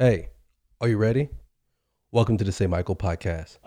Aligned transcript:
Hey, 0.00 0.28
are 0.80 0.86
you 0.86 0.96
ready? 0.96 1.28
Welcome 2.12 2.36
to 2.36 2.44
the 2.44 2.52
Say 2.52 2.68
Michael 2.68 2.94
podcast. 2.94 3.58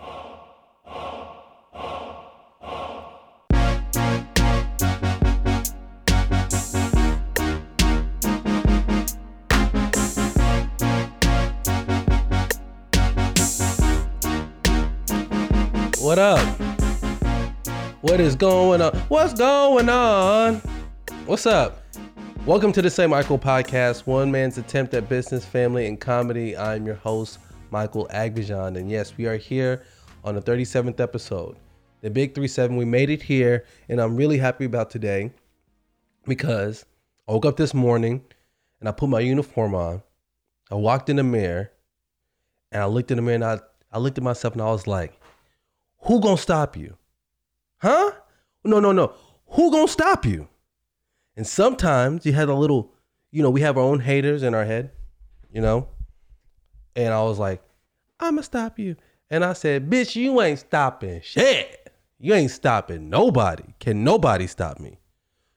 What 15.99 16.17
up? 16.17 16.39
What 17.99 18.21
is 18.21 18.37
going 18.37 18.81
on? 18.81 18.95
What's 19.09 19.33
going 19.33 19.89
on? 19.89 20.61
What's 21.25 21.45
up? 21.45 21.80
Welcome 22.51 22.73
to 22.73 22.81
the 22.81 22.89
Say 22.89 23.07
Michael 23.07 23.39
podcast, 23.39 24.05
one 24.05 24.29
man's 24.29 24.57
attempt 24.57 24.93
at 24.93 25.07
business, 25.07 25.45
family, 25.45 25.87
and 25.87 25.97
comedy. 25.97 26.57
I'm 26.57 26.85
your 26.85 26.95
host, 26.95 27.39
Michael 27.69 28.09
Agbajan. 28.11 28.77
And 28.77 28.91
yes, 28.91 29.15
we 29.15 29.25
are 29.25 29.37
here 29.37 29.83
on 30.25 30.35
the 30.35 30.41
37th 30.41 30.99
episode, 30.99 31.55
the 32.01 32.09
Big 32.09 32.35
37. 32.35 32.75
We 32.75 32.83
made 32.83 33.09
it 33.09 33.21
here, 33.21 33.63
and 33.87 34.01
I'm 34.01 34.17
really 34.17 34.37
happy 34.37 34.65
about 34.65 34.89
today 34.89 35.31
because 36.25 36.85
I 37.25 37.31
woke 37.31 37.45
up 37.45 37.55
this 37.55 37.73
morning 37.73 38.21
and 38.81 38.89
I 38.89 38.91
put 38.91 39.07
my 39.07 39.21
uniform 39.21 39.73
on. 39.73 40.03
I 40.69 40.75
walked 40.75 41.07
in 41.07 41.15
the 41.15 41.23
mirror 41.23 41.71
and 42.73 42.83
I 42.83 42.85
looked 42.87 43.11
in 43.11 43.15
the 43.15 43.21
mirror 43.21 43.35
and 43.35 43.45
I, 43.45 43.59
I 43.93 43.97
looked 43.97 44.17
at 44.17 44.25
myself 44.25 44.55
and 44.55 44.61
I 44.61 44.65
was 44.71 44.87
like, 44.87 45.17
who 45.99 46.19
gonna 46.19 46.35
stop 46.35 46.75
you? 46.75 46.97
Huh? 47.77 48.11
No, 48.65 48.81
no, 48.81 48.91
no. 48.91 49.13
Who 49.51 49.71
gonna 49.71 49.87
stop 49.87 50.25
you? 50.25 50.49
And 51.35 51.47
sometimes 51.47 52.25
you 52.25 52.33
had 52.33 52.49
a 52.49 52.53
little, 52.53 52.93
you 53.31 53.41
know, 53.41 53.49
we 53.49 53.61
have 53.61 53.77
our 53.77 53.83
own 53.83 53.99
haters 53.99 54.43
in 54.43 54.53
our 54.53 54.65
head, 54.65 54.91
you 55.51 55.61
know? 55.61 55.87
And 56.95 57.13
I 57.13 57.23
was 57.23 57.39
like, 57.39 57.61
I'ma 58.19 58.41
stop 58.41 58.77
you. 58.77 58.95
And 59.29 59.45
I 59.45 59.53
said, 59.53 59.89
bitch, 59.89 60.15
you 60.15 60.41
ain't 60.41 60.59
stopping 60.59 61.21
shit. 61.21 61.93
You 62.19 62.33
ain't 62.33 62.51
stopping 62.51 63.09
nobody. 63.09 63.63
Can 63.79 64.03
nobody 64.03 64.45
stop 64.45 64.79
me? 64.79 64.99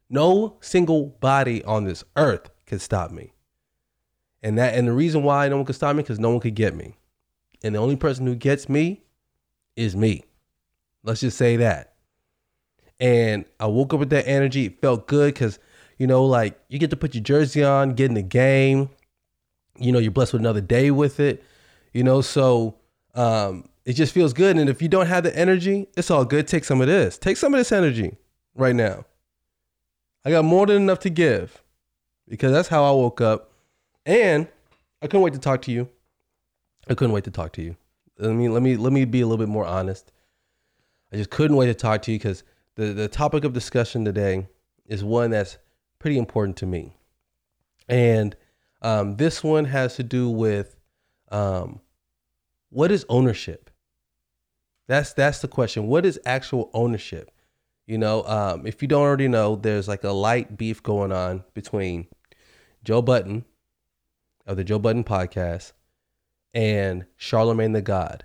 No 0.09 0.57
single 0.61 1.07
body 1.21 1.65
on 1.65 1.85
this 1.85 2.05
earth 2.17 2.51
can 2.67 2.79
stop 2.79 3.11
me. 3.11 3.33
And 4.43 4.59
that 4.59 4.75
and 4.75 4.87
the 4.87 4.93
reason 4.93 5.23
why 5.23 5.49
no 5.49 5.57
one 5.57 5.65
can 5.65 5.75
stop 5.75 5.97
me, 5.97 6.03
because 6.03 6.21
no 6.21 6.31
one 6.31 6.41
could 6.41 6.55
get 6.55 6.75
me. 6.77 6.97
And 7.63 7.75
the 7.75 7.79
only 7.79 7.97
person 7.97 8.27
who 8.27 8.35
gets 8.35 8.69
me 8.69 9.03
is 9.75 9.97
me. 9.97 10.25
Let's 11.03 11.21
just 11.21 11.37
say 11.37 11.57
that. 11.57 11.94
And 13.01 13.45
I 13.59 13.67
woke 13.67 13.93
up 13.93 14.01
with 14.01 14.11
that 14.11 14.27
energy. 14.29 14.67
It 14.67 14.81
felt 14.81 15.07
good 15.07 15.35
because, 15.35 15.59
you 15.99 16.07
know, 16.07 16.25
like 16.25 16.59
you 16.69 16.79
get 16.79 16.91
to 16.91 16.97
put 16.97 17.15
your 17.15 17.23
jersey 17.23 17.65
on, 17.65 17.95
get 17.95 18.07
in 18.07 18.15
the 18.15 18.23
game. 18.23 18.91
You 19.79 19.93
know, 19.93 19.99
you're 19.99 20.13
blessed 20.13 20.33
with 20.33 20.43
another 20.43 20.61
day 20.61 20.91
with 20.91 21.21
it. 21.21 21.43
You 21.93 22.05
know, 22.05 22.21
so 22.21 22.77
um, 23.15 23.69
it 23.85 23.95
just 23.95 24.13
feels 24.13 24.33
good. 24.33 24.57
And 24.57 24.69
if 24.69 24.81
you 24.81 24.89
don't 24.89 25.07
have 25.07 25.25
the 25.25 25.37
energy, 25.37 25.89
it's 25.97 26.11
all 26.11 26.25
good. 26.25 26.47
Take 26.47 26.65
some 26.65 26.81
of 26.81 26.87
this. 26.87 27.19
Take 27.19 27.37
some 27.37 27.55
of 27.55 27.59
this 27.59 27.73
energy 27.73 28.17
right 28.55 28.75
now. 28.75 29.05
I 30.25 30.31
got 30.31 30.45
more 30.45 30.67
than 30.67 30.77
enough 30.77 31.01
to 31.01 31.11
give 31.11 31.63
because 32.29 32.53
that's 32.53 32.69
how 32.69 32.85
I 32.85 32.91
woke 32.93 33.21
up. 33.21 33.53
And 34.07 34.49
I 35.03 35.07
couldn't 35.07 35.23
wait 35.23 35.35
to 35.35 35.39
talk 35.39 35.63
to 35.63 35.73
you. 35.73 35.89
I 36.89 36.95
couldn't 36.95 37.13
wait 37.13 37.25
to 37.25 37.31
talk 37.31 37.53
to 37.55 37.63
you. 37.63 37.77
Let 38.19 38.33
me 38.33 38.49
let 38.49 38.63
me 38.63 38.77
let 38.77 38.93
me 38.93 39.05
be 39.05 39.21
a 39.21 39.27
little 39.27 39.45
bit 39.45 39.51
more 39.51 39.67
honest. 39.67 40.13
I 41.13 41.17
just 41.17 41.31
couldn't 41.31 41.57
wait 41.57 41.67
to 41.67 41.75
talk 41.75 42.03
to 42.03 42.13
you 42.13 42.19
because 42.19 42.43
the, 42.77 42.87
the 42.93 43.09
topic 43.09 43.45
of 43.45 43.53
discussion 43.53 44.05
today 44.05 44.49
is 44.87 45.05
one 45.05 45.31
that's 45.31 45.59
pretty 45.99 46.19
important 46.19 46.57
to 46.59 46.67
me. 46.67 46.97
And 47.89 48.37
um, 48.83 49.17
this 49.17 49.43
one 49.43 49.67
has 49.67 49.97
to 49.97 50.03
do 50.03 50.29
with 50.29 50.77
um, 51.31 51.81
what 52.71 52.91
is 52.91 53.07
ownership? 53.09 53.71
That's 54.87 55.13
that's 55.15 55.41
the 55.41 55.49
question. 55.49 55.87
What 55.87 56.05
is 56.05 56.21
actual 56.27 56.71
ownership? 56.75 57.31
You 57.87 57.99
know, 57.99 58.23
um, 58.25 58.67
if 58.67 58.83
you 58.83 58.89
don't 58.89 59.03
already 59.03 59.29
know, 59.29 59.57
there's 59.57 59.89
like 59.89 60.05
a 60.05 60.11
light 60.11 60.57
beef 60.57 60.83
going 60.83 61.13
on 61.13 61.45
between 61.55 62.07
Joe 62.83 63.03
Budden 63.03 63.45
of 64.47 64.57
the 64.57 64.65
Joe 64.65 64.79
Budden 64.79 65.05
podcast 65.05 65.73
and 66.53 67.07
Charlemagne 67.17 67.73
the 67.73 67.83
God, 67.83 68.25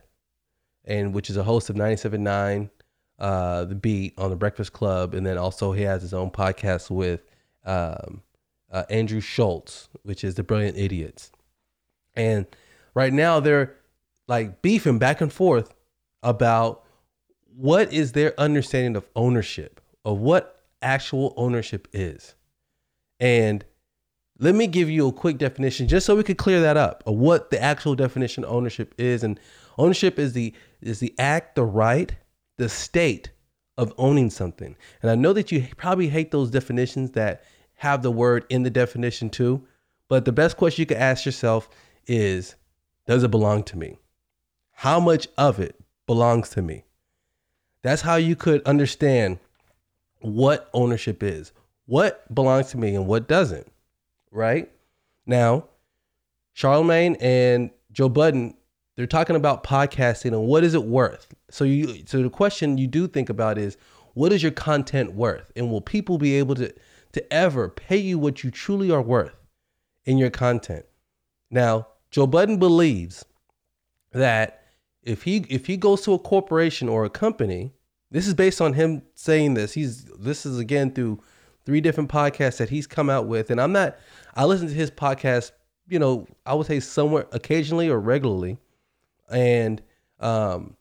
and 0.84 1.14
which 1.14 1.30
is 1.30 1.38
a 1.38 1.44
host 1.44 1.70
of 1.70 1.76
97.9 1.76 2.70
uh, 3.20 3.66
the 3.66 3.76
beat 3.76 4.14
on 4.18 4.30
the 4.30 4.36
Breakfast 4.36 4.74
Club, 4.74 5.14
and 5.14 5.26
then 5.26 5.38
also 5.38 5.72
he 5.74 5.84
has 5.84 6.02
his 6.02 6.14
own 6.14 6.32
podcast 6.32 6.90
with 6.90 7.22
um, 7.66 8.22
uh, 8.72 8.84
Andrew 8.90 9.20
Schulz, 9.20 9.90
which 10.04 10.24
is 10.24 10.36
the 10.36 10.44
Brilliant 10.44 10.78
Idiots. 10.78 11.32
And 12.16 12.46
right 12.94 13.14
now 13.14 13.40
they're 13.40 13.76
like 14.28 14.62
beefing 14.62 15.00
back 15.00 15.22
and 15.22 15.32
forth 15.32 15.74
about 16.24 16.84
what 17.56 17.92
is 17.92 18.14
their 18.14 18.40
understanding 18.40 18.96
of 18.96 19.08
ownership, 19.16 19.82
of 20.06 20.20
what 20.20 20.64
actual 20.82 21.34
ownership 21.36 21.88
is. 21.92 22.36
And 23.20 23.66
let 24.38 24.56
me 24.56 24.68
give 24.68 24.90
you 24.90 25.08
a 25.08 25.12
quick 25.12 25.38
definition 25.38 25.88
just 25.88 26.06
so 26.06 26.16
we 26.16 26.24
could 26.24 26.38
clear 26.38 26.62
that 26.62 26.78
up 26.78 27.04
of 27.06 27.16
what 27.16 27.50
the 27.52 27.62
actual 27.62 27.96
definition 27.96 28.46
of 28.46 28.52
ownership 28.52 28.96
is. 28.98 29.24
And 29.24 29.40
ownership 29.78 30.18
is 30.18 30.32
the 30.34 30.54
is 30.82 31.02
the 31.02 31.14
act, 31.20 31.56
the 31.56 31.66
right, 31.66 32.16
the 32.60 32.70
state 32.70 33.32
of 33.78 33.94
owning 33.98 34.30
something. 34.30 34.76
And 35.02 35.10
I 35.10 35.16
know 35.16 35.34
that 35.34 35.52
you 35.52 35.66
probably 35.78 36.10
hate 36.10 36.30
those 36.32 36.52
definitions 36.52 37.12
that 37.12 37.44
have 37.76 38.04
the 38.04 38.12
word 38.12 38.46
in 38.50 38.64
the 38.64 38.70
definition 38.70 39.30
too. 39.30 39.66
But 40.10 40.26
the 40.26 40.32
best 40.32 40.58
question 40.58 40.82
you 40.84 40.86
could 40.86 40.98
ask 40.98 41.26
yourself 41.26 41.70
is 42.06 42.56
Does 43.08 43.24
it 43.24 43.32
belong 43.32 43.64
to 43.64 43.78
me? 43.78 43.98
How 44.72 45.00
much 45.00 45.28
of 45.38 45.60
it 45.60 45.80
belongs 46.06 46.50
to 46.50 46.62
me? 46.62 46.84
That's 47.82 48.02
how 48.02 48.16
you 48.16 48.36
could 48.36 48.62
understand 48.64 49.40
what 50.20 50.70
ownership 50.74 51.24
is, 51.24 51.54
what 51.86 52.34
belongs 52.34 52.72
to 52.72 52.78
me 52.78 52.94
and 52.96 53.08
what 53.08 53.28
doesn't, 53.28 53.72
right? 54.32 54.70
Now, 55.26 55.66
Charlemagne 56.52 57.16
and 57.22 57.72
Joe 57.94 58.10
Budden 58.10 58.56
they're 59.00 59.08
talking 59.08 59.38
about 59.38 59.64
podcasting 59.64 60.34
and 60.34 60.46
what 60.46 60.62
is 60.62 60.74
it 60.74 60.84
worth. 60.84 61.34
So 61.50 61.64
you 61.64 62.04
so 62.06 62.22
the 62.22 62.30
question 62.30 62.78
you 62.78 62.86
do 62.86 63.08
think 63.08 63.30
about 63.30 63.58
is 63.58 63.78
what 64.14 64.34
is 64.34 64.44
your 64.44 64.52
content 64.52 65.14
worth? 65.14 65.50
And 65.56 65.72
will 65.72 65.80
people 65.80 66.18
be 66.18 66.36
able 66.36 66.54
to 66.56 66.74
to 67.14 67.34
ever 67.34 67.70
pay 67.70 67.96
you 67.96 68.20
what 68.20 68.44
you 68.44 68.52
truly 68.52 68.92
are 68.92 69.02
worth 69.02 69.38
in 70.04 70.18
your 70.18 70.30
content? 70.30 70.86
Now, 71.50 71.88
Joe 72.12 72.28
Budden 72.28 72.60
believes 72.60 73.24
that 74.12 74.66
if 75.02 75.24
he 75.24 75.46
if 75.48 75.68
he 75.68 75.78
goes 75.78 76.02
to 76.02 76.12
a 76.12 76.20
corporation 76.20 76.90
or 76.90 77.06
a 77.06 77.10
company, 77.10 77.72
this 78.12 78.28
is 78.28 78.34
based 78.34 78.60
on 78.60 78.74
him 78.74 79.04
saying 79.16 79.54
this. 79.54 79.72
He's 79.72 80.04
this 80.20 80.46
is 80.46 80.60
again 80.60 80.92
through 80.92 81.24
three 81.66 81.80
different 81.80 82.12
podcasts 82.12 82.58
that 82.58 82.68
he's 82.68 82.86
come 82.86 83.10
out 83.10 83.28
with 83.28 83.50
and 83.50 83.62
I'm 83.62 83.72
not 83.72 83.98
I 84.36 84.44
listen 84.44 84.68
to 84.68 84.74
his 84.74 84.92
podcast, 84.92 85.54
you 85.88 86.00
know, 86.00 86.28
I 86.46 86.54
would 86.54 86.68
say 86.68 86.82
somewhere 86.82 87.28
occasionally 87.32 87.88
or 87.88 87.98
regularly 88.02 88.58
and 89.30 89.82
um, 90.20 90.76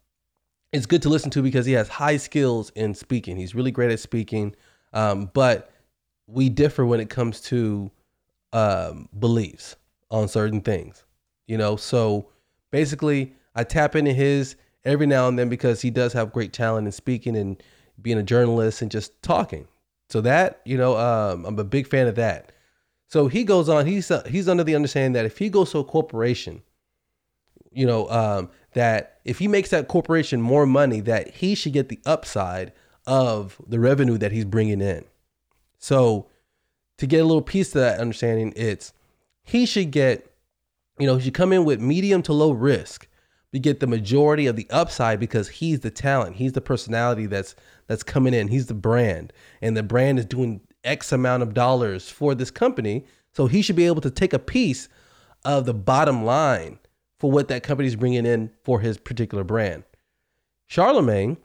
it's 0.73 0.87
good 0.87 1.03
to 1.03 1.09
listen 1.09 1.31
to 1.31 1.43
because 1.43 1.67
he 1.67 1.73
has 1.73 1.89
high 1.89 2.17
skills 2.17 2.71
in 2.71 2.95
speaking. 2.95 3.37
He's 3.37 3.55
really 3.55 3.71
great 3.71 3.91
at 3.91 4.01
speaking, 4.01 4.55
um, 4.93 5.31
but 5.33 5.71
we 6.27 6.49
differ 6.49 6.85
when 6.85 7.01
it 7.01 7.09
comes 7.09 7.41
to 7.43 7.91
um, 8.53 9.09
beliefs 9.19 9.77
on 10.11 10.29
certain 10.29 10.61
things. 10.61 11.05
You 11.47 11.57
know, 11.57 11.77
so 11.77 12.29
basically, 12.71 13.33
I 13.55 13.65
tap 13.65 13.97
into 13.97 14.13
his 14.13 14.57
every 14.85 15.07
now 15.07 15.29
and 15.29 15.39
then 15.39 15.49
because 15.49 15.81
he 15.81 15.91
does 15.91 16.13
have 16.13 16.33
great 16.33 16.53
talent 16.53 16.87
in 16.87 16.93
speaking 16.93 17.37
and 17.37 17.63
being 18.01 18.19
a 18.19 18.23
journalist 18.23 18.83
and 18.83 18.91
just 18.91 19.21
talking. 19.23 19.67
So 20.11 20.21
that 20.23 20.61
you 20.65 20.77
know, 20.77 20.97
um, 20.97 21.45
I'm 21.47 21.59
a 21.59 21.65
big 21.65 21.87
fan 21.87 22.07
of 22.07 22.15
that. 22.17 22.53
So 23.09 23.29
he 23.29 23.45
goes 23.45 23.71
on. 23.71 23.87
He's 23.87 24.11
uh, 24.11 24.23
he's 24.29 24.49
under 24.49 24.65
the 24.65 24.75
understanding 24.75 25.13
that 25.13 25.25
if 25.25 25.39
he 25.39 25.49
goes 25.49 25.71
to 25.73 25.79
a 25.79 25.85
corporation 25.85 26.63
you 27.73 27.87
know, 27.87 28.09
um, 28.11 28.51
that 28.75 29.21
if 29.25 29.39
he 29.39 29.49
makes 29.49 29.71
that 29.71 29.89
corporation 29.89 30.41
more 30.41 30.67
money, 30.67 31.01
that 31.01 31.35
he 31.35 31.55
should 31.55 31.73
get 31.73 31.89
the 31.89 32.01
upside 32.07 32.73
of 33.07 33.61
the 33.67 33.81
revenue 33.81 34.19
that 34.19 34.33
he's 34.33 34.45
bringing 34.45 34.81
in. 34.81 35.05
So, 35.79 36.29
to 36.99 37.07
get 37.07 37.21
a 37.21 37.25
little 37.25 37.43
piece 37.43 37.69
of 37.75 37.81
that 37.81 38.01
understanding, 38.01 38.53
it's 38.57 38.93
he 39.45 39.67
should 39.67 39.91
get, 39.91 40.31
you 40.99 41.07
know, 41.07 41.17
he 41.17 41.25
should 41.25 41.35
come 41.35 41.53
in 41.53 41.65
with 41.65 41.81
medium 41.81 42.23
to 42.23 42.33
low 42.33 42.51
risk, 42.51 43.07
but 43.53 43.63
get 43.63 43.81
the 43.81 43.87
majority 43.87 44.47
of 44.47 44.57
the 44.57 44.69
upside 44.71 45.21
because 45.21 45.49
he's 45.49 45.81
the 45.81 45.91
talent, 45.91 46.37
he's 46.37 46.53
the 46.53 46.61
personality 46.61 47.27
that's 47.27 47.55
that's 47.87 48.03
coming 48.03 48.35
in, 48.35 48.49
he's 48.49 48.67
the 48.67 48.75
brand, 48.75 49.33
and 49.63 49.77
the 49.77 49.83
brand 49.83 50.19
is 50.19 50.27
doing 50.27 50.61
X 50.85 51.13
amount 51.13 51.43
of 51.43 51.55
dollars 51.55 52.11
for 52.11 52.35
this 52.35 52.51
company, 52.51 53.07
so 53.33 53.47
he 53.47 53.63
should 53.63 53.77
be 53.77 53.87
able 53.87 54.01
to 54.01 54.11
take 54.11 54.33
a 54.33 54.39
piece 54.39 54.89
of 55.45 55.65
the 55.65 55.75
bottom 55.75 56.25
line 56.25 56.79
for 57.19 57.31
what 57.31 57.49
that 57.49 57.63
company's 57.63 57.97
bringing 57.97 58.27
in 58.27 58.51
for 58.65 58.81
his 58.81 58.99
particular 58.99 59.45
brand. 59.45 59.85
Charlemagne, 60.67 61.39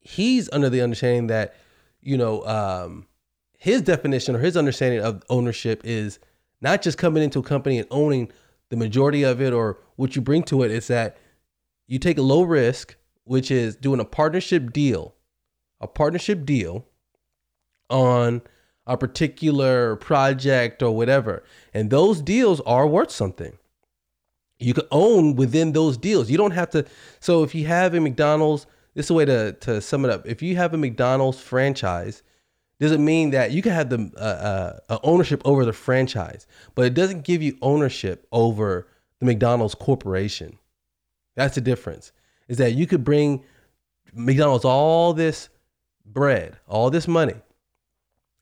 he's 0.00 0.48
under 0.52 0.70
the 0.70 0.80
understanding 0.80 1.26
that, 1.28 1.54
you 2.00 2.16
know, 2.16 2.44
um, 2.46 3.06
his 3.58 3.82
definition 3.82 4.36
or 4.36 4.38
his 4.38 4.56
understanding 4.56 5.00
of 5.00 5.22
ownership 5.28 5.82
is 5.84 6.18
not 6.60 6.82
just 6.82 6.98
coming 6.98 7.22
into 7.22 7.40
a 7.40 7.42
company 7.42 7.78
and 7.78 7.88
owning 7.90 8.30
the 8.68 8.76
majority 8.76 9.22
of 9.22 9.40
it 9.40 9.52
or 9.52 9.78
what 9.96 10.14
you 10.14 10.22
bring 10.22 10.42
to 10.44 10.62
it. 10.62 10.70
it 10.70 10.76
is 10.76 10.86
that 10.88 11.18
you 11.86 11.98
take 11.98 12.18
a 12.18 12.22
low 12.22 12.42
risk, 12.42 12.96
which 13.24 13.50
is 13.50 13.76
doing 13.76 14.00
a 14.00 14.04
partnership 14.04 14.72
deal, 14.72 15.14
a 15.80 15.88
partnership 15.88 16.44
deal 16.44 16.86
on 17.88 18.42
a 18.86 18.96
particular 18.96 19.96
project 19.96 20.82
or 20.82 20.96
whatever. 20.96 21.42
And 21.74 21.90
those 21.90 22.22
deals 22.22 22.60
are 22.60 22.86
worth 22.86 23.10
something. 23.10 23.58
You 24.60 24.74
can 24.74 24.86
own 24.90 25.36
within 25.36 25.72
those 25.72 25.96
deals. 25.96 26.30
You 26.30 26.36
don't 26.36 26.50
have 26.52 26.70
to. 26.70 26.84
So 27.18 27.42
if 27.42 27.54
you 27.54 27.66
have 27.66 27.94
a 27.94 28.00
McDonald's, 28.00 28.66
this 28.94 29.06
is 29.06 29.10
a 29.10 29.14
way 29.14 29.24
to, 29.24 29.52
to 29.52 29.80
sum 29.80 30.04
it 30.04 30.10
up. 30.10 30.26
If 30.26 30.42
you 30.42 30.56
have 30.56 30.74
a 30.74 30.76
McDonald's 30.76 31.40
franchise, 31.40 32.22
doesn't 32.80 33.04
mean 33.04 33.30
that 33.30 33.52
you 33.52 33.60
can 33.60 33.72
have 33.72 33.90
the 33.90 34.10
uh, 34.16 34.80
uh, 34.88 34.98
ownership 35.02 35.42
over 35.44 35.66
the 35.66 35.72
franchise, 35.72 36.46
but 36.74 36.86
it 36.86 36.94
doesn't 36.94 37.24
give 37.24 37.42
you 37.42 37.56
ownership 37.60 38.26
over 38.32 38.88
the 39.18 39.26
McDonald's 39.26 39.74
corporation. 39.74 40.58
That's 41.36 41.54
the 41.54 41.60
difference. 41.60 42.12
Is 42.48 42.56
that 42.56 42.72
you 42.72 42.86
could 42.86 43.04
bring 43.04 43.44
McDonald's 44.14 44.64
all 44.64 45.12
this 45.12 45.50
bread, 46.06 46.56
all 46.66 46.90
this 46.90 47.06
money, 47.06 47.36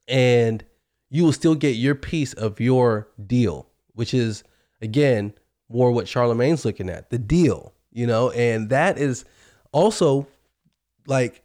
and 0.06 0.64
you 1.10 1.24
will 1.24 1.32
still 1.32 1.56
get 1.56 1.70
your 1.70 1.96
piece 1.96 2.32
of 2.32 2.60
your 2.60 3.08
deal, 3.26 3.66
which 3.94 4.14
is 4.14 4.44
again 4.80 5.34
more 5.68 5.90
what 5.92 6.08
Charlemagne's 6.08 6.64
looking 6.64 6.88
at, 6.88 7.10
the 7.10 7.18
deal, 7.18 7.74
you 7.92 8.06
know, 8.06 8.30
and 8.30 8.70
that 8.70 8.98
is 8.98 9.24
also 9.72 10.26
like 11.06 11.42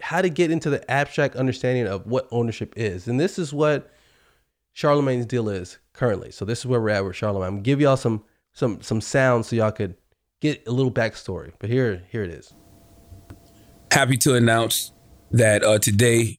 how 0.00 0.20
to 0.20 0.28
get 0.28 0.50
into 0.50 0.68
the 0.68 0.90
abstract 0.90 1.36
understanding 1.36 1.86
of 1.86 2.06
what 2.06 2.26
ownership 2.30 2.74
is. 2.76 3.06
And 3.06 3.20
this 3.20 3.38
is 3.38 3.52
what 3.52 3.92
Charlemagne's 4.72 5.26
deal 5.26 5.48
is 5.48 5.78
currently. 5.92 6.30
So 6.30 6.44
this 6.44 6.60
is 6.60 6.66
where 6.66 6.80
we're 6.80 6.90
at 6.90 7.04
with 7.04 7.16
Charlemagne. 7.16 7.48
I'm 7.48 7.54
gonna 7.54 7.62
give 7.62 7.80
y'all 7.80 7.96
some 7.96 8.24
some 8.52 8.82
some 8.82 9.00
sounds 9.00 9.48
so 9.48 9.56
y'all 9.56 9.70
could 9.70 9.96
get 10.40 10.66
a 10.66 10.72
little 10.72 10.92
backstory. 10.92 11.52
But 11.58 11.70
here 11.70 12.02
here 12.10 12.24
it 12.24 12.30
is. 12.30 12.52
Happy 13.92 14.16
to 14.18 14.34
announce 14.34 14.92
that 15.30 15.62
uh, 15.62 15.78
today 15.78 16.38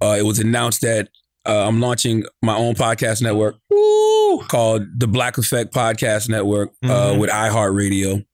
uh, 0.00 0.16
it 0.18 0.22
was 0.22 0.38
announced 0.38 0.82
that 0.82 1.08
uh, 1.44 1.66
I'm 1.66 1.80
launching 1.80 2.24
my 2.42 2.56
own 2.56 2.74
podcast 2.74 3.22
network 3.22 3.56
Woo! 3.70 4.15
Called 4.48 4.86
the 4.98 5.06
Black 5.06 5.38
Effect 5.38 5.72
Podcast 5.72 6.28
Network 6.28 6.70
uh, 6.84 6.88
mm-hmm. 6.88 7.20
with 7.20 7.30
iHeartRadio. 7.30 8.24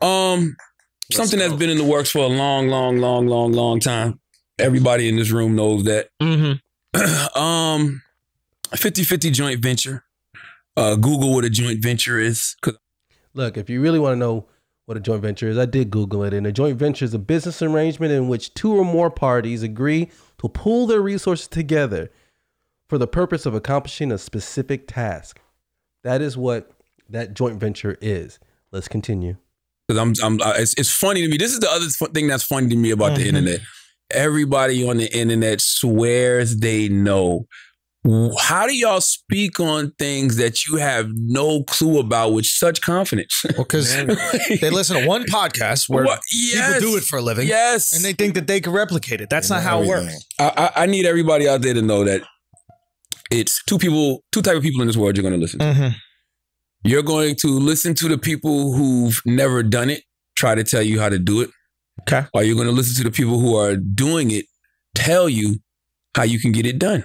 Um, 0.00 0.56
Let's 1.10 1.16
something 1.16 1.38
go. 1.38 1.48
that's 1.48 1.58
been 1.58 1.70
in 1.70 1.78
the 1.78 1.84
works 1.84 2.10
for 2.10 2.18
a 2.18 2.28
long, 2.28 2.68
long, 2.68 2.98
long, 2.98 3.26
long, 3.26 3.52
long 3.52 3.80
time. 3.80 4.20
Everybody 4.58 5.08
in 5.08 5.16
this 5.16 5.30
room 5.30 5.56
knows 5.56 5.84
that. 5.84 6.08
Mm-hmm. 6.94 7.38
um, 7.38 8.02
50-50 8.74 9.32
joint 9.32 9.62
venture. 9.62 10.04
Uh, 10.76 10.94
Google 10.94 11.32
what 11.32 11.46
a 11.46 11.48
joint 11.48 11.82
venture 11.82 12.18
is. 12.18 12.54
Look, 13.32 13.56
if 13.56 13.70
you 13.70 13.80
really 13.80 13.98
want 13.98 14.12
to 14.12 14.18
know 14.18 14.46
what 14.84 14.98
a 14.98 15.00
joint 15.00 15.22
venture 15.22 15.48
is, 15.48 15.56
I 15.56 15.64
did 15.64 15.90
Google 15.90 16.22
it. 16.22 16.34
And 16.34 16.46
a 16.46 16.52
joint 16.52 16.76
venture 16.76 17.06
is 17.06 17.14
a 17.14 17.18
business 17.18 17.62
arrangement 17.62 18.12
in 18.12 18.28
which 18.28 18.52
two 18.52 18.74
or 18.74 18.84
more 18.84 19.10
parties 19.10 19.62
agree 19.62 20.10
to 20.38 20.48
pool 20.50 20.86
their 20.86 21.00
resources 21.00 21.48
together 21.48 22.10
for 22.92 22.98
the 22.98 23.06
purpose 23.06 23.46
of 23.46 23.54
accomplishing 23.54 24.12
a 24.12 24.18
specific 24.18 24.86
task. 24.86 25.40
That 26.04 26.20
is 26.20 26.36
what 26.36 26.72
that 27.08 27.32
joint 27.32 27.58
venture 27.58 27.96
is. 28.02 28.38
Let's 28.70 28.86
continue. 28.86 29.38
Because 29.88 29.98
I'm, 29.98 30.12
I'm, 30.22 30.42
uh, 30.42 30.52
it's, 30.56 30.74
it's 30.74 30.90
funny 30.90 31.22
to 31.22 31.28
me. 31.28 31.38
This 31.38 31.54
is 31.54 31.60
the 31.60 31.70
other 31.70 31.86
thing 32.08 32.26
that's 32.26 32.44
funny 32.44 32.68
to 32.68 32.76
me 32.76 32.90
about 32.90 33.12
mm-hmm. 33.12 33.22
the 33.22 33.28
internet. 33.28 33.60
Everybody 34.10 34.86
on 34.86 34.98
the 34.98 35.10
internet 35.10 35.62
swears 35.62 36.58
they 36.58 36.90
know. 36.90 37.46
How 38.38 38.66
do 38.66 38.76
y'all 38.76 39.00
speak 39.00 39.58
on 39.58 39.92
things 39.92 40.36
that 40.36 40.66
you 40.66 40.76
have 40.76 41.08
no 41.14 41.62
clue 41.62 41.98
about 41.98 42.34
with 42.34 42.44
such 42.44 42.82
confidence? 42.82 43.42
Well, 43.56 43.64
because 43.64 43.94
they 44.60 44.68
listen 44.68 45.00
to 45.00 45.06
one 45.06 45.24
podcast 45.24 45.88
where 45.88 46.04
yes, 46.30 46.74
people 46.74 46.90
do 46.90 46.96
it 46.98 47.04
for 47.04 47.20
a 47.20 47.22
living, 47.22 47.48
yes, 47.48 47.94
and 47.94 48.04
they 48.04 48.12
think 48.12 48.34
that 48.34 48.48
they 48.48 48.60
can 48.60 48.72
replicate 48.72 49.22
it. 49.22 49.30
That's 49.30 49.48
not 49.48 49.62
how 49.62 49.82
it 49.82 49.88
works. 49.88 50.26
I, 50.38 50.72
I, 50.76 50.86
need 50.86 51.06
everybody 51.06 51.48
out 51.48 51.62
there 51.62 51.74
to 51.74 51.80
know 51.80 52.02
that 52.04 52.22
it's 53.32 53.62
two 53.64 53.78
people, 53.78 54.22
two 54.30 54.42
type 54.42 54.56
of 54.56 54.62
people 54.62 54.80
in 54.82 54.86
this 54.86 54.96
world 54.96 55.16
you're 55.16 55.22
going 55.22 55.34
to 55.34 55.40
listen 55.40 55.58
to. 55.60 55.64
Mm-hmm. 55.64 55.88
You're 56.84 57.02
going 57.02 57.36
to 57.36 57.48
listen 57.48 57.94
to 57.94 58.08
the 58.08 58.18
people 58.18 58.72
who've 58.72 59.20
never 59.24 59.62
done 59.62 59.88
it, 59.88 60.02
try 60.36 60.54
to 60.54 60.64
tell 60.64 60.82
you 60.82 61.00
how 61.00 61.08
to 61.08 61.18
do 61.18 61.40
it. 61.40 61.50
Okay. 62.02 62.26
Or 62.34 62.42
you're 62.42 62.56
going 62.56 62.66
to 62.66 62.72
listen 62.72 62.96
to 62.96 63.08
the 63.08 63.14
people 63.14 63.38
who 63.38 63.56
are 63.56 63.76
doing 63.76 64.30
it, 64.30 64.46
tell 64.94 65.28
you 65.28 65.56
how 66.16 66.24
you 66.24 66.40
can 66.40 66.52
get 66.52 66.66
it 66.66 66.78
done. 66.78 67.04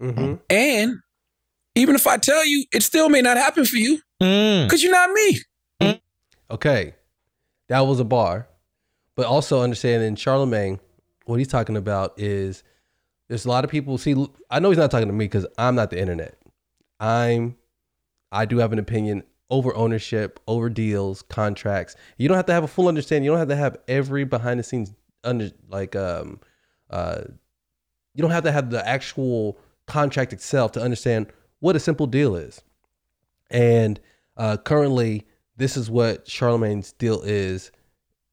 Mm-hmm. 0.00 0.34
And 0.50 0.94
even 1.74 1.94
if 1.94 2.06
I 2.06 2.16
tell 2.16 2.44
you, 2.46 2.64
it 2.72 2.82
still 2.82 3.08
may 3.08 3.20
not 3.20 3.36
happen 3.36 3.64
for 3.64 3.76
you 3.76 4.00
because 4.18 4.80
mm. 4.80 4.82
you're 4.82 4.92
not 4.92 5.10
me. 5.10 5.38
Mm. 5.80 6.00
Okay. 6.50 6.94
That 7.68 7.80
was 7.80 8.00
a 8.00 8.04
bar. 8.04 8.48
But 9.14 9.26
also 9.26 9.62
understanding 9.62 10.16
Charlemagne, 10.16 10.80
what 11.26 11.38
he's 11.38 11.48
talking 11.48 11.76
about 11.76 12.14
is 12.16 12.62
there's 13.28 13.44
a 13.44 13.48
lot 13.48 13.64
of 13.64 13.70
people 13.70 13.98
see 13.98 14.26
I 14.50 14.58
know 14.58 14.70
he's 14.70 14.78
not 14.78 14.90
talking 14.90 15.08
to 15.08 15.12
me 15.12 15.26
because 15.26 15.46
I'm 15.56 15.74
not 15.74 15.90
the 15.90 16.00
internet. 16.00 16.38
I'm 16.98 17.56
I 18.32 18.44
do 18.44 18.58
have 18.58 18.72
an 18.72 18.78
opinion 18.78 19.22
over 19.50 19.74
ownership, 19.74 20.40
over 20.46 20.68
deals, 20.68 21.22
contracts. 21.22 21.96
You 22.18 22.28
don't 22.28 22.36
have 22.36 22.46
to 22.46 22.52
have 22.52 22.64
a 22.64 22.68
full 22.68 22.88
understanding. 22.88 23.24
You 23.24 23.30
don't 23.30 23.38
have 23.38 23.48
to 23.48 23.56
have 23.56 23.76
every 23.86 24.24
behind 24.24 24.60
the 24.60 24.64
scenes 24.64 24.92
under 25.24 25.50
like 25.68 25.94
um 25.96 26.40
uh 26.90 27.22
you 28.14 28.22
don't 28.22 28.30
have 28.30 28.44
to 28.44 28.52
have 28.52 28.70
the 28.70 28.86
actual 28.86 29.58
contract 29.86 30.32
itself 30.32 30.72
to 30.72 30.80
understand 30.80 31.26
what 31.60 31.76
a 31.76 31.80
simple 31.80 32.06
deal 32.06 32.34
is. 32.34 32.62
And 33.50 34.00
uh 34.36 34.56
currently 34.56 35.26
this 35.56 35.76
is 35.76 35.90
what 35.90 36.26
Charlemagne's 36.26 36.92
deal 36.92 37.20
is 37.22 37.72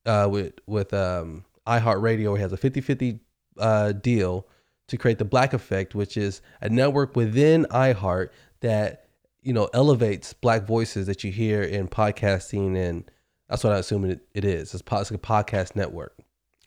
uh 0.06 0.30
with 0.32 0.54
with 0.68 0.94
um 0.94 1.44
iHeartRadio. 1.68 2.36
He 2.36 2.42
has 2.42 2.54
a 2.54 2.58
50-50 2.58 3.20
uh 3.58 3.92
deal 3.94 4.48
to 4.88 4.98
create 4.98 5.18
the 5.18 5.26
Black 5.26 5.54
Effect, 5.54 5.96
which 5.96 6.18
is 6.18 6.42
a 6.62 6.70
network 6.70 7.16
within 7.16 7.66
iHeart 7.72 8.30
that 8.62 9.08
you 9.42 9.54
know 9.54 9.70
elevates 9.74 10.34
Black 10.34 10.66
voices 10.66 11.08
that 11.08 11.24
you 11.24 11.32
hear 11.32 11.62
in 11.62 11.88
podcasting, 11.88 12.76
and 12.76 13.10
that's 13.50 13.64
what 13.64 13.74
I 13.74 13.80
assume 13.80 14.06
it, 14.06 14.22
it 14.34 14.46
is. 14.46 14.74
It's, 14.74 14.84
it's 14.92 15.12
a 15.12 15.18
podcast 15.18 15.76
network, 15.76 16.18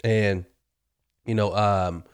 and 0.03 0.45
you 1.25 1.35
know 1.35 1.55
um, 1.55 2.05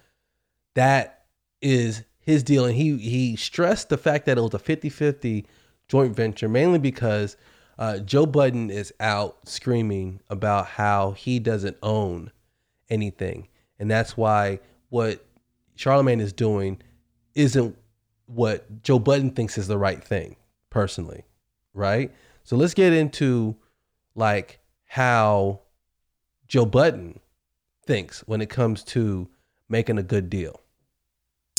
that 0.74 1.26
is 1.60 2.04
his 2.20 2.42
deal, 2.42 2.64
and 2.64 2.74
he 2.74 2.96
he 2.98 3.36
stressed 3.36 3.88
the 3.88 3.98
fact 3.98 4.26
that 4.26 4.38
it 4.38 4.40
was 4.40 4.54
a 4.54 4.58
50-50 4.58 5.44
joint 5.88 6.16
venture 6.16 6.48
mainly 6.48 6.78
because 6.78 7.36
uh, 7.78 7.98
Joe 7.98 8.24
Budden 8.24 8.70
is 8.70 8.92
out 9.00 9.46
screaming 9.46 10.20
about 10.30 10.66
how 10.66 11.12
he 11.12 11.38
doesn't 11.38 11.76
own 11.82 12.30
anything, 12.88 13.48
and 13.78 13.90
that's 13.90 14.16
why 14.16 14.60
what 14.88 15.24
Charlemagne 15.76 16.20
is 16.20 16.32
doing 16.32 16.80
isn't 17.34 17.76
what 18.26 18.82
Joe 18.82 18.98
Budden 18.98 19.30
thinks 19.30 19.58
is 19.58 19.68
the 19.68 19.78
right 19.78 20.02
thing, 20.02 20.36
personally. 20.70 21.24
Right? 21.72 22.12
So 22.44 22.56
let's 22.56 22.74
get 22.74 22.92
into 22.92 23.56
like 24.14 24.60
how 24.86 25.60
Joe 26.46 26.66
Budden 26.66 27.20
thinks 27.84 28.20
when 28.20 28.40
it 28.40 28.48
comes 28.48 28.82
to 28.84 29.28
making 29.68 29.98
a 29.98 30.02
good 30.02 30.30
deal 30.30 30.60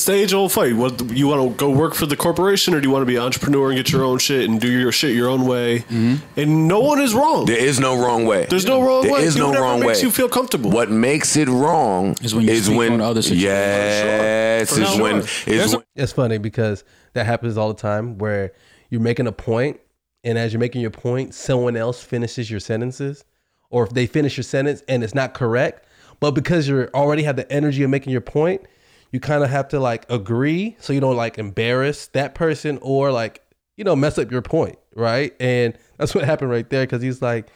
stage 0.06 0.32
old 0.32 0.52
fight. 0.52 0.76
What 0.76 1.10
you 1.10 1.26
want 1.26 1.50
to 1.50 1.56
go 1.56 1.68
work 1.68 1.94
for 1.94 2.06
the 2.06 2.16
corporation, 2.16 2.74
or 2.74 2.80
do 2.80 2.86
you 2.86 2.92
want 2.92 3.02
to 3.02 3.06
be 3.06 3.16
an 3.16 3.22
entrepreneur 3.22 3.70
and 3.70 3.76
get 3.76 3.90
your 3.90 4.04
own 4.04 4.18
shit 4.18 4.48
and 4.48 4.60
do 4.60 4.70
your 4.70 4.92
shit 4.92 5.16
your 5.16 5.28
own 5.28 5.46
way? 5.46 5.80
Mm-hmm. 5.80 6.38
And 6.38 6.68
no 6.68 6.80
one 6.80 7.00
is 7.00 7.12
wrong. 7.12 7.46
There 7.46 7.58
is 7.58 7.80
no 7.80 8.00
wrong 8.00 8.24
way. 8.24 8.46
There's 8.48 8.66
no 8.66 8.80
wrong 8.80 9.02
there 9.02 9.12
way. 9.12 9.20
There 9.20 9.28
is 9.28 9.34
do 9.34 9.52
no 9.52 9.60
wrong 9.60 9.80
makes 9.80 9.98
way. 9.98 10.04
You 10.04 10.12
feel 10.12 10.28
comfortable. 10.28 10.70
What 10.70 10.90
makes 10.90 11.36
it 11.36 11.48
wrong 11.48 12.14
is 12.22 12.34
when 12.34 12.44
you 12.44 12.52
is 12.52 12.70
when 12.70 12.92
on 12.92 13.00
other 13.00 13.20
situations. 13.20 13.42
Yes, 13.42 14.68
sure. 14.74 14.82
is 14.84 14.90
sure. 14.90 15.02
when 15.02 15.16
is 15.46 15.74
when. 15.74 15.84
It's 15.96 16.12
funny 16.12 16.38
because 16.38 16.84
that 17.14 17.26
happens 17.26 17.56
all 17.56 17.68
the 17.68 17.80
time 17.80 18.18
where 18.18 18.52
you're 18.90 19.00
making 19.00 19.26
a 19.26 19.32
point, 19.32 19.80
and 20.22 20.38
as 20.38 20.52
you're 20.52 20.60
making 20.60 20.82
your 20.82 20.90
point, 20.90 21.34
someone 21.34 21.76
else 21.76 22.00
finishes 22.00 22.48
your 22.48 22.60
sentences, 22.60 23.24
or 23.70 23.84
if 23.84 23.90
they 23.90 24.06
finish 24.06 24.36
your 24.36 24.44
sentence 24.44 24.84
and 24.86 25.02
it's 25.02 25.14
not 25.14 25.34
correct, 25.34 25.84
but 26.20 26.30
because 26.30 26.68
you 26.68 26.88
already 26.94 27.24
have 27.24 27.34
the 27.34 27.50
energy 27.50 27.82
of 27.82 27.90
making 27.90 28.12
your 28.12 28.20
point 28.20 28.62
you 29.16 29.20
kind 29.20 29.42
of 29.42 29.48
have 29.48 29.68
to 29.68 29.80
like 29.80 30.04
agree 30.10 30.76
so 30.78 30.92
you 30.92 31.00
don't 31.00 31.16
like 31.16 31.38
embarrass 31.38 32.08
that 32.08 32.34
person 32.34 32.78
or 32.82 33.10
like 33.10 33.42
you 33.78 33.82
know 33.82 33.96
mess 33.96 34.18
up 34.18 34.30
your 34.30 34.42
point 34.42 34.78
right? 34.94 35.34
And 35.40 35.78
that's 35.96 36.14
what 36.14 36.24
happened 36.24 36.50
right 36.50 36.68
there 36.68 36.84
because 36.84 37.00
he's 37.00 37.22
like 37.22 37.48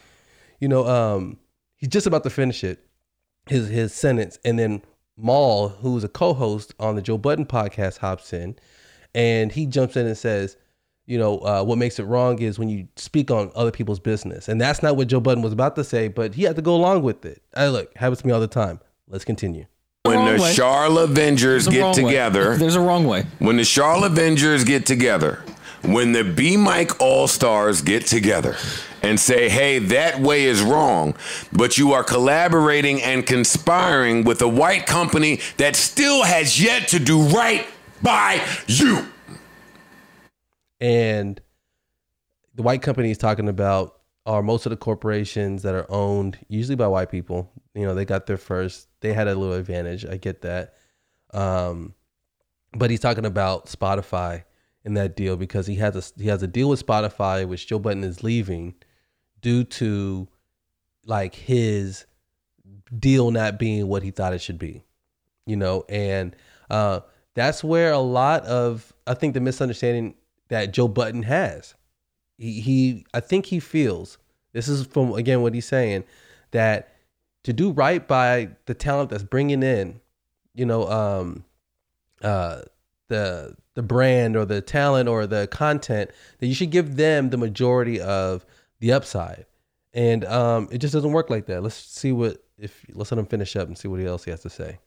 you 0.59 0.69
know 0.69 0.87
um 0.87 1.37
he's 1.76 1.90
just 1.90 2.07
about 2.07 2.23
to 2.23 2.31
finish 2.31 2.64
it 2.64 2.83
his 3.47 3.69
his 3.69 3.93
sentence. 3.93 4.38
And 4.43 4.59
then 4.59 4.81
Mal 5.19 5.69
who's 5.69 6.02
a 6.02 6.09
co-host 6.09 6.75
on 6.81 6.97
the 6.97 7.02
Joe 7.02 7.19
Budden 7.19 7.45
podcast 7.45 7.99
hops 7.99 8.33
in 8.33 8.57
and 9.14 9.52
he 9.52 9.67
jumps 9.67 9.99
in 9.99 10.07
and 10.07 10.17
says 10.17 10.57
you 11.05 11.19
know 11.19 11.40
uh, 11.40 11.62
what 11.62 11.76
makes 11.76 11.99
it 11.99 12.05
wrong 12.05 12.38
is 12.40 12.59
when 12.59 12.71
you 12.71 12.88
speak 12.97 13.31
on 13.31 13.52
other 13.55 13.71
people's 13.71 14.00
business. 14.00 14.49
And 14.49 14.59
that's 14.59 14.83
not 14.83 14.97
what 14.97 15.09
Joe 15.09 15.21
Budden 15.21 15.43
was 15.43 15.52
about 15.52 15.76
to 15.76 15.85
say 15.85 16.09
but 16.09 16.33
he 16.33 16.45
had 16.45 16.57
to 16.57 16.62
go 16.62 16.75
along 16.75 17.02
with 17.02 17.23
it. 17.26 17.43
I 17.55 17.69
look 17.69 17.95
happens 17.99 18.23
to 18.23 18.26
me 18.26 18.33
all 18.33 18.40
the 18.40 18.47
time. 18.49 18.81
Let's 19.09 19.26
continue 19.26 19.67
when 20.04 20.25
the 20.25 20.52
Charlotte 20.52 21.11
Avengers 21.11 21.69
get 21.69 21.95
together, 21.95 22.57
there's 22.59 22.75
a 22.75 22.80
wrong 22.80 23.07
way. 23.07 23.26
When 23.38 23.57
the 23.57 23.64
Charlotte 23.64 24.12
Avengers 24.12 24.64
get 24.64 24.87
together, 24.87 25.42
when 25.83 26.12
the 26.12 26.25
B 26.25 26.57
Mike 26.57 27.00
All 27.00 27.28
Stars 27.28 27.83
get 27.83 28.07
together 28.07 28.57
and 29.02 29.19
say, 29.19 29.49
hey, 29.49 29.78
that 29.78 30.21
way 30.21 30.45
is 30.45 30.62
wrong, 30.62 31.14
but 31.52 31.78
you 31.78 31.92
are 31.92 32.04
collaborating 32.04 33.02
and 33.02 33.26
conspiring 33.26 34.25
with 34.25 34.42
a 34.42 34.49
white 34.49 34.87
company 34.87 35.40
that 35.57 35.76
still 35.76 36.23
has 36.23 36.62
yet 36.62 36.88
to 36.88 36.99
do 36.99 37.23
right 37.28 37.66
by 38.02 38.42
you. 38.66 39.07
And 40.80 41.40
the 42.54 42.62
white 42.62 42.83
company 42.83 43.11
is 43.11 43.19
talking 43.19 43.49
about 43.49 43.97
are 44.26 44.42
most 44.42 44.66
of 44.66 44.71
the 44.71 44.76
corporations 44.76 45.62
that 45.62 45.75
are 45.75 45.87
owned 45.90 46.38
usually 46.49 46.76
by 46.76 46.87
white 46.87 47.11
people. 47.11 47.50
You 47.75 47.83
know, 47.83 47.95
they 47.95 48.05
got 48.05 48.27
there 48.27 48.37
first. 48.37 48.89
They 49.00 49.12
had 49.12 49.29
a 49.29 49.35
little 49.35 49.55
advantage. 49.55 50.05
I 50.05 50.17
get 50.17 50.43
that. 50.43 50.75
Um, 51.33 51.95
but 52.73 52.91
he's 52.91 53.00
talking 53.00 53.25
about 53.25 53.67
Spotify 53.67 54.45
in 54.85 54.95
that 54.95 55.17
deal 55.17 55.37
because 55.37 55.67
he 55.67 55.77
has 55.77 55.97
a 55.97 56.21
he 56.21 56.29
has 56.29 56.43
a 56.43 56.47
deal 56.47 56.69
with 56.69 56.85
Spotify, 56.85 57.47
which 57.47 57.67
Joe 57.67 57.79
Budden 57.79 58.05
is 58.05 58.23
leaving 58.23 58.75
due 59.41 59.65
to 59.65 60.29
like 61.05 61.35
his 61.35 62.07
deal 62.99 63.31
not 63.31 63.59
being 63.59 63.87
what 63.89 64.03
he 64.03 64.11
thought 64.11 64.33
it 64.33 64.41
should 64.41 64.59
be. 64.59 64.83
You 65.47 65.57
know, 65.57 65.85
and 65.89 66.35
uh, 66.71 67.00
that's 67.35 67.65
where 67.65 67.93
a 67.93 67.99
lot 67.99 68.45
of 68.45 68.93
I 69.07 69.15
think 69.15 69.35
the 69.35 69.41
misunderstanding 69.41 70.15
that 70.49 70.73
Joe 70.73 70.89
Budden 70.89 71.23
has. 71.25 71.75
He, 72.39 72.61
he 72.61 73.07
I 73.12 73.21
think 73.21 73.47
he 73.47 73.61
feels 73.61 74.19
this 74.53 74.69
is 74.69 74.87
from 74.87 75.12
again 75.12 75.43
what 75.43 75.55
he's 75.55 75.67
saying 75.67 76.05
that 76.53 76.95
to 77.44 77.52
do 77.52 77.70
right 77.70 78.06
by 78.06 78.50
the 78.66 78.75
talent 78.75 79.11
that's 79.11 79.23
bringing 79.23 79.62
in, 79.62 80.00
you 80.54 80.66
know, 80.66 80.88
um, 80.88 81.44
uh, 82.23 82.62
the 83.09 83.56
the 83.75 83.82
brand 83.82 84.37
or 84.37 84.44
the 84.44 84.61
talent 84.61 85.09
or 85.09 85.26
the 85.26 85.47
content 85.49 86.11
that 86.38 86.47
you 86.47 86.54
should 86.54 86.70
give 86.70 86.97
them 86.97 87.30
the 87.30 87.37
majority 87.37 88.00
of 88.00 88.44
the 88.80 88.92
upside. 88.92 89.47
And 89.92 90.25
um, 90.25 90.68
it 90.70 90.78
just 90.78 90.92
doesn't 90.92 91.12
work 91.12 91.30
like 91.30 91.47
that. 91.47 91.62
Let's 91.62 91.76
see 91.76 92.12
what 92.12 92.44
if 92.59 92.85
let's 92.92 93.11
let 93.11 93.18
him 93.18 93.26
finish 93.26 93.56
up 93.56 93.68
and 93.68 93.76
see 93.76 93.88
what 93.88 94.00
else 94.00 94.25
he 94.25 94.30
has 94.30 94.40
to 94.40 94.50
say. 94.50 94.78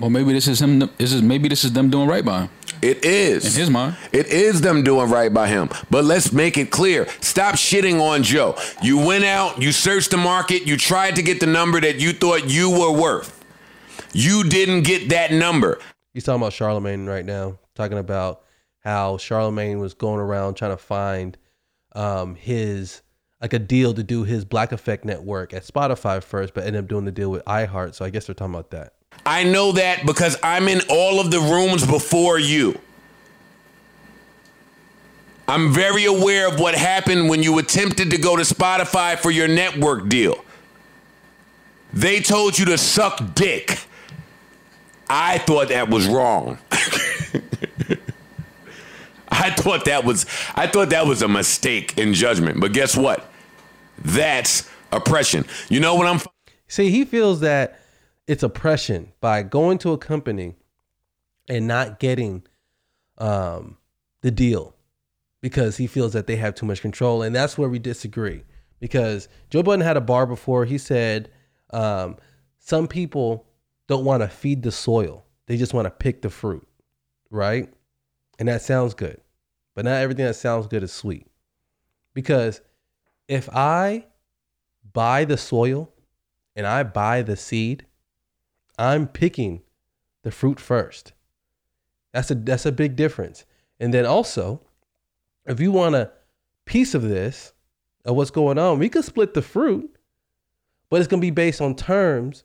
Well, 0.00 0.10
maybe 0.10 0.32
this 0.32 0.46
is 0.46 0.60
him. 0.60 0.78
This 0.98 1.12
is 1.12 1.22
maybe 1.22 1.48
this 1.48 1.64
is 1.64 1.72
them 1.72 1.90
doing 1.90 2.08
right 2.08 2.24
by 2.24 2.42
him. 2.42 2.48
It 2.86 3.04
is 3.04 3.54
in 3.54 3.60
his 3.60 3.70
mind. 3.70 3.96
It 4.12 4.26
is 4.28 4.60
them 4.60 4.84
doing 4.84 5.10
right 5.10 5.32
by 5.32 5.48
him. 5.48 5.70
But 5.90 6.04
let's 6.04 6.32
make 6.32 6.56
it 6.56 6.70
clear: 6.70 7.08
stop 7.20 7.56
shitting 7.56 8.00
on 8.00 8.22
Joe. 8.22 8.56
You 8.82 8.98
went 8.98 9.24
out, 9.24 9.60
you 9.60 9.72
searched 9.72 10.12
the 10.12 10.16
market, 10.16 10.66
you 10.66 10.76
tried 10.76 11.16
to 11.16 11.22
get 11.22 11.40
the 11.40 11.46
number 11.46 11.80
that 11.80 12.00
you 12.00 12.12
thought 12.12 12.48
you 12.48 12.70
were 12.70 12.92
worth. 12.92 13.44
You 14.12 14.44
didn't 14.44 14.82
get 14.82 15.08
that 15.08 15.32
number. 15.32 15.80
He's 16.14 16.24
talking 16.24 16.40
about 16.40 16.52
Charlemagne 16.52 17.06
right 17.06 17.24
now, 17.24 17.58
talking 17.74 17.98
about 17.98 18.42
how 18.80 19.18
Charlemagne 19.18 19.80
was 19.80 19.94
going 19.94 20.20
around 20.20 20.54
trying 20.54 20.70
to 20.70 20.76
find 20.76 21.36
um, 21.94 22.36
his 22.36 23.02
like 23.40 23.52
a 23.52 23.58
deal 23.58 23.92
to 23.94 24.02
do 24.02 24.24
his 24.24 24.44
Black 24.44 24.72
Effect 24.72 25.04
network 25.04 25.52
at 25.52 25.64
Spotify 25.64 26.22
first, 26.22 26.54
but 26.54 26.64
ended 26.64 26.84
up 26.84 26.88
doing 26.88 27.04
the 27.04 27.12
deal 27.12 27.30
with 27.30 27.44
iHeart. 27.44 27.94
So 27.94 28.04
I 28.04 28.10
guess 28.10 28.26
they're 28.26 28.34
talking 28.34 28.54
about 28.54 28.70
that. 28.70 28.94
I 29.24 29.44
know 29.44 29.72
that 29.72 30.06
because 30.06 30.36
I'm 30.42 30.68
in 30.68 30.80
all 30.88 31.20
of 31.20 31.30
the 31.30 31.40
rooms 31.40 31.86
before 31.86 32.38
you. 32.38 32.78
I'm 35.48 35.72
very 35.72 36.04
aware 36.04 36.48
of 36.48 36.58
what 36.58 36.74
happened 36.74 37.28
when 37.28 37.42
you 37.42 37.58
attempted 37.58 38.10
to 38.10 38.18
go 38.18 38.36
to 38.36 38.42
Spotify 38.42 39.16
for 39.16 39.30
your 39.30 39.46
network 39.46 40.08
deal. 40.08 40.44
They 41.92 42.20
told 42.20 42.58
you 42.58 42.66
to 42.66 42.76
suck 42.78 43.34
dick. 43.34 43.78
I 45.08 45.38
thought 45.38 45.68
that 45.68 45.88
was 45.88 46.08
wrong. 46.08 46.58
I 49.28 49.50
thought 49.50 49.84
that 49.84 50.04
was 50.04 50.26
I 50.54 50.66
thought 50.66 50.90
that 50.90 51.06
was 51.06 51.22
a 51.22 51.28
mistake 51.28 51.96
in 51.96 52.12
judgment. 52.12 52.60
But 52.60 52.72
guess 52.72 52.96
what? 52.96 53.30
That's 53.98 54.68
oppression. 54.90 55.44
You 55.68 55.80
know 55.80 55.94
what 55.94 56.06
I'm 56.06 56.20
See, 56.68 56.90
he 56.90 57.04
feels 57.04 57.40
that 57.40 57.80
it's 58.26 58.42
oppression 58.42 59.12
by 59.20 59.42
going 59.42 59.78
to 59.78 59.92
a 59.92 59.98
company 59.98 60.56
and 61.48 61.66
not 61.66 62.00
getting 62.00 62.42
um, 63.18 63.78
the 64.22 64.30
deal 64.30 64.74
because 65.40 65.76
he 65.76 65.86
feels 65.86 66.12
that 66.12 66.26
they 66.26 66.36
have 66.36 66.54
too 66.54 66.66
much 66.66 66.80
control. 66.80 67.22
And 67.22 67.34
that's 67.34 67.56
where 67.56 67.68
we 67.68 67.78
disagree. 67.78 68.42
Because 68.80 69.28
Joe 69.48 69.62
Budden 69.62 69.84
had 69.84 69.96
a 69.96 70.00
bar 70.00 70.26
before. 70.26 70.64
He 70.64 70.78
said 70.78 71.30
um, 71.70 72.16
some 72.58 72.88
people 72.88 73.46
don't 73.86 74.04
want 74.04 74.22
to 74.22 74.28
feed 74.28 74.62
the 74.62 74.72
soil, 74.72 75.24
they 75.46 75.56
just 75.56 75.72
want 75.72 75.86
to 75.86 75.90
pick 75.90 76.22
the 76.22 76.30
fruit, 76.30 76.66
right? 77.30 77.72
And 78.38 78.48
that 78.48 78.62
sounds 78.62 78.94
good. 78.94 79.20
But 79.74 79.84
not 79.84 80.02
everything 80.02 80.24
that 80.24 80.34
sounds 80.34 80.66
good 80.66 80.82
is 80.82 80.92
sweet. 80.92 81.26
Because 82.14 82.60
if 83.28 83.48
I 83.52 84.06
buy 84.92 85.24
the 85.24 85.36
soil 85.36 85.92
and 86.56 86.66
I 86.66 86.82
buy 86.82 87.22
the 87.22 87.36
seed, 87.36 87.86
I'm 88.78 89.06
picking 89.06 89.62
the 90.22 90.30
fruit 90.30 90.60
first. 90.60 91.12
That's 92.12 92.30
a 92.30 92.34
that's 92.34 92.66
a 92.66 92.72
big 92.72 92.96
difference. 92.96 93.44
And 93.78 93.92
then 93.92 94.06
also, 94.06 94.62
if 95.44 95.60
you 95.60 95.70
want 95.70 95.94
a 95.94 96.10
piece 96.64 96.94
of 96.94 97.02
this, 97.02 97.52
of 98.04 98.16
what's 98.16 98.30
going 98.30 98.58
on, 98.58 98.78
we 98.78 98.88
could 98.88 99.04
split 99.04 99.34
the 99.34 99.42
fruit, 99.42 99.98
but 100.88 101.00
it's 101.00 101.08
gonna 101.08 101.20
be 101.20 101.30
based 101.30 101.60
on 101.60 101.74
terms 101.74 102.44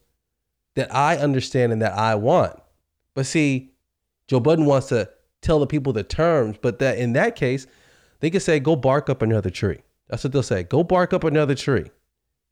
that 0.75 0.93
I 0.93 1.17
understand 1.17 1.71
and 1.71 1.81
that 1.81 1.93
I 1.93 2.15
want. 2.15 2.59
But 3.13 3.25
see, 3.25 3.71
Joe 4.27 4.39
Budden 4.39 4.65
wants 4.65 4.87
to 4.87 5.09
tell 5.41 5.59
the 5.59 5.67
people 5.67 5.93
the 5.93 6.03
terms, 6.03 6.57
but 6.61 6.79
that 6.79 6.97
in 6.97 7.13
that 7.13 7.35
case, 7.35 7.67
they 8.19 8.29
could 8.29 8.41
say, 8.41 8.59
go 8.59 8.75
bark 8.75 9.09
up 9.09 9.21
another 9.21 9.49
tree. 9.49 9.79
That's 10.07 10.23
what 10.23 10.33
they'll 10.33 10.43
say. 10.43 10.63
Go 10.63 10.83
bark 10.83 11.13
up 11.13 11.23
another 11.23 11.55
tree. 11.55 11.89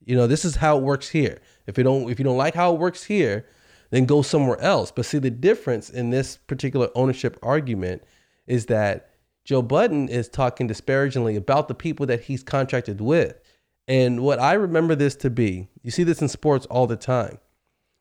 You 0.06 0.16
know, 0.16 0.28
this 0.28 0.44
is 0.44 0.56
how 0.56 0.78
it 0.78 0.84
works 0.84 1.10
here. 1.10 1.40
If 1.68 1.78
you 1.78 1.84
don't 1.84 2.10
if 2.10 2.20
you 2.20 2.26
don't 2.26 2.38
like 2.38 2.56
how 2.56 2.74
it 2.74 2.80
works 2.80 3.04
here, 3.04 3.46
then 3.90 4.06
go 4.06 4.22
somewhere 4.22 4.60
else. 4.62 4.92
But 4.92 5.06
see, 5.06 5.20
the 5.20 5.30
difference 5.30 5.90
in 5.90 6.10
this 6.10 6.38
particular 6.38 6.90
ownership 6.96 7.38
argument 7.42 8.04
is 8.48 8.68
that 8.68 9.10
Joe 9.46 9.62
Budden 9.62 10.10
is 10.10 10.30
talking 10.30 10.68
disparagingly 10.68 11.36
about 11.36 11.68
the 11.68 11.76
people 11.76 12.06
that 12.06 12.22
he's 12.22 12.44
contracted 12.44 13.02
with. 13.02 13.40
And 13.88 14.22
what 14.22 14.40
I 14.40 14.54
remember 14.54 14.94
this 14.94 15.16
to 15.18 15.30
be, 15.30 15.68
you 15.82 15.90
see 15.90 16.04
this 16.04 16.22
in 16.22 16.28
sports 16.28 16.68
all 16.68 16.86
the 16.86 16.96
time, 16.96 17.40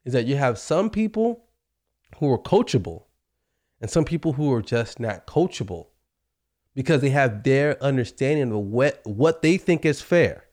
is 0.05 0.13
that 0.13 0.27
you 0.27 0.37
have 0.37 0.59
some 0.59 0.91
people 0.91 1.45
who 2.19 2.31
are 2.31 2.39
coachable 2.39 3.05
and 3.81 3.91
some 3.91 4.05
people 4.05 4.35
who 4.35 4.53
are 4.53 4.63
just 4.63 5.01
not 5.01 5.27
coachable 5.27 5.87
because 6.75 7.01
they 7.01 7.11
have 7.11 7.43
their 7.43 7.83
understanding 7.83 8.53
of 8.53 8.59
what, 8.59 9.01
what 9.05 9.41
they 9.41 9.57
think 9.57 9.87
is 9.87 10.03
fair. 10.03 10.45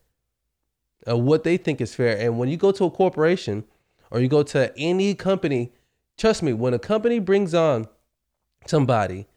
Uh, 1.07 1.17
what 1.17 1.43
they 1.43 1.57
think 1.57 1.81
is 1.81 1.93
fair. 1.93 2.17
And 2.17 2.39
when 2.39 2.49
you 2.49 2.57
go 2.57 2.71
to 2.71 2.85
a 2.85 2.91
corporation, 2.91 3.65
or 4.15 4.21
you 4.21 4.29
go 4.29 4.43
to 4.43 4.71
any 4.77 5.13
company, 5.13 5.73
trust 6.17 6.41
me, 6.41 6.53
when 6.53 6.73
a 6.73 6.79
company 6.79 7.19
brings 7.19 7.53
on 7.53 7.85
somebody 8.65 9.27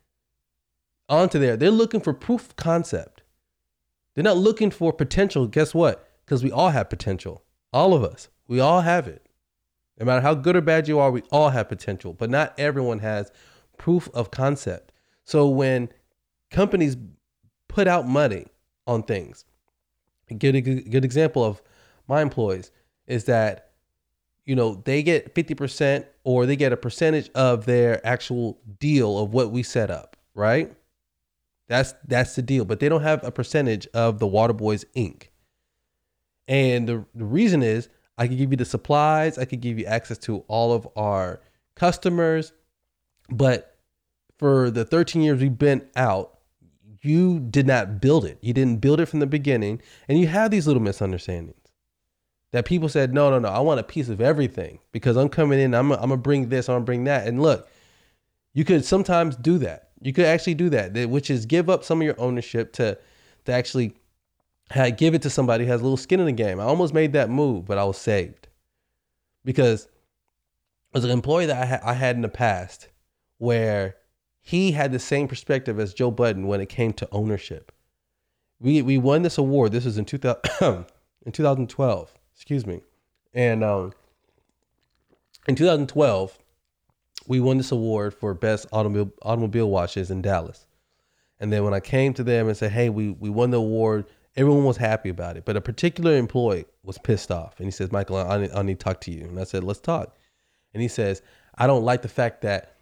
onto 1.09 1.37
there, 1.37 1.57
they're 1.57 1.73
looking 1.73 1.99
for 1.99 2.15
proof 2.15 2.51
of 2.51 2.55
concept. 2.55 3.23
They're 4.15 4.23
not 4.23 4.37
looking 4.37 4.71
for 4.71 4.93
potential. 4.93 5.49
Guess 5.49 5.75
what? 5.75 6.09
Because 6.25 6.45
we 6.45 6.53
all 6.53 6.71
have 6.71 6.89
potential. 6.89 7.43
All 7.73 7.93
of 7.93 8.05
us. 8.05 8.29
We 8.47 8.61
all 8.61 8.83
have 8.83 9.09
it. 9.09 9.27
No 9.99 10.07
matter 10.07 10.21
how 10.21 10.35
good 10.35 10.55
or 10.55 10.61
bad 10.61 10.87
you 10.87 11.01
are, 11.01 11.11
we 11.11 11.23
all 11.33 11.49
have 11.49 11.69
potential, 11.69 12.13
but 12.13 12.31
not 12.31 12.55
everyone 12.57 13.01
has 13.01 13.33
proof 13.79 14.09
of 14.15 14.31
concept. 14.31 14.93
So 15.25 15.49
when 15.49 15.89
companies 16.53 16.97
put 17.67 17.89
out 17.89 18.07
money 18.07 18.47
on 18.87 19.03
things, 19.03 19.45
a 20.31 20.35
good, 20.35 20.63
good 20.63 21.05
example 21.05 21.43
of 21.43 21.63
my 22.07 22.23
employees 22.23 22.71
is 23.09 23.25
that 23.25 23.68
you 24.49 24.57
know, 24.57 24.81
they 24.87 25.03
get 25.03 25.35
50% 25.35 26.07
or 26.25 26.47
they 26.47 26.57
get 26.57 26.73
a 26.73 26.77
percentage 26.77 27.29
of 27.35 27.67
their 27.67 28.05
actual 28.05 28.59
deal 28.81 29.19
of 29.19 29.35
what 29.35 29.51
we 29.51 29.63
set 29.63 29.91
up, 29.91 30.17
right? 30.35 30.75
That's 31.69 31.93
that's 32.07 32.35
the 32.35 32.41
deal, 32.41 32.65
but 32.65 32.81
they 32.81 32.89
don't 32.89 33.03
have 33.03 33.23
a 33.25 33.31
percentage 33.31 33.87
of 33.89 34.21
the 34.21 34.27
Waterboys 34.27 34.87
Inc. 34.97 35.25
And 36.49 36.89
the, 36.89 37.05
the 37.15 37.27
reason 37.27 37.63
is 37.63 37.91
I 38.17 38.27
could 38.27 38.39
give 38.39 38.51
you 38.51 38.57
the 38.57 38.65
supplies, 38.65 39.37
I 39.37 39.45
could 39.45 39.61
give 39.61 39.79
you 39.79 39.85
access 39.85 40.17
to 40.21 40.39
all 40.49 40.73
of 40.73 40.89
our 40.97 41.43
customers, 41.75 42.55
but 43.29 43.77
for 44.39 44.71
the 44.71 44.87
13 44.87 45.21
years 45.21 45.43
we've 45.43 45.59
been 45.59 45.87
out, 45.95 46.39
you 47.03 47.39
did 47.39 47.67
not 47.67 48.01
build 48.01 48.25
it. 48.25 48.39
You 48.41 48.55
didn't 48.55 48.81
build 48.81 48.99
it 48.99 49.07
from 49.07 49.21
the 49.21 49.27
beginning, 49.27 49.83
and 50.09 50.19
you 50.19 50.27
have 50.29 50.51
these 50.51 50.67
little 50.67 50.81
misunderstandings 50.81 51.58
that 52.53 52.65
people 52.65 52.89
said, 52.89 53.13
no, 53.13 53.31
no, 53.31 53.39
no, 53.39 53.49
I 53.49 53.61
want 53.61 53.81
a 53.81 53.85
piece 53.85 54.09
of 54.09 54.21
everything 54.21 54.79
because 54.93 55.17
I'm 55.17 55.29
coming 55.29 55.61
in, 55.61 55.75
I'm, 55.75 55.93
I'm 55.93 56.01
gonna 56.01 56.17
bring 56.17 56.49
this, 56.49 56.69
I'm 56.69 56.77
gonna 56.77 56.85
bring 56.85 57.05
that. 57.05 57.27
And 57.27 57.43
look, 57.43 57.69
you 58.55 58.65
could 58.65 58.85
sometimes 58.85 59.37
do 59.37 59.59
that. 59.59 59.91
You 60.01 60.13
could 60.13 60.25
actually 60.25 60.55
do 60.55 60.71
that, 60.71 61.11
which 61.11 61.31
is 61.31 61.45
give 61.45 61.69
up 61.69 61.85
some 61.85 62.01
of 62.01 62.05
your 62.05 62.19
ownership 62.21 62.73
to, 62.75 62.97
to 63.45 63.53
actually 63.53 63.95
give 64.97 65.15
it 65.15 65.23
to 65.23 65.31
somebody 65.31 65.65
who 65.65 65.71
has 65.73 65.81
a 65.81 65.85
little 65.85 65.97
skin 65.97 66.21
in 66.21 66.27
the 66.27 66.33
game. 66.33 66.61
I 66.61 66.65
almost 66.65 66.95
made 66.95 67.13
that 67.15 67.31
move, 67.31 67.67
but 67.67 67.79
I 67.79 67.85
was 67.85 67.99
saved 67.99 68.49
because 69.45 69.89
as 70.95 71.05
an 71.05 71.11
employee 71.11 71.47
that 71.47 71.63
I, 71.63 71.67
ha- 71.67 71.91
I 71.91 71.95
had 71.95 72.17
in 72.17 72.23
the 72.23 72.29
past 72.29 72.89
where 73.39 73.97
he 74.41 74.73
had 74.73 74.93
the 74.93 74.99
same 74.99 75.29
perspective 75.29 75.79
as 75.79 75.95
Joe 75.95 76.11
Budden 76.11 76.47
when 76.47 76.61
it 76.61 76.69
came 76.69 76.93
to 76.95 77.09
ownership. 77.13 77.73
We 78.61 78.83
we 78.83 78.99
won 78.99 79.23
this 79.23 79.39
award. 79.39 79.73
This 79.73 79.85
was 79.85 79.99
in 79.99 80.05
2000, 80.05 80.41
in 81.27 81.33
2012. 81.33 82.18
Excuse 82.39 82.65
me. 82.65 82.83
And 83.35 83.65
um, 83.65 83.93
in 85.49 85.57
2012, 85.57 86.39
we 87.27 87.41
won 87.41 87.57
this 87.57 87.73
award 87.73 88.15
for 88.15 88.33
best 88.33 88.67
automobile 88.71 89.13
automobile 89.23 89.69
washes 89.69 90.13
in 90.13 90.23
Dallas. 90.23 90.65
And 91.41 91.53
then 91.53 91.65
when 91.65 91.75
I 91.75 91.81
came 91.81 92.15
to 92.15 92.23
them 92.23 92.47
and 92.47 92.57
said, 92.57 92.71
"Hey, 92.71 92.91
we 92.91 93.11
we 93.11 93.29
won 93.29 93.51
the 93.51 93.59
award," 93.59 94.07
everyone 94.37 94.63
was 94.63 94.77
happy 94.77 95.09
about 95.09 95.37
it, 95.37 95.45
but 95.45 95.57
a 95.57 95.61
particular 95.61 96.17
employee 96.17 96.67
was 96.85 96.97
pissed 96.97 97.33
off, 97.33 97.59
and 97.59 97.67
he 97.67 97.73
says, 97.73 97.91
"Michael, 97.91 98.19
I 98.19 98.39
need, 98.39 98.53
I 98.53 98.63
need 98.63 98.79
to 98.79 98.85
talk 98.85 99.01
to 99.03 99.11
you." 99.11 99.25
And 99.25 99.41
I 99.41 99.45
said, 99.45 99.65
"Let's 99.65 99.81
talk." 99.81 100.17
And 100.73 100.81
he 100.81 100.89
says, 100.89 101.23
"I 101.57 101.67
don't 101.67 101.85
like 101.85 102.03
the 102.03 102.09
fact 102.09 102.43
that, 102.43 102.77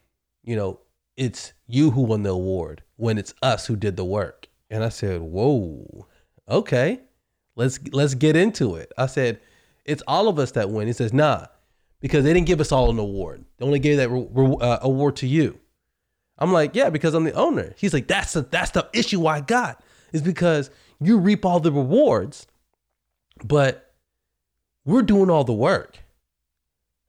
you 0.45 0.55
know, 0.55 0.81
it's 1.17 1.55
you 1.67 1.93
who 1.93 2.03
won 2.03 2.25
the 2.25 2.31
award 2.31 2.83
when 2.97 3.17
it's 3.17 3.33
us 3.41 3.67
who 3.67 3.75
did 3.75 3.97
the 3.97 4.05
work." 4.05 4.49
And 4.69 4.85
I 4.85 4.91
said, 4.91 5.23
"Whoa, 5.23 6.07
okay, 6.47 7.01
let's 7.57 7.81
let's 7.93 8.15
get 8.15 8.37
into 8.37 8.77
it." 8.77 8.93
I 8.97 9.07
said, 9.07 9.41
"It's 9.85 10.03
all 10.07 10.29
of 10.29 10.39
us 10.39 10.53
that 10.53 10.71
win." 10.71 10.87
He 10.87 10.93
says, 10.93 11.13
"Nah." 11.13 11.47
Because 11.99 12.25
they 12.25 12.35
didn't 12.35 12.47
give 12.47 12.61
us 12.61 12.73
all 12.73 12.91
an 12.91 12.99
award. 12.99 13.45
They 13.57 13.65
only 13.65 13.79
gave 13.79 13.97
that 13.97 14.11
re- 14.11 14.29
re- 14.31 14.57
uh, 14.61 14.79
award 14.83 15.17
to 15.17 15.27
you. 15.27 15.59
I'm 16.39 16.53
like, 16.53 16.75
yeah, 16.75 16.91
because 16.91 17.15
I'm 17.15 17.25
the 17.25 17.33
owner. 17.33 17.75
He's 17.79 17.95
like, 17.95 18.07
that's 18.07 18.35
the 18.35 18.43
that's 18.43 18.71
the 18.71 18.89
issue 18.93 19.27
I 19.27 19.41
got 19.41 19.83
is 20.13 20.23
because 20.23 20.71
you 21.01 21.19
reap 21.19 21.45
all 21.45 21.61
the 21.61 21.73
rewards, 21.73 22.47
but 23.45 23.95
we're 24.85 25.03
doing 25.03 25.31
all 25.31 25.45
the 25.45 25.53
work. 25.53 25.99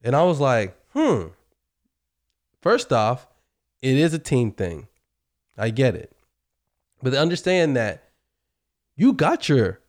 And 0.04 0.16
I 0.16 0.24
was 0.24 0.39
like, 0.39 0.77
hmm. 0.94 1.27
First 2.62 2.92
off, 2.92 3.27
it 3.82 3.96
is 3.96 4.13
a 4.13 4.20
team 4.20 4.51
thing. 4.51 4.88
I 5.58 5.70
get 5.70 5.96
it. 5.96 6.16
But 7.01 7.13
understand 7.13 7.75
that 7.75 8.10
you 8.96 9.13
got 9.13 9.48
your 9.48 9.80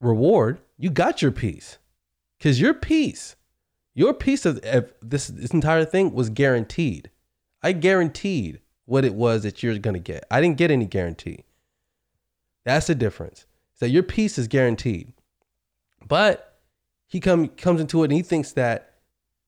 reward, 0.00 0.60
you 0.78 0.90
got 0.90 1.22
your 1.22 1.32
piece. 1.32 1.78
Cause 2.40 2.60
your 2.60 2.74
piece, 2.74 3.36
your 3.94 4.12
piece 4.12 4.44
of, 4.44 4.60
this 5.02 5.28
this 5.28 5.50
entire 5.52 5.84
thing 5.86 6.12
was 6.12 6.28
guaranteed. 6.28 7.10
I 7.62 7.72
guaranteed 7.72 8.60
what 8.84 9.04
it 9.04 9.14
was 9.14 9.42
that 9.42 9.62
you're 9.62 9.78
gonna 9.78 9.98
get. 9.98 10.24
I 10.30 10.40
didn't 10.40 10.58
get 10.58 10.70
any 10.70 10.86
guarantee. 10.86 11.44
That's 12.64 12.88
the 12.88 12.94
difference. 12.94 13.46
So 13.74 13.86
your 13.86 14.02
piece 14.02 14.38
is 14.38 14.48
guaranteed. 14.48 15.12
But 16.06 16.60
he 17.06 17.20
come 17.20 17.48
comes 17.48 17.80
into 17.80 18.02
it 18.02 18.06
and 18.06 18.12
he 18.12 18.22
thinks 18.22 18.52
that 18.52 18.94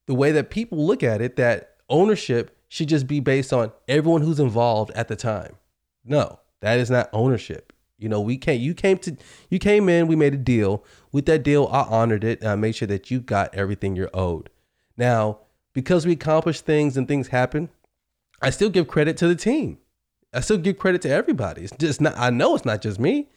the 0.07 0.15
way 0.15 0.33
that 0.33 0.51
people 0.51 0.87
look 0.87 1.03
at 1.03 1.21
it, 1.21 1.37
that 1.37 1.77
ownership 1.89 2.57
should 2.69 2.89
just 2.89 3.07
be 3.07 3.21
based 3.21 3.53
on 3.53 3.73
everyone 3.87 4.23
who's 4.23 4.41
involved 4.41 4.91
at 4.93 5.09
the 5.09 5.17
time. 5.17 5.57
No, 6.05 6.41
that 6.61 6.79
is 6.79 6.91
not 6.91 7.11
ownership. 7.13 7.73
You 7.99 8.09
know, 8.09 8.21
we 8.21 8.37
can't. 8.37 8.61
You 8.61 8.75
came 8.75 8.99
to, 8.99 9.17
you 9.51 9.59
came 9.59 9.89
in. 9.89 10.07
We 10.07 10.17
made 10.17 10.35
a 10.35 10.39
deal. 10.39 10.85
With 11.11 11.27
that 11.27 11.43
deal, 11.43 11.69
I 11.73 11.83
honored 11.83 12.25
it. 12.25 12.41
And 12.41 12.49
I 12.49 12.55
made 12.55 12.77
sure 12.77 12.89
that 12.89 13.11
you 13.11 13.21
got 13.21 13.55
everything 13.55 13.97
you're 13.97 14.11
owed. 14.15 14.51
Now, 14.97 15.39
because 15.73 16.07
we 16.07 16.13
accomplished 16.13 16.65
things 16.65 16.97
and 16.97 17.09
things 17.09 17.29
happen, 17.29 17.69
I 18.41 18.51
still 18.51 18.71
give 18.71 18.87
credit 18.87 19.17
to 19.19 19.29
the 19.29 19.35
team. 19.35 19.79
I 20.33 20.41
still 20.41 20.59
give 20.59 20.79
credit 20.79 21.03
to 21.03 21.11
everybody. 21.11 21.63
It's 21.63 21.77
just 21.77 22.01
not. 22.01 22.15
I 22.17 22.31
know 22.31 22.55
it's 22.55 22.65
not 22.65 22.83
just 22.83 23.01
me. 23.01 23.29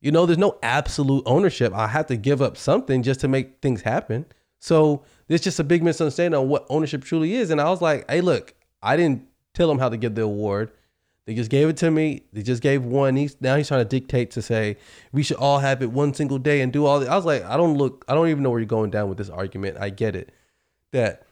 You 0.00 0.12
know, 0.12 0.26
there's 0.26 0.38
no 0.38 0.58
absolute 0.62 1.22
ownership. 1.24 1.72
I 1.72 1.86
have 1.86 2.06
to 2.08 2.16
give 2.16 2.42
up 2.42 2.56
something 2.58 3.02
just 3.02 3.20
to 3.20 3.28
make 3.28 3.60
things 3.62 3.80
happen. 3.82 4.26
So 4.58 5.02
there's 5.28 5.40
just 5.40 5.60
a 5.60 5.64
big 5.64 5.82
misunderstanding 5.82 6.38
on 6.38 6.48
what 6.48 6.66
ownership 6.68 7.04
truly 7.04 7.34
is. 7.34 7.50
And 7.50 7.60
I 7.60 7.70
was 7.70 7.80
like, 7.80 8.10
hey, 8.10 8.20
look, 8.20 8.54
I 8.82 8.96
didn't 8.96 9.26
tell 9.54 9.70
him 9.70 9.78
how 9.78 9.88
to 9.88 9.96
give 9.96 10.14
the 10.14 10.22
award. 10.22 10.72
They 11.26 11.34
just 11.34 11.50
gave 11.50 11.68
it 11.68 11.76
to 11.78 11.90
me. 11.90 12.22
They 12.32 12.42
just 12.42 12.62
gave 12.62 12.84
one. 12.84 13.16
He's 13.16 13.36
now 13.40 13.56
he's 13.56 13.68
trying 13.68 13.80
to 13.80 13.88
dictate 13.88 14.30
to 14.32 14.42
say 14.42 14.76
we 15.12 15.22
should 15.22 15.38
all 15.38 15.58
have 15.58 15.82
it 15.82 15.90
one 15.90 16.12
single 16.12 16.38
day 16.38 16.60
and 16.60 16.72
do 16.72 16.84
all 16.84 17.00
that. 17.00 17.08
I 17.08 17.16
was 17.16 17.24
like, 17.24 17.42
I 17.44 17.56
don't 17.56 17.78
look, 17.78 18.04
I 18.08 18.14
don't 18.14 18.28
even 18.28 18.42
know 18.42 18.50
where 18.50 18.60
you're 18.60 18.66
going 18.66 18.90
down 18.90 19.08
with 19.08 19.16
this 19.16 19.30
argument. 19.30 19.78
I 19.80 19.88
get 19.88 20.14
it. 20.14 20.32
That, 20.92 21.26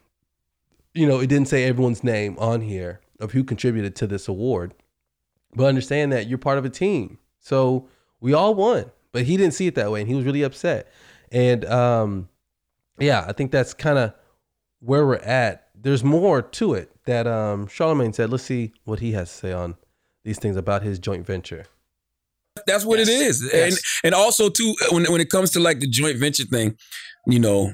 you 0.94 1.06
know, 1.06 1.20
it 1.20 1.26
didn't 1.26 1.48
say 1.48 1.64
everyone's 1.64 2.02
name 2.02 2.36
on 2.38 2.62
here 2.62 3.00
of 3.20 3.32
who 3.32 3.44
contributed 3.44 3.94
to 3.96 4.06
this 4.06 4.28
award. 4.28 4.74
But 5.54 5.66
understand 5.66 6.10
that 6.12 6.26
you're 6.26 6.38
part 6.38 6.58
of 6.58 6.64
a 6.64 6.70
team. 6.70 7.18
So 7.38 7.88
we 8.20 8.32
all 8.32 8.54
won. 8.54 8.90
But 9.12 9.24
he 9.24 9.36
didn't 9.36 9.54
see 9.54 9.66
it 9.66 9.74
that 9.74 9.90
way 9.90 10.00
and 10.00 10.08
he 10.08 10.14
was 10.14 10.24
really 10.24 10.42
upset. 10.42 10.90
And 11.30 11.66
um 11.66 12.30
yeah, 12.98 13.24
I 13.28 13.32
think 13.32 13.50
that's 13.50 13.74
kind 13.74 13.98
of 13.98 14.14
where 14.80 15.06
we're 15.06 15.16
at. 15.16 15.68
There's 15.74 16.02
more 16.02 16.40
to 16.40 16.72
it 16.74 16.90
that 17.04 17.26
um 17.26 17.66
Charlemagne 17.66 18.14
said. 18.14 18.30
Let's 18.30 18.44
see 18.44 18.72
what 18.84 19.00
he 19.00 19.12
has 19.12 19.30
to 19.30 19.36
say 19.36 19.52
on 19.52 19.76
these 20.24 20.38
things 20.38 20.56
about 20.56 20.82
his 20.82 20.98
joint 20.98 21.26
venture. 21.26 21.66
That's 22.66 22.84
what 22.84 22.98
yes. 22.98 23.08
it 23.08 23.12
is. 23.12 23.50
Yes. 23.52 23.54
And 23.54 23.80
and 24.04 24.14
also 24.14 24.48
too 24.48 24.74
when 24.90 25.10
when 25.10 25.20
it 25.20 25.30
comes 25.30 25.50
to 25.52 25.60
like 25.60 25.80
the 25.80 25.88
joint 25.88 26.18
venture 26.18 26.44
thing, 26.44 26.76
you 27.26 27.38
know, 27.38 27.72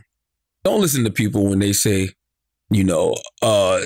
don't 0.64 0.80
listen 0.80 1.04
to 1.04 1.10
people 1.10 1.48
when 1.48 1.58
they 1.58 1.72
say, 1.72 2.10
you 2.70 2.84
know, 2.84 3.16
uh, 3.42 3.80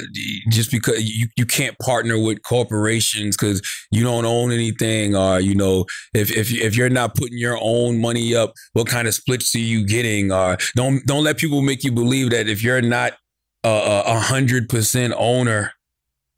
just 0.51 0.71
because 0.71 1.03
you, 1.03 1.29
you 1.37 1.47
can't 1.47 1.79
partner 1.79 2.21
with 2.21 2.43
corporations 2.43 3.37
because 3.37 3.63
you 3.91 4.03
don't 4.03 4.27
own 4.27 4.53
anything, 4.53 5.17
or 5.17 5.41
you 5.41 5.55
know, 5.55 5.87
if 6.15 6.31
if 6.31 6.53
if 6.53 6.77
you're 6.77 6.91
not 6.91 7.15
putting 7.15 7.39
your 7.39 7.59
own 7.61 7.99
money 7.99 8.35
up, 8.35 8.53
what 8.75 8.87
kind 8.87 9.09
of 9.09 9.15
splits 9.15 9.55
are 9.55 9.61
you 9.61 9.87
getting? 9.87 10.31
Or 10.31 10.59
don't 10.77 11.05
don't 11.07 11.25
let 11.25 11.39
people 11.39 11.63
make 11.63 11.85
you 11.85 11.93
believe 11.93 12.31
that 12.31 12.49
if 12.49 12.63
you're 12.63 12.83
not 12.83 13.15
a 13.65 14.19
hundred 14.19 14.69
percent 14.69 15.15
owner, 15.17 15.73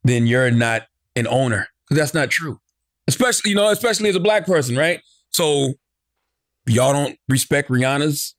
then 0.04 0.26
you're 0.26 0.50
not 0.50 0.82
an 1.16 1.26
owner 1.26 1.68
because 1.88 2.01
that's 2.01 2.14
not 2.14 2.31
true. 2.31 2.59
Especially 3.07 3.51
you 3.51 3.57
know, 3.57 3.70
especially 3.70 4.09
as 4.09 4.16
a 4.16 4.20
black 4.20 4.47
person, 4.47 4.77
right? 4.77 5.01
So 5.33 5.75
y'all 6.66 6.92
don't 6.92 7.18
respect 7.29 7.70
Rihanna's 7.70 8.35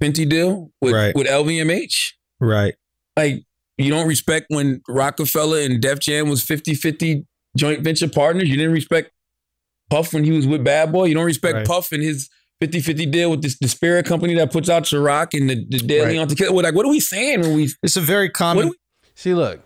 Fenty 0.00 0.28
deal 0.28 0.70
with 0.80 0.94
right. 0.94 1.14
with 1.14 1.26
LVMH, 1.26 2.12
right? 2.40 2.74
like 3.16 3.44
you 3.78 3.90
don't 3.90 4.06
respect 4.06 4.46
when 4.48 4.82
Roc-A-Fella 4.88 5.62
and 5.62 5.80
Def 5.80 5.98
Jam 5.98 6.28
was 6.28 6.44
50-50 6.44 7.24
joint 7.56 7.82
venture 7.82 8.08
partners. 8.08 8.48
You 8.48 8.56
didn't 8.56 8.72
respect 8.72 9.10
Puff 9.90 10.12
when 10.12 10.24
he 10.24 10.30
was 10.30 10.46
with 10.46 10.62
Bad 10.62 10.92
Boy. 10.92 11.06
You 11.06 11.14
don't 11.14 11.24
respect 11.24 11.54
right. 11.54 11.66
Puff 11.66 11.92
and 11.92 12.02
his 12.02 12.28
50-50 12.62 13.10
deal 13.10 13.30
with 13.30 13.42
this 13.42 13.58
the 13.58 13.68
spirit 13.68 14.06
company 14.06 14.34
that 14.34 14.52
puts 14.52 14.68
out 14.68 14.84
Ciroc 14.84 15.38
and 15.38 15.50
the, 15.50 15.66
the 15.68 15.78
Daily 15.78 16.16
right. 16.16 16.18
on 16.18 16.28
Tequila. 16.28 16.52
We're 16.52 16.62
like, 16.62 16.74
what 16.74 16.86
are 16.86 16.90
we 16.90 17.00
saying 17.00 17.40
when 17.40 17.54
we 17.54 17.70
It's 17.82 17.96
a 17.96 18.00
very 18.00 18.30
common 18.30 18.68
we, 18.68 18.74
See, 19.14 19.34
look. 19.34 19.60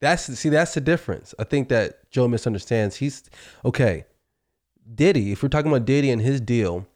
That's 0.00 0.22
see, 0.38 0.48
that's 0.48 0.74
the 0.74 0.80
difference. 0.80 1.34
I 1.38 1.44
think 1.44 1.68
that 1.68 2.10
Joe 2.10 2.28
misunderstands. 2.28 2.96
He's 2.96 3.28
okay. 3.64 4.04
Diddy, 4.94 5.32
if 5.32 5.42
we're 5.42 5.48
talking 5.48 5.70
about 5.70 5.84
Diddy 5.84 6.10
and 6.10 6.22
his 6.22 6.40
deal, 6.40 6.86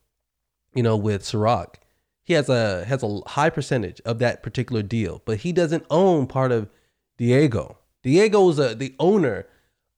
you 0.74 0.82
know, 0.82 0.96
with 0.96 1.22
Ciroc, 1.22 1.74
he 2.22 2.34
has 2.34 2.48
a 2.48 2.84
has 2.84 3.02
a 3.02 3.20
high 3.26 3.50
percentage 3.50 4.00
of 4.04 4.18
that 4.20 4.42
particular 4.42 4.82
deal, 4.82 5.22
but 5.24 5.38
he 5.38 5.52
doesn't 5.52 5.84
own 5.90 6.26
part 6.26 6.52
of 6.52 6.68
Diego. 7.18 7.78
Diego 8.02 8.48
is 8.48 8.58
a, 8.58 8.74
the 8.74 8.94
owner 8.98 9.46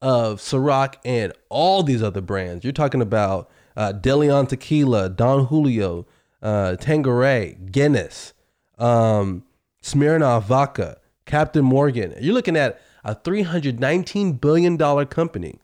of 0.02 0.40
Ciroc 0.40 0.96
and 1.04 1.32
all 1.48 1.82
these 1.82 2.02
other 2.02 2.20
brands. 2.20 2.64
You're 2.64 2.72
talking 2.72 3.00
about 3.02 3.50
uh, 3.76 3.92
DeLeon 3.92 4.48
Tequila, 4.48 5.08
Don 5.08 5.46
Julio, 5.46 6.06
uh, 6.42 6.76
Tanqueray, 6.76 7.56
Guinness, 7.70 8.34
um, 8.78 9.44
Smirnoff 9.82 10.44
Vodka, 10.44 10.98
Captain 11.26 11.64
Morgan. 11.64 12.14
You're 12.20 12.34
looking 12.34 12.56
at 12.56 12.80
a 13.04 13.14
319 13.14 14.32
billion 14.34 14.76
dollar 14.76 15.04
company 15.04 15.58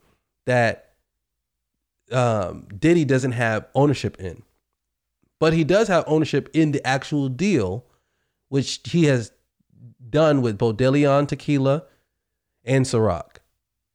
that 0.46 0.90
um, 2.12 2.66
Diddy 2.76 3.04
doesn't 3.04 3.32
have 3.32 3.66
ownership 3.74 4.18
in. 4.20 4.42
But 5.38 5.54
he 5.54 5.64
does 5.64 5.88
have 5.88 6.04
ownership 6.06 6.50
in 6.52 6.72
the 6.72 6.86
actual 6.86 7.28
deal, 7.28 7.86
which 8.48 8.80
he 8.84 9.04
has 9.04 9.32
done 10.08 10.42
with 10.42 10.58
both 10.58 10.76
DeLeon 10.76 11.28
Tequila 11.28 11.84
and 12.64 12.84
Ciroc. 12.84 13.36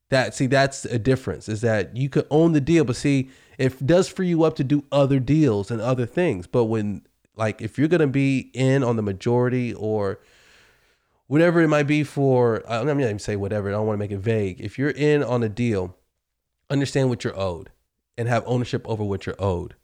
That 0.09 0.33
see, 0.33 0.47
that's 0.47 0.85
a 0.85 0.97
difference. 0.97 1.47
Is 1.49 1.61
that 1.61 1.95
you 1.95 2.09
could 2.09 2.25
own 2.31 2.53
the 2.53 2.61
deal, 2.61 2.83
but 2.83 2.95
see, 2.95 3.29
it 3.57 3.85
does 3.85 4.07
free 4.07 4.27
you 4.27 4.43
up 4.43 4.55
to 4.55 4.63
do 4.63 4.83
other 4.91 5.19
deals 5.19 5.69
and 5.69 5.81
other 5.81 6.05
things. 6.05 6.47
But 6.47 6.65
when 6.65 7.03
like 7.35 7.61
if 7.61 7.77
you're 7.77 7.87
gonna 7.87 8.07
be 8.07 8.49
in 8.53 8.83
on 8.83 8.95
the 8.95 9.01
majority 9.01 9.73
or 9.73 10.19
whatever 11.27 11.61
it 11.61 11.67
might 11.67 11.87
be 11.87 12.03
for 12.03 12.63
I'm 12.69 12.87
not 12.87 12.99
even 12.99 13.19
say 13.19 13.35
whatever, 13.35 13.69
I 13.69 13.73
don't 13.73 13.87
want 13.87 13.95
to 13.95 13.99
make 13.99 14.11
it 14.11 14.19
vague. 14.19 14.59
If 14.59 14.77
you're 14.77 14.89
in 14.89 15.23
on 15.23 15.43
a 15.43 15.49
deal, 15.49 15.95
understand 16.69 17.09
what 17.09 17.23
you're 17.23 17.39
owed 17.39 17.69
and 18.17 18.27
have 18.27 18.43
ownership 18.45 18.87
over 18.87 19.03
what 19.03 19.25
you're 19.25 19.35
owed. 19.39 19.75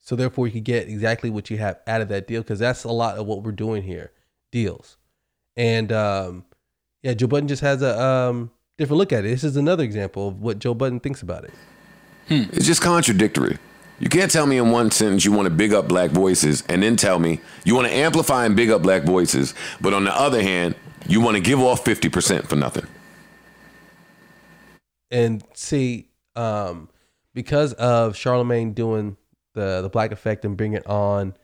So 0.00 0.14
therefore, 0.14 0.46
you 0.46 0.52
can 0.52 0.62
get 0.62 0.88
exactly 0.88 1.30
what 1.30 1.50
you 1.50 1.58
have 1.58 1.80
out 1.86 2.00
of 2.00 2.08
that 2.08 2.28
deal 2.28 2.42
because 2.42 2.60
that's 2.60 2.84
a 2.84 2.92
lot 2.92 3.18
of 3.18 3.26
what 3.26 3.42
we're 3.42 3.52
doing 3.52 3.82
here, 3.82 4.12
deals. 4.52 4.96
And 5.56 5.90
um, 5.90 6.44
yeah, 7.02 7.14
Joe 7.14 7.26
Budden 7.26 7.48
just 7.48 7.62
has 7.62 7.82
a 7.82 8.00
um, 8.00 8.52
different 8.78 8.98
look 8.98 9.12
at 9.12 9.24
it. 9.24 9.28
This 9.28 9.42
is 9.42 9.56
another 9.56 9.82
example 9.82 10.28
of 10.28 10.40
what 10.40 10.60
Joe 10.60 10.74
Budden 10.74 11.00
thinks 11.00 11.22
about 11.22 11.44
it. 11.44 11.54
Hmm. 12.28 12.44
It's 12.52 12.66
just 12.66 12.82
contradictory. 12.82 13.58
You 13.98 14.08
can't 14.08 14.30
tell 14.30 14.46
me 14.46 14.58
in 14.58 14.70
one 14.70 14.90
sentence 14.90 15.24
you 15.24 15.32
want 15.32 15.46
to 15.46 15.50
big 15.50 15.72
up 15.72 15.88
black 15.88 16.10
voices 16.10 16.62
and 16.68 16.82
then 16.82 16.96
tell 16.96 17.18
me 17.18 17.40
you 17.64 17.74
want 17.74 17.88
to 17.88 17.94
amplify 17.94 18.44
and 18.46 18.54
big 18.56 18.70
up 18.70 18.82
black 18.82 19.04
voices, 19.04 19.54
but 19.80 19.94
on 19.94 20.04
the 20.04 20.14
other 20.14 20.42
hand, 20.42 20.74
you 21.08 21.20
want 21.20 21.36
to 21.36 21.40
give 21.42 21.60
off 21.60 21.84
50% 21.84 22.46
for 22.48 22.56
nothing. 22.56 22.86
and 25.10 25.44
see, 25.54 26.08
um, 26.36 26.88
because 27.34 27.72
of 27.74 28.16
Charlemagne 28.16 28.72
doing 28.72 29.16
the 29.54 29.80
the 29.82 29.88
Black 29.88 30.12
Effect 30.12 30.44
and 30.44 30.56
bringing 30.56 30.84
on 30.86 31.34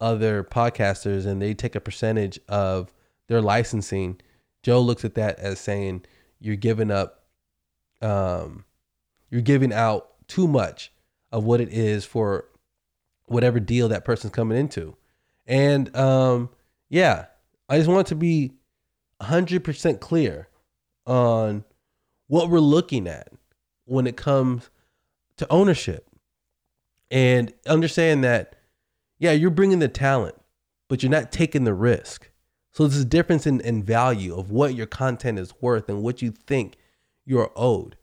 other 0.00 0.44
podcasters, 0.44 1.26
and 1.26 1.42
they 1.42 1.54
take 1.54 1.74
a 1.74 1.80
percentage 1.80 2.38
of 2.48 2.92
their 3.28 3.42
licensing. 3.42 4.20
Joe 4.62 4.80
looks 4.80 5.04
at 5.04 5.14
that 5.14 5.38
as 5.38 5.60
saying 5.60 6.04
you're 6.40 6.56
giving 6.56 6.90
up, 6.90 7.24
um, 8.02 8.64
you're 9.30 9.40
giving 9.42 9.72
out 9.72 10.10
too 10.28 10.48
much 10.48 10.92
of 11.30 11.44
what 11.44 11.60
it 11.60 11.68
is 11.70 12.04
for 12.04 12.46
whatever 13.26 13.60
deal 13.60 13.88
that 13.88 14.04
person's 14.04 14.32
coming 14.32 14.58
into. 14.58 14.96
And 15.46 15.94
um, 15.96 16.50
yeah, 16.88 17.26
I 17.68 17.78
just 17.78 17.88
want 17.88 18.06
to 18.08 18.14
be 18.14 18.52
100% 19.20 20.00
clear 20.00 20.48
on 21.06 21.64
what 22.26 22.50
we're 22.50 22.60
looking 22.60 23.06
at 23.06 23.28
when 23.84 24.06
it 24.06 24.16
comes 24.16 24.70
to 25.38 25.50
ownership. 25.50 26.06
And 27.10 27.52
understand 27.66 28.22
that, 28.24 28.54
yeah, 29.18 29.32
you're 29.32 29.50
bringing 29.50 29.78
the 29.78 29.88
talent, 29.88 30.36
but 30.88 31.02
you're 31.02 31.10
not 31.10 31.32
taking 31.32 31.64
the 31.64 31.74
risk. 31.74 32.30
So 32.70 32.86
there's 32.86 33.00
a 33.00 33.06
difference 33.06 33.46
in, 33.46 33.60
in 33.62 33.82
value 33.82 34.38
of 34.38 34.50
what 34.50 34.74
your 34.74 34.86
content 34.86 35.38
is 35.38 35.54
worth 35.60 35.88
and 35.88 36.02
what 36.02 36.20
you 36.20 36.30
think 36.30 36.76
you're 37.24 37.50
owed. 37.56 37.96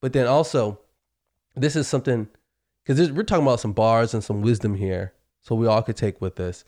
But 0.00 0.12
then 0.12 0.26
also, 0.26 0.80
this 1.56 1.74
is 1.74 1.88
something 1.88 2.28
because 2.84 3.10
we're 3.12 3.22
talking 3.22 3.46
about 3.46 3.60
some 3.60 3.72
bars 3.72 4.14
and 4.14 4.22
some 4.22 4.42
wisdom 4.42 4.74
here, 4.74 5.12
so 5.40 5.54
we 5.54 5.66
all 5.66 5.82
could 5.82 5.96
take 5.96 6.20
with 6.20 6.36
this. 6.36 6.64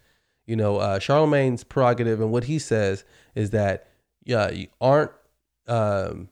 You 0.47 0.57
know, 0.57 0.77
uh, 0.77 0.99
Charlemagne's 0.99 1.65
prerogative 1.65 2.21
and 2.21 2.31
what 2.31 2.45
he 2.45 2.59
says 2.59 3.05
is 3.35 3.51
that 3.51 3.89
yeah, 4.25 4.51
you 4.51 4.69
aren't 4.81 5.13
um, 5.69 6.29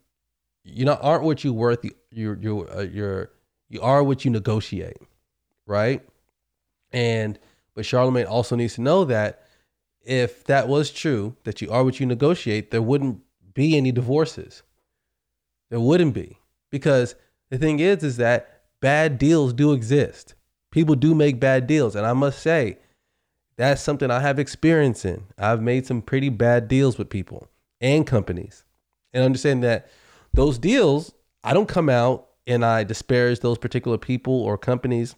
you 0.64 0.84
know 0.84 0.94
aren't 0.94 1.24
what 1.24 1.44
you 1.44 1.52
worth. 1.52 1.84
You 2.10 2.38
you 2.40 2.68
uh, 2.74 2.80
you're 2.82 3.30
you 3.68 3.80
are 3.80 4.02
what 4.02 4.24
you 4.24 4.30
negotiate, 4.30 4.98
right? 5.66 6.02
And 6.92 7.38
but 7.74 7.84
Charlemagne 7.84 8.26
also 8.26 8.56
needs 8.56 8.74
to 8.74 8.80
know 8.80 9.04
that 9.04 9.42
if 10.02 10.44
that 10.44 10.68
was 10.68 10.90
true, 10.90 11.36
that 11.44 11.60
you 11.60 11.70
are 11.70 11.82
what 11.82 11.98
you 11.98 12.06
negotiate, 12.06 12.70
there 12.70 12.82
wouldn't 12.82 13.20
be 13.54 13.76
any 13.76 13.92
divorces. 13.92 14.62
There 15.70 15.80
wouldn't 15.80 16.14
be 16.14 16.38
because 16.70 17.14
the 17.50 17.58
thing 17.58 17.80
is, 17.80 18.02
is 18.02 18.16
that 18.18 18.53
bad 18.84 19.16
deals 19.16 19.54
do 19.54 19.72
exist. 19.72 20.34
People 20.70 20.94
do 20.94 21.14
make 21.14 21.40
bad 21.40 21.66
deals, 21.66 21.96
and 21.96 22.04
I 22.04 22.12
must 22.12 22.40
say, 22.40 22.76
that's 23.56 23.80
something 23.80 24.10
I 24.10 24.20
have 24.20 24.38
experience 24.38 25.06
in. 25.06 25.24
I've 25.38 25.62
made 25.62 25.86
some 25.86 26.02
pretty 26.02 26.28
bad 26.28 26.68
deals 26.68 26.98
with 26.98 27.08
people 27.08 27.48
and 27.80 28.06
companies, 28.06 28.62
and 29.14 29.24
understand 29.24 29.62
that 29.64 29.88
those 30.34 30.58
deals, 30.58 31.14
I 31.42 31.54
don't 31.54 31.66
come 31.66 31.88
out 31.88 32.26
and 32.46 32.62
I 32.62 32.84
disparage 32.84 33.40
those 33.40 33.56
particular 33.56 33.96
people 33.96 34.34
or 34.42 34.58
companies 34.58 35.14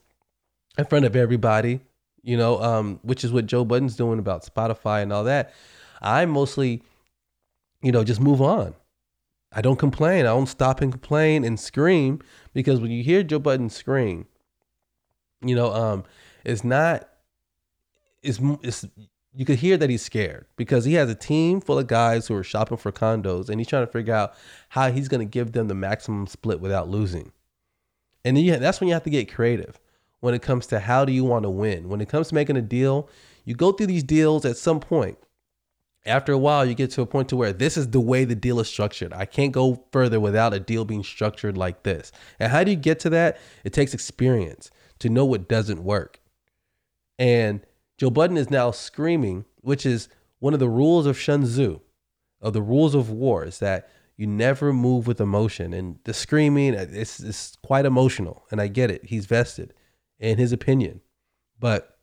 in 0.79 0.85
front 0.85 1.05
of 1.05 1.17
everybody. 1.17 1.81
You 2.23 2.37
know, 2.37 2.63
um, 2.63 3.01
which 3.03 3.25
is 3.25 3.33
what 3.33 3.47
Joe 3.47 3.65
Budden's 3.65 3.97
doing 3.97 4.21
about 4.21 4.45
Spotify 4.45 5.03
and 5.03 5.13
all 5.13 5.25
that. 5.25 5.53
I 6.01 6.25
mostly, 6.27 6.83
you 7.83 7.91
know, 7.91 8.05
just 8.05 8.21
move 8.21 8.41
on. 8.41 8.75
I 9.57 9.63
don't 9.63 9.79
complain. 9.79 10.21
I 10.21 10.29
don't 10.29 10.47
stop 10.47 10.83
and 10.83 10.93
complain 10.93 11.43
and 11.43 11.59
scream 11.59 12.21
because 12.53 12.79
when 12.79 12.91
you 12.91 13.03
hear 13.03 13.23
Joe 13.23 13.39
Budden 13.39 13.71
scream, 13.71 14.27
you 15.41 15.55
know, 15.55 15.73
um, 15.73 16.05
it's 16.45 16.63
not, 16.63 17.09
it's, 18.23 18.39
it's, 18.63 18.85
you 19.35 19.47
could 19.47 19.59
hear 19.59 19.79
that 19.79 19.89
he's 19.89 20.03
scared 20.03 20.45
because 20.57 20.85
he 20.85 20.93
has 20.95 21.09
a 21.09 21.15
team 21.15 21.63
full 21.63 21.79
of 21.79 21.87
guys 21.87 22.29
who 22.29 22.35
are 22.35 22.45
shopping 22.45 22.77
for 22.77 22.93
condos 22.93 23.49
and 23.49 23.59
he's 23.59 23.67
trying 23.67 23.87
to 23.87 23.91
figure 23.91 24.13
out 24.13 24.35
how 24.69 24.93
he's 24.93 25.09
going 25.09 25.27
to 25.27 25.31
give 25.31 25.53
them 25.53 25.69
the 25.69 25.75
maximum 25.75 26.27
split 26.27 26.61
without 26.61 26.91
losing. 26.91 27.33
And 28.27 28.37
then 28.37 28.45
you, 28.45 28.57
that's 28.59 28.79
when 28.79 28.89
you 28.89 28.95
have 28.95 29.05
to 29.05 29.11
get 29.11 29.33
creative 29.33 29.81
when 30.21 30.35
it 30.35 30.43
comes 30.43 30.67
to 30.67 30.81
how 30.81 31.07
do 31.07 31.13
you 31.13 31.25
want 31.25 31.45
to 31.45 31.51
win. 31.51 31.89
When 31.89 32.03
it 32.03 32.11
comes 32.11 32.29
to 32.29 32.35
making 32.35 32.59
a 32.59 32.63
deal, 32.63 33.09
you 33.47 33.55
go 33.55 33.73
through 33.73 33.87
these 33.87 34.05
deals 34.05 34.45
at 34.45 34.59
some 34.59 34.81
point 34.81 35.17
after 36.07 36.33
a 36.33 36.39
while 36.39 36.65
you 36.65 36.75
get 36.75 36.91
to 36.93 37.03
a 37.03 37.07
point 37.07 37.29
to 37.31 37.37
where 37.37 37.53
this 37.53 37.77
is 37.77 37.91
the 37.91 38.01
way 38.01 38.25
the 38.25 38.35
deal 38.35 38.61
is 38.61 38.69
structured. 38.69 39.13
I 39.13 39.27
can't 39.27 39.53
go 39.53 39.85
further 39.93 40.21
without 40.21 40.55
a 40.55 40.61
deal 40.61 40.85
being 40.85 41.05
structured 41.05 41.57
like 41.57 41.83
this. 41.83 42.13
And 42.39 42.53
how 42.53 42.65
do 42.65 42.71
you 42.71 42.77
get 42.77 43.01
to 43.01 43.11
that? 43.11 43.39
It 43.65 43.73
takes 43.73 43.95
experience 43.95 44.71
to 45.01 45.09
know 45.09 45.25
what 45.25 45.49
doesn't 45.49 45.83
work. 45.83 46.21
And 47.19 47.61
joe 47.99 48.11
budden 48.11 48.37
is 48.37 48.51
now 48.51 48.71
screaming 48.71 49.47
which 49.63 49.85
is 49.85 50.09
one 50.39 50.55
of 50.55 50.61
the 50.61 50.69
rules 50.69 51.07
of 51.07 51.19
Sun 51.19 51.43
Tzu, 51.43 51.81
of 52.41 52.53
the 52.53 52.63
rules 52.63 52.95
of 52.95 53.11
war 53.11 53.45
is 53.45 53.59
that 53.59 53.91
you 54.17 54.27
never 54.27 54.73
move 54.73 55.07
with 55.07 55.21
emotion. 55.21 55.73
And 55.73 55.99
the 56.05 56.15
screaming 56.15 56.75
it's, 56.75 57.21
it's 57.21 57.57
quite 57.65 57.85
emotional. 57.85 58.45
And 58.51 58.61
i 58.61 58.69
get 58.69 58.91
it. 58.91 59.07
He's 59.07 59.27
vested 59.27 59.75
in 60.19 60.39
his 60.39 60.53
opinion. 60.53 61.01
But 61.59 61.96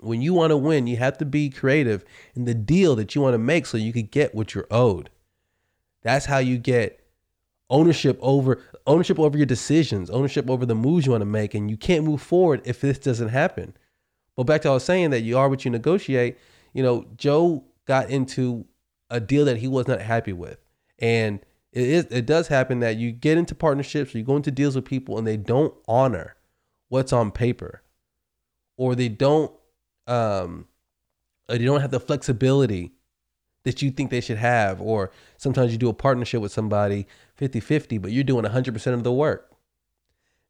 when 0.00 0.22
you 0.22 0.34
want 0.34 0.50
to 0.50 0.56
win, 0.56 0.86
you 0.86 0.96
have 0.96 1.18
to 1.18 1.24
be 1.24 1.50
creative 1.50 2.04
in 2.34 2.44
the 2.44 2.54
deal 2.54 2.96
that 2.96 3.14
you 3.14 3.20
want 3.20 3.34
to 3.34 3.38
make 3.38 3.66
so 3.66 3.76
you 3.76 3.92
could 3.92 4.10
get 4.10 4.34
what 4.34 4.54
you're 4.54 4.66
owed. 4.70 5.10
That's 6.02 6.26
how 6.26 6.38
you 6.38 6.58
get 6.58 7.00
ownership 7.70 8.18
over 8.20 8.60
ownership 8.86 9.18
over 9.18 9.36
your 9.36 9.46
decisions, 9.46 10.10
ownership 10.10 10.50
over 10.50 10.66
the 10.66 10.74
moves 10.74 11.06
you 11.06 11.12
want 11.12 11.22
to 11.22 11.26
make, 11.26 11.54
and 11.54 11.70
you 11.70 11.76
can't 11.76 12.04
move 12.04 12.20
forward 12.20 12.60
if 12.64 12.80
this 12.80 12.98
doesn't 12.98 13.30
happen. 13.30 13.74
But 14.36 14.44
back 14.44 14.62
to 14.62 14.68
I 14.68 14.72
was 14.72 14.84
saying 14.84 15.10
that 15.10 15.22
you 15.22 15.38
are 15.38 15.48
what 15.48 15.64
you 15.64 15.70
negotiate. 15.70 16.38
You 16.72 16.82
know, 16.82 17.06
Joe 17.16 17.64
got 17.86 18.10
into 18.10 18.66
a 19.10 19.20
deal 19.20 19.44
that 19.44 19.58
he 19.58 19.68
was 19.68 19.86
not 19.88 20.00
happy 20.00 20.32
with, 20.32 20.58
and 20.98 21.40
it 21.72 21.88
is 21.88 22.04
it 22.06 22.26
does 22.26 22.48
happen 22.48 22.80
that 22.80 22.96
you 22.96 23.12
get 23.12 23.38
into 23.38 23.54
partnerships, 23.54 24.14
you 24.14 24.22
go 24.22 24.36
into 24.36 24.50
deals 24.50 24.76
with 24.76 24.84
people, 24.84 25.18
and 25.18 25.26
they 25.26 25.36
don't 25.36 25.74
honor 25.88 26.36
what's 26.88 27.12
on 27.12 27.30
paper, 27.30 27.82
or 28.76 28.94
they 28.94 29.08
don't 29.08 29.52
um, 30.06 30.66
or 31.48 31.58
they 31.58 31.64
don't 31.64 31.80
have 31.80 31.90
the 31.90 32.00
flexibility 32.00 32.92
that 33.64 33.82
you 33.82 33.90
think 33.90 34.10
they 34.10 34.20
should 34.20 34.36
have. 34.36 34.80
Or 34.80 35.10
sometimes 35.36 35.72
you 35.72 35.78
do 35.78 35.88
a 35.88 35.94
partnership 35.94 36.40
with 36.40 36.52
somebody 36.52 37.06
50 37.36 37.60
50, 37.60 37.98
but 37.98 38.12
you're 38.12 38.24
doing 38.24 38.44
100% 38.44 38.86
of 38.92 39.04
the 39.04 39.12
work. 39.12 39.50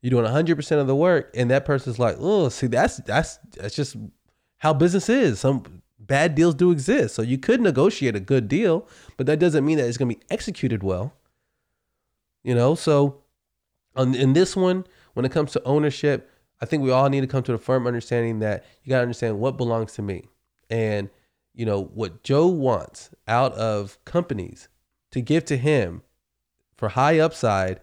You're 0.03 0.11
doing 0.11 0.27
100% 0.27 0.81
of 0.81 0.87
the 0.87 0.95
work, 0.95 1.31
and 1.35 1.51
that 1.51 1.65
person's 1.65 1.99
like, 1.99 2.17
oh, 2.19 2.51
see, 2.51 2.67
that's 2.67 2.99
that's 2.99 3.39
that's 3.57 3.75
just 3.75 3.97
how 4.59 4.75
business 4.75 5.09
is. 5.09 5.41
Some 5.41 5.83
bad 5.99 6.35
deals 6.35 6.55
do 6.55 6.71
exist. 6.71 7.15
So 7.15 7.23
you 7.23 7.39
could 7.39 7.63
negotiate 7.63 8.15
a 8.15 8.21
good 8.21 8.47
deal, 8.47 8.87
but 9.17 9.27
that 9.27 9.39
doesn't 9.39 9.65
mean 9.65 9.79
that 9.79 9.87
it's 9.87 9.97
going 9.97 10.11
to 10.11 10.17
be 10.17 10.25
executed 10.31 10.83
well. 10.83 11.15
You 12.43 12.55
know, 12.55 12.75
so 12.75 13.23
on, 13.97 14.15
in 14.15 14.35
this 14.35 14.55
one, 14.55 14.85
when 15.15 15.25
it 15.25 15.33
comes 15.33 15.53
to 15.53 15.63
ownership, 15.65 16.31
I 16.61 16.67
think 16.67 16.83
we 16.83 16.91
all 16.91 17.09
need 17.09 17.21
to 17.21 17.27
come 17.27 17.43
to 17.45 17.53
the 17.53 17.59
firm 17.59 17.87
understanding 17.87 18.39
that 18.39 18.65
you 18.83 18.91
got 18.91 18.97
to 18.97 19.03
understand 19.03 19.39
what 19.39 19.57
belongs 19.57 19.93
to 19.95 20.03
me. 20.03 20.25
And, 20.71 21.11
you 21.55 21.67
know, 21.67 21.83
what 21.83 22.23
Joe 22.23 22.47
wants 22.47 23.11
out 23.29 23.53
of 23.53 24.03
companies 24.05 24.69
to 25.13 25.21
give 25.21 25.45
to 25.47 25.57
him 25.57 26.03
for 26.77 26.91
high 26.91 27.19
upside, 27.19 27.81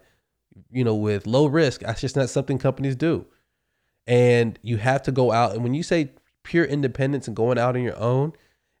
you 0.70 0.84
know, 0.84 0.94
with 0.94 1.26
low 1.26 1.46
risk, 1.46 1.80
that's 1.80 2.00
just 2.00 2.16
not 2.16 2.30
something 2.30 2.58
companies 2.58 2.96
do. 2.96 3.26
And 4.06 4.58
you 4.62 4.78
have 4.78 5.02
to 5.04 5.12
go 5.12 5.32
out. 5.32 5.54
And 5.54 5.62
when 5.62 5.74
you 5.74 5.82
say 5.82 6.10
pure 6.42 6.64
independence 6.64 7.26
and 7.28 7.36
going 7.36 7.58
out 7.58 7.76
on 7.76 7.82
your 7.82 7.98
own 7.98 8.32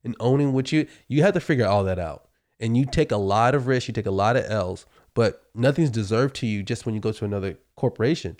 and 0.04 0.16
owning 0.18 0.52
what 0.52 0.72
you, 0.72 0.86
you 1.06 1.22
have 1.22 1.34
to 1.34 1.40
figure 1.40 1.66
all 1.66 1.84
that 1.84 1.98
out. 1.98 2.28
And 2.58 2.76
you 2.76 2.84
take 2.84 3.12
a 3.12 3.16
lot 3.16 3.54
of 3.54 3.66
risks, 3.66 3.88
you 3.88 3.94
take 3.94 4.06
a 4.06 4.10
lot 4.10 4.36
of 4.36 4.44
L's, 4.44 4.86
but 5.14 5.44
nothing's 5.54 5.90
deserved 5.90 6.34
to 6.36 6.46
you 6.46 6.62
just 6.62 6.86
when 6.86 6.94
you 6.94 7.00
go 7.00 7.12
to 7.12 7.24
another 7.24 7.58
corporation. 7.76 8.36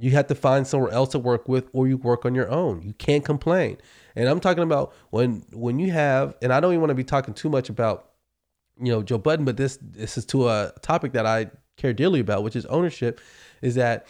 You 0.00 0.12
have 0.12 0.26
to 0.28 0.34
find 0.34 0.66
somewhere 0.66 0.92
else 0.92 1.10
to 1.10 1.18
work 1.18 1.48
with, 1.48 1.68
or 1.72 1.88
you 1.88 1.96
work 1.96 2.24
on 2.24 2.34
your 2.34 2.50
own. 2.50 2.82
You 2.82 2.92
can't 2.94 3.24
complain. 3.24 3.78
And 4.14 4.28
I'm 4.28 4.40
talking 4.40 4.62
about 4.62 4.94
when 5.10 5.44
when 5.52 5.78
you 5.78 5.90
have, 5.90 6.34
and 6.42 6.52
I 6.52 6.60
don't 6.60 6.72
even 6.72 6.80
want 6.80 6.90
to 6.90 6.94
be 6.94 7.04
talking 7.04 7.34
too 7.34 7.48
much 7.48 7.68
about, 7.68 8.10
you 8.80 8.92
know, 8.92 9.02
Joe 9.02 9.18
Budden, 9.18 9.44
but 9.44 9.56
this 9.56 9.78
this 9.82 10.16
is 10.16 10.24
to 10.26 10.48
a 10.48 10.72
topic 10.82 11.12
that 11.12 11.26
I 11.26 11.50
care 11.76 11.92
dearly 11.92 12.20
about, 12.20 12.42
which 12.42 12.56
is 12.56 12.66
ownership. 12.66 13.20
Is 13.62 13.74
that 13.76 14.06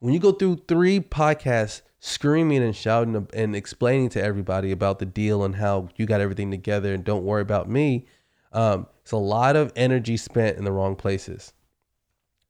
when 0.00 0.12
you 0.12 0.20
go 0.20 0.32
through 0.32 0.62
three 0.68 1.00
podcasts 1.00 1.82
screaming 2.00 2.62
and 2.62 2.74
shouting 2.74 3.28
and 3.32 3.54
explaining 3.54 4.08
to 4.10 4.22
everybody 4.22 4.72
about 4.72 4.98
the 4.98 5.06
deal 5.06 5.44
and 5.44 5.54
how 5.54 5.88
you 5.96 6.04
got 6.04 6.20
everything 6.20 6.50
together 6.50 6.92
and 6.92 7.04
don't 7.04 7.24
worry 7.24 7.42
about 7.42 7.70
me, 7.70 8.06
um, 8.52 8.86
it's 9.02 9.12
a 9.12 9.16
lot 9.16 9.54
of 9.54 9.72
energy 9.76 10.16
spent 10.16 10.58
in 10.58 10.64
the 10.64 10.72
wrong 10.72 10.96
places. 10.96 11.52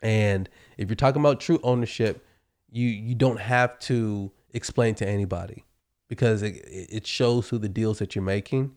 And 0.03 0.49
if 0.79 0.88
you're 0.88 0.97
talking 0.97 1.21
about 1.21 1.38
true 1.38 1.61
ownership 1.62 2.25
you 2.73 2.89
you 2.89 3.15
don't 3.15 3.41
have 3.41 3.79
to 3.81 4.33
explain 4.53 4.95
to 4.97 5.07
anybody 5.07 5.65
because 6.09 6.43
it 6.43 6.63
it 6.67 7.07
shows 7.07 7.49
who 7.49 7.59
the 7.59 7.69
deals 7.69 7.99
that 7.99 8.15
you're 8.15 8.25
making. 8.25 8.73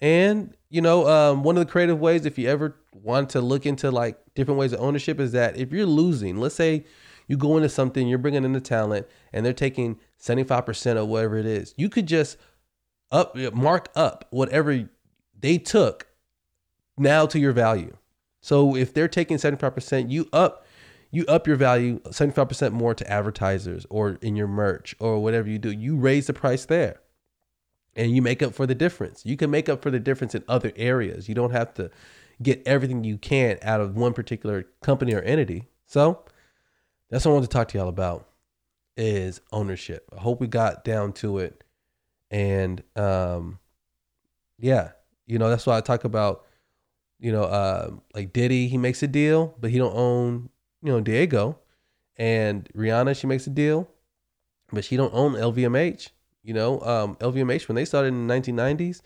And 0.00 0.56
you 0.70 0.80
know, 0.80 1.06
um, 1.06 1.42
one 1.42 1.56
of 1.56 1.64
the 1.64 1.70
creative 1.70 2.00
ways, 2.00 2.24
if 2.24 2.38
you 2.38 2.48
ever 2.48 2.76
want 2.92 3.30
to 3.30 3.40
look 3.40 3.66
into 3.66 3.90
like 3.90 4.18
different 4.34 4.58
ways 4.58 4.72
of 4.72 4.80
ownership, 4.80 5.20
is 5.20 5.32
that 5.32 5.56
if 5.56 5.72
you're 5.72 5.86
losing, 5.86 6.38
let's 6.38 6.54
say 6.54 6.84
you 7.28 7.36
go 7.36 7.56
into 7.56 7.68
something, 7.68 8.08
you're 8.08 8.18
bringing 8.18 8.44
in 8.44 8.52
the 8.52 8.60
talent, 8.60 9.06
and 9.32 9.44
they're 9.44 9.52
taking 9.52 10.00
75% 10.20 10.96
of 10.96 11.06
whatever 11.08 11.36
it 11.36 11.46
is, 11.46 11.74
you 11.76 11.88
could 11.88 12.06
just 12.06 12.38
up 13.12 13.36
mark 13.52 13.88
up 13.94 14.26
whatever 14.30 14.88
they 15.38 15.58
took 15.58 16.06
now 16.96 17.26
to 17.26 17.38
your 17.38 17.52
value. 17.52 17.96
So 18.40 18.74
if 18.74 18.94
they're 18.94 19.08
taking 19.08 19.36
75%, 19.36 20.10
you 20.10 20.28
up 20.32 20.64
you 21.10 21.24
up 21.26 21.46
your 21.46 21.56
value 21.56 21.98
75% 22.00 22.72
more 22.72 22.94
to 22.94 23.10
advertisers 23.10 23.86
or 23.90 24.18
in 24.22 24.36
your 24.36 24.46
merch 24.46 24.94
or 25.00 25.20
whatever 25.20 25.48
you 25.48 25.58
do. 25.58 25.70
You 25.70 25.96
raise 25.96 26.26
the 26.26 26.32
price 26.32 26.64
there 26.64 27.00
and 27.96 28.14
you 28.14 28.22
make 28.22 28.42
up 28.42 28.54
for 28.54 28.66
the 28.66 28.74
difference. 28.74 29.26
You 29.26 29.36
can 29.36 29.50
make 29.50 29.68
up 29.68 29.82
for 29.82 29.90
the 29.90 29.98
difference 29.98 30.34
in 30.34 30.44
other 30.48 30.72
areas. 30.76 31.28
You 31.28 31.34
don't 31.34 31.50
have 31.50 31.74
to 31.74 31.90
get 32.42 32.62
everything 32.66 33.04
you 33.04 33.18
can 33.18 33.58
out 33.62 33.80
of 33.80 33.96
one 33.96 34.12
particular 34.12 34.66
company 34.82 35.12
or 35.14 35.20
entity. 35.20 35.68
So 35.86 36.24
that's 37.10 37.24
what 37.24 37.32
I 37.32 37.34
wanted 37.34 37.50
to 37.50 37.52
talk 37.52 37.68
to 37.68 37.78
y'all 37.78 37.88
about 37.88 38.28
is 38.96 39.40
ownership. 39.52 40.08
I 40.16 40.20
hope 40.20 40.40
we 40.40 40.46
got 40.46 40.84
down 40.84 41.12
to 41.14 41.38
it. 41.38 41.64
And 42.30 42.82
um 42.94 43.58
yeah, 44.58 44.92
you 45.26 45.38
know, 45.38 45.48
that's 45.48 45.66
why 45.66 45.76
I 45.76 45.80
talk 45.80 46.04
about, 46.04 46.46
you 47.18 47.32
know, 47.32 47.44
uh 47.44 47.90
like 48.14 48.32
Diddy, 48.32 48.68
he 48.68 48.78
makes 48.78 49.02
a 49.02 49.08
deal, 49.08 49.54
but 49.58 49.70
he 49.70 49.78
don't 49.78 49.96
own, 49.96 50.50
you 50.82 50.92
know, 50.92 51.00
Diego. 51.00 51.58
And 52.16 52.68
Rihanna, 52.76 53.18
she 53.18 53.26
makes 53.26 53.46
a 53.46 53.50
deal, 53.50 53.88
but 54.72 54.84
she 54.84 54.96
don't 54.96 55.14
own 55.14 55.34
LVMH. 55.34 56.10
You 56.42 56.54
know, 56.54 56.80
um, 56.80 57.16
LVMH 57.16 57.68
when 57.68 57.76
they 57.76 57.84
started 57.84 58.08
in 58.08 58.26
the 58.26 58.34
1990s, 58.34 59.02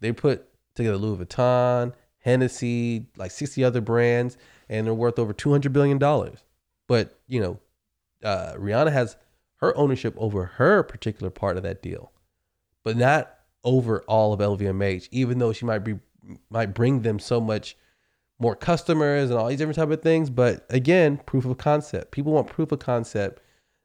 they 0.00 0.12
put 0.12 0.48
together 0.74 0.96
Louis 0.96 1.24
Vuitton, 1.24 1.92
Hennessy, 2.18 3.06
like 3.16 3.30
60 3.30 3.64
other 3.64 3.80
brands, 3.80 4.36
and 4.68 4.86
they're 4.86 4.94
worth 4.94 5.18
over 5.18 5.32
200 5.32 5.72
billion 5.72 5.98
dollars. 5.98 6.44
But 6.88 7.18
you 7.28 7.40
know, 7.40 7.60
uh, 8.24 8.54
Rihanna 8.56 8.92
has 8.92 9.16
her 9.56 9.76
ownership 9.76 10.14
over 10.16 10.44
her 10.44 10.82
particular 10.82 11.30
part 11.30 11.56
of 11.56 11.62
that 11.62 11.82
deal, 11.82 12.12
but 12.84 12.96
not 12.96 13.34
over 13.64 14.02
all 14.02 14.32
of 14.32 14.40
LVMH. 14.40 15.08
Even 15.10 15.38
though 15.38 15.52
she 15.52 15.64
might 15.64 15.80
be 15.80 15.98
might 16.50 16.74
bring 16.74 17.02
them 17.02 17.18
so 17.18 17.40
much 17.40 17.76
more 18.38 18.56
customers 18.56 19.30
and 19.30 19.38
all 19.38 19.48
these 19.48 19.58
different 19.58 19.76
type 19.76 19.90
of 19.90 20.02
things. 20.02 20.30
But 20.30 20.66
again, 20.68 21.18
proof 21.26 21.44
of 21.44 21.58
concept. 21.58 22.10
People 22.10 22.32
want 22.32 22.48
proof 22.48 22.72
of 22.72 22.80
concept, 22.80 23.42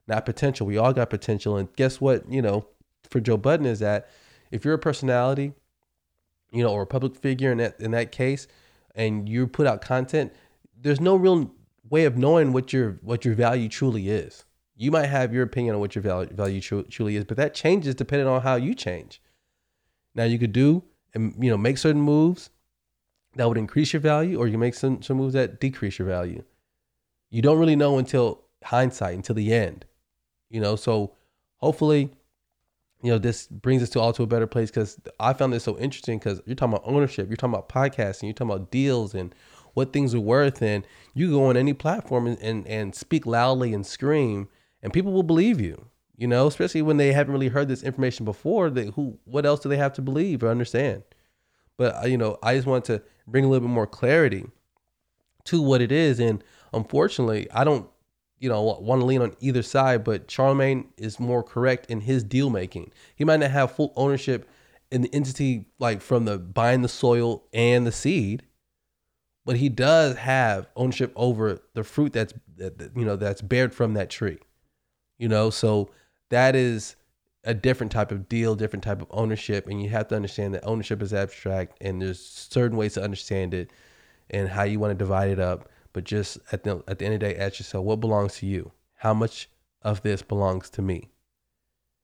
not 0.07 0.25
potential. 0.25 0.65
We 0.65 0.77
all 0.77 0.93
got 0.93 1.09
potential, 1.09 1.57
and 1.57 1.73
guess 1.75 2.01
what? 2.01 2.29
You 2.31 2.41
know, 2.41 2.67
for 3.09 3.19
Joe 3.19 3.37
Budden 3.37 3.65
is 3.65 3.79
that 3.79 4.09
if 4.51 4.65
you're 4.65 4.73
a 4.73 4.79
personality, 4.79 5.53
you 6.51 6.63
know, 6.63 6.71
or 6.71 6.83
a 6.83 6.87
public 6.87 7.15
figure 7.15 7.51
in 7.51 7.59
that 7.59 7.79
in 7.79 7.91
that 7.91 8.11
case, 8.11 8.47
and 8.95 9.29
you 9.29 9.47
put 9.47 9.67
out 9.67 9.81
content, 9.81 10.33
there's 10.79 11.01
no 11.01 11.15
real 11.15 11.51
way 11.89 12.05
of 12.05 12.17
knowing 12.17 12.53
what 12.53 12.73
your 12.73 12.99
what 13.01 13.25
your 13.25 13.35
value 13.35 13.69
truly 13.69 14.09
is. 14.09 14.45
You 14.75 14.91
might 14.91 15.07
have 15.07 15.33
your 15.33 15.43
opinion 15.43 15.75
on 15.75 15.81
what 15.81 15.95
your 15.95 16.03
value 16.03 16.33
value 16.33 16.61
truly 16.61 17.15
is, 17.15 17.23
but 17.23 17.37
that 17.37 17.53
changes 17.53 17.95
depending 17.95 18.27
on 18.27 18.41
how 18.41 18.55
you 18.55 18.73
change. 18.73 19.21
Now 20.15 20.23
you 20.23 20.39
could 20.39 20.53
do 20.53 20.83
and 21.13 21.35
you 21.39 21.49
know 21.49 21.57
make 21.57 21.77
certain 21.77 22.01
moves 22.01 22.49
that 23.35 23.47
would 23.47 23.57
increase 23.57 23.93
your 23.93 23.99
value, 23.99 24.39
or 24.39 24.47
you 24.47 24.57
make 24.57 24.73
some 24.73 25.01
some 25.01 25.17
moves 25.17 25.33
that 25.33 25.59
decrease 25.59 25.99
your 25.99 26.07
value. 26.07 26.43
You 27.29 27.41
don't 27.41 27.59
really 27.59 27.75
know 27.75 27.97
until 27.97 28.43
hindsight, 28.63 29.15
until 29.15 29.35
the 29.35 29.53
end. 29.53 29.85
You 30.49 30.61
know, 30.61 30.75
so 30.75 31.13
hopefully 31.57 32.11
you 33.01 33.11
know, 33.11 33.17
this 33.17 33.47
brings 33.47 33.83
us 33.83 33.89
to 33.91 33.99
all 33.99 34.13
to 34.13 34.23
a 34.23 34.27
better 34.27 34.47
place 34.47 34.71
because 34.71 34.99
I 35.19 35.33
found 35.33 35.53
this 35.53 35.63
so 35.63 35.77
interesting 35.77 36.17
because 36.17 36.41
you're 36.45 36.55
talking 36.55 36.73
about 36.73 36.87
ownership, 36.87 37.29
you're 37.29 37.37
talking 37.37 37.53
about 37.53 37.69
podcasting, 37.69 38.23
you're 38.23 38.33
talking 38.33 38.51
about 38.51 38.71
deals 38.71 39.13
and 39.13 39.33
what 39.75 39.93
things 39.93 40.15
are 40.15 40.19
worth, 40.19 40.61
and 40.63 40.85
you 41.13 41.29
go 41.29 41.45
on 41.45 41.57
any 41.57 41.73
platform 41.73 42.25
and, 42.25 42.39
and, 42.39 42.67
and 42.67 42.95
speak 42.95 43.27
loudly 43.27 43.73
and 43.73 43.85
scream, 43.85 44.49
and 44.81 44.91
people 44.91 45.11
will 45.11 45.23
believe 45.23 45.61
you. 45.61 45.85
You 46.15 46.25
know, 46.25 46.47
especially 46.47 46.81
when 46.81 46.97
they 46.97 47.13
haven't 47.13 47.31
really 47.31 47.49
heard 47.49 47.67
this 47.67 47.83
information 47.83 48.25
before. 48.25 48.71
They 48.71 48.87
who 48.87 49.19
what 49.25 49.45
else 49.45 49.59
do 49.59 49.69
they 49.69 49.77
have 49.77 49.93
to 49.93 50.01
believe 50.01 50.43
or 50.43 50.49
understand? 50.49 51.03
But 51.77 52.03
uh, 52.03 52.07
you 52.07 52.17
know, 52.17 52.37
I 52.43 52.55
just 52.55 52.67
want 52.67 52.85
to 52.85 53.01
bring 53.27 53.45
a 53.45 53.47
little 53.47 53.67
bit 53.67 53.73
more 53.73 53.87
clarity 53.87 54.45
to 55.45 55.61
what 55.61 55.81
it 55.81 55.91
is, 55.91 56.19
and 56.19 56.43
unfortunately, 56.73 57.49
I 57.51 57.63
don't 57.63 57.87
you 58.39 58.49
know, 58.49 58.61
want 58.61 59.01
to 59.01 59.05
lean 59.05 59.21
on 59.21 59.35
either 59.39 59.63
side, 59.63 60.03
but 60.03 60.29
Charlemagne 60.29 60.89
is 60.97 61.19
more 61.19 61.41
correct 61.41 61.89
in 61.89 62.01
his 62.01 62.23
deal 62.23 62.49
making. 62.49 62.91
He 63.15 63.23
might 63.23 63.39
not 63.39 63.51
have 63.51 63.71
full 63.71 63.93
ownership 63.95 64.47
in 64.91 65.01
the 65.01 65.13
entity, 65.13 65.65
like 65.79 66.01
from 66.01 66.25
the 66.25 66.37
buying 66.37 66.81
the 66.81 66.87
soil 66.87 67.43
and 67.51 67.85
the 67.85 67.91
seed, 67.91 68.43
but 69.45 69.57
he 69.57 69.69
does 69.69 70.17
have 70.17 70.67
ownership 70.75 71.11
over 71.15 71.59
the 71.73 71.83
fruit 71.83 72.13
that's 72.13 72.33
that, 72.57 72.91
you 72.95 73.05
know 73.05 73.15
that's 73.15 73.41
bared 73.41 73.73
from 73.73 73.93
that 73.95 74.09
tree. 74.09 74.37
You 75.17 75.29
know, 75.29 75.49
so 75.49 75.89
that 76.29 76.55
is 76.55 76.95
a 77.47 77.53
different 77.53 77.91
type 77.91 78.11
of 78.11 78.29
deal, 78.29 78.55
different 78.55 78.83
type 78.83 79.01
of 79.01 79.07
ownership, 79.09 79.67
and 79.67 79.81
you 79.81 79.89
have 79.89 80.07
to 80.09 80.15
understand 80.15 80.53
that 80.53 80.65
ownership 80.65 81.01
is 81.01 81.13
abstract, 81.13 81.77
and 81.81 82.01
there's 82.01 82.23
certain 82.23 82.77
ways 82.77 82.93
to 82.93 83.03
understand 83.03 83.55
it, 83.55 83.71
and 84.29 84.49
how 84.49 84.63
you 84.63 84.79
want 84.79 84.91
to 84.91 84.95
divide 84.95 85.29
it 85.29 85.39
up 85.39 85.69
but 85.97 86.03
just 86.03 86.37
at 86.51 86.63
the 86.63 86.83
at 86.87 86.99
the 86.99 87.05
end 87.05 87.15
of 87.15 87.21
the 87.21 87.25
day, 87.25 87.35
ask 87.35 87.57
yourself 87.57 87.83
what 87.83 87.99
belongs 87.99 88.35
to 88.35 88.45
you. 88.45 88.71
How 88.97 89.15
much 89.15 89.49
of 89.81 90.03
this 90.03 90.21
belongs 90.21 90.69
to 90.69 90.83
me? 90.83 91.09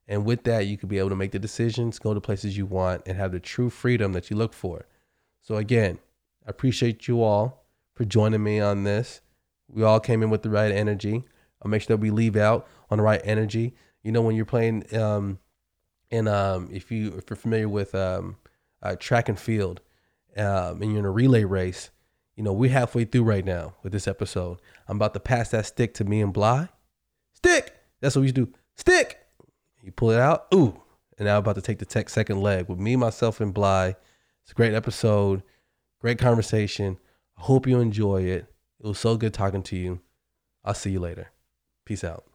And 0.08 0.26
with 0.26 0.46
that, 0.46 0.66
you 0.66 0.80
could 0.80 0.90
be 0.90 0.98
able 0.98 1.10
to 1.10 1.16
make 1.16 1.32
the 1.32 1.38
decisions, 1.38 2.00
go 2.00 2.12
to 2.12 2.20
places 2.20 2.58
you 2.58 2.66
want, 2.66 3.04
and 3.06 3.16
have 3.18 3.32
the 3.32 3.40
true 3.40 3.70
freedom 3.70 4.14
that 4.14 4.32
you 4.32 4.36
look 4.36 4.52
for. 4.52 4.88
So 5.44 5.58
again, 5.58 6.00
I 6.44 6.50
appreciate 6.50 7.08
you 7.08 7.22
all 7.22 7.68
for 7.94 8.04
joining 8.04 8.44
me 8.44 8.60
on 8.60 8.84
this. 8.84 9.22
We 9.68 9.84
all 9.84 10.00
came 10.00 10.24
in 10.24 10.32
with 10.32 10.42
the 10.42 10.50
right 10.50 10.72
energy. 10.72 11.24
I'll 11.62 11.70
make 11.70 11.84
sure 11.84 11.96
that 11.96 12.02
we 12.02 12.10
leave 12.10 12.36
out 12.36 12.68
on 12.90 12.98
the 12.98 13.04
right 13.04 13.22
energy. 13.24 13.76
You 14.04 14.12
know, 14.12 14.22
when 14.22 14.36
you're 14.36 14.46
playing, 14.46 14.96
um, 14.96 15.40
and 16.12 16.28
um, 16.28 16.70
if 16.72 16.92
you 16.92 17.16
if 17.18 17.30
you're 17.30 17.38
familiar 17.38 17.70
with 17.70 17.96
um, 17.96 18.36
uh, 18.82 18.96
track 18.98 19.30
and 19.30 19.40
field, 19.40 19.82
um, 20.38 20.82
and 20.82 20.92
you're 20.92 21.00
in 21.00 21.06
a 21.06 21.12
relay 21.12 21.44
race, 21.44 21.90
you 22.36 22.44
know, 22.44 22.54
we're 22.54 22.72
halfway 22.72 23.06
through 23.06 23.24
right 23.24 23.46
now 23.46 23.76
with 23.84 23.94
this 23.94 24.08
episode. 24.08 24.60
I'm 24.88 24.98
about 24.98 25.14
to 25.14 25.20
pass 25.20 25.50
that 25.50 25.66
stick 25.66 25.94
to 25.96 26.04
me 26.04 26.22
and 26.22 26.34
Bly. 26.34 26.70
Stick! 27.34 27.76
That's 28.02 28.16
what 28.16 28.22
we 28.22 28.26
used 28.28 28.36
to 28.36 28.46
do. 28.46 28.54
Stick! 28.76 29.20
You 29.82 29.92
pull 29.92 30.12
it 30.12 30.20
out. 30.20 30.48
Ooh. 30.54 30.82
And 31.18 31.28
now 31.28 31.36
I'm 31.36 31.40
about 31.40 31.56
to 31.56 31.62
take 31.62 31.80
the 31.80 31.86
tech 31.86 32.10
second 32.10 32.42
leg 32.42 32.68
with 32.68 32.80
me, 32.80 32.96
myself, 32.96 33.40
and 33.40 33.54
Bly. 33.54 33.96
It's 34.44 34.52
a 34.52 34.56
great 34.56 34.74
episode. 34.74 35.44
Great 36.00 36.18
conversation. 36.18 36.98
I 37.38 37.42
hope 37.42 37.68
you 37.68 37.80
enjoy 37.80 38.24
it. 38.24 38.48
It 38.80 38.88
was 38.88 39.00
so 39.00 39.16
good 39.16 39.34
talking 39.34 39.64
to 39.64 39.76
you. 39.76 40.02
I'll 40.66 40.74
see 40.74 40.92
you 40.92 41.00
later. 41.00 41.32
Peace 41.86 42.04
out. 42.04 42.26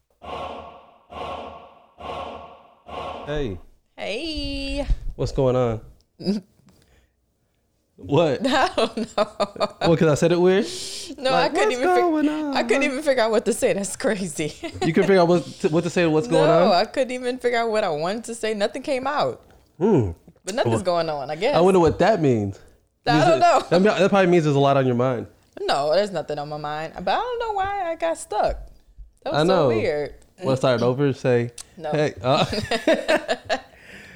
Hey. 3.29 3.59
Hey. 3.95 4.87
What's 5.15 5.31
going 5.31 5.55
on? 5.55 5.81
What? 7.95 8.39
I 8.43 8.69
don't 8.75 8.97
know. 8.97 9.75
Well, 9.81 9.91
because 9.91 10.07
I 10.07 10.15
said 10.15 10.31
it 10.31 10.41
weird. 10.41 10.65
No, 11.15 11.29
like, 11.29 11.51
I 11.51 11.53
couldn't 11.53 11.73
even. 11.73 11.85
going 11.85 12.25
Fig- 12.25 12.55
I 12.55 12.63
couldn't 12.63 12.81
even 12.81 13.03
figure 13.03 13.21
out 13.21 13.29
what 13.29 13.45
to 13.45 13.53
say. 13.53 13.73
That's 13.73 13.95
crazy. 13.95 14.55
you 14.83 14.93
can 14.93 15.03
figure 15.03 15.19
out 15.19 15.27
what 15.27 15.45
to, 15.45 15.69
what 15.69 15.83
to 15.83 15.91
say. 15.91 16.07
What's 16.07 16.27
going 16.27 16.47
no, 16.47 16.71
on? 16.71 16.73
I 16.73 16.85
couldn't 16.85 17.11
even 17.11 17.37
figure 17.37 17.59
out 17.59 17.69
what 17.69 17.83
I 17.83 17.89
wanted 17.89 18.23
to 18.23 18.33
say. 18.33 18.55
Nothing 18.55 18.81
came 18.81 19.05
out. 19.05 19.45
Mm. 19.79 20.15
But 20.43 20.55
nothing's 20.55 20.81
going 20.81 21.07
on. 21.07 21.29
I 21.29 21.35
guess. 21.35 21.55
I 21.55 21.61
wonder 21.61 21.79
what 21.79 21.99
that 21.99 22.19
means. 22.23 22.59
I 23.05 23.29
don't 23.29 23.39
know. 23.39 23.63
That, 23.69 23.83
that 23.83 24.09
probably 24.09 24.31
means 24.31 24.45
there's 24.45 24.55
a 24.55 24.59
lot 24.59 24.75
on 24.75 24.87
your 24.87 24.95
mind. 24.95 25.27
No, 25.61 25.93
there's 25.93 26.09
nothing 26.09 26.39
on 26.39 26.49
my 26.49 26.57
mind. 26.57 26.93
But 26.95 27.09
I 27.09 27.17
don't 27.17 27.39
know 27.39 27.51
why 27.51 27.91
I 27.91 27.95
got 27.95 28.17
stuck. 28.17 28.57
That 29.23 29.33
was 29.33 29.41
I 29.41 29.43
know. 29.43 29.69
so 29.69 29.75
weird. 29.77 30.15
Want 30.41 30.55
to 30.55 30.57
start 30.57 30.81
over? 30.81 31.13
Say 31.13 31.51
no. 31.79 31.91
Hey. 31.91 32.13
Uh, 32.21 32.45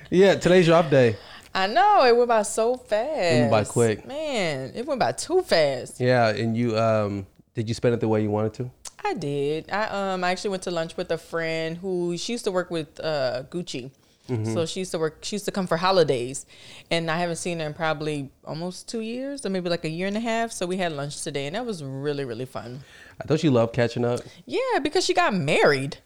yeah, 0.10 0.36
today's 0.36 0.68
your 0.68 0.76
off 0.76 0.90
day. 0.90 1.16
I 1.56 1.68
know 1.68 2.04
it 2.06 2.16
went 2.16 2.28
by 2.28 2.42
so 2.44 2.76
fast. 2.76 3.10
It 3.10 3.40
went 3.40 3.52
by 3.52 3.64
quick. 3.64 4.06
Man, 4.06 4.72
it 4.76 4.86
went 4.86 5.00
by 5.00 5.12
too 5.14 5.42
fast. 5.42 6.00
Yeah, 6.00 6.30
and 6.30 6.58
you 6.58 6.78
um 6.78 7.26
did 7.54 7.68
you 7.68 7.74
spend 7.74 7.94
it 7.94 8.00
the 8.02 8.08
way 8.08 8.22
you 8.22 8.30
wanted 8.30 8.54
to? 8.56 8.72
I 9.04 9.14
did. 9.14 9.70
I 9.72 10.14
um 10.14 10.24
I 10.24 10.32
actually 10.32 10.52
went 10.52 10.64
to 10.64 10.72
lunch 10.72 10.98
with 10.98 11.12
a 11.12 11.18
friend 11.18 11.78
who 11.78 12.18
she 12.18 12.34
used 12.34 12.46
to 12.46 12.52
work 12.52 12.70
with 12.72 13.00
uh 13.00 13.44
Gucci. 13.50 13.92
Mm-hmm. 14.30 14.54
So 14.54 14.66
she 14.66 14.80
used 14.80 14.92
to 14.92 15.00
work. 15.00 15.18
She 15.22 15.36
used 15.36 15.46
to 15.46 15.52
come 15.52 15.68
for 15.68 15.76
holidays, 15.78 16.46
and 16.90 17.12
I 17.12 17.18
haven't 17.18 17.36
seen 17.36 17.60
her 17.60 17.66
in 17.66 17.74
probably 17.74 18.30
almost 18.46 18.88
two 18.88 19.02
years, 19.02 19.46
or 19.46 19.50
maybe 19.50 19.70
like 19.70 19.84
a 19.84 19.90
year 19.90 20.08
and 20.08 20.16
a 20.16 20.22
half. 20.22 20.52
So 20.54 20.66
we 20.66 20.78
had 20.78 20.94
lunch 20.94 21.22
today, 21.22 21.46
and 21.46 21.56
that 21.56 21.66
was 21.66 21.84
really 21.84 22.24
really 22.24 22.46
fun. 22.46 22.84
I 23.22 23.26
thought 23.26 23.44
you 23.44 23.52
loved 23.52 23.74
catching 23.74 24.06
up. 24.06 24.22
Yeah, 24.46 24.80
because 24.82 25.06
she 25.06 25.14
got 25.14 25.34
married. 25.34 25.98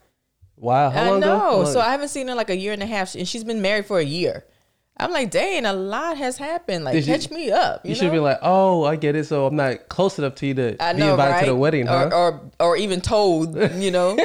Wow, 0.57 0.89
how 0.89 1.11
long 1.11 1.23
I 1.23 1.27
know. 1.27 1.65
So 1.65 1.79
I 1.79 1.91
haven't 1.91 2.09
seen 2.09 2.27
her 2.27 2.35
like 2.35 2.49
a 2.49 2.57
year 2.57 2.73
and 2.73 2.81
a 2.81 2.87
half, 2.87 3.13
and 3.15 3.27
she's 3.27 3.43
been 3.43 3.61
married 3.61 3.85
for 3.85 3.99
a 3.99 4.03
year. 4.03 4.43
I'm 4.99 5.11
like, 5.11 5.29
dang, 5.29 5.65
a 5.65 5.73
lot 5.73 6.17
has 6.17 6.37
happened. 6.37 6.83
Like, 6.83 6.93
Did 6.93 7.05
catch 7.05 7.29
you, 7.29 7.35
me 7.35 7.51
up. 7.51 7.85
You, 7.85 7.89
you 7.89 7.95
should 7.95 8.11
be 8.11 8.17
like, 8.17 8.39
oh, 8.41 8.83
I 8.83 8.95
get 8.95 9.15
it. 9.15 9.25
So 9.25 9.45
I'm 9.45 9.55
not 9.55 9.89
close 9.89 10.17
enough 10.17 10.33
to 10.35 10.47
you 10.47 10.55
to 10.55 10.83
I 10.83 10.93
be 10.93 10.99
know, 10.99 11.11
invited 11.11 11.31
right? 11.31 11.39
to 11.41 11.45
the 11.51 11.55
wedding, 11.55 11.85
huh? 11.85 12.09
Or, 12.11 12.13
or, 12.13 12.51
or 12.59 12.77
even 12.77 13.01
told, 13.01 13.55
you 13.75 13.91
know. 13.91 14.17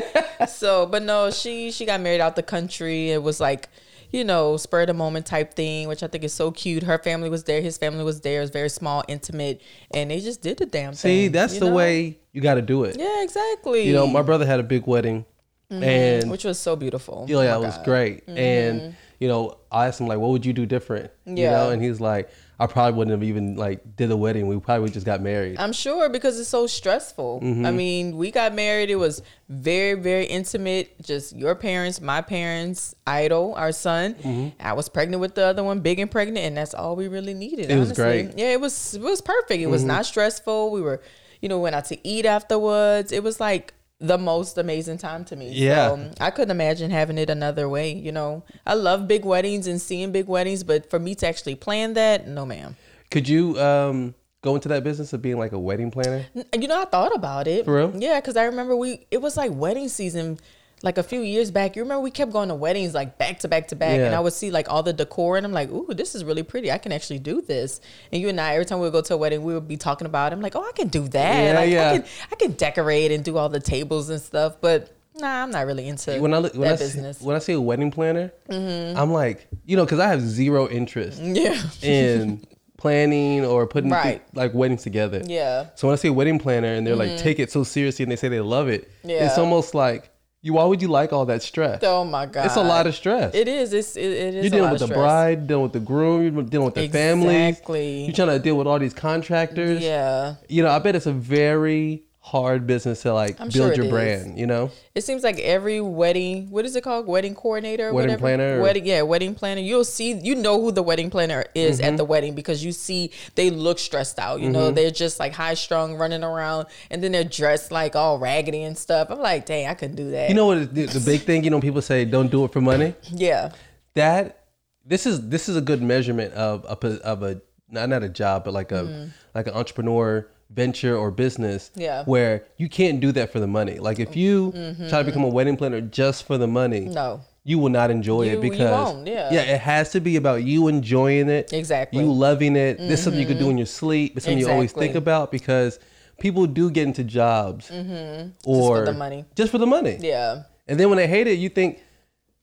so, 0.49 0.87
but 0.87 1.03
no, 1.03 1.31
she 1.31 1.71
she 1.71 1.85
got 1.85 2.01
married 2.01 2.23
out 2.23 2.37
the 2.37 2.43
country. 2.43 3.11
It 3.11 3.23
was 3.23 3.39
like, 3.39 3.69
you 4.13 4.25
know, 4.25 4.57
spur 4.57 4.83
of 4.83 4.87
the 4.87 4.95
moment 4.95 5.27
type 5.27 5.53
thing, 5.53 5.89
which 5.89 6.03
I 6.03 6.07
think 6.07 6.25
is 6.25 6.33
so 6.33 6.51
cute. 6.51 6.83
Her 6.85 6.99
family 6.99 7.29
was 7.29 7.45
there, 7.45 7.61
his 7.61 7.77
family 7.77 8.03
was 8.03 8.23
there. 8.23 8.39
It 8.39 8.45
was 8.45 8.51
very 8.51 8.71
small, 8.71 9.05
intimate, 9.09 9.61
and 9.93 10.11
they 10.11 10.21
just 10.21 10.41
did 10.41 10.57
the 10.57 10.67
damn 10.67 10.93
thing. 10.93 10.97
See, 10.97 11.23
thing. 11.25 11.33
that's 11.33 11.59
the 11.59 11.67
know? 11.67 11.75
way 11.75 12.19
you 12.33 12.41
got 12.41 12.55
to 12.55 12.63
do 12.63 12.85
it. 12.85 12.97
Yeah, 12.99 13.23
exactly. 13.23 13.87
You 13.87 13.93
know, 13.93 14.07
my 14.07 14.23
brother 14.23 14.47
had 14.47 14.59
a 14.59 14.63
big 14.63 14.87
wedding 14.87 15.27
and 15.73 16.31
which 16.31 16.45
was 16.45 16.59
so 16.59 16.77
beautiful. 16.77 17.27
yeah, 17.29 17.43
yeah, 17.43 17.57
Oh 17.57 17.63
it 17.63 17.67
was 17.67 17.79
great. 17.79 18.29
And 18.29 18.95
you 19.19 19.29
know, 19.29 19.59
I 19.71 19.87
asked 19.87 20.01
him 20.01 20.09
like, 20.09 20.19
"What 20.19 20.31
would 20.31 20.45
you 20.45 20.53
do 20.53 20.67
different?" 20.67 21.11
You 21.25 21.35
Yeah. 21.45 21.53
know, 21.53 21.71
and 21.71 21.81
he's 21.81 22.01
like, 22.01 22.29
"I 22.59 22.67
probably 22.67 22.99
wouldn't 22.99 23.13
have 23.13 23.23
even 23.23 23.55
like 23.55 23.95
did 23.95 24.09
the 24.09 24.17
wedding. 24.17 24.49
We 24.49 24.59
probably 24.59 24.91
just 24.91 25.07
got 25.07 25.21
married." 25.23 25.59
I'm 25.61 25.73
sure 25.73 26.09
because 26.09 26.41
it's 26.41 26.49
so 26.49 26.67
stressful. 26.67 27.41
Mm-hmm. 27.41 27.65
I 27.65 27.71
mean, 27.71 28.17
we 28.17 28.33
got 28.33 28.53
married. 28.53 28.91
It 28.91 28.97
was 28.97 29.23
very, 29.49 29.95
very 29.95 30.25
intimate. 30.25 31.01
Just 31.03 31.37
your 31.37 31.55
parents, 31.55 32.01
my 32.01 32.21
parents, 32.21 32.97
Idol, 33.07 33.55
our 33.55 33.71
son. 33.71 34.15
Mm-hmm. 34.15 34.49
I 34.61 34.73
was 34.73 34.89
pregnant 34.89 35.21
with 35.21 35.37
the 35.37 35.45
other 35.47 35.63
one, 35.63 35.79
big 35.81 36.01
and 36.01 36.11
pregnant, 36.11 36.45
and 36.45 36.57
that's 36.57 36.75
all 36.75 36.97
we 36.97 37.07
really 37.07 37.35
needed. 37.35 37.71
It 37.71 37.79
was 37.79 37.93
great. 37.93 38.31
Mm-hmm. 38.31 38.39
Yeah, 38.41 38.53
it 38.55 38.61
was. 38.61 38.95
It 38.97 39.03
was 39.03 39.21
perfect. 39.21 39.63
It 39.63 39.69
was 39.69 39.85
not 39.85 40.05
stressful. 40.05 40.73
We 40.73 40.81
were, 40.83 41.01
you 41.41 41.49
know, 41.49 41.61
went 41.61 41.77
out 41.77 41.85
to 41.87 41.99
eat 42.09 42.27
afterwards. 42.27 43.13
It 43.13 43.23
was 43.23 43.39
like 43.39 43.73
the 44.03 44.19
most 44.19 44.59
amazing 44.59 44.99
time 44.99 45.25
to 45.27 45.37
me. 45.37 45.51
Yeah. 45.53 45.89
So, 45.89 46.11
I 46.21 46.31
couldn't 46.31 46.51
imagine 46.51 46.91
having 46.91 47.17
it 47.19 47.31
another 47.31 47.69
way. 47.69 47.93
You 47.93 48.13
know, 48.13 48.45
I 48.67 48.75
love 48.75 49.07
big 49.07 49.25
weddings 49.25 49.67
and 49.67 49.81
seeing 49.81 50.13
big 50.13 50.27
weddings, 50.27 50.65
but 50.65 50.91
for 50.91 50.99
me 50.99 51.15
to 51.17 51.27
actually 51.27 51.55
plan 51.55 51.95
that, 51.95 52.27
no, 52.27 52.45
ma'am. 52.45 52.77
Could 53.11 53.29
you 53.29 53.59
um, 53.61 54.15
go 54.43 54.57
into 54.57 54.69
that 54.69 54.83
business 54.83 55.13
of 55.13 55.23
being 55.23 55.39
like 55.39 55.53
a 55.53 55.59
wedding 55.59 55.91
planner? 55.91 56.27
You 56.35 56.69
know, 56.69 56.83
I 56.83 56.85
thought 56.85 57.15
about 57.15 57.47
it. 57.47 57.65
For 57.65 57.77
real? 57.77 57.93
Yeah, 57.97 58.21
because 58.21 58.37
I 58.37 58.45
remember 58.45 58.77
we 58.77 59.07
it 59.11 59.23
was 59.23 59.37
like 59.37 59.53
wedding 59.55 59.89
season 59.89 60.39
like 60.83 60.99
a 60.99 61.03
few 61.03 61.21
years 61.21 61.51
back. 61.51 61.77
You 61.77 61.83
remember 61.83 62.01
we 62.03 62.11
kept 62.11 62.33
going 62.33 62.49
to 62.49 62.55
weddings 62.55 62.93
like 62.95 63.19
back 63.19 63.39
to 63.41 63.49
back 63.49 63.69
to 63.69 63.77
back, 63.77 63.99
and 64.01 64.15
I 64.15 64.21
would 64.21 64.33
see 64.33 64.51
like 64.51 64.69
all 64.71 64.83
the 64.83 64.93
decor, 64.93 65.37
and 65.37 65.47
I'm 65.47 65.53
like, 65.53 65.71
ooh, 65.71 65.93
this 65.95 66.15
is 66.15 66.25
really 66.25 66.43
pretty. 66.43 66.71
I 66.73 66.79
can 66.79 66.93
actually 66.93 67.19
do 67.21 67.41
this. 67.41 67.81
And 68.11 68.21
you 68.21 68.29
and 68.29 68.41
I, 68.41 68.55
every 68.55 68.65
time 68.65 68.79
we 68.81 68.85
would 68.87 68.93
go 68.93 69.01
to 69.03 69.15
a 69.15 69.17
wedding, 69.17 69.43
we 69.43 69.55
would 69.55 69.69
be 69.69 69.77
talking 69.77 70.07
about. 70.07 70.33
It. 70.33 70.37
I'm 70.37 70.43
like, 70.43 70.57
oh, 70.57 70.63
I 70.67 70.73
can 70.73 70.89
do 70.89 71.07
that. 71.09 71.43
Yeah, 71.45 71.55
like, 71.61 71.71
yeah. 71.71 71.91
I 71.91 71.99
can 71.99 72.07
I 72.33 72.35
can 72.37 72.53
decorate 72.53 73.13
and 73.13 73.25
do 73.25 73.37
all 73.37 73.49
the 73.49 73.61
tables 73.61 74.09
and 74.11 74.21
stuff, 74.21 74.57
but. 74.61 74.97
Nah, 75.15 75.43
I'm 75.43 75.51
not 75.51 75.67
really 75.67 75.89
into 75.89 76.19
When 76.23 76.33
I 76.33 76.39
look, 76.39 76.55
when 76.55 76.63
that 76.63 76.73
I 76.73 76.77
see, 76.77 76.85
business. 76.85 77.19
Mm-hmm. 77.19 77.27
when 77.27 77.37
I 77.37 77.39
see 77.41 77.53
a 77.53 77.61
wedding 77.61 77.91
planner, 77.91 78.33
I'm 78.49 79.13
like, 79.13 79.47
you 79.67 79.77
know, 79.77 79.85
because 79.85 79.99
I 80.01 80.09
have 80.09 80.23
zero 80.23 80.71
interest 80.71 81.21
yeah, 81.23 81.61
in 81.83 82.43
planning 82.79 83.45
or 83.45 83.67
putting 83.67 83.91
Right. 83.91 84.23
like 84.35 84.55
weddings 84.55 84.83
together. 84.83 85.23
yeah, 85.27 85.67
So 85.75 85.87
when 85.87 85.93
I 85.93 85.97
see 85.97 86.09
a 86.09 86.13
wedding 86.15 86.39
planner 86.39 86.73
and 86.75 86.87
they're 86.87 86.97
like 86.97 87.19
take 87.19 87.39
it 87.39 87.51
so 87.53 87.63
seriously 87.63 88.03
and 88.05 88.11
they 88.11 88.17
say 88.17 88.29
they 88.29 88.41
love 88.41 88.69
it, 88.69 88.91
it's 89.05 89.37
almost 89.39 89.75
like 89.75 90.09
you. 90.43 90.53
Why 90.55 90.65
would 90.65 90.83
you 90.83 90.89
like 90.89 91.13
all 91.13 91.25
that 91.27 91.43
stress? 91.43 91.81
oh 91.85 92.05
my 92.05 92.27
god, 92.27 92.47
It's 92.47 92.57
a 92.57 92.63
lot 92.63 92.87
of 92.87 92.95
stress. 92.95 93.35
It 93.35 93.49
is. 93.49 93.73
It's 93.73 93.97
it, 93.97 94.05
it 94.05 94.35
is. 94.35 94.45
You're 94.45 94.51
dealing 94.51 94.71
with 94.71 94.81
the 94.81 94.87
stress. 94.87 94.99
bride, 94.99 95.47
dealing 95.47 95.63
with 95.63 95.73
the 95.73 95.81
groom, 95.81 96.35
you're 96.35 96.45
dealing 96.45 96.67
with 96.67 96.75
the 96.75 96.89
family. 96.89 97.47
Exactly. 97.47 98.05
You're 98.05 98.15
trying 98.15 98.29
to 98.29 98.39
deal 98.39 98.57
with 98.57 98.67
all 98.67 98.79
these 98.79 98.95
contractors. 98.95 99.81
Yeah. 99.83 100.35
You 100.49 100.63
know, 100.63 100.71
I 100.71 100.79
bet 100.81 100.97
it's 100.97 101.07
a 101.07 101.13
very 101.13 102.03
hard 102.25 102.69
business 102.69 103.03
to 103.03 103.13
like 103.13 103.41
I'm 103.41 103.49
build 103.49 103.75
sure 103.75 103.75
your 103.75 103.85
is. 103.87 103.91
brand. 103.91 104.39
You 104.39 104.47
know, 104.47 104.71
It 104.95 105.03
seems 105.03 105.25
like 105.25 105.41
every 105.41 105.81
wedding, 105.81 106.51
what 106.51 106.65
is 106.65 106.77
it 106.77 106.85
called? 106.85 107.09
Wedding 107.09 107.35
coordinator, 107.35 107.89
or 107.89 107.93
Wedding 107.93 108.11
whatever? 108.13 108.21
planner 108.21 108.59
or- 108.59 108.63
wedding, 108.63 108.87
yeah, 108.87 109.03
wedding 109.03 109.35
planner. 109.35 109.61
You'll 109.61 109.85
see, 109.85 110.13
you 110.13 110.37
know 110.37 110.61
who 110.61 110.71
the 110.71 110.85
wedding 110.85 111.11
planner 111.11 111.45
is 111.55 111.79
Mm-hmm. 111.81 111.89
at 111.89 111.97
the 111.97 112.05
wedding 112.05 112.35
because 112.37 112.65
you 112.65 112.71
see 112.71 113.11
they 113.35 113.51
look 113.51 113.81
stressed 113.81 114.21
out. 114.21 114.41
You 114.41 114.51
know, 114.51 114.71
they're 114.71 114.93
just 114.93 115.19
like 115.19 115.33
high 115.33 115.55
strung, 115.55 115.97
running 115.97 116.23
around, 116.23 116.67
and 116.93 117.03
then 117.03 117.11
they're 117.11 117.25
dressed 117.25 117.73
like 117.73 117.97
all 117.97 118.19
raggedy 118.21 118.63
and 118.63 118.79
stuff. 118.79 119.09
I'm 119.11 119.19
like, 119.19 119.45
dang, 119.45 119.67
I 119.67 119.75
couldn't 119.75 119.97
do 119.97 120.13
that. 120.13 120.29
you 120.29 120.37
know 120.37 120.47
what? 120.47 120.73
The, 120.73 120.87
the 120.87 121.01
big 121.01 121.23
thing, 121.23 121.43
you 121.43 121.51
know, 121.51 121.61
people 121.61 121.83
say 121.83 122.05
don't 122.05 122.31
do 122.31 122.45
it 122.45 122.53
for 122.53 122.61
money. 122.61 122.95
yeah, 123.11 123.51
That 123.95 124.45
this 124.87 125.07
is 125.07 125.29
this 125.29 125.49
is 125.49 125.57
a 125.57 125.61
good 125.61 125.83
measurement 125.83 126.35
of 126.35 126.65
a 126.65 126.87
of 127.03 127.23
a 127.25 127.41
not 127.69 127.89
not 127.89 128.03
a 128.05 128.09
job, 128.09 128.45
but 128.45 128.53
like 128.55 128.71
a 128.71 129.11
like 129.35 129.47
an 129.49 129.55
entrepreneur 129.55 130.29
venture 130.55 130.97
or 130.97 131.11
business. 131.11 131.71
Mm-hmm. 131.71 131.81
Yeah. 131.81 132.05
where 132.05 132.45
you 132.57 132.69
can't 132.69 133.01
do 133.01 133.13
that 133.13 133.33
for 133.33 133.41
the 133.41 133.47
money. 133.47 133.79
Like 133.79 133.99
if 133.99 134.17
you 134.17 134.53
try 134.89 135.01
to 135.01 135.05
become 135.05 135.25
a 135.25 135.29
wedding 135.29 135.57
planner 135.57 135.81
just 135.81 136.25
for 136.27 136.39
the 136.39 136.47
money, 136.47 136.83
Mm-hmm. 136.83 136.95
no, 136.95 137.21
you 137.45 137.59
will 137.59 137.71
not 137.71 137.91
enjoy 137.91 138.23
You- 138.25 138.39
it 138.39 138.41
because 138.41 138.95
won't, 138.95 139.07
yeah. 139.07 139.33
it 139.33 139.61
has 139.61 139.91
to 139.93 140.01
be 140.01 140.17
about 140.17 140.45
you 140.45 140.69
enjoying 140.69 141.29
it, 141.29 141.53
Exactly. 141.53 141.99
Mm-hmm. 142.01 142.09
you 142.09 142.15
loving 142.15 142.57
it. 142.57 142.79
This 142.79 143.01
is 143.01 143.05
something 143.05 143.21
you 143.21 143.27
could 143.27 143.39
do 143.39 143.51
in 143.51 143.59
your 143.59 143.67
sleep. 143.67 144.17
It's 144.17 144.25
something 144.27 144.39
you 144.39 144.49
always 144.51 144.73
think 144.73 144.95
about 144.95 145.33
because 145.33 145.79
people 146.21 146.47
do 146.47 146.71
get 146.71 146.85
into 146.87 147.03
jobs 147.05 147.71
or 147.71 147.75
Mm-hmm. 147.75 148.85
the 148.85 148.93
money. 148.93 149.25
just 149.35 149.51
for 149.51 149.59
the 149.59 149.67
money. 149.67 149.99
yeah. 150.01 150.43
And 150.69 150.79
then 150.79 150.89
when 150.91 150.97
they 150.99 151.09
hate 151.09 151.27
it, 151.27 151.39
you 151.41 151.49
think, 151.49 151.81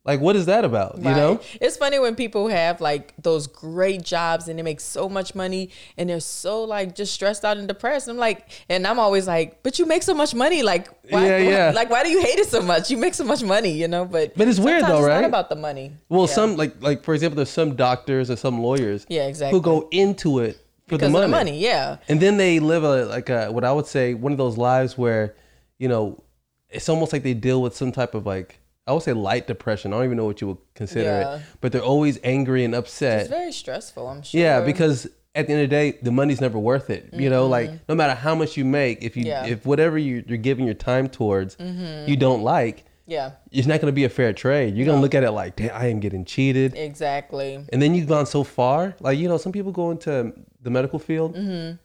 like, 0.10 0.20
what 0.22 0.36
is 0.36 0.46
that 0.48 0.66
about? 0.66 0.98
You 0.98 1.04
know? 1.04 1.40
It's 1.62 1.78
funny 1.78 2.00
when 2.00 2.16
people 2.16 2.48
have 2.48 2.82
like 2.82 3.14
those 3.22 3.48
great 3.48 4.02
jobs 4.04 4.48
and 4.48 4.58
they 4.58 4.64
make 4.64 4.80
so 4.80 5.08
much 5.08 5.36
money 5.36 5.70
and 5.98 6.10
they're 6.10 6.20
so 6.20 6.64
like 6.64 6.96
just 6.96 7.14
stressed 7.14 7.46
out 7.46 7.58
and 7.58 7.68
depressed. 7.68 8.08
I'm 8.08 8.18
like, 8.18 8.50
and 8.70 8.86
I'm 8.88 8.98
always 9.00 9.28
like, 9.28 9.62
but 9.64 9.78
you 9.80 9.86
make 9.86 10.04
so 10.04 10.14
much 10.14 10.34
money. 10.34 10.64
Like, 10.64 10.88
why, 11.10 11.26
Yeah, 11.28 11.38
yeah. 11.38 11.72
Like, 11.74 11.90
why 11.90 12.04
do 12.04 12.10
you 12.10 12.22
hate 12.22 12.40
it 12.40 12.48
so 12.48 12.62
much? 12.62 12.90
You 12.92 12.98
make 12.98 13.14
so 13.14 13.24
much 13.24 13.44
money, 13.44 13.72
you 13.72 13.88
know? 13.88 14.06
But 14.06 14.36
But 14.36 14.48
it's 14.48 14.60
weird 14.60 14.84
though, 14.84 15.00
it's 15.00 15.08
right? 15.08 15.22
Not 15.22 15.28
about 15.28 15.50
the 15.50 15.56
money. 15.56 15.92
Well, 16.10 16.22
Yeah. 16.28 16.34
some 16.34 16.56
like 16.58 16.82
like 16.82 17.04
for 17.04 17.14
example, 17.14 17.36
there's 17.38 17.50
some 17.50 17.76
doctors 17.76 18.30
or 18.32 18.36
some 18.36 18.62
lawyers 18.64 19.06
Yeah, 19.10 19.28
exactly. 19.28 19.58
who 19.58 19.62
go 19.62 19.88
into 19.92 20.40
it 20.40 20.56
for 20.88 20.98
because 20.98 21.08
the 21.08 21.10
money. 21.10 21.26
the 21.26 21.32
money. 21.32 21.60
Yeah. 21.60 21.98
And 22.08 22.20
then 22.20 22.38
they 22.38 22.60
live 22.60 22.84
a 22.84 23.06
like 23.06 23.30
a 23.30 23.52
what 23.52 23.64
I 23.64 23.72
would 23.72 23.86
say 23.88 24.14
one 24.16 24.32
of 24.32 24.38
those 24.38 24.58
lives 24.58 24.98
where, 24.98 25.36
you 25.78 25.88
know, 25.88 26.24
it's 26.70 26.90
almost 26.90 27.14
like 27.14 27.24
they 27.24 27.34
deal 27.34 27.62
with 27.62 27.76
some 27.76 27.92
type 27.92 28.14
of 28.16 28.26
like 28.26 28.59
I 28.90 28.94
would 28.94 29.04
say 29.04 29.14
light 29.14 29.48
depression. 29.48 29.94
I 29.94 29.98
don't 29.98 30.06
even 30.06 30.18
know 30.18 30.26
what 30.26 30.42
you 30.42 30.48
would 30.48 30.58
consider 30.76 31.04
Yeah. 31.10 31.36
it, 31.38 31.42
but 31.62 31.72
they're 31.72 31.82
always 31.82 32.20
angry 32.24 32.64
and 32.66 32.74
upset. 32.76 33.22
It's 33.22 33.30
very 33.30 33.52
stressful. 33.52 34.08
I'm 34.08 34.22
sure. 34.24 34.42
yeah, 34.42 34.62
because 34.62 35.08
at 35.36 35.46
the 35.48 35.54
end 35.54 35.62
of 35.64 35.70
the 35.70 35.76
day, 35.76 35.98
the 36.02 36.12
money's 36.12 36.42
never 36.42 36.58
worth 36.58 36.90
it. 36.90 37.10
You 37.14 37.30
know, 37.30 37.48
like 37.48 37.70
no 37.88 37.94
matter 37.96 38.16
how 38.16 38.34
much 38.36 38.58
you 38.58 38.66
make, 38.66 39.04
if 39.04 39.16
you 39.16 39.24
Mm-hmm. 39.24 39.28
Yeah. 39.30 39.44
Mm-hmm. 39.44 39.54
if 39.54 39.66
whatever 39.66 39.98
you, 39.98 40.24
you're 40.28 40.38
giving 40.50 40.66
your 40.66 40.74
time 40.92 41.08
towards, 41.08 41.56
you 41.60 42.16
don't 42.18 42.42
like, 42.44 42.84
yeah, 43.06 43.32
it's 43.52 43.66
not 43.68 43.80
going 43.82 43.92
to 43.92 43.96
be 43.96 44.04
a 44.06 44.10
fair 44.10 44.34
trade. 44.34 44.76
You're 44.76 44.86
going 44.86 44.98
to 44.98 45.02
look 45.02 45.16
at 45.16 45.24
it 45.24 45.32
like, 45.32 45.56
damn, 45.56 45.72
I 45.74 45.88
am 45.88 46.00
getting 46.00 46.26
cheated. 46.26 46.76
exactly. 46.76 47.64
And 47.72 47.82
then 47.82 47.96
you've 47.96 48.08
gone 48.08 48.26
so 48.26 48.44
far. 48.44 48.96
Like, 49.00 49.18
you 49.20 49.28
know, 49.28 49.38
some 49.38 49.52
people 49.52 49.72
go 49.72 49.92
into 49.92 50.34
the 50.62 50.70
medical 50.70 51.00
field 51.00 51.36
Mm-hmm. 51.36 51.78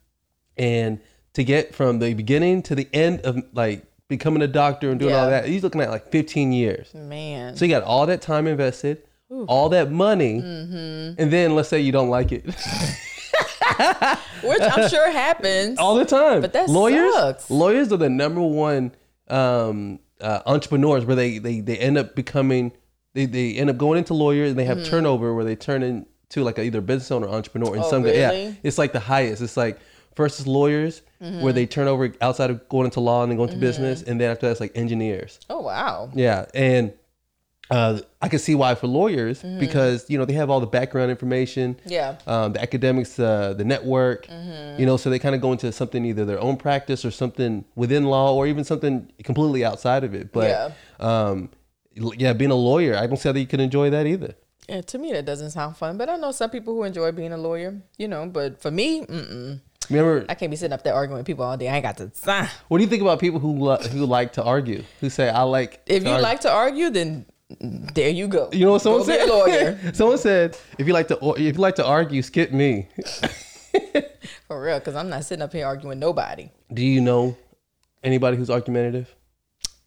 and 0.56 1.00
to 1.34 1.42
get 1.44 1.74
from 1.74 1.98
the 1.98 2.14
beginning 2.14 2.62
to 2.62 2.74
the 2.74 2.88
end 2.92 3.20
of 3.22 3.42
like 3.52 3.84
becoming 4.08 4.42
a 4.42 4.46
doctor 4.48 4.90
and 4.90 5.00
doing 5.00 5.14
all 5.14 5.28
that, 5.30 5.46
he's 5.46 5.62
looking 5.62 5.80
at 5.80 5.90
like 5.90 6.10
15 6.10 6.52
years. 6.52 6.92
Man. 6.94 7.56
So 7.56 7.64
you 7.64 7.70
got 7.70 7.82
all 7.82 8.06
that 8.06 8.20
time 8.22 8.46
invested, 8.46 9.02
all 9.48 9.68
that 9.70 9.90
money, 9.90 10.40
Mm-hmm. 10.40 11.20
and 11.20 11.32
then 11.32 11.54
let's 11.56 11.68
say 11.68 11.80
you 11.80 11.92
don't 11.92 12.10
like 12.10 12.30
it. 12.32 12.44
Which 14.44 14.60
I'm 14.60 14.88
sure 14.88 15.10
happens. 15.10 15.78
all 15.78 15.94
the 15.96 16.04
time. 16.04 16.40
But 16.40 16.52
that 16.52 16.68
lawyers, 16.68 17.12
sucks. 17.14 17.50
lawyers 17.50 17.92
are 17.92 17.96
the 17.96 18.10
number 18.10 18.40
one 18.42 18.92
um, 19.28 19.98
uh, 20.20 20.40
entrepreneurs 20.46 21.04
where 21.04 21.16
they, 21.16 21.38
they 21.38 21.60
they 21.60 21.76
end 21.78 21.96
up 21.98 22.14
becoming 22.14 22.72
they, 23.14 23.26
they 23.26 23.54
end 23.54 23.70
up 23.70 23.78
going 23.78 23.98
into 23.98 24.12
lawyers 24.14 24.50
and 24.50 24.58
they 24.58 24.64
have 24.66 24.84
turnover 24.84 25.34
where 25.34 25.44
they 25.44 25.56
turn 25.56 25.82
into 25.82 26.44
like 26.44 26.58
a, 26.58 26.62
either 26.64 26.80
business 26.80 27.10
owner 27.10 27.26
or 27.26 27.34
entrepreneur 27.34 27.68
in 27.74 27.80
Mm-hmm. 27.80 27.86
Oh, 27.86 27.90
some 27.90 28.06
yeah 28.06 28.52
it's 28.62 28.76
like 28.78 28.92
the 28.92 29.00
highest 29.00 29.40
it's 29.42 29.56
like 29.56 29.78
is 30.18 30.46
lawyers 30.46 31.02
Mm-hmm. 31.22 31.40
where 31.42 31.54
they 31.54 31.64
turn 31.64 31.88
over 31.88 32.12
outside 32.20 32.50
of 32.50 32.68
going 32.68 32.84
into 32.84 33.00
law 33.00 33.22
and 33.22 33.30
then 33.30 33.38
go 33.38 33.44
into 33.44 33.56
business 33.56 34.02
and 34.02 34.20
then 34.20 34.30
after 34.30 34.46
that's 34.46 34.60
like 34.60 34.72
engineers 34.76 35.40
oh 35.48 35.60
wow. 35.62 36.10
yeah 36.14 36.44
and 36.52 36.92
uh, 37.70 37.98
I 38.20 38.28
can 38.28 38.38
see 38.40 38.54
why 38.54 38.74
for 38.74 38.88
lawyers 38.88 39.42
Mm-hmm. 39.42 39.58
because 39.58 40.04
you 40.10 40.18
know 40.18 40.26
they 40.26 40.34
have 40.34 40.50
all 40.50 40.60
the 40.60 40.66
background 40.66 41.10
information 41.10 41.76
Yeah. 41.86 42.16
um, 42.26 42.52
the 42.52 42.60
academics, 42.60 43.18
uh, 43.18 43.54
the 43.56 43.64
network, 43.64 44.26
Mm-hmm. 44.26 44.78
you 44.80 44.84
know, 44.84 44.98
so 44.98 45.08
they 45.08 45.18
kind 45.18 45.34
of 45.34 45.40
go 45.40 45.50
into 45.52 45.72
something 45.72 46.04
either 46.04 46.26
their 46.26 46.40
own 46.40 46.58
practice 46.58 47.06
or 47.06 47.10
something 47.10 47.64
within 47.74 48.04
law 48.04 48.34
or 48.34 48.46
even 48.46 48.64
something 48.64 49.10
completely 49.22 49.64
outside 49.64 50.04
of 50.04 50.12
it. 50.14 50.30
But 50.30 50.48
Yeah. 50.50 50.70
um, 51.00 51.48
yeah, 51.94 52.34
being 52.34 52.50
a 52.50 52.54
lawyer, 52.70 52.96
I 52.98 53.06
don't 53.06 53.16
see 53.16 53.30
how 53.30 53.34
you 53.34 53.46
can 53.46 53.60
enjoy 53.60 53.88
that 53.90 54.06
either. 54.06 54.34
Yeah, 54.68 54.82
to 54.82 54.98
me 54.98 55.12
that 55.12 55.24
doesn't 55.24 55.52
sound 55.52 55.76
fun, 55.78 55.96
but 55.96 56.08
I 56.10 56.16
know 56.16 56.32
some 56.32 56.50
people 56.50 56.74
who 56.74 56.82
enjoy 56.84 57.12
being 57.12 57.32
a 57.32 57.38
lawyer, 57.38 57.80
you 57.96 58.08
know. 58.08 58.26
But 58.26 58.60
for 58.60 58.70
me, 58.70 59.06
mm-mm. 59.06 59.60
Remember, 59.90 60.24
I 60.28 60.34
can't 60.34 60.50
be 60.50 60.56
sitting 60.56 60.72
up 60.72 60.82
there 60.82 60.94
arguing 60.94 61.18
with 61.18 61.26
people 61.26 61.44
all 61.44 61.56
day. 61.56 61.68
I 61.68 61.76
ain't 61.76 61.82
got 61.82 61.96
to. 61.98 62.10
Ah. 62.26 62.52
what 62.68 62.78
do 62.78 62.84
you 62.84 62.90
think 62.90 63.02
about 63.02 63.18
people 63.20 63.40
who 63.40 63.52
lo- 63.58 63.76
who 63.76 64.06
like 64.06 64.32
to 64.34 64.42
argue? 64.42 64.82
Who 65.00 65.10
say 65.10 65.28
I 65.28 65.42
like? 65.42 65.80
If 65.86 66.02
you 66.04 66.10
argue." 66.10 66.22
like 66.22 66.40
to 66.40 66.50
argue, 66.50 66.90
then 66.90 67.26
there 67.60 68.08
you 68.10 68.26
go. 68.28 68.48
you 68.52 68.64
know 68.64 68.72
what 68.72 68.82
someone 68.82 69.02
Go 69.02 69.06
said? 69.06 69.28
lawyer 69.28 69.78
someone 69.94 70.18
said 70.18 70.56
if 70.78 70.86
you 70.86 70.92
like 70.94 71.08
to 71.08 71.18
if 71.36 71.56
you 71.56 71.60
like 71.60 71.74
to 71.76 71.84
argue, 71.84 72.22
skip 72.22 72.52
me. 72.52 72.88
for 74.48 74.62
real, 74.62 74.78
because 74.78 74.94
I'm 74.94 75.08
not 75.08 75.24
sitting 75.24 75.42
up 75.42 75.52
here 75.52 75.66
arguing 75.66 75.88
with 75.90 75.98
nobody. 75.98 76.50
Do 76.72 76.82
you 76.84 77.00
know 77.00 77.36
anybody 78.02 78.36
who's 78.36 78.50
argumentative? 78.50 79.14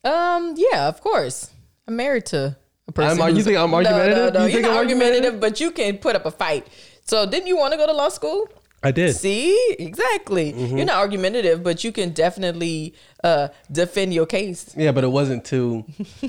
Um, 0.03 0.53
yeah, 0.57 0.87
of 0.87 1.01
course. 1.01 1.51
I'm 1.87 1.95
married 1.95 2.25
to 2.27 2.55
a 2.87 2.91
person. 2.91 3.21
I'm- 3.21 3.35
you 3.35 3.43
think 3.43 3.57
I'm 3.57 3.71
No, 3.71 3.77
argumentative? 3.77 4.33
No, 4.33 4.39
no, 4.39 4.45
You 4.45 4.51
you're 4.51 4.61
think 4.61 4.61
not 4.63 4.71
I'm 4.71 4.77
argumentative? 4.77 5.33
argumentative, 5.33 5.39
but 5.39 5.59
you 5.59 5.71
can 5.71 5.97
put 5.97 6.15
up 6.15 6.25
a 6.25 6.31
fight. 6.31 6.67
So, 7.05 7.25
didn't 7.25 7.47
you 7.47 7.57
want 7.57 7.71
to 7.73 7.77
go 7.77 7.85
to 7.87 7.93
law 7.93 8.09
school? 8.09 8.49
I 8.83 8.91
did. 8.91 9.15
See, 9.15 9.75
exactly. 9.79 10.53
Mm-hmm. 10.53 10.77
You're 10.77 10.85
not 10.85 10.97
argumentative, 10.97 11.63
but 11.63 11.83
you 11.83 11.91
can 11.91 12.11
definitely 12.11 12.93
uh, 13.23 13.47
defend 13.71 14.13
your 14.13 14.25
case. 14.25 14.73
Yeah, 14.77 14.91
but 14.91 15.03
it 15.03 15.07
wasn't 15.07 15.45
too. 15.45 15.83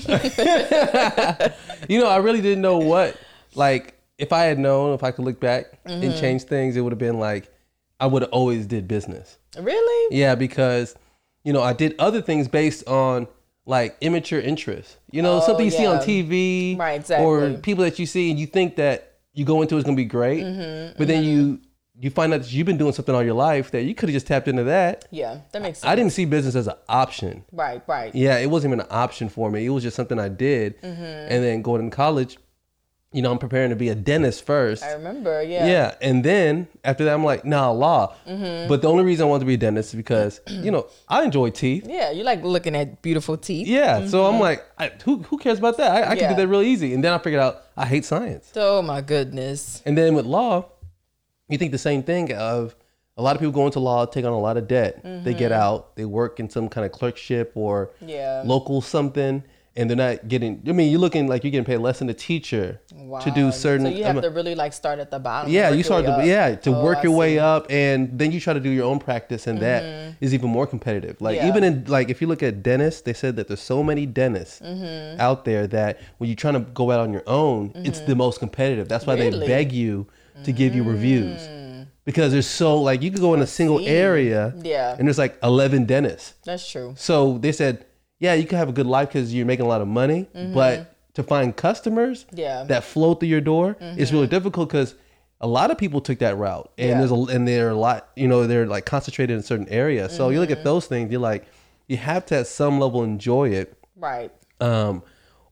you 1.88 2.00
know, 2.00 2.08
I 2.08 2.16
really 2.16 2.40
didn't 2.40 2.62
know 2.62 2.78
what. 2.78 3.16
Like, 3.54 3.98
if 4.18 4.32
I 4.32 4.44
had 4.44 4.58
known, 4.58 4.94
if 4.94 5.02
I 5.02 5.10
could 5.10 5.24
look 5.24 5.40
back 5.40 5.78
and 5.84 6.02
Mm-hmm. 6.02 6.20
change 6.20 6.42
things, 6.44 6.76
it 6.76 6.80
would 6.80 6.92
have 6.92 6.98
been 6.98 7.18
like 7.18 7.52
I 8.00 8.06
would 8.06 8.22
have 8.22 8.30
always 8.32 8.66
did 8.66 8.88
business. 8.88 9.38
Really? 9.58 10.16
Yeah, 10.16 10.34
because 10.34 10.94
you 11.44 11.52
know 11.52 11.62
I 11.62 11.72
did 11.72 11.94
other 11.98 12.20
things 12.20 12.48
based 12.48 12.86
on 12.88 13.28
like 13.66 13.96
immature 14.00 14.40
interest. 14.40 14.96
You 15.10 15.22
know, 15.22 15.38
oh, 15.38 15.46
something 15.46 15.66
you 15.66 15.72
yeah. 15.72 15.78
see 15.78 15.86
on 15.86 15.98
TV, 15.98 16.78
right? 16.78 17.00
Exactly. 17.00 17.26
Or 17.26 17.54
people 17.58 17.84
that 17.84 17.98
you 17.98 18.06
see 18.06 18.30
and 18.30 18.38
you 18.38 18.46
think 18.46 18.76
that 18.76 19.18
you 19.32 19.44
go 19.44 19.62
into 19.62 19.76
is 19.76 19.84
gonna 19.84 19.96
be 19.96 20.04
great, 20.04 20.42
mm-hmm, 20.42 20.98
but 20.98 21.02
mm-hmm. 21.02 21.04
then 21.04 21.24
you 21.24 21.60
you 22.00 22.10
find 22.10 22.32
out 22.32 22.42
that 22.42 22.52
you've 22.52 22.66
been 22.66 22.76
doing 22.76 22.92
something 22.92 23.14
all 23.14 23.22
your 23.22 23.34
life 23.34 23.70
that 23.72 23.82
you 23.82 23.94
could 23.94 24.08
have 24.08 24.14
just 24.14 24.26
tapped 24.26 24.46
into 24.46 24.64
that. 24.64 25.06
Yeah, 25.10 25.40
that 25.52 25.62
makes 25.62 25.80
sense. 25.80 25.90
I 25.90 25.96
didn't 25.96 26.12
see 26.12 26.24
business 26.24 26.54
as 26.54 26.68
an 26.68 26.76
option. 26.88 27.44
Right, 27.50 27.82
right. 27.86 28.14
Yeah, 28.14 28.38
it 28.38 28.46
wasn't 28.46 28.72
even 28.72 28.80
an 28.80 28.86
option 28.90 29.28
for 29.28 29.50
me. 29.50 29.66
It 29.66 29.70
was 29.70 29.82
just 29.82 29.96
something 29.96 30.18
I 30.18 30.28
did. 30.28 30.80
Mm-hmm. 30.80 31.02
And 31.02 31.44
then 31.44 31.62
going 31.62 31.90
to 31.90 31.94
college, 31.94 32.38
you 33.12 33.22
know, 33.22 33.32
I'm 33.32 33.38
preparing 33.38 33.70
to 33.70 33.76
be 33.76 33.88
a 33.88 33.94
dentist 33.94 34.44
first. 34.44 34.84
I 34.84 34.92
remember, 34.92 35.42
yeah. 35.42 35.66
Yeah, 35.66 35.94
and 36.00 36.22
then 36.22 36.68
after 36.84 37.04
that, 37.04 37.14
I'm 37.14 37.24
like, 37.24 37.44
nah, 37.44 37.70
law. 37.70 38.14
Mm-hmm. 38.28 38.68
But 38.68 38.82
the 38.82 38.88
only 38.88 39.02
reason 39.02 39.26
I 39.26 39.28
wanted 39.30 39.40
to 39.40 39.46
be 39.46 39.54
a 39.54 39.58
dentist 39.58 39.94
is 39.94 39.96
because, 39.96 40.40
you 40.48 40.70
know, 40.70 40.86
I 41.08 41.24
enjoy 41.24 41.50
teeth. 41.50 41.86
Yeah, 41.88 42.10
you 42.10 42.22
like 42.22 42.44
looking 42.44 42.76
at 42.76 43.00
beautiful 43.02 43.36
teeth. 43.36 43.66
Yeah, 43.66 44.00
mm-hmm. 44.00 44.08
so 44.08 44.26
I'm 44.26 44.34
mm-hmm. 44.34 44.42
like, 44.42 44.64
I, 44.78 44.92
who 45.04 45.22
who 45.22 45.38
cares 45.38 45.58
about 45.58 45.78
that? 45.78 45.90
I, 45.90 46.00
I 46.00 46.12
yeah. 46.12 46.14
can 46.16 46.30
do 46.30 46.36
that 46.36 46.48
real 46.48 46.62
easy. 46.62 46.94
And 46.94 47.02
then 47.02 47.12
I 47.12 47.18
figured 47.18 47.42
out 47.42 47.64
I 47.76 47.86
hate 47.86 48.04
science. 48.04 48.52
Oh 48.54 48.82
my 48.82 49.00
goodness. 49.00 49.82
And 49.86 49.96
then 49.96 50.14
with 50.14 50.26
law, 50.26 50.66
you 51.48 51.58
think 51.58 51.72
the 51.72 51.78
same 51.78 52.02
thing 52.02 52.32
of 52.34 52.74
a 53.16 53.22
lot 53.22 53.34
of 53.34 53.40
people 53.40 53.52
go 53.52 53.66
into 53.66 53.80
law, 53.80 54.06
take 54.06 54.24
on 54.24 54.32
a 54.32 54.38
lot 54.38 54.56
of 54.56 54.68
debt. 54.68 55.04
Mm-hmm. 55.04 55.24
They 55.24 55.34
get 55.34 55.50
mm-hmm. 55.50 55.60
out, 55.60 55.96
they 55.96 56.04
work 56.04 56.38
in 56.38 56.48
some 56.48 56.68
kind 56.68 56.86
of 56.86 56.92
clerkship 56.92 57.52
or 57.56 57.90
yeah. 58.00 58.42
local 58.46 58.80
something, 58.80 59.42
and 59.74 59.88
they're 59.90 59.96
not 59.96 60.28
getting. 60.28 60.62
I 60.68 60.72
mean, 60.72 60.90
you're 60.90 61.00
looking 61.00 61.26
like 61.28 61.42
you're 61.42 61.50
getting 61.50 61.64
paid 61.64 61.78
less 61.78 62.00
than 62.00 62.08
a 62.08 62.14
teacher 62.14 62.80
wow. 62.92 63.18
to 63.20 63.30
do 63.30 63.50
certain. 63.52 63.86
So 63.86 63.92
you 63.92 64.04
have 64.04 64.20
to 64.22 64.30
really 64.30 64.54
like 64.54 64.72
start 64.72 64.98
at 65.00 65.10
the 65.10 65.18
bottom. 65.18 65.50
Yeah, 65.52 65.70
you 65.70 65.82
start 65.82 66.04
to 66.04 66.22
yeah 66.24 66.54
to 66.56 66.74
oh, 66.74 66.82
work 66.82 67.02
your 67.02 67.16
way 67.16 67.38
up, 67.38 67.66
and 67.70 68.16
then 68.18 68.30
you 68.30 68.40
try 68.40 68.54
to 68.54 68.60
do 68.60 68.70
your 68.70 68.86
own 68.86 68.98
practice, 69.00 69.46
and 69.46 69.58
mm-hmm. 69.58 70.10
that 70.10 70.16
is 70.20 70.32
even 70.32 70.50
more 70.50 70.66
competitive. 70.66 71.20
Like 71.20 71.36
yeah. 71.36 71.48
even 71.48 71.64
in 71.64 71.84
like 71.84 72.10
if 72.10 72.20
you 72.20 72.26
look 72.28 72.42
at 72.42 72.62
dentists, 72.62 73.02
they 73.02 73.12
said 73.12 73.36
that 73.36 73.48
there's 73.48 73.60
so 73.60 73.82
many 73.82 74.06
dentists 74.06 74.60
mm-hmm. 74.60 75.20
out 75.20 75.44
there 75.44 75.66
that 75.68 76.00
when 76.18 76.28
you're 76.28 76.36
trying 76.36 76.54
to 76.54 76.60
go 76.60 76.90
out 76.90 77.00
on 77.00 77.12
your 77.12 77.24
own, 77.26 77.72
it's 77.74 78.00
the 78.00 78.16
most 78.16 78.38
competitive. 78.38 78.88
That's 78.88 79.06
why 79.06 79.14
really? 79.14 79.40
they 79.40 79.46
beg 79.46 79.72
you 79.72 80.06
to 80.44 80.52
give 80.52 80.74
you 80.74 80.82
reviews 80.82 81.40
mm. 81.42 81.86
because 82.04 82.32
there's 82.32 82.46
so 82.46 82.80
like 82.80 83.02
you 83.02 83.10
could 83.10 83.20
go 83.20 83.34
in 83.34 83.40
a 83.40 83.46
single 83.46 83.80
area 83.86 84.54
yeah 84.62 84.96
and 84.98 85.06
there's 85.06 85.18
like 85.18 85.38
11 85.42 85.86
dentists 85.86 86.34
that's 86.44 86.70
true 86.70 86.94
so 86.96 87.38
they 87.38 87.52
said 87.52 87.84
yeah 88.18 88.34
you 88.34 88.46
can 88.46 88.58
have 88.58 88.68
a 88.68 88.72
good 88.72 88.86
life 88.86 89.08
because 89.08 89.34
you're 89.34 89.46
making 89.46 89.64
a 89.64 89.68
lot 89.68 89.80
of 89.80 89.88
money 89.88 90.28
mm-hmm. 90.34 90.54
but 90.54 90.94
to 91.14 91.22
find 91.22 91.56
customers 91.56 92.26
yeah. 92.32 92.62
that 92.64 92.84
flow 92.84 93.14
through 93.14 93.28
your 93.28 93.40
door 93.40 93.76
mm-hmm. 93.80 93.98
is 93.98 94.12
really 94.12 94.28
difficult 94.28 94.68
because 94.68 94.94
a 95.40 95.46
lot 95.46 95.70
of 95.70 95.78
people 95.78 96.00
took 96.00 96.18
that 96.18 96.36
route 96.36 96.70
and 96.78 96.90
yeah. 96.90 96.98
there's 96.98 97.10
a 97.10 97.14
and 97.14 97.46
they're 97.46 97.70
a 97.70 97.74
lot 97.74 98.08
you 98.16 98.28
know 98.28 98.46
they're 98.46 98.66
like 98.66 98.84
concentrated 98.86 99.36
in 99.36 99.42
certain 99.42 99.68
areas 99.68 100.12
so 100.12 100.24
mm-hmm. 100.24 100.34
you 100.34 100.40
look 100.40 100.50
at 100.50 100.58
mm-hmm. 100.58 100.64
those 100.64 100.86
things 100.86 101.10
you're 101.10 101.20
like 101.20 101.46
you 101.86 101.96
have 101.96 102.24
to 102.26 102.36
at 102.36 102.46
some 102.46 102.78
level 102.78 103.02
enjoy 103.02 103.48
it 103.48 103.76
right 103.96 104.32
um 104.60 105.02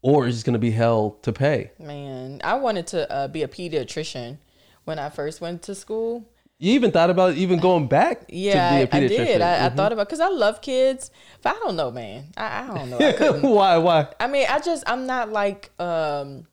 or 0.02 0.26
it's 0.26 0.36
just 0.36 0.46
going 0.46 0.52
to 0.52 0.58
be 0.58 0.70
hell 0.70 1.18
to 1.22 1.32
pay 1.32 1.70
man 1.78 2.40
i 2.44 2.54
wanted 2.54 2.86
to 2.86 3.10
uh, 3.10 3.28
be 3.28 3.42
a 3.42 3.48
pediatrician 3.48 4.38
when 4.86 4.98
I 4.98 5.10
first 5.10 5.40
went 5.40 5.62
to 5.62 5.74
school. 5.74 6.26
You 6.58 6.72
even 6.72 6.90
thought 6.90 7.10
about 7.10 7.34
even 7.34 7.58
going 7.58 7.86
back? 7.86 8.24
Yeah, 8.30 8.86
I, 8.90 8.96
I, 8.96 9.00
did. 9.00 9.42
I, 9.42 9.44
mm-hmm. 9.44 9.64
I, 9.66 9.68
thought 9.68 9.92
about 9.92 10.06
because 10.08 10.20
I 10.20 10.28
love 10.28 10.62
kids, 10.62 11.10
but 11.42 11.54
I 11.54 11.58
don't 11.58 11.76
know, 11.76 11.90
man. 11.90 12.32
I, 12.34 12.62
I 12.62 12.66
don't 12.74 12.90
know. 12.90 13.40
why? 13.50 13.76
Why? 13.76 14.08
I 14.18 14.26
mean, 14.26 14.46
I 14.48 14.58
just 14.60 14.82
I'm 14.86 15.06
not 15.06 15.30
like 15.30 15.70
um, 15.78 16.46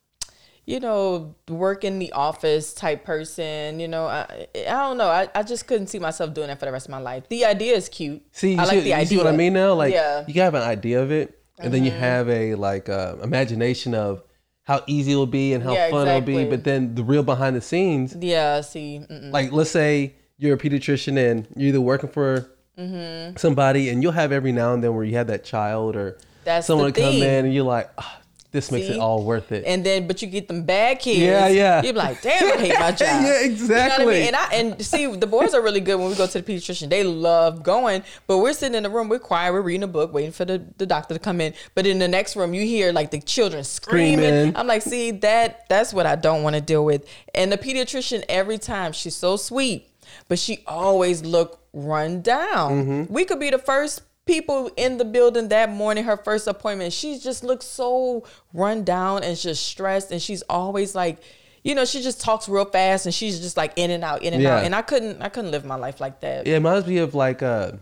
you 0.66 0.82
know, 0.82 1.36
work 1.48 1.86
in 1.86 2.00
the 2.00 2.12
office 2.12 2.74
type 2.74 3.06
person. 3.06 3.80
You 3.80 3.88
know, 3.88 4.08
I 4.08 4.48
I 4.56 4.72
don't 4.72 4.98
know. 4.98 5.08
I, 5.08 5.30
I 5.34 5.44
just 5.44 5.68
couldn't 5.68 5.88
see 5.88 6.00
myself 6.00 6.34
doing 6.34 6.48
that 6.48 6.60
for 6.60 6.66
the 6.66 6.74
rest 6.74 6.88
of 6.88 6.92
my 6.92 7.00
life. 7.00 7.30
The 7.30 7.46
idea 7.46 7.74
is 7.74 7.88
cute. 7.88 8.24
See, 8.34 8.58
I 8.58 8.64
like 8.64 8.72
see, 8.72 8.80
the 8.82 8.94
idea. 8.96 9.08
see 9.08 9.18
what 9.18 9.28
I 9.28 9.32
mean 9.32 9.54
now? 9.54 9.74
Like, 9.74 9.94
yeah. 9.94 10.26
you 10.28 10.42
have 10.42 10.56
an 10.56 10.64
idea 10.64 11.02
of 11.02 11.12
it, 11.12 11.40
and 11.60 11.66
mm-hmm. 11.66 11.72
then 11.72 11.86
you 11.86 11.92
mm-hmm. 11.92 12.00
have 12.02 12.28
a 12.28 12.56
like 12.56 12.90
uh, 12.90 13.16
imagination 13.24 13.96
of 13.96 14.22
how 14.64 14.82
easy 14.88 15.12
it'll 15.12 15.26
be 15.26 15.54
and 15.54 15.64
how 15.64 15.74
yeah, 15.74 15.90
fun 15.90 16.08
exactly. 16.08 16.36
it'll 16.36 16.46
be, 16.46 16.50
but 16.50 16.64
then 16.64 16.96
the 16.96 17.04
real 17.04 17.24
behind 17.24 17.56
the 17.56 17.62
scenes. 17.62 18.16
Yeah, 18.20 18.62
see. 18.62 19.02
Mm-mm. 19.10 19.32
Like, 19.32 19.52
let's 19.52 19.70
say 19.70 20.16
you're 20.38 20.56
a 20.56 20.58
pediatrician 20.58 21.18
and 21.18 21.48
you're 21.56 21.70
either 21.70 21.82
working 21.82 22.10
for 22.10 22.50
mm-hmm. 22.78 23.36
somebody, 23.38 23.90
and 23.90 24.02
you'll 24.02 24.14
have 24.14 24.32
every 24.32 24.52
now 24.52 24.74
and 24.74 24.84
then 24.84 24.96
where 24.96 25.04
you 25.04 25.16
have 25.18 25.28
that 25.28 25.44
child 25.44 25.96
or 25.96 26.18
That's 26.44 26.68
someone 26.68 26.94
come 26.94 27.14
in 27.14 27.46
and 27.46 27.54
you're 27.54 27.66
like, 27.66 27.90
oh, 27.98 28.16
this 28.54 28.72
makes 28.72 28.88
See? 28.88 28.94
it 28.94 29.00
all 29.00 29.24
worth 29.24 29.52
it. 29.52 29.66
And 29.66 29.84
then, 29.84 30.08
but 30.08 30.22
you 30.22 30.28
get 30.28 30.48
them 30.48 30.64
bad 30.64 31.00
kids. 31.00 31.20
Yeah, 31.20 31.48
yeah. 31.48 31.82
You're 31.82 31.94
like, 31.94 32.22
damn, 32.22 32.58
I 32.58 32.62
hate 32.62 32.80
my 32.80 32.92
job. 32.92 33.24
yeah, 33.24 33.42
exactly. 33.42 34.06
You 34.06 34.06
know 34.06 34.06
what 34.06 34.16
I 34.16 34.20
mean? 34.20 34.28
And 34.28 34.36
I 34.36 34.54
and 34.54 34.86
see, 34.86 35.08
the 35.08 35.26
boys 35.26 35.56
are 35.56 35.62
really 35.62 35.80
good 35.80 35.96
when 35.96 36.10
we 36.10 36.16
go 36.16 36.28
to 36.28 36.42
the 36.42 36.54
pediatrician. 36.54 36.90
They 36.90 37.04
love 37.04 37.64
going, 37.64 38.04
but 38.28 38.38
we're 38.38 38.54
sitting 38.54 38.76
in 38.76 38.84
the 38.84 38.92
room, 38.92 39.10
we're 39.10 39.18
quiet, 39.18 39.54
we're 39.54 39.62
reading 39.62 39.82
a 39.84 39.88
book, 39.88 40.14
waiting 40.14 40.32
for 40.32 40.46
the, 40.46 40.64
the 40.78 40.86
doctor 40.86 41.16
to 41.16 41.20
come 41.20 41.42
in. 41.42 41.56
But 41.74 41.88
in 41.88 41.98
the 41.98 42.08
next 42.08 42.36
room, 42.36 42.54
you 42.54 42.62
hear 42.62 42.94
like 42.94 43.10
the 43.10 43.20
children 43.20 43.64
screaming. 43.64 44.20
screaming. 44.20 44.56
I'm 44.56 44.68
like, 44.68 44.84
see, 44.84 45.10
that 45.12 45.68
that's 45.68 45.92
what 45.92 46.06
I 46.06 46.16
don't 46.16 46.44
want 46.44 46.56
to 46.56 46.62
deal 46.62 46.86
with. 46.86 47.08
And 47.34 47.52
the 47.52 47.58
pediatrician, 47.58 48.24
every 48.30 48.60
time, 48.60 48.92
she's 48.92 49.16
so 49.16 49.36
sweet, 49.36 49.90
but 50.28 50.38
she 50.38 50.64
always 50.68 51.24
look 51.26 51.60
run 51.74 52.22
down. 52.22 52.72
Mm-hmm. 52.72 53.14
We 53.14 53.26
could 53.26 53.40
be 53.40 53.50
the 53.50 53.58
first 53.58 54.04
people 54.26 54.72
in 54.78 54.98
the 54.98 55.06
building 55.06 55.50
that 55.50 55.70
morning, 55.70 56.04
her 56.06 56.18
first 56.18 56.48
appointment, 56.48 56.94
she 56.94 57.20
just 57.20 57.44
looks 57.44 57.66
so 57.66 58.26
run 58.54 58.84
down 58.84 59.24
and 59.24 59.38
just 59.38 59.66
stressed. 59.66 60.12
And 60.12 60.22
she's 60.22 60.42
always 60.44 60.96
like, 60.96 61.20
you 61.64 61.76
know, 61.76 61.86
she 61.86 62.02
just 62.02 62.22
talks 62.22 62.50
real 62.50 62.66
fast 62.66 63.06
and 63.06 63.14
she's 63.14 63.40
just 63.40 63.58
like 63.58 63.74
in 63.76 63.92
and 63.92 64.04
out, 64.04 64.24
in 64.24 64.34
and 64.34 64.44
yeah. 64.44 64.58
out. 64.58 64.66
And 64.66 64.76
I 64.76 64.82
couldn't, 64.82 65.22
I 65.22 65.30
couldn't 65.30 65.52
live 65.52 65.66
my 65.66 65.76
life 65.76 66.00
like 66.00 66.22
that. 66.22 66.48
Yeah, 66.48 66.54
it 66.54 66.58
reminds 66.58 66.88
me 66.88 66.98
of 66.98 67.16
like, 67.16 67.42
uh, 67.42 67.74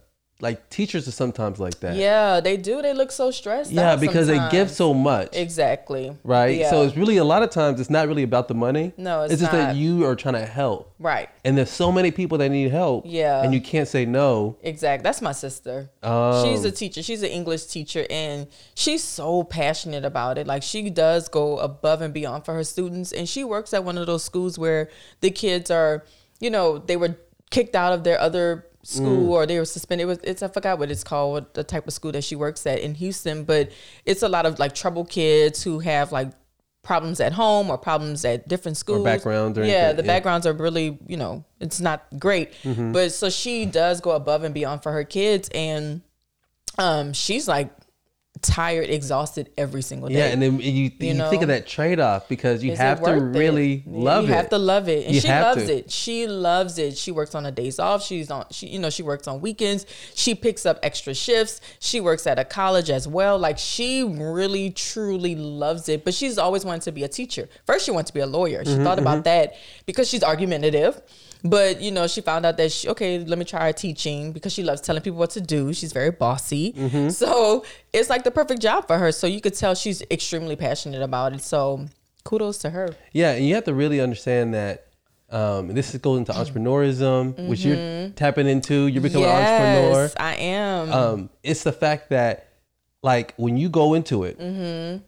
like 0.42 0.70
teachers 0.70 1.08
are 1.08 1.12
sometimes 1.12 1.60
like 1.60 1.80
that. 1.82 1.96
Yeah, 1.96 2.40
they 2.40 2.58
do. 2.58 2.82
They 2.82 2.94
look 2.94 3.12
so 3.12 3.32
stressed. 3.32 3.72
Yeah, 3.72 3.96
because 3.96 4.28
sometimes. 4.28 4.52
they 4.52 4.58
give 4.58 4.72
so 4.72 4.94
much. 4.94 5.36
Exactly. 5.36 6.18
Right. 6.24 6.58
Yeah. 6.58 6.70
So 6.70 6.82
it's 6.82 6.98
really 6.98 7.18
a 7.18 7.24
lot 7.24 7.44
of 7.44 7.52
times 7.52 7.80
it's 7.80 7.90
not 7.90 8.08
really 8.08 8.24
about 8.24 8.48
the 8.48 8.56
money. 8.56 8.94
No, 8.98 9.22
it's, 9.22 9.34
it's 9.34 9.42
just 9.42 9.54
not. 9.54 9.60
that 9.60 9.76
you 9.76 10.06
are 10.06 10.16
trying 10.16 10.34
to 10.36 10.46
help. 10.46 10.94
Right. 11.00 11.30
And 11.46 11.58
there's 11.58 11.70
so 11.70 11.92
many 11.92 12.12
people 12.12 12.40
that 12.40 12.50
need 12.50 12.72
help. 12.72 13.06
Yeah. 13.08 13.44
And 13.44 13.54
you 13.54 13.62
can't 13.62 13.88
say 13.88 14.06
no. 14.06 14.58
Exactly. 14.62 15.04
That's 15.04 15.22
my 15.22 15.32
sister. 15.32 15.90
Oh. 16.02 16.44
She's 16.44 16.66
a 16.66 16.72
teacher. 16.72 17.04
She's 17.04 17.22
an 17.22 17.30
English 17.30 17.66
teacher, 17.66 18.06
and 18.10 18.48
she's 18.74 19.04
so 19.04 19.44
passionate 19.44 20.06
about 20.06 20.38
it. 20.38 20.48
Like 20.48 20.64
she 20.64 20.90
does 20.90 21.30
go 21.30 21.60
above 21.60 22.02
and 22.02 22.14
beyond 22.14 22.46
for 22.46 22.54
her 22.56 22.64
students, 22.64 23.12
and 23.12 23.30
she 23.30 23.44
works 23.44 23.74
at 23.74 23.84
one 23.84 23.98
of 23.98 24.08
those 24.08 24.24
schools 24.24 24.58
where 24.58 24.90
the 25.22 25.30
kids 25.30 25.70
are, 25.70 26.04
you 26.40 26.50
know, 26.50 26.80
they 26.80 26.98
were 26.98 27.16
kicked 27.52 27.76
out 27.76 27.94
of 27.94 28.04
their 28.04 28.20
other 28.20 28.66
school 28.84 29.28
mm. 29.28 29.30
or 29.30 29.46
they 29.46 29.58
were 29.60 29.66
suspended. 29.66 30.04
It 30.04 30.08
was 30.08 30.20
it's 30.24 30.42
I 30.44 30.48
forgot 30.48 30.80
what 30.80 30.90
it's 30.92 31.04
called, 31.04 31.54
the 31.54 31.64
type 31.64 31.88
of 31.88 31.94
school 31.94 32.12
that 32.14 32.24
she 32.24 32.36
works 32.36 32.66
at 32.66 32.80
in 32.80 32.96
Houston, 32.96 33.44
but 33.44 33.72
it's 34.06 34.24
a 34.24 34.30
lot 34.30 34.46
of 34.46 34.60
like 34.60 34.74
trouble 34.76 35.06
kids 35.06 35.64
who 35.64 35.80
have 35.80 36.12
like 36.12 36.32
problems 36.84 37.20
at 37.20 37.32
home 37.34 37.70
or 37.70 37.78
problems 37.78 38.26
at 38.26 38.48
different 38.48 38.76
schools. 38.78 39.02
Or 39.02 39.04
backgrounds 39.04 39.58
or 39.58 39.64
Yeah, 39.64 39.74
anything. 39.74 39.98
the 39.98 40.04
yeah. 40.04 40.08
backgrounds 40.08 40.48
are 40.48 40.54
really, 40.54 40.98
you 41.08 41.18
know, 41.18 41.44
it's 41.60 41.80
not 41.80 42.06
great. 42.18 42.54
Mm-hmm. 42.64 42.92
But 42.92 43.12
so 43.12 43.30
she 43.30 43.66
does 43.66 44.02
go 44.02 44.12
above 44.12 44.44
and 44.44 44.54
beyond 44.54 44.82
for 44.84 44.92
her 44.92 45.04
kids 45.04 45.50
and 45.54 46.02
um 46.78 47.14
she's 47.14 47.48
like 47.48 47.70
tired, 48.42 48.90
exhausted 48.90 49.50
every 49.58 49.82
single 49.82 50.10
day. 50.10 50.16
Yeah, 50.16 50.26
and 50.26 50.42
then 50.42 50.60
you, 50.60 50.72
you, 50.72 50.92
you 51.00 51.14
know? 51.14 51.30
think 51.30 51.42
of 51.42 51.48
that 51.50 51.68
trade 51.68 52.00
off 52.00 52.28
because 52.28 52.64
you 52.64 52.74
Is 52.74 52.80
have 52.80 53.02
to 53.04 53.14
really 53.14 53.84
it? 53.86 53.88
love 53.88 54.24
you 54.24 54.30
it. 54.30 54.32
You 54.32 54.36
have 54.36 54.50
to 54.50 54.58
love 54.58 54.90
it, 54.90 55.06
and 55.06 55.16
you 55.16 55.22
she 55.22 55.28
loves 55.28 55.66
to. 55.66 55.78
it. 55.78 55.92
She 55.92 56.28
loves 56.28 56.78
it. 56.78 56.98
She 56.98 57.12
works 57.12 57.36
on 57.36 57.46
her 57.46 57.52
days 57.52 57.80
off. 57.80 58.04
She's 58.04 58.30
on. 58.32 58.46
She 58.52 58.68
you 58.68 58.80
know 58.80 58.90
she 58.90 59.04
works 59.04 59.28
on 59.28 59.42
weekends. 59.42 59.86
She 60.16 60.36
picks 60.36 60.66
up 60.66 60.80
extra 60.84 61.14
shifts. 61.14 61.62
She 61.80 62.00
works 62.00 62.28
at 62.28 62.40
a 62.40 62.46
college 62.46 62.90
as 62.90 63.08
well. 63.08 63.38
Like 63.38 63.58
she 63.58 64.04
really 64.04 64.72
truly 64.72 65.36
loves 65.36 65.90
it. 65.90 66.04
But 66.04 66.14
she's 66.14 66.38
always 66.38 66.66
wanted 66.66 66.82
to 66.84 66.92
be 66.92 67.04
a 67.04 67.08
teacher. 67.10 67.50
First, 67.66 67.86
she 67.86 67.92
wanted 67.92 68.08
to 68.08 68.14
be 68.14 68.22
a 68.22 68.28
lawyer. 68.28 68.66
She 68.66 68.72
mm-hmm, 68.72 68.84
thought 68.84 69.00
about 69.00 69.20
mm-hmm. 69.20 69.52
that 69.52 69.56
because 69.86 70.10
she's 70.10 70.24
argumentative. 70.24 71.02
But 71.44 71.82
you 71.82 71.92
know, 71.92 72.08
she 72.08 72.22
found 72.22 72.46
out 72.46 72.58
that 72.58 72.72
she, 72.72 72.90
okay, 72.90 73.20
let 73.20 73.40
me 73.40 73.46
try 73.46 73.72
teaching 73.72 74.32
because 74.32 74.54
she 74.54 74.64
loves 74.64 74.82
telling 74.82 75.02
people 75.02 75.20
what 75.20 75.32
to 75.32 75.42
do. 75.42 75.74
She's 75.74 75.94
very 75.94 76.12
bossy, 76.12 76.74
mm-hmm. 76.74 77.10
so 77.10 77.66
it's 77.94 78.10
like 78.10 78.24
the 78.24 78.32
perfect 78.32 78.62
job 78.62 78.88
for 78.88 78.98
her. 78.98 79.12
So 79.12 79.28
you 79.28 79.42
could 79.42 79.56
tell 79.56 79.74
she's 79.76 80.04
extremely 80.12 80.56
passionate 80.56 81.02
about 81.02 81.34
it. 81.34 81.42
So 81.42 81.88
kudos 82.24 82.60
to 82.60 82.70
her. 82.70 82.96
Yeah, 83.12 83.32
and 83.32 83.48
you 83.48 83.56
have 83.56 83.66
to 83.66 83.74
really 83.74 84.00
understand 84.02 84.54
that. 84.54 84.88
Um, 85.34 85.70
this 85.70 85.96
goes 85.96 86.18
into 86.20 86.34
entrepreneurism, 86.34 87.34
mm-hmm. 87.34 87.48
which 87.48 87.64
you're 87.64 87.78
mm-hmm. 87.78 88.16
tapping 88.16 88.48
into. 88.50 88.88
You're 88.88 89.02
becoming 89.02 89.30
yes, 89.30 89.50
an 89.50 89.54
entrepreneur. 89.54 90.04
Yes, 90.04 90.16
I 90.20 90.36
am. 90.36 90.92
Um, 90.92 91.30
it's 91.42 91.64
the 91.64 91.72
fact 91.72 92.10
that, 92.10 92.50
like, 93.02 93.34
when 93.38 93.56
you 93.56 93.70
go 93.70 93.94
into 93.94 94.26
it, 94.26 94.38
mm-hmm. 94.38 95.02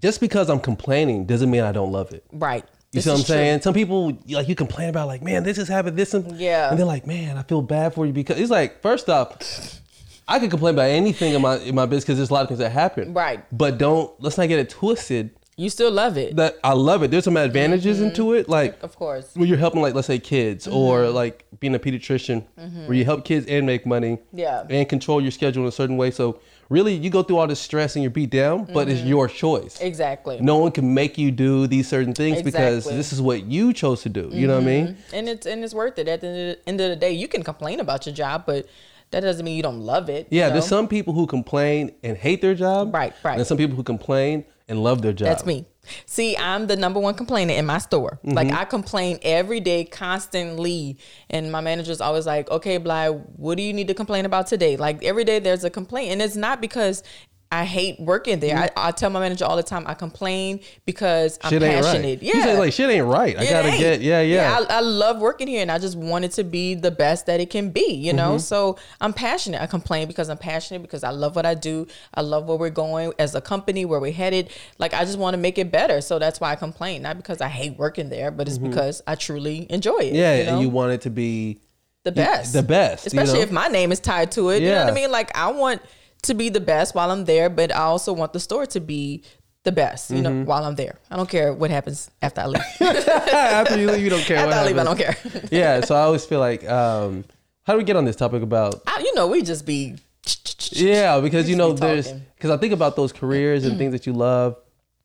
just 0.00 0.22
because 0.22 0.48
I'm 0.48 0.60
complaining 0.60 1.26
doesn't 1.26 1.50
mean 1.50 1.60
I 1.60 1.72
don't 1.72 1.92
love 1.92 2.12
it. 2.14 2.24
Right. 2.32 2.64
You 2.94 3.00
see 3.00 3.10
what 3.10 3.18
I'm 3.18 3.24
saying? 3.24 3.62
Some 3.62 3.74
people 3.74 4.16
like 4.28 4.48
you 4.48 4.54
complain 4.54 4.88
about 4.88 5.08
like, 5.08 5.20
man, 5.20 5.42
this 5.42 5.56
has 5.56 5.66
happened, 5.66 5.96
this 5.96 6.14
and 6.14 6.38
yeah, 6.38 6.70
and 6.70 6.78
they're 6.78 6.86
like, 6.86 7.06
man, 7.06 7.36
I 7.36 7.42
feel 7.42 7.60
bad 7.60 7.92
for 7.92 8.06
you 8.06 8.12
because 8.12 8.38
it's 8.38 8.50
like, 8.50 8.80
first 8.82 9.10
off, 9.10 9.80
I 10.28 10.38
could 10.38 10.50
complain 10.50 10.74
about 10.74 10.90
anything 10.90 11.34
in 11.34 11.42
my 11.42 11.56
in 11.56 11.74
my 11.74 11.86
business 11.86 12.04
because 12.04 12.18
there's 12.18 12.30
a 12.30 12.34
lot 12.34 12.42
of 12.42 12.48
things 12.48 12.60
that 12.60 12.70
happen. 12.70 13.12
Right. 13.12 13.44
But 13.56 13.78
don't 13.78 14.12
let's 14.22 14.38
not 14.38 14.46
get 14.46 14.60
it 14.60 14.70
twisted. 14.70 15.30
You 15.56 15.70
still 15.70 15.90
love 15.90 16.16
it. 16.18 16.36
That 16.36 16.58
I 16.64 16.72
love 16.72 17.02
it. 17.02 17.10
There's 17.10 17.24
some 17.24 17.36
advantages 17.36 17.98
mm-hmm. 17.98 18.06
into 18.06 18.32
it, 18.32 18.48
like 18.48 18.80
of 18.82 18.96
course 18.96 19.34
when 19.34 19.48
you're 19.48 19.58
helping, 19.58 19.82
like 19.82 19.94
let's 19.94 20.06
say 20.06 20.18
kids, 20.18 20.66
mm-hmm. 20.66 20.76
or 20.76 21.08
like 21.10 21.46
being 21.60 21.74
a 21.74 21.78
pediatrician, 21.78 22.44
mm-hmm. 22.58 22.86
where 22.86 22.94
you 22.94 23.04
help 23.04 23.24
kids 23.24 23.46
and 23.46 23.66
make 23.66 23.86
money, 23.86 24.18
yeah, 24.32 24.64
and 24.70 24.88
control 24.88 25.20
your 25.20 25.30
schedule 25.30 25.62
in 25.64 25.68
a 25.68 25.72
certain 25.72 25.96
way. 25.96 26.10
So 26.10 26.40
really 26.68 26.94
you 26.94 27.10
go 27.10 27.22
through 27.22 27.38
all 27.38 27.46
this 27.46 27.60
stress 27.60 27.96
and 27.96 28.02
you're 28.02 28.10
beat 28.10 28.30
down, 28.30 28.64
but 28.64 28.88
it's 28.88 29.00
mm-hmm. 29.00 29.08
your 29.08 29.28
choice. 29.28 29.80
Exactly. 29.80 30.40
No 30.40 30.58
one 30.58 30.72
can 30.72 30.94
make 30.94 31.18
you 31.18 31.30
do 31.30 31.66
these 31.66 31.88
certain 31.88 32.14
things 32.14 32.42
because 32.42 32.84
this 32.84 33.12
is 33.12 33.20
what 33.20 33.44
you 33.44 33.72
chose 33.72 34.02
to 34.02 34.08
do. 34.08 34.28
You 34.32 34.46
know 34.46 34.54
what 34.54 34.64
I 34.64 34.66
mm-hmm. 34.66 34.86
mean? 34.86 34.96
and 35.12 35.28
it's 35.28 35.46
and 35.46 35.64
it's 35.64 35.74
worth 35.74 35.98
it. 35.98 36.08
At 36.08 36.20
the 36.20 36.58
end 36.66 36.80
of 36.80 36.90
the 36.90 36.96
day, 36.96 37.12
you 37.12 37.28
can 37.28 37.42
complain 37.42 37.80
about 37.80 38.06
your 38.06 38.14
job, 38.14 38.44
but 38.46 38.66
that 39.10 39.20
doesn't 39.20 39.44
mean 39.44 39.56
you 39.56 39.62
don't 39.62 39.80
love 39.80 40.08
it. 40.08 40.28
you 40.30 40.40
Yeah, 40.40 40.50
there's 40.50 40.66
some 40.66 40.88
people 40.88 41.14
who 41.14 41.26
complain 41.26 41.92
and 42.02 42.16
hate 42.16 42.42
their 42.42 42.54
job. 42.54 42.92
Right, 42.92 43.14
right. 43.22 43.38
And 43.38 43.46
some 43.46 43.56
people 43.56 43.76
who 43.76 43.82
complain 43.82 44.44
and 44.68 44.82
love 44.82 45.02
their 45.02 45.12
job. 45.12 45.28
That's 45.28 45.46
me. 45.46 45.66
See, 46.06 46.36
I'm 46.36 46.66
the 46.66 46.76
number 46.76 46.98
one 46.98 47.14
complainer 47.14 47.52
in 47.52 47.66
my 47.66 47.78
store. 47.78 48.18
Like 48.24 48.48
mm-hmm. 48.48 48.56
I 48.56 48.64
complain 48.64 49.18
every 49.22 49.60
day, 49.60 49.84
constantly, 49.84 50.98
and 51.28 51.52
my 51.52 51.60
manager's 51.60 52.00
always 52.00 52.26
like, 52.26 52.50
"Okay, 52.50 52.78
Bly, 52.78 53.08
what 53.08 53.56
do 53.56 53.62
you 53.62 53.72
need 53.72 53.88
to 53.88 53.94
complain 53.94 54.24
about 54.24 54.46
today?" 54.46 54.76
Like 54.76 55.04
every 55.04 55.24
day, 55.24 55.38
there's 55.38 55.64
a 55.64 55.70
complaint, 55.70 56.12
and 56.12 56.22
it's 56.22 56.36
not 56.36 56.60
because. 56.60 57.02
I 57.60 57.64
hate 57.64 58.00
working 58.00 58.40
there. 58.40 58.56
I, 58.58 58.70
I 58.76 58.90
tell 58.90 59.10
my 59.10 59.20
manager 59.20 59.44
all 59.44 59.56
the 59.56 59.62
time. 59.62 59.84
I 59.86 59.94
complain 59.94 60.60
because 60.86 61.38
I'm 61.42 61.50
Shit 61.50 61.62
ain't 61.62 61.84
passionate. 61.84 62.06
right. 62.20 62.22
Yeah, 62.22 62.34
You 62.36 62.42
say 62.42 62.58
like 62.58 62.72
shit 62.72 62.90
ain't 62.90 63.06
right. 63.06 63.38
I 63.38 63.42
It 63.44 63.50
gotta 63.50 63.68
ain't. 63.68 63.78
get 63.78 64.00
yeah, 64.00 64.20
yeah. 64.20 64.58
I, 64.68 64.78
I 64.78 64.80
love 64.80 65.20
working 65.20 65.46
here, 65.48 65.62
and 65.62 65.70
I 65.70 65.78
just 65.78 65.96
want 65.96 66.24
it 66.24 66.32
to 66.32 66.44
be 66.44 66.74
the 66.74 66.90
best 66.90 67.26
that 67.26 67.40
it 67.40 67.50
can 67.50 67.70
be. 67.70 67.92
You 67.94 68.08
Mm-hmm. 68.12 68.16
know, 68.16 68.38
so 68.38 68.76
I'm 69.00 69.12
passionate. 69.12 69.62
I 69.62 69.66
complain 69.66 70.08
because 70.08 70.28
I'm 70.28 70.38
passionate 70.38 70.82
because 70.82 71.04
I 71.04 71.10
love 71.10 71.36
what 71.36 71.46
I 71.46 71.54
do. 71.54 71.86
I 72.14 72.20
love 72.22 72.46
where 72.46 72.56
we're 72.56 72.70
going 72.70 73.12
as 73.18 73.34
a 73.34 73.40
company, 73.40 73.84
where 73.84 74.00
we're 74.00 74.12
headed. 74.12 74.50
Like 74.78 74.92
I 74.94 75.04
just 75.04 75.18
want 75.18 75.34
to 75.34 75.38
make 75.38 75.56
it 75.58 75.70
better. 75.70 76.00
So 76.00 76.18
that's 76.18 76.40
why 76.40 76.50
I 76.52 76.56
complain, 76.56 77.02
not 77.02 77.16
because 77.16 77.40
I 77.40 77.48
hate 77.48 77.78
working 77.78 78.08
there, 78.08 78.30
but 78.30 78.48
it's 78.48 78.58
because 78.58 79.00
I 79.06 79.14
truly 79.14 79.66
enjoy 79.70 79.98
it. 79.98 80.06
Mm-hmm. 80.06 80.14
yeah, 80.16 80.34
you 80.36 80.44
know? 80.46 80.52
and 80.54 80.60
you 80.62 80.68
want 80.70 80.92
it 80.92 81.02
to 81.02 81.10
be 81.10 81.60
the 82.02 82.12
best, 82.12 82.52
the 82.52 82.62
best, 82.62 83.04
you 83.04 83.08
especially 83.08 83.38
know? 83.38 83.44
if 83.44 83.50
my 83.52 83.68
name 83.68 83.90
is 83.92 84.00
tied 84.00 84.30
to 84.32 84.50
it. 84.50 84.60
You 84.62 84.68
know 84.70 84.74
what 84.80 84.84
Yeah. 84.86 84.90
I 84.90 84.94
mean? 84.94 85.10
Like 85.10 85.36
I 85.36 85.50
want 85.52 85.80
to 86.24 86.34
be 86.34 86.48
the 86.48 86.60
best 86.60 86.94
while 86.94 87.10
I'm 87.10 87.24
there, 87.24 87.48
but 87.48 87.70
I 87.74 87.84
also 87.84 88.12
want 88.12 88.32
the 88.32 88.40
store 88.40 88.66
to 88.66 88.80
be 88.80 89.22
the 89.62 89.72
best. 89.72 90.10
You 90.10 90.16
Mm-hmm. 90.22 90.22
know, 90.40 90.44
while 90.44 90.64
I'm 90.64 90.74
there, 90.74 90.98
I 91.10 91.16
don't 91.16 91.28
care 91.28 91.52
what 91.52 91.70
happens 91.70 92.10
after 92.20 92.40
I 92.42 92.46
leave. 92.46 92.62
after 92.80 93.78
you 93.78 93.90
leave, 93.90 94.02
you 94.02 94.10
don't 94.10 94.22
care. 94.24 94.36
after 94.38 94.48
what 94.50 94.58
I 94.58 94.66
leave, 94.66 94.78
I 94.78 94.84
don't 94.84 94.98
care. 94.98 95.16
yeah, 95.50 95.80
so 95.80 95.94
I 95.94 96.00
always 96.02 96.24
feel 96.26 96.40
like, 96.40 96.68
um, 96.68 97.24
how 97.66 97.72
do 97.72 97.78
we 97.78 97.84
get 97.84 97.96
on 97.96 98.04
this 98.04 98.16
topic 98.16 98.42
about? 98.42 98.82
I, 98.86 98.98
you 99.00 99.14
know, 99.14 99.26
we 99.28 99.42
just 99.42 99.64
be. 99.64 99.96
Yeah, 100.70 101.20
because 101.20 101.48
you 101.48 101.56
know, 101.56 101.72
be 101.72 101.80
there's 101.80 102.10
because 102.12 102.50
I 102.50 102.56
think 102.56 102.72
about 102.72 102.96
those 102.96 103.12
careers 103.12 103.64
and 103.64 103.76
things 103.78 103.92
that 103.92 104.06
you 104.06 104.12
love 104.12 104.56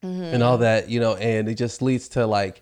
and 0.02 0.42
all 0.44 0.58
that, 0.60 0.90
you 0.90 1.00
know, 1.00 1.16
and 1.16 1.48
it 1.50 1.56
just 1.56 1.82
leads 1.82 2.08
to 2.10 2.26
like, 2.26 2.62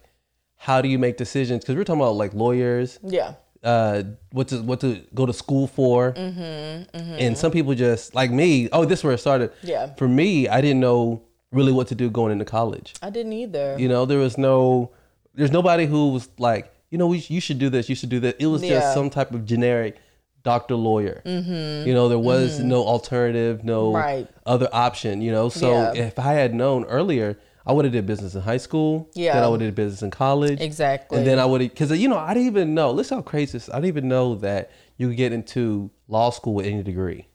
how 0.56 0.82
do 0.82 0.88
you 0.90 0.98
make 1.00 1.18
decisions? 1.18 1.64
Because 1.64 1.76
we're 1.76 1.84
talking 1.84 2.02
about 2.02 2.16
like 2.16 2.34
lawyers, 2.34 2.98
Yeah. 3.04 3.36
Uh, 3.68 4.04
what 4.32 4.48
to 4.48 4.62
what 4.64 4.80
to 4.80 5.02
go 5.14 5.26
to 5.26 5.34
school 5.34 5.68
for, 5.68 6.14
and 6.16 7.38
some 7.38 7.52
people 7.52 7.74
just 7.76 8.16
like 8.16 8.32
me. 8.32 8.70
Oh, 8.72 8.86
this 8.86 9.00
is 9.00 9.04
where 9.04 9.14
it 9.14 9.18
started. 9.20 9.52
Yeah. 9.62 9.94
For 9.96 10.08
me, 10.08 10.48
I 10.48 10.62
didn't 10.62 10.80
know 10.80 11.22
really 11.52 11.72
what 11.72 11.88
to 11.88 11.96
do 11.96 12.10
going 12.10 12.32
into 12.32 12.46
college. 12.46 12.94
I 13.02 13.10
didn't 13.10 13.34
either. 13.34 13.76
You 13.80 13.88
know, 13.88 14.06
there 14.06 14.20
was 14.20 14.38
no, 14.38 14.92
there's 15.34 15.52
nobody 15.52 15.86
who 15.86 16.12
was 16.12 16.30
like, 16.38 16.74
you 16.92 16.98
know, 16.98 17.08
we, 17.08 17.20
you 17.28 17.40
should 17.42 17.60
do 17.60 17.70
this, 17.70 17.88
you 17.90 17.96
should 17.96 18.10
do 18.10 18.20
that. 18.22 18.36
It 18.40 18.48
was 18.48 18.64
Yeah. 18.64 18.80
just 18.80 18.94
some 18.94 19.10
type 19.10 19.32
of 19.34 19.46
generic 19.46 19.98
doctor 20.44 20.76
lawyer. 20.76 21.22
Mm-hmm. 21.26 21.88
You 21.88 21.94
know, 21.94 22.10
there 22.10 22.20
was 22.20 22.60
no 22.60 22.84
alternative, 22.86 23.64
no 23.64 23.94
Right. 23.94 24.28
other 24.46 24.68
option. 24.74 25.22
You 25.22 25.32
know, 25.32 25.48
so 25.50 25.72
Yeah. 25.72 25.94
if 26.08 26.20
I 26.20 26.34
had 26.34 26.54
known 26.54 26.84
earlier, 26.86 27.38
I 27.68 27.74
would 27.74 27.86
have 27.86 27.92
did 27.92 28.06
business 28.06 28.34
in 28.34 28.42
high 28.42 28.58
school. 28.58 29.10
Yeah. 29.14 29.34
Then 29.36 29.44
I 29.44 29.48
would 29.50 29.62
have 29.62 29.68
did 29.70 29.76
business 29.76 30.02
in 30.02 30.10
college. 30.12 30.62
Exactly. 30.62 31.18
And 31.18 31.28
then 31.28 31.38
I 31.38 31.46
would 31.46 31.62
have, 31.62 31.70
because 31.72 31.92
you 32.00 32.08
know, 32.08 32.18
I 32.18 32.34
didn't 32.34 32.48
even 32.48 32.74
know. 32.74 32.92
Listen 32.92 33.18
how 33.18 33.22
crazy 33.22 33.54
this. 33.54 33.70
I 33.70 33.74
didn't 33.76 33.88
even 33.90 34.08
know 34.08 34.36
that 34.36 34.72
you 34.98 35.08
could 35.10 35.18
get 35.18 35.34
into 35.34 35.92
law 36.08 36.30
school 36.32 36.54
with 36.56 36.66
any 36.66 36.82
degree. 36.84 37.28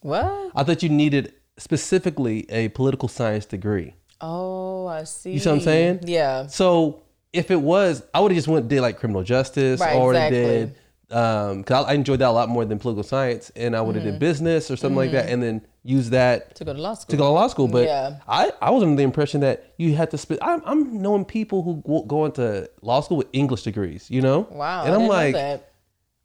what? 0.00 0.50
I 0.54 0.64
thought 0.64 0.82
you 0.82 0.88
needed 0.88 1.34
specifically 1.58 2.50
a 2.50 2.68
political 2.70 3.08
science 3.08 3.46
degree. 3.46 3.94
Oh, 4.20 4.86
I 4.86 5.04
see. 5.04 5.32
You 5.32 5.38
see 5.38 5.48
what 5.50 5.56
I'm 5.56 5.60
saying? 5.60 6.00
Yeah. 6.04 6.46
So 6.46 7.02
if 7.32 7.50
it 7.50 7.60
was, 7.60 8.02
I 8.14 8.20
would 8.20 8.30
have 8.30 8.36
just 8.36 8.48
went 8.48 8.68
did 8.68 8.80
like 8.80 8.98
criminal 8.98 9.22
justice 9.22 9.80
Right, 9.80 9.96
or 9.96 10.12
exactly. 10.14 10.38
did 10.40 10.74
um 11.10 11.58
because 11.58 11.84
I, 11.84 11.90
I 11.90 11.94
enjoyed 11.94 12.20
that 12.20 12.28
a 12.28 12.32
lot 12.32 12.48
more 12.48 12.64
than 12.64 12.78
political 12.78 13.02
science, 13.02 13.50
and 13.56 13.76
I 13.76 13.80
would 13.80 13.96
have 13.96 14.04
Mm-hmm. 14.04 14.12
did 14.12 14.20
business 14.20 14.70
or 14.70 14.76
something 14.76 14.96
like 14.96 15.12
that, 15.12 15.28
and 15.28 15.42
then 15.42 15.66
use 15.84 16.10
that 16.10 16.56
To 16.56 16.64
go 16.64 16.72
to 16.72 16.80
law 16.80 16.94
school. 16.94 17.10
to 17.10 17.16
go 17.16 17.24
to 17.24 17.30
law 17.30 17.46
school. 17.46 17.68
But 17.68 17.84
Yeah. 17.84 18.16
I 18.26 18.50
I 18.60 18.70
was 18.70 18.82
under 18.82 18.96
the 18.96 19.02
impression 19.02 19.42
that 19.42 19.74
you 19.76 19.94
had 19.94 20.10
to 20.12 20.18
spend. 20.18 20.40
I'm, 20.42 20.62
I'm 20.64 21.02
knowing 21.02 21.24
people 21.24 21.62
who 21.62 21.82
go, 21.86 22.02
go 22.02 22.24
into 22.24 22.68
law 22.82 23.00
school 23.02 23.18
with 23.18 23.28
English 23.32 23.62
degrees, 23.62 24.10
you 24.10 24.22
know? 24.22 24.48
Wow. 24.50 24.84
And 24.84 24.94
I 24.94 25.00
I'm 25.00 25.06
like. 25.06 25.62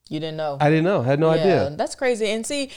You 0.10 0.20
didn't 0.20 0.38
know. 0.38 0.57
I 0.60 0.72
didn't 0.72 0.86
know, 0.86 1.03
had 1.03 1.20
no 1.20 1.32
yeah, 1.32 1.41
idea. 1.41 1.76
That's 1.78 1.93
crazy. 1.93 2.32
And 2.32 2.43
see, 2.43 2.72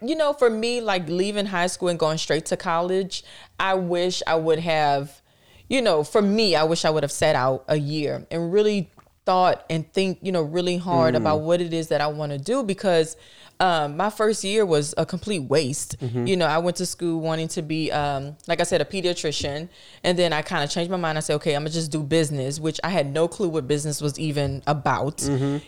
you 0.00 0.16
know, 0.16 0.32
for 0.32 0.48
me, 0.48 0.80
like 0.80 1.08
leaving 1.08 1.44
high 1.44 1.66
school 1.66 1.88
and 1.88 1.98
going 1.98 2.16
straight 2.16 2.46
to 2.46 2.56
college, 2.56 3.22
I 3.58 3.74
wish 3.74 4.22
I 4.26 4.36
would 4.36 4.60
have, 4.60 5.20
you 5.68 5.82
know, 5.82 6.02
for 6.02 6.22
me, 6.22 6.56
I 6.56 6.64
wish 6.64 6.86
I 6.86 6.90
would 6.90 7.02
have 7.02 7.12
set 7.12 7.36
out 7.36 7.64
a 7.68 7.76
year 7.76 8.26
and 8.30 8.50
really 8.50 8.90
thought 9.26 9.64
and 9.68 9.92
think, 9.92 10.20
you 10.22 10.32
know, 10.32 10.40
really 10.40 10.78
hard 10.78 11.14
hmm. 11.14 11.20
about 11.20 11.42
what 11.42 11.60
it 11.60 11.74
is 11.74 11.88
that 11.88 12.00
I 12.00 12.06
want 12.06 12.32
to 12.32 12.38
do 12.38 12.62
because 12.62 13.14
um, 13.60 13.96
my 13.96 14.10
first 14.10 14.42
year 14.42 14.64
was 14.64 14.94
a 14.96 15.04
complete 15.06 15.40
waste. 15.40 15.96
You 16.00 16.36
know, 16.36 16.46
I 16.46 16.58
went 16.58 16.76
to 16.78 16.86
school 16.86 17.20
wanting 17.20 17.48
to 17.48 17.62
be, 17.62 17.92
um, 17.92 18.36
like 18.48 18.58
I 18.60 18.64
said, 18.64 18.80
a 18.80 18.84
pediatrician. 18.84 19.68
And 20.02 20.18
then 20.18 20.32
I 20.32 20.40
kind 20.42 20.64
of 20.64 20.70
changed 20.70 20.90
my 20.90 20.96
mind. 20.96 21.18
I 21.18 21.20
said, 21.20 21.34
okay, 21.36 21.54
I'm 21.54 21.62
going 21.62 21.68
to 21.72 21.74
just 21.74 21.92
do 21.92 22.02
business, 22.02 22.58
which 22.58 22.80
I 22.82 22.88
had 22.88 23.12
no 23.12 23.28
clue 23.28 23.48
what 23.50 23.68
business 23.68 24.00
was 24.00 24.18
even 24.18 24.62
about. 24.66 25.22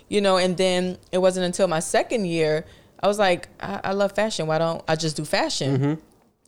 You 0.08 0.20
know, 0.20 0.38
and 0.38 0.56
then 0.56 0.96
it 1.12 1.18
wasn't 1.18 1.44
until 1.46 1.68
my 1.68 1.80
second 1.80 2.24
year, 2.26 2.64
I 3.02 3.08
was 3.08 3.18
like, 3.18 3.48
I, 3.60 3.80
I 3.84 3.92
love 3.92 4.12
fashion. 4.12 4.46
Why 4.46 4.58
don't 4.58 4.82
I 4.88 4.96
just 4.96 5.16
do 5.16 5.24
fashion? 5.24 5.98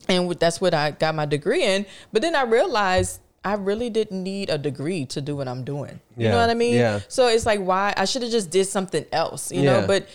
And 0.09 0.27
with- 0.27 0.39
that's 0.39 0.59
what 0.59 0.73
I 0.73 0.91
got 0.91 1.13
my 1.15 1.25
degree 1.25 1.63
in. 1.63 1.85
But 2.11 2.21
then 2.21 2.35
I 2.35 2.43
realized 2.43 3.21
I 3.43 3.53
really 3.53 3.91
didn't 3.91 4.23
need 4.23 4.49
a 4.49 4.57
degree 4.57 5.05
to 5.07 5.21
do 5.21 5.35
what 5.35 5.47
I'm 5.47 5.63
doing. 5.63 5.99
You 6.17 6.25
Yeah, 6.25 6.31
know 6.31 6.37
what 6.37 6.49
I 6.49 6.55
mean? 6.55 6.73
yeah. 6.75 7.01
So 7.07 7.27
it's 7.27 7.45
like, 7.45 7.59
why 7.59 7.93
I 7.95 8.05
should 8.05 8.23
have 8.23 8.31
just 8.31 8.49
did 8.49 8.65
something 8.65 9.05
else, 9.11 9.51
you 9.51 9.61
Yeah. 9.61 9.81
know? 9.81 9.87
But 9.87 10.07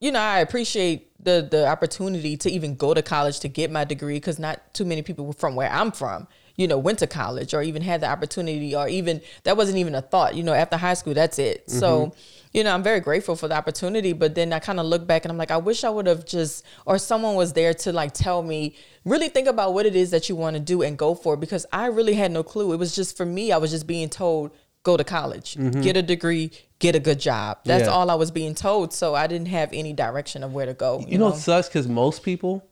you 0.00 0.12
know, 0.12 0.20
I 0.20 0.40
appreciate 0.40 1.08
the 1.22 1.46
the 1.50 1.66
opportunity 1.66 2.36
to 2.36 2.50
even 2.50 2.76
go 2.76 2.94
to 2.94 3.02
college 3.02 3.40
to 3.40 3.48
get 3.48 3.70
my 3.70 3.84
degree 3.84 4.16
because 4.16 4.38
not 4.38 4.72
too 4.72 4.84
many 4.84 5.02
people 5.02 5.32
from 5.32 5.56
where 5.56 5.70
I'm 5.70 5.90
from, 5.90 6.28
you 6.54 6.68
know, 6.68 6.78
went 6.78 7.00
to 7.00 7.08
college 7.08 7.54
or 7.54 7.62
even 7.62 7.82
had 7.82 8.00
the 8.02 8.08
opportunity 8.08 8.74
or 8.74 8.88
even 8.88 9.20
that 9.42 9.56
wasn't 9.56 9.78
even 9.78 9.94
a 9.96 10.02
thought. 10.02 10.36
You 10.36 10.44
know, 10.44 10.52
after 10.52 10.76
high 10.76 10.94
school, 10.94 11.14
that's 11.14 11.38
it. 11.40 11.68
So, 11.68 12.06
mm-hmm. 12.06 12.18
you 12.52 12.62
know, 12.62 12.72
I'm 12.72 12.84
very 12.84 13.00
grateful 13.00 13.34
for 13.34 13.48
the 13.48 13.56
opportunity. 13.56 14.12
But 14.12 14.36
then 14.36 14.52
I 14.52 14.60
kind 14.60 14.78
of 14.78 14.86
look 14.86 15.06
back 15.06 15.24
and 15.24 15.32
I'm 15.32 15.38
like, 15.38 15.50
I 15.50 15.56
wish 15.56 15.82
I 15.82 15.90
would 15.90 16.06
have 16.06 16.24
just 16.24 16.64
or 16.86 16.98
someone 16.98 17.34
was 17.34 17.52
there 17.52 17.74
to 17.74 17.92
like 17.92 18.12
tell 18.12 18.42
me, 18.42 18.76
really 19.04 19.28
think 19.28 19.48
about 19.48 19.74
what 19.74 19.86
it 19.86 19.96
is 19.96 20.12
that 20.12 20.28
you 20.28 20.36
want 20.36 20.54
to 20.54 20.60
do 20.60 20.82
and 20.82 20.96
go 20.96 21.16
for 21.16 21.34
it 21.34 21.40
because 21.40 21.66
I 21.72 21.86
really 21.86 22.14
had 22.14 22.30
no 22.30 22.44
clue. 22.44 22.72
It 22.72 22.76
was 22.76 22.94
just 22.94 23.16
for 23.16 23.26
me, 23.26 23.50
I 23.50 23.56
was 23.56 23.72
just 23.72 23.88
being 23.88 24.08
told 24.08 24.52
go 24.82 24.96
to 24.96 25.04
college, 25.04 25.56
get 25.82 25.96
a 25.96 26.02
degree, 26.02 26.50
get 26.78 26.94
a 26.94 27.00
good 27.00 27.18
job. 27.20 27.58
That's 27.64 27.84
Yeah. 27.84 27.90
all 27.90 28.10
I 28.10 28.14
was 28.14 28.30
being 28.30 28.54
told. 28.54 28.92
So 28.92 29.14
I 29.14 29.26
didn't 29.26 29.48
have 29.48 29.70
any 29.72 29.92
direction 29.92 30.42
of 30.42 30.52
where 30.54 30.66
to 30.66 30.74
go. 30.74 31.00
You, 31.00 31.06
You 31.08 31.18
know, 31.18 31.28
know? 31.28 31.34
it 31.34 31.38
sucks 31.38 31.68
because 31.68 31.88
most 31.88 32.22
people, 32.22 32.62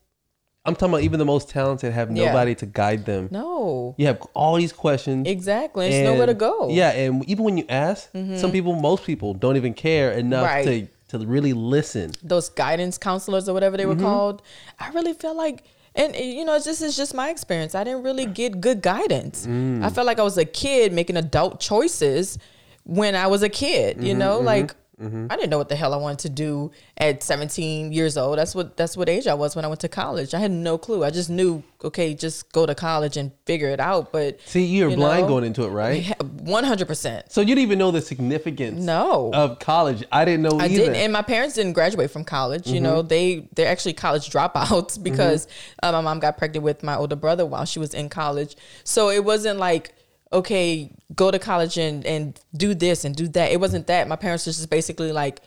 I'm 0.64 0.74
talking 0.74 0.94
about 0.94 1.02
even 1.02 1.18
the 1.18 1.24
most 1.24 1.48
talented, 1.50 1.92
have 1.92 2.10
Yeah. 2.16 2.26
nobody 2.26 2.54
to 2.56 2.66
guide 2.66 3.04
them. 3.04 3.28
No. 3.30 3.94
You 3.98 4.06
have 4.06 4.20
all 4.34 4.56
these 4.56 4.72
questions. 4.72 5.28
Exactly. 5.28 5.90
There's 5.90 6.04
nowhere 6.08 6.26
to 6.26 6.34
go. 6.34 6.62
Mm-hmm. 6.62 6.76
Yeah, 6.76 6.90
and 6.90 7.24
even 7.28 7.44
when 7.44 7.58
you 7.58 7.64
ask, 7.68 8.10
some 8.36 8.50
people, 8.50 8.74
most 8.74 9.04
people, 9.04 9.34
don't 9.34 9.56
even 9.56 9.74
care 9.74 10.12
enough 10.12 10.44
Right. 10.46 10.64
to 10.64 10.88
to 11.08 11.18
really 11.24 11.52
listen. 11.52 12.10
Those 12.20 12.48
guidance 12.48 12.98
counselors 12.98 13.48
or 13.48 13.52
whatever 13.54 13.76
they 13.76 13.84
Mm-hmm. 13.84 14.02
were 14.02 14.08
called. 14.10 14.42
I 14.80 14.90
really 14.90 15.12
feel 15.12 15.36
like 15.36 15.62
and 15.96 16.14
uh, 16.14 16.18
you 16.18 16.44
know, 16.44 16.58
this 16.58 16.82
is 16.82 16.96
just 16.96 17.14
my 17.14 17.30
experience. 17.30 17.74
I 17.74 17.84
didn't 17.84 18.02
really 18.02 18.26
get 18.26 18.60
good 18.60 18.82
guidance. 18.82 19.46
Mm. 19.46 19.82
I 19.82 19.90
felt 19.90 20.06
like 20.06 20.18
I 20.18 20.22
was 20.22 20.38
a 20.38 20.44
kid 20.44 20.92
making 20.92 21.16
adult 21.16 21.58
choices 21.60 22.38
when 22.84 23.16
I 23.16 23.26
was 23.26 23.42
a 23.42 23.48
kid, 23.48 23.96
Mm-hmm, 23.96 24.06
you 24.06 24.14
know, 24.14 24.38
like 24.38 24.74
Mm-hmm. 25.00 25.26
I 25.28 25.36
didn't 25.36 25.50
know 25.50 25.58
what 25.58 25.68
the 25.68 25.76
hell 25.76 25.92
I 25.92 25.98
wanted 25.98 26.20
to 26.20 26.30
do 26.30 26.70
at 26.96 27.22
17 27.22 27.92
years 27.92 28.16
old. 28.16 28.38
That's 28.38 28.54
what 28.54 28.78
that's 28.78 28.96
what 28.96 29.10
age 29.10 29.26
I 29.26 29.34
was 29.34 29.54
when 29.54 29.62
I 29.62 29.68
went 29.68 29.80
to 29.80 29.88
college. 29.88 30.32
I 30.32 30.38
had 30.38 30.50
no 30.50 30.78
clue. 30.78 31.04
I 31.04 31.10
just 31.10 31.28
knew, 31.28 31.62
okay, 31.84 32.14
just 32.14 32.50
go 32.52 32.64
to 32.64 32.74
college 32.74 33.18
and 33.18 33.30
figure 33.44 33.68
it 33.68 33.78
out. 33.78 34.10
But 34.10 34.40
See, 34.46 34.64
you're 34.64 34.88
you 34.88 34.96
blind 34.96 35.22
know, 35.22 35.28
going 35.28 35.44
into 35.44 35.64
it, 35.64 35.68
right? 35.68 36.02
100%. 36.02 37.30
So 37.30 37.42
you 37.42 37.48
didn't 37.48 37.62
even 37.62 37.78
know 37.78 37.90
the 37.90 38.00
significance 38.00 38.82
No. 38.82 39.30
of 39.34 39.58
college. 39.58 40.02
I 40.10 40.24
didn't 40.24 40.42
know 40.42 40.58
I 40.58 40.64
either. 40.64 40.76
didn't, 40.76 40.96
and 40.96 41.12
my 41.12 41.22
parents 41.22 41.56
didn't 41.56 41.74
graduate 41.74 42.10
from 42.10 42.24
college. 42.24 42.66
You 42.66 42.80
know, 42.80 43.00
mm-hmm. 43.00 43.08
they 43.08 43.48
they're 43.54 43.68
actually 43.70 43.92
college 43.92 44.30
dropouts 44.30 44.92
mm-hmm. 44.94 45.02
because 45.02 45.46
uh, 45.82 45.92
my 45.92 46.00
mom 46.00 46.20
got 46.20 46.38
pregnant 46.38 46.64
with 46.64 46.82
my 46.82 46.96
older 46.96 47.16
brother 47.16 47.44
while 47.44 47.66
she 47.66 47.78
was 47.78 47.92
in 47.92 48.08
college. 48.08 48.56
So 48.84 49.10
it 49.10 49.24
wasn't 49.24 49.58
like 49.58 49.92
okay, 50.36 50.90
go 51.14 51.30
to 51.30 51.38
college 51.38 51.76
and 51.78 52.04
and 52.06 52.40
do 52.56 52.74
this 52.74 53.04
and 53.04 53.14
do 53.14 53.28
that. 53.28 53.52
It 53.52 53.60
wasn't 53.60 53.86
that. 53.88 54.08
My 54.08 54.16
parents 54.16 54.46
was 54.46 54.56
just 54.56 54.70
basically 54.70 55.12
like. 55.12 55.40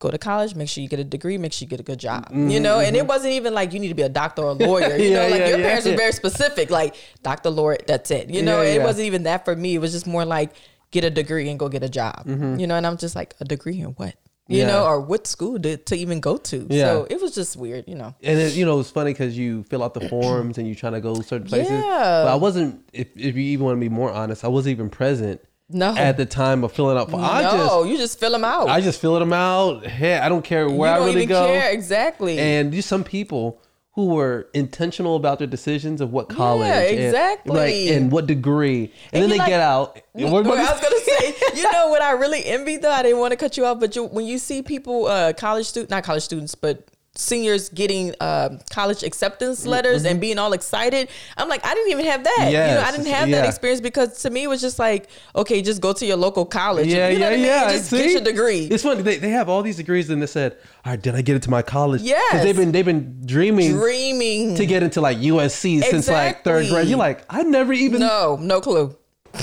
Go 0.00 0.12
to 0.12 0.18
college, 0.18 0.54
make 0.54 0.68
sure 0.68 0.80
you 0.80 0.88
get 0.88 1.00
a 1.00 1.04
degree, 1.04 1.38
make 1.38 1.52
sure 1.52 1.66
you 1.66 1.70
get 1.70 1.80
a 1.80 1.82
good 1.82 1.98
job. 1.98 2.28
You 2.30 2.60
know, 2.60 2.78
and 2.78 2.94
it 2.94 3.04
wasn't 3.04 3.32
even 3.32 3.52
like 3.52 3.72
you 3.72 3.80
need 3.80 3.88
to 3.88 3.96
be 3.96 4.02
a 4.02 4.08
doctor 4.08 4.42
or 4.42 4.50
a 4.50 4.52
lawyer. 4.52 4.96
You 4.96 5.10
know, 5.16 5.26
like 5.28 5.40
yeah, 5.40 5.48
your 5.48 5.58
yeah, 5.58 5.64
parents 5.66 5.86
yeah. 5.86 5.92
were 5.92 5.98
very 5.98 6.12
specific, 6.12 6.70
like 6.70 6.94
doctor, 7.24 7.50
lawyer, 7.50 7.78
that's 7.84 8.12
it. 8.12 8.30
You 8.30 8.42
know, 8.42 8.62
Yeah, 8.62 8.68
it 8.68 8.76
yeah. 8.76 8.84
wasn't 8.84 9.06
even 9.06 9.24
that 9.24 9.44
for 9.44 9.56
me. 9.56 9.74
It 9.74 9.80
was 9.80 9.90
just 9.90 10.06
more 10.06 10.24
like 10.24 10.52
get 10.92 11.02
a 11.02 11.10
degree 11.10 11.48
and 11.48 11.58
go 11.58 11.68
get 11.68 11.82
a 11.82 11.88
job. 11.88 12.26
Mm-hmm. 12.26 12.60
You 12.60 12.68
know, 12.68 12.76
and 12.76 12.86
I'm 12.86 12.96
just 12.96 13.16
like 13.16 13.34
a 13.40 13.44
degree 13.44 13.80
in 13.80 13.88
what? 13.98 14.14
You 14.48 14.60
Yeah. 14.60 14.66
know, 14.68 14.84
or 14.86 15.00
what 15.00 15.26
school 15.26 15.58
to, 15.60 15.76
to 15.76 15.94
even 15.96 16.20
go 16.20 16.36
to. 16.38 16.66
Yeah. 16.70 16.84
So 16.86 17.06
it 17.10 17.20
was 17.20 17.34
just 17.34 17.56
weird, 17.56 17.84
you 17.86 17.94
know. 17.94 18.14
And 18.22 18.38
it, 18.38 18.54
you 18.54 18.64
know, 18.64 18.80
it's 18.80 18.90
funny 18.90 19.12
because 19.12 19.36
you 19.38 19.62
fill 19.64 19.82
out 19.84 19.94
the 19.94 20.08
forms 20.08 20.58
and 20.58 20.66
you're 20.66 20.74
trying 20.74 20.94
to 20.94 21.00
go 21.00 21.14
certain 21.20 21.46
places. 21.46 21.70
Yeah. 21.70 22.24
But 22.24 22.28
I 22.28 22.34
wasn't. 22.34 22.82
If, 22.92 23.08
if 23.14 23.36
you 23.36 23.42
even 23.42 23.66
want 23.66 23.76
to 23.76 23.80
be 23.80 23.88
more 23.88 24.10
honest, 24.10 24.44
I 24.44 24.48
wasn't 24.48 24.72
even 24.72 24.88
present 24.90 25.40
No. 25.68 25.94
at 25.96 26.16
the 26.16 26.24
time 26.26 26.64
of 26.64 26.72
filling 26.72 26.96
out. 26.96 27.10
form. 27.10 27.22
I 27.22 27.42
no, 27.42 27.50
just, 27.52 27.88
you 27.90 27.96
just 27.98 28.18
fill 28.18 28.32
them 28.32 28.44
out. 28.44 28.68
I 28.68 28.80
just 28.80 29.00
filling 29.00 29.20
them 29.20 29.32
out. 29.34 29.86
Hey, 29.86 30.16
I 30.18 30.28
don't 30.30 30.44
care 30.44 30.68
where 30.68 30.96
you 30.96 31.02
I 31.02 31.06
really 31.06 31.26
go. 31.26 31.46
care 31.46 31.70
exactly. 31.70 32.38
And 32.38 32.72
just 32.72 32.88
some 32.88 33.04
people 33.04 33.60
who 33.98 34.06
were 34.06 34.46
intentional 34.54 35.16
about 35.16 35.38
their 35.40 35.48
decisions 35.48 36.00
of 36.00 36.12
what 36.12 36.28
college, 36.28 36.68
and- 36.68 37.00
exactly. 37.00 37.56
right, 37.56 37.90
and 37.90 38.12
what 38.12 38.28
degree, 38.28 38.92
and, 39.12 39.14
And 39.14 39.22
then 39.24 39.30
they 39.30 39.38
like- 39.38 39.48
get 39.48 39.60
out. 39.60 40.00
and 40.14 40.32
we're 40.32 40.44
gonna- 40.44 40.62
I 40.62 40.70
was 40.70 40.80
gonna 40.80 41.00
say, 41.00 41.34
you 41.56 41.64
know 41.72 41.88
what 41.88 42.00
I 42.00 42.12
really 42.12 42.44
envy 42.44 42.76
though. 42.76 42.92
I 42.92 43.02
didn't 43.02 43.18
want 43.18 43.32
to 43.32 43.36
cut 43.36 43.56
you 43.56 43.64
off, 43.66 43.80
but 43.80 43.96
you, 43.96 44.04
when 44.04 44.24
you 44.24 44.38
see 44.38 44.62
people, 44.62 45.06
uh, 45.06 45.32
college 45.32 45.66
student, 45.66 45.90
not 45.90 46.04
college 46.04 46.22
students, 46.22 46.54
but 46.54 46.84
seniors 47.18 47.68
getting 47.70 48.14
um 48.20 48.60
college 48.70 49.02
acceptance 49.02 49.66
letters 49.66 50.04
and 50.04 50.20
being 50.20 50.38
all 50.38 50.52
excited, 50.52 51.08
I'm 51.36 51.48
like, 51.48 51.64
I 51.66 51.74
didn't 51.74 51.90
even 51.90 52.06
have 52.06 52.24
that. 52.24 52.46
you 52.46 52.56
know, 52.56 52.82
I 52.86 52.90
didn't 52.90 53.06
have 53.06 53.28
yeah. 53.28 53.40
that 53.40 53.48
experience 53.48 53.80
because 53.80 54.22
to 54.22 54.30
me 54.30 54.44
it 54.44 54.46
was 54.46 54.60
just 54.60 54.78
like, 54.78 55.08
okay, 55.34 55.60
just 55.60 55.82
go 55.82 55.92
to 55.92 56.06
your 56.06 56.16
local 56.16 56.46
college. 56.46 56.86
Yeah, 56.86 57.08
you 57.08 57.18
know 57.18 57.28
yeah, 57.28 57.30
what 57.30 57.32
I 57.32 57.36
mean? 57.36 57.46
yeah. 57.46 57.72
Just 57.72 57.90
See? 57.90 57.98
get 57.98 58.10
your 58.12 58.20
degree. 58.22 58.66
It's 58.66 58.82
funny. 58.82 59.02
They, 59.02 59.16
they 59.16 59.30
have 59.30 59.48
all 59.48 59.62
these 59.62 59.76
degrees, 59.76 60.08
and 60.10 60.22
they 60.22 60.26
said, 60.26 60.56
"All 60.84 60.92
right, 60.92 61.02
did 61.02 61.14
I 61.14 61.22
get 61.22 61.34
into 61.34 61.50
my 61.50 61.62
college?" 61.62 62.02
Yes. 62.02 62.42
they've 62.42 62.56
been 62.56 62.72
they've 62.72 62.84
been 62.84 63.26
dreaming 63.26 63.72
Dreaming 63.72 64.54
to 64.56 64.66
get 64.66 64.82
into 64.82 65.00
like 65.00 65.18
USC 65.18 65.82
since 65.82 66.08
like 66.08 66.44
third 66.44 66.68
grade. 66.68 66.88
You're 66.88 66.98
like, 66.98 67.24
I 67.28 67.42
never 67.42 67.72
even. 67.72 68.00
No, 68.00 68.36
no 68.40 68.60
clue. 68.60 68.96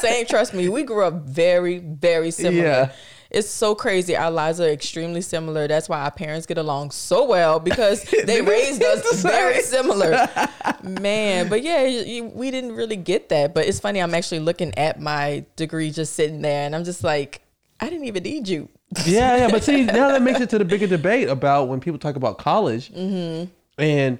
Same, 0.00 0.26
trust 0.26 0.54
me. 0.54 0.68
We 0.68 0.82
grew 0.82 1.04
up 1.04 1.26
very, 1.26 1.78
very 1.78 2.30
similar. 2.30 2.64
Yeah. 2.64 2.92
It's 3.30 3.48
so 3.48 3.74
crazy. 3.76 4.16
Our 4.16 4.30
lives 4.30 4.60
are 4.60 4.68
extremely 4.68 5.20
similar. 5.20 5.68
That's 5.68 5.88
why 5.88 6.00
our 6.00 6.10
parents 6.10 6.46
get 6.46 6.58
along 6.58 6.90
so 6.90 7.24
well 7.26 7.60
because 7.60 8.02
they 8.24 8.42
raised 8.42 8.82
us 8.82 9.22
very 9.22 9.62
similar. 9.62 10.28
Man, 10.82 11.48
but 11.48 11.62
yeah, 11.62 11.84
you, 11.84 12.24
we 12.24 12.50
didn't 12.50 12.72
really 12.74 12.96
get 12.96 13.28
that. 13.28 13.54
But 13.54 13.66
it's 13.66 13.78
funny. 13.78 14.00
I'm 14.00 14.14
actually 14.14 14.40
looking 14.40 14.76
at 14.76 15.00
my 15.00 15.44
degree 15.56 15.90
just 15.92 16.14
sitting 16.14 16.42
there, 16.42 16.66
and 16.66 16.74
I'm 16.74 16.84
just 16.84 17.04
like, 17.04 17.42
I 17.78 17.88
didn't 17.88 18.06
even 18.06 18.22
need 18.24 18.48
you. 18.48 18.68
Yeah, 19.06 19.36
yeah. 19.36 19.48
But 19.50 19.62
see, 19.62 19.84
now 19.84 20.08
that 20.08 20.22
makes 20.22 20.40
it 20.40 20.50
to 20.50 20.58
the 20.58 20.64
bigger 20.64 20.88
debate 20.88 21.28
about 21.28 21.68
when 21.68 21.78
people 21.80 21.98
talk 22.00 22.16
about 22.16 22.38
college, 22.38 22.90
Mm-hmm. 22.92 23.50
and 23.80 24.18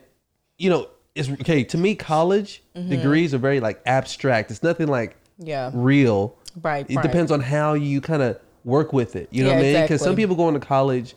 you 0.57 0.71
know, 0.71 0.89
it's 1.17 1.29
okay 1.29 1.65
to 1.65 1.79
me. 1.79 1.95
College 1.97 2.63
Mm-hmm. 2.77 2.89
degrees 2.91 3.35
are 3.35 3.39
very 3.39 3.59
like 3.59 3.81
abstract. 3.87 4.53
It's 4.53 4.63
nothing 4.63 4.87
like 4.87 5.17
Yeah. 5.39 5.71
real. 5.75 6.37
Right, 6.63 6.87
It 6.89 6.97
right. 6.97 7.03
depends 7.03 7.33
on 7.33 7.41
how 7.41 7.75
you 7.75 8.01
kind 8.01 8.23
of 8.23 8.39
work 8.65 8.93
with 8.93 9.17
it. 9.17 9.29
You 9.31 9.45
know 9.45 9.51
Yeah, 9.51 9.57
what 9.57 9.65
I 9.65 9.73
mean? 9.73 9.83
Because 9.83 10.03
some 10.03 10.17
people 10.17 10.37
go 10.37 10.49
into 10.49 10.61
college, 10.61 11.15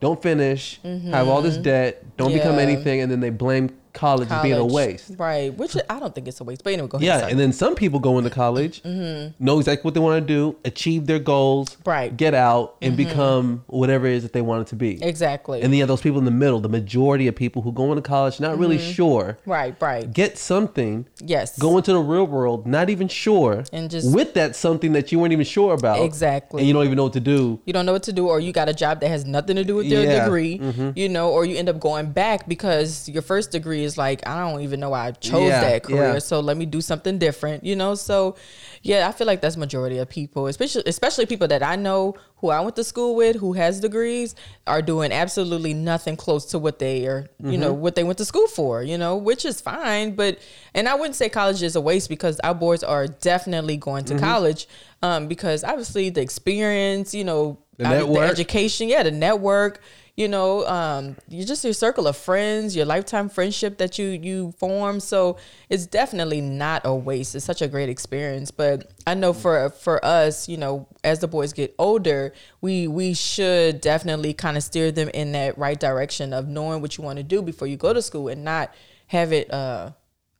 don't 0.00 0.20
finish, 0.22 0.80
have 0.82 1.28
all 1.28 1.42
this 1.42 1.56
debt, 1.56 2.16
don't 2.16 2.32
become 2.32 2.52
Mm-hmm. 2.52 2.58
Anything, 2.58 3.00
and 3.00 3.10
then 3.10 3.20
they 3.20 3.30
blame 3.30 3.70
college, 3.94 4.30
as 4.30 4.42
being 4.42 4.54
a 4.54 4.64
waste. 4.66 5.12
Right. 5.16 5.54
Which 5.56 5.76
I 5.88 5.98
don't 6.00 6.14
think 6.14 6.28
it's 6.28 6.40
a 6.40 6.44
waste. 6.44 6.62
But 6.64 6.72
anyway, 6.74 6.88
go 6.88 6.98
ahead. 6.98 7.06
Yeah, 7.06 7.18
sorry. 7.20 7.30
and 7.30 7.40
then 7.40 7.52
some 7.52 7.74
people 7.74 8.00
go 8.00 8.18
into 8.18 8.30
college, 8.30 8.82
know 8.84 9.58
exactly 9.58 9.82
what 9.86 9.94
they 9.94 10.00
want 10.00 10.20
to 10.20 10.26
do, 10.26 10.56
achieve 10.64 11.06
their 11.06 11.18
goals, 11.18 11.68
Mm-hmm. 11.70 11.88
Right. 11.90 12.08
Mm-hmm. 12.10 12.16
get 12.16 12.34
out, 12.34 12.76
and 12.82 12.96
become 12.96 13.64
whatever 13.68 14.06
it 14.06 14.14
is 14.14 14.22
that 14.22 14.32
they 14.32 14.42
want 14.42 14.62
it 14.62 14.66
to 14.68 14.76
be. 14.76 15.02
exactly. 15.02 15.60
And 15.62 15.72
then 15.72 15.74
you 15.78 15.82
have 15.82 15.88
those 15.88 16.00
people 16.00 16.18
in 16.18 16.24
the 16.24 16.30
middle, 16.30 16.60
the 16.60 16.68
majority 16.68 17.28
of 17.28 17.34
people 17.36 17.62
who 17.62 17.72
go 17.72 17.90
into 17.90 18.02
college 18.02 18.40
not 18.40 18.58
really 18.58 18.78
sure, 18.78 19.38
right. 19.46 19.74
Right. 19.80 20.10
get 20.12 20.38
something, 20.38 21.06
Yes. 21.20 21.58
go 21.58 21.76
into 21.76 21.92
the 21.92 22.00
real 22.00 22.26
world 22.26 22.66
not 22.66 22.90
even 22.90 23.08
sure, 23.08 23.64
And 23.72 23.90
just- 23.90 24.12
with 24.14 24.34
that 24.34 24.56
something 24.56 24.92
that 24.92 25.12
you 25.12 25.18
weren't 25.18 25.32
even 25.32 25.44
sure 25.44 25.74
about, 25.74 26.00
Exactly. 26.00 26.60
and 26.60 26.66
you 26.68 26.74
don't 26.74 26.84
even 26.84 26.96
know 26.96 27.04
what 27.04 27.12
to 27.14 27.20
do. 27.20 27.60
you 27.64 27.72
don't 27.72 27.86
know 27.86 27.92
what 27.92 28.02
to 28.04 28.12
do 28.12 28.28
or 28.28 28.40
you 28.40 28.52
got 28.52 28.68
a 28.68 28.74
job 28.74 29.00
that 29.00 29.08
has 29.08 29.24
nothing 29.24 29.56
to 29.56 29.64
do 29.64 29.76
with 29.76 29.86
your 29.86 30.02
Yeah. 30.02 30.24
degree 30.24 30.58
Mm-hmm. 30.58 30.90
you 30.96 31.08
know 31.08 31.30
or 31.30 31.44
you 31.44 31.56
end 31.56 31.68
up 31.68 31.78
going 31.80 32.06
back 32.12 32.48
because 32.48 33.08
your 33.08 33.22
first 33.22 33.50
degree 33.52 33.83
is 33.84 33.96
like 33.96 34.26
i 34.26 34.38
don't 34.38 34.60
even 34.62 34.80
know 34.80 34.90
why 34.90 35.06
i 35.08 35.12
chose 35.12 35.48
Yeah, 35.48 35.60
that 35.60 35.82
career 35.84 36.14
yeah. 36.14 36.18
so 36.18 36.40
let 36.40 36.56
me 36.56 36.66
do 36.66 36.80
something 36.80 37.18
different 37.18 37.62
you 37.64 37.76
know 37.76 37.94
so 37.94 38.34
yeah 38.82 39.08
i 39.08 39.12
feel 39.12 39.26
like 39.26 39.40
that's 39.40 39.56
majority 39.56 39.98
of 39.98 40.08
people 40.08 40.46
especially 40.48 40.82
especially 40.86 41.26
people 41.26 41.46
that 41.48 41.62
i 41.62 41.76
know 41.76 42.14
who 42.38 42.48
i 42.50 42.60
went 42.60 42.74
to 42.76 42.84
school 42.84 43.14
with 43.14 43.36
who 43.36 43.52
has 43.52 43.80
degrees 43.80 44.34
are 44.66 44.82
doing 44.82 45.12
absolutely 45.12 45.72
nothing 45.74 46.16
close 46.16 46.44
to 46.46 46.58
what 46.58 46.78
they 46.78 47.06
are 47.06 47.28
you 47.44 47.56
know 47.58 47.72
Mm-hmm. 47.72 47.80
what 47.82 47.94
they 47.94 48.04
went 48.04 48.18
to 48.18 48.24
school 48.24 48.48
for 48.48 48.82
you 48.82 48.98
know 48.98 49.16
which 49.16 49.44
is 49.44 49.60
fine 49.60 50.14
but 50.14 50.38
and 50.74 50.88
i 50.88 50.94
wouldn't 50.94 51.14
say 51.16 51.28
college 51.28 51.62
is 51.62 51.76
a 51.76 51.80
waste 51.80 52.08
because 52.08 52.40
our 52.40 52.54
boys 52.54 52.82
are 52.82 53.06
definitely 53.06 53.76
going 53.76 54.04
Mm-hmm. 54.04 54.16
to 54.16 54.22
college 54.22 54.66
um, 55.02 55.28
because 55.28 55.62
obviously 55.64 56.08
the 56.10 56.20
experience 56.22 57.14
you 57.14 57.24
know 57.24 57.58
The 57.76 57.84
network. 57.88 58.30
education, 58.30 58.88
yeah, 58.88 59.02
the 59.02 59.10
network. 59.10 59.80
You 60.16 60.28
know, 60.28 60.64
um, 60.68 61.16
you 61.28 61.44
just 61.44 61.64
your 61.64 61.72
circle 61.72 62.06
of 62.06 62.16
friends, 62.16 62.76
your 62.76 62.86
lifetime 62.86 63.28
friendship 63.28 63.78
that 63.78 63.98
you 63.98 64.06
you 64.10 64.52
form. 64.58 65.00
So 65.00 65.38
it's 65.68 65.86
definitely 65.86 66.40
not 66.40 66.82
a 66.84 66.94
waste. 66.94 67.34
It's 67.34 67.44
such 67.44 67.62
a 67.62 67.66
great 67.66 67.88
experience. 67.88 68.52
But 68.52 68.92
I 69.08 69.14
know 69.14 69.32
for 69.32 69.70
for 69.70 70.04
us, 70.04 70.48
you 70.48 70.56
know, 70.56 70.86
as 71.02 71.18
the 71.18 71.26
boys 71.26 71.52
get 71.52 71.74
older, 71.80 72.32
we 72.60 72.86
we 72.86 73.12
should 73.12 73.80
definitely 73.80 74.34
kind 74.34 74.56
of 74.56 74.62
steer 74.62 74.92
them 74.92 75.08
in 75.08 75.32
that 75.32 75.58
right 75.58 75.80
direction 75.80 76.32
of 76.32 76.46
knowing 76.46 76.80
what 76.80 76.96
you 76.96 77.02
want 77.02 77.16
to 77.16 77.24
do 77.24 77.42
before 77.42 77.66
you 77.66 77.76
go 77.76 77.92
to 77.92 78.00
school 78.00 78.28
and 78.28 78.44
not 78.44 78.72
have 79.08 79.32
it 79.32 79.52
uh, 79.52 79.90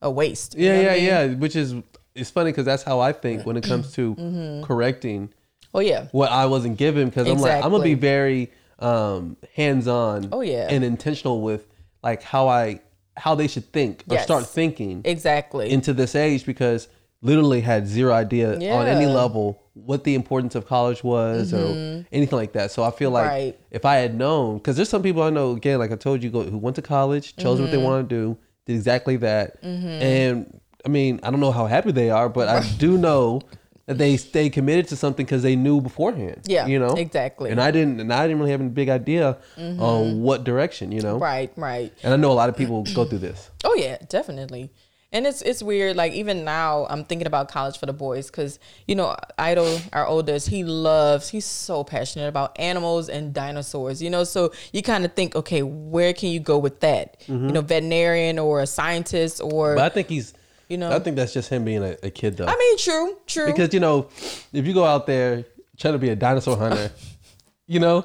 a 0.00 0.08
waste. 0.08 0.56
You 0.56 0.66
Yeah, 0.66 0.72
know 0.74 0.80
yeah, 0.82 0.90
I 0.92 0.94
mean? 0.94 1.04
yeah. 1.04 1.26
Which 1.34 1.56
is 1.56 1.74
it's 2.14 2.30
funny 2.30 2.52
because 2.52 2.64
that's 2.64 2.84
how 2.84 3.00
I 3.00 3.10
think 3.10 3.44
when 3.44 3.56
it 3.56 3.64
comes 3.64 3.92
to 3.94 4.14
Mm-hmm. 4.20 4.62
correcting 4.62 5.30
Oh 5.74 5.80
yeah. 5.80 6.06
what 6.12 6.30
I 6.30 6.46
wasn't 6.46 6.78
given. 6.78 7.08
Because 7.08 7.26
I'm 7.26 7.38
like 7.40 7.64
I'm 7.64 7.72
gonna 7.72 7.82
be 7.82 7.94
very 7.94 8.52
um, 8.78 9.36
hands 9.54 9.86
on. 9.88 10.28
Oh, 10.32 10.40
yeah. 10.40 10.68
and 10.70 10.84
intentional 10.84 11.40
with 11.42 11.66
like 12.02 12.22
how 12.22 12.48
I 12.48 12.80
how 13.16 13.34
they 13.36 13.46
should 13.46 13.72
think 13.72 14.02
or 14.10 14.14
Yes. 14.16 14.24
start 14.24 14.46
thinking 14.46 15.02
Exactly. 15.04 15.70
into 15.70 15.92
this 15.92 16.14
age 16.16 16.44
because 16.44 16.88
literally 17.22 17.60
had 17.60 17.86
zero 17.86 18.12
idea 18.12 18.54
on 18.72 18.86
any 18.88 19.04
Mm-hmm. 19.04 19.14
level 19.14 19.62
what 19.74 20.04
the 20.04 20.14
importance 20.14 20.54
of 20.54 20.66
college 20.66 21.02
was 21.04 21.52
or 21.54 22.02
anything 22.12 22.36
like 22.36 22.52
that. 22.52 22.70
So 22.72 22.82
I 22.84 22.90
feel 22.90 23.10
like 23.10 23.28
Right. 23.30 23.58
if 23.70 23.84
I 23.84 23.96
had 23.96 24.14
known, 24.16 24.58
because 24.58 24.76
there's 24.76 24.88
some 24.88 25.02
people 25.02 25.22
I 25.22 25.30
know 25.30 25.52
again, 25.52 25.78
like 25.78 25.90
I 25.92 25.96
told 25.96 26.22
you, 26.22 26.30
go, 26.30 26.42
who 26.42 26.58
went 26.58 26.76
to 26.76 26.82
college, 26.82 27.36
chose 27.36 27.60
what 27.60 27.70
they 27.70 27.76
Mm-hmm. 27.76 27.86
want 27.86 28.08
to 28.08 28.14
do, 28.14 28.38
did 28.66 28.74
exactly 28.76 29.16
that, 29.18 29.56
and 29.62 30.60
I 30.84 30.88
mean, 30.90 31.18
I 31.22 31.30
don't 31.30 31.40
know 31.40 31.50
how 31.52 31.66
happy 31.66 31.92
they 31.92 32.10
are, 32.10 32.28
but 32.28 32.48
I 32.48 32.60
do 32.78 32.98
know 32.98 33.40
that 33.86 33.98
they 33.98 34.16
stay 34.16 34.48
committed 34.48 34.88
to 34.88 34.96
something 34.96 35.26
because 35.26 35.42
they 35.42 35.56
knew 35.56 35.80
beforehand. 35.80 36.42
Yeah, 36.46 36.66
you 36.66 36.78
know 36.78 36.94
exactly. 36.94 37.50
Mm-hmm. 37.50 37.58
And 37.58 37.60
I 37.60 37.70
didn't, 37.70 38.00
and 38.00 38.12
I 38.12 38.26
didn't 38.26 38.38
really 38.38 38.52
have 38.52 38.60
any 38.60 38.70
big 38.70 38.88
idea 38.88 39.38
on 39.58 40.22
what 40.22 40.44
direction, 40.44 40.92
you 40.92 41.00
know. 41.02 41.18
right. 41.18 41.52
Right. 41.56 41.92
And 42.02 42.12
I 42.12 42.16
know 42.16 42.32
a 42.32 42.34
lot 42.34 42.48
of 42.48 42.56
people 42.56 42.84
go 42.94 43.04
through 43.04 43.18
this. 43.18 43.50
Oh 43.64 43.74
yeah, 43.74 43.98
definitely. 44.08 44.70
And 45.12 45.28
it's 45.28 45.42
it's 45.42 45.62
weird. 45.62 45.94
Like 45.94 46.12
even 46.14 46.44
now, 46.44 46.86
I'm 46.90 47.04
thinking 47.04 47.28
about 47.28 47.48
college 47.48 47.78
for 47.78 47.86
the 47.86 47.92
boys 47.92 48.28
because 48.28 48.58
you 48.88 48.96
know, 48.96 49.14
Idol, 49.38 49.78
our 49.92 50.04
oldest, 50.04 50.48
he 50.48 50.64
loves. 50.64 51.28
He's 51.28 51.44
so 51.44 51.84
passionate 51.84 52.26
about 52.26 52.58
animals 52.58 53.08
and 53.08 53.32
dinosaurs. 53.32 54.02
You 54.02 54.10
know, 54.10 54.24
so 54.24 54.52
you 54.72 54.82
kind 54.82 55.04
of 55.04 55.12
think, 55.12 55.36
okay, 55.36 55.62
where 55.62 56.12
can 56.14 56.30
you 56.30 56.40
go 56.40 56.58
with 56.58 56.80
that? 56.80 57.22
You 57.28 57.36
know, 57.36 57.60
veterinarian 57.60 58.40
or 58.40 58.60
a 58.60 58.66
scientist 58.66 59.40
or 59.40 59.76
But 59.76 59.84
I 59.84 59.88
think 59.88 60.08
he's, 60.08 60.34
You 60.74 60.78
know? 60.78 60.90
I 60.90 60.98
think 60.98 61.14
that's 61.14 61.32
just 61.32 61.50
him 61.50 61.64
being 61.64 61.84
a, 61.84 61.96
a 62.02 62.10
kid 62.10 62.36
though. 62.36 62.46
I 62.46 62.56
mean, 62.56 62.78
true, 62.78 63.16
true. 63.28 63.46
because 63.46 63.72
you 63.72 63.78
know, 63.78 64.08
if 64.52 64.66
you 64.66 64.74
go 64.74 64.84
out 64.84 65.06
there 65.06 65.44
trying 65.78 65.94
to 65.94 66.00
be 66.00 66.08
a 66.08 66.16
dinosaur 66.16 66.56
hunter, 66.56 66.90
you 67.68 67.78
know, 67.78 68.04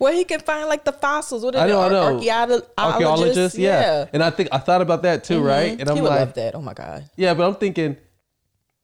well, 0.00 0.12
he 0.12 0.24
can 0.24 0.40
find 0.40 0.68
like 0.68 0.84
the 0.84 0.90
fossils. 0.90 1.44
What 1.44 1.54
are 1.54 1.64
I 1.64 1.68
know, 1.68 1.80
I 1.80 1.88
know, 1.88 2.18
Archaeolo- 2.18 2.66
archaeologists, 2.76 3.56
yeah. 3.56 3.80
yeah. 3.80 4.06
And 4.12 4.24
I 4.24 4.30
think 4.30 4.48
I 4.50 4.58
thought 4.58 4.82
about 4.82 5.02
that 5.04 5.22
too, 5.22 5.40
right? 5.40 5.70
Mm-hmm. 5.70 5.80
And 5.82 5.88
I'm 5.88 5.96
would 6.00 6.08
like, 6.08 6.18
love 6.18 6.34
that. 6.34 6.56
Oh 6.56 6.62
my 6.62 6.74
god. 6.74 7.08
yeah, 7.14 7.32
but 7.32 7.46
I'm 7.46 7.54
thinking, 7.54 7.96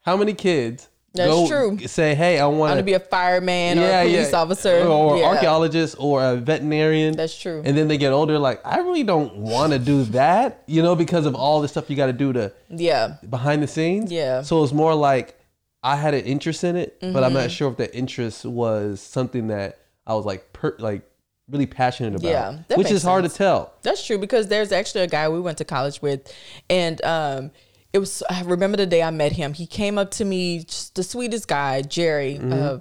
how 0.03 0.17
many 0.17 0.35
kids 0.35 0.89
That's 1.17 1.29
go 1.31 1.47
true. 1.49 1.79
say, 1.87 2.15
hey, 2.15 2.39
I 2.39 2.47
want 2.47 2.77
to 2.79 2.83
be 2.85 2.93
a 2.93 3.01
fireman 3.01 3.79
or 3.79 3.85
a 3.87 4.05
police 4.05 4.33
officer 4.33 4.87
or 4.87 5.19
Yeah. 5.19 5.25
archaeologist 5.27 5.97
or 5.99 6.23
a 6.25 6.37
veterinarian. 6.37 7.17
That's 7.17 7.39
true. 7.39 7.63
And 7.65 7.77
then 7.77 7.89
they 7.89 7.99
get 7.99 8.13
older, 8.13 8.39
like 8.39 8.61
I 8.65 8.79
really 8.79 9.03
don't 9.03 9.35
want 9.37 9.73
to 9.73 9.79
do 9.79 10.05
that, 10.05 10.63
you 10.67 10.83
know, 10.83 10.95
because 10.95 11.27
of 11.27 11.35
all 11.35 11.61
the 11.61 11.69
stuff 11.69 11.91
you 11.91 11.97
got 11.97 12.07
to 12.07 12.13
do 12.13 12.33
to 12.35 12.53
Yeah. 12.71 13.15
behind 13.29 13.63
the 13.63 13.67
scenes. 13.67 14.13
Yeah. 14.13 14.43
So 14.43 14.63
it's 14.63 14.73
more 14.73 14.95
like 14.95 15.39
I 15.83 15.97
had 15.97 16.15
an 16.15 16.25
interest 16.25 16.65
in 16.65 16.77
it, 16.77 16.99
but 17.01 17.23
I'm 17.23 17.31
Mm-hmm. 17.31 17.35
not 17.35 17.51
sure 17.51 17.71
if 17.71 17.77
that 17.79 17.95
interest 17.95 18.45
was 18.45 19.01
something 19.01 19.49
that 19.49 19.79
I 20.07 20.15
was 20.15 20.25
like 20.25 20.53
per, 20.53 20.75
like 20.79 21.03
really 21.49 21.67
passionate 21.67 22.17
about. 22.17 22.29
Yeah, 22.29 22.59
which 22.77 22.91
is 22.91 23.05
hard 23.05 23.23
to 23.23 23.31
tell. 23.31 23.73
That's 23.83 24.05
true 24.05 24.19
because 24.19 24.49
there's 24.49 24.73
actually 24.73 25.03
a 25.03 25.07
guy 25.07 25.29
we 25.29 25.39
went 25.41 25.59
to 25.59 25.65
college 25.65 26.03
with, 26.03 26.33
and 26.69 27.01
um, 27.05 27.51
it 27.97 28.01
was. 28.01 28.23
I 28.31 28.43
remember 28.43 28.77
the 28.77 28.87
day 28.87 29.03
I 29.03 29.11
met 29.11 29.33
him. 29.33 29.55
He 29.55 29.67
came 29.67 29.99
up 29.99 30.11
to 30.13 30.25
me, 30.25 30.61
just 30.65 30.95
the 30.95 31.03
sweetest 31.03 31.49
guy, 31.49 31.83
Jerry. 31.83 32.35
Mm-hmm. 32.35 32.53
Uh, 32.53 32.79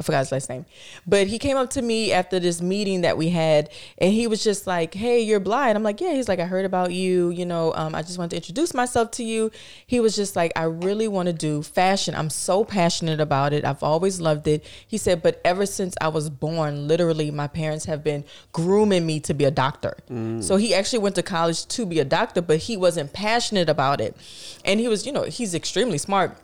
I 0.00 0.04
forgot 0.04 0.20
his 0.20 0.32
last 0.32 0.48
name, 0.48 0.64
but 1.06 1.26
he 1.26 1.38
came 1.38 1.58
up 1.58 1.68
to 1.70 1.82
me 1.82 2.12
after 2.12 2.40
this 2.40 2.62
meeting 2.62 3.02
that 3.02 3.18
we 3.18 3.28
had, 3.28 3.68
and 3.98 4.10
he 4.10 4.26
was 4.26 4.42
just 4.42 4.66
like, 4.66 4.94
"Hey, 4.94 5.20
you're 5.20 5.38
Bly." 5.38 5.68
I'm 5.68 5.82
like, 5.82 6.00
"Yeah." 6.00 6.14
He's 6.14 6.28
like, 6.28 6.38
"I 6.38 6.46
heard 6.46 6.64
about 6.64 6.92
you. 6.92 7.28
You 7.28 7.44
know, 7.44 7.74
um, 7.74 7.94
I 7.94 8.00
just 8.00 8.16
wanted 8.16 8.30
to 8.30 8.36
introduce 8.36 8.72
myself 8.72 9.10
to 9.12 9.22
you." 9.22 9.50
He 9.86 10.00
was 10.00 10.16
just 10.16 10.34
like, 10.34 10.50
"I 10.56 10.62
really 10.62 11.08
want 11.08 11.26
to 11.26 11.34
do 11.34 11.62
fashion. 11.62 12.14
I'm 12.14 12.30
so 12.30 12.64
passionate 12.64 13.20
about 13.20 13.52
it. 13.52 13.66
I've 13.66 13.82
always 13.82 14.18
loved 14.18 14.48
it." 14.48 14.64
He 14.88 14.96
said, 14.96 15.22
"But 15.22 15.42
ever 15.44 15.66
since 15.66 15.94
I 16.00 16.08
was 16.08 16.30
born, 16.30 16.88
literally, 16.88 17.30
my 17.30 17.46
parents 17.46 17.84
have 17.84 18.02
been 18.02 18.24
grooming 18.52 19.04
me 19.04 19.20
to 19.20 19.34
be 19.34 19.44
a 19.44 19.50
doctor. 19.50 19.98
Mm. 20.10 20.42
So 20.42 20.56
he 20.56 20.74
actually 20.74 21.00
went 21.00 21.16
to 21.16 21.22
college 21.22 21.66
to 21.66 21.84
be 21.84 22.00
a 22.00 22.04
doctor, 22.04 22.40
but 22.40 22.56
he 22.60 22.78
wasn't 22.78 23.12
passionate 23.12 23.68
about 23.68 24.00
it, 24.00 24.16
and 24.64 24.80
he 24.80 24.88
was, 24.88 25.04
you 25.04 25.12
know, 25.12 25.24
he's 25.24 25.54
extremely 25.54 25.98
smart, 25.98 26.34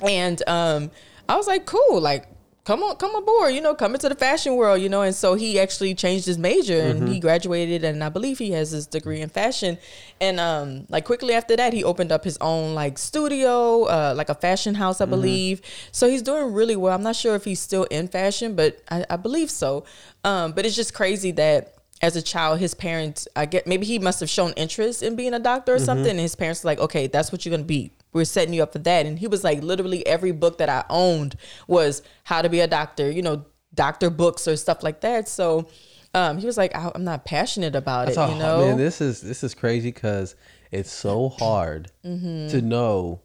and 0.00 0.42
um, 0.48 0.90
I 1.28 1.36
was 1.36 1.46
like, 1.46 1.66
cool, 1.66 2.00
like 2.00 2.26
come 2.70 2.84
on 2.84 2.94
come 2.94 3.16
aboard 3.16 3.52
you 3.52 3.60
know 3.60 3.74
come 3.74 3.94
into 3.94 4.08
the 4.08 4.14
fashion 4.14 4.54
world 4.54 4.80
you 4.80 4.88
know 4.88 5.02
and 5.02 5.12
so 5.12 5.34
he 5.34 5.58
actually 5.58 5.92
changed 5.92 6.24
his 6.24 6.38
major 6.38 6.78
and 6.78 7.00
mm-hmm. 7.00 7.12
he 7.14 7.18
graduated 7.18 7.82
and 7.82 8.04
i 8.04 8.08
believe 8.08 8.38
he 8.38 8.52
has 8.52 8.70
his 8.70 8.86
degree 8.86 9.20
in 9.20 9.28
fashion 9.28 9.76
and 10.20 10.38
um 10.38 10.86
like 10.88 11.04
quickly 11.04 11.34
after 11.34 11.56
that 11.56 11.72
he 11.72 11.82
opened 11.82 12.12
up 12.12 12.22
his 12.22 12.38
own 12.40 12.72
like 12.76 12.96
studio 12.96 13.82
uh 13.86 14.14
like 14.16 14.28
a 14.28 14.36
fashion 14.36 14.76
house 14.76 15.00
i 15.00 15.04
mm-hmm. 15.04 15.10
believe 15.10 15.60
so 15.90 16.08
he's 16.08 16.22
doing 16.22 16.52
really 16.52 16.76
well 16.76 16.94
i'm 16.94 17.02
not 17.02 17.16
sure 17.16 17.34
if 17.34 17.42
he's 17.42 17.58
still 17.58 17.82
in 17.90 18.06
fashion 18.06 18.54
but 18.54 18.80
i, 18.88 19.04
I 19.10 19.16
believe 19.16 19.50
so 19.50 19.82
um 20.22 20.52
but 20.52 20.64
it's 20.64 20.76
just 20.76 20.94
crazy 20.94 21.32
that 21.32 21.74
as 22.02 22.16
a 22.16 22.22
child, 22.22 22.60
his 22.60 22.72
parents, 22.72 23.28
I 23.36 23.44
get 23.44 23.66
maybe 23.66 23.84
he 23.84 23.98
must 23.98 24.20
have 24.20 24.30
shown 24.30 24.54
interest 24.54 25.02
in 25.02 25.16
being 25.16 25.34
a 25.34 25.38
doctor 25.38 25.74
or 25.74 25.76
mm-hmm. 25.76 25.84
something. 25.84 26.10
And 26.12 26.18
his 26.18 26.34
parents 26.34 26.64
were 26.64 26.68
like, 26.68 26.78
okay, 26.78 27.08
that's 27.08 27.30
what 27.30 27.44
you're 27.44 27.50
gonna 27.50 27.64
be 27.64 27.92
we're 28.12 28.24
setting 28.24 28.54
you 28.54 28.62
up 28.62 28.72
for 28.72 28.78
that. 28.80 29.06
And 29.06 29.18
he 29.18 29.26
was 29.26 29.44
like, 29.44 29.62
literally 29.62 30.06
every 30.06 30.32
book 30.32 30.58
that 30.58 30.68
I 30.68 30.84
owned 30.90 31.36
was 31.66 32.02
how 32.24 32.42
to 32.42 32.48
be 32.48 32.60
a 32.60 32.66
doctor, 32.66 33.10
you 33.10 33.22
know, 33.22 33.44
doctor 33.74 34.10
books 34.10 34.48
or 34.48 34.56
stuff 34.56 34.82
like 34.82 35.00
that. 35.00 35.28
So 35.28 35.68
um, 36.14 36.38
he 36.38 36.46
was 36.46 36.56
like, 36.56 36.72
I'm 36.74 37.04
not 37.04 37.24
passionate 37.24 37.76
about 37.76 38.08
it. 38.08 38.16
you 38.16 38.38
know, 38.38 38.66
man, 38.66 38.76
this 38.76 39.00
is 39.00 39.20
this 39.20 39.44
is 39.44 39.54
crazy 39.54 39.92
because 39.92 40.34
it's 40.70 40.90
so 40.90 41.28
hard 41.28 41.90
mm-hmm. 42.04 42.48
to 42.48 42.60
know 42.60 43.20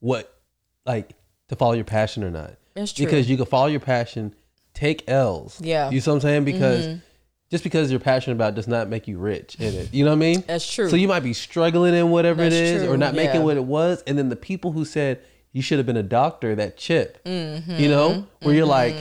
what 0.00 0.38
like 0.84 1.14
to 1.48 1.56
follow 1.56 1.72
your 1.72 1.84
passion 1.84 2.22
or 2.22 2.30
not. 2.30 2.56
That's 2.74 2.92
true. 2.92 3.06
Because 3.06 3.28
you 3.28 3.36
can 3.36 3.46
follow 3.46 3.68
your 3.68 3.80
passion, 3.80 4.34
take 4.74 5.08
L's. 5.08 5.58
Yeah. 5.62 5.90
You 5.90 6.00
see 6.00 6.10
what 6.10 6.16
I'm 6.16 6.20
saying? 6.20 6.44
Because 6.44 6.86
mm-hmm 6.86 7.05
just 7.50 7.62
because 7.62 7.90
you're 7.90 8.00
passionate 8.00 8.34
about 8.34 8.54
does 8.54 8.66
not 8.66 8.88
make 8.88 9.06
you 9.06 9.18
rich 9.18 9.56
in 9.56 9.72
it. 9.74 9.94
You 9.94 10.04
know 10.04 10.10
what 10.10 10.16
I 10.16 10.18
mean? 10.18 10.44
That's 10.46 10.70
true. 10.70 10.90
So 10.90 10.96
you 10.96 11.08
might 11.08 11.20
be 11.20 11.32
struggling 11.32 11.94
in 11.94 12.10
whatever 12.10 12.42
That's 12.42 12.54
it 12.54 12.64
is 12.64 12.82
true. 12.82 12.92
or 12.92 12.96
not 12.96 13.14
making 13.14 13.36
yeah. 13.36 13.44
what 13.44 13.56
it 13.56 13.64
was. 13.64 14.02
And 14.06 14.18
then 14.18 14.28
the 14.28 14.36
people 14.36 14.72
who 14.72 14.84
said 14.84 15.22
you 15.52 15.62
should 15.62 15.78
have 15.78 15.86
been 15.86 15.96
a 15.96 16.02
doctor, 16.02 16.54
that 16.56 16.76
chip, 16.76 17.22
mm-hmm. 17.24 17.76
you 17.76 17.88
know, 17.88 18.08
where 18.08 18.24
mm-hmm. 18.24 18.50
you're 18.50 18.66
like, 18.66 18.94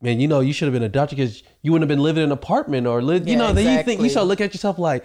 man, 0.00 0.18
you 0.18 0.28
know, 0.28 0.40
you 0.40 0.52
should 0.52 0.66
have 0.66 0.72
been 0.72 0.82
a 0.82 0.88
doctor 0.88 1.14
because 1.14 1.42
you 1.62 1.72
wouldn't 1.72 1.88
have 1.88 1.94
been 1.94 2.02
living 2.02 2.22
in 2.22 2.30
an 2.30 2.32
apartment 2.32 2.86
or 2.86 3.02
live, 3.02 3.28
you 3.28 3.36
know, 3.36 3.50
exactly. 3.50 3.64
then 3.64 3.78
you 3.78 3.84
think, 3.84 4.00
you 4.00 4.08
start 4.08 4.26
looking 4.26 4.46
at 4.46 4.54
yourself 4.54 4.78
like, 4.78 5.04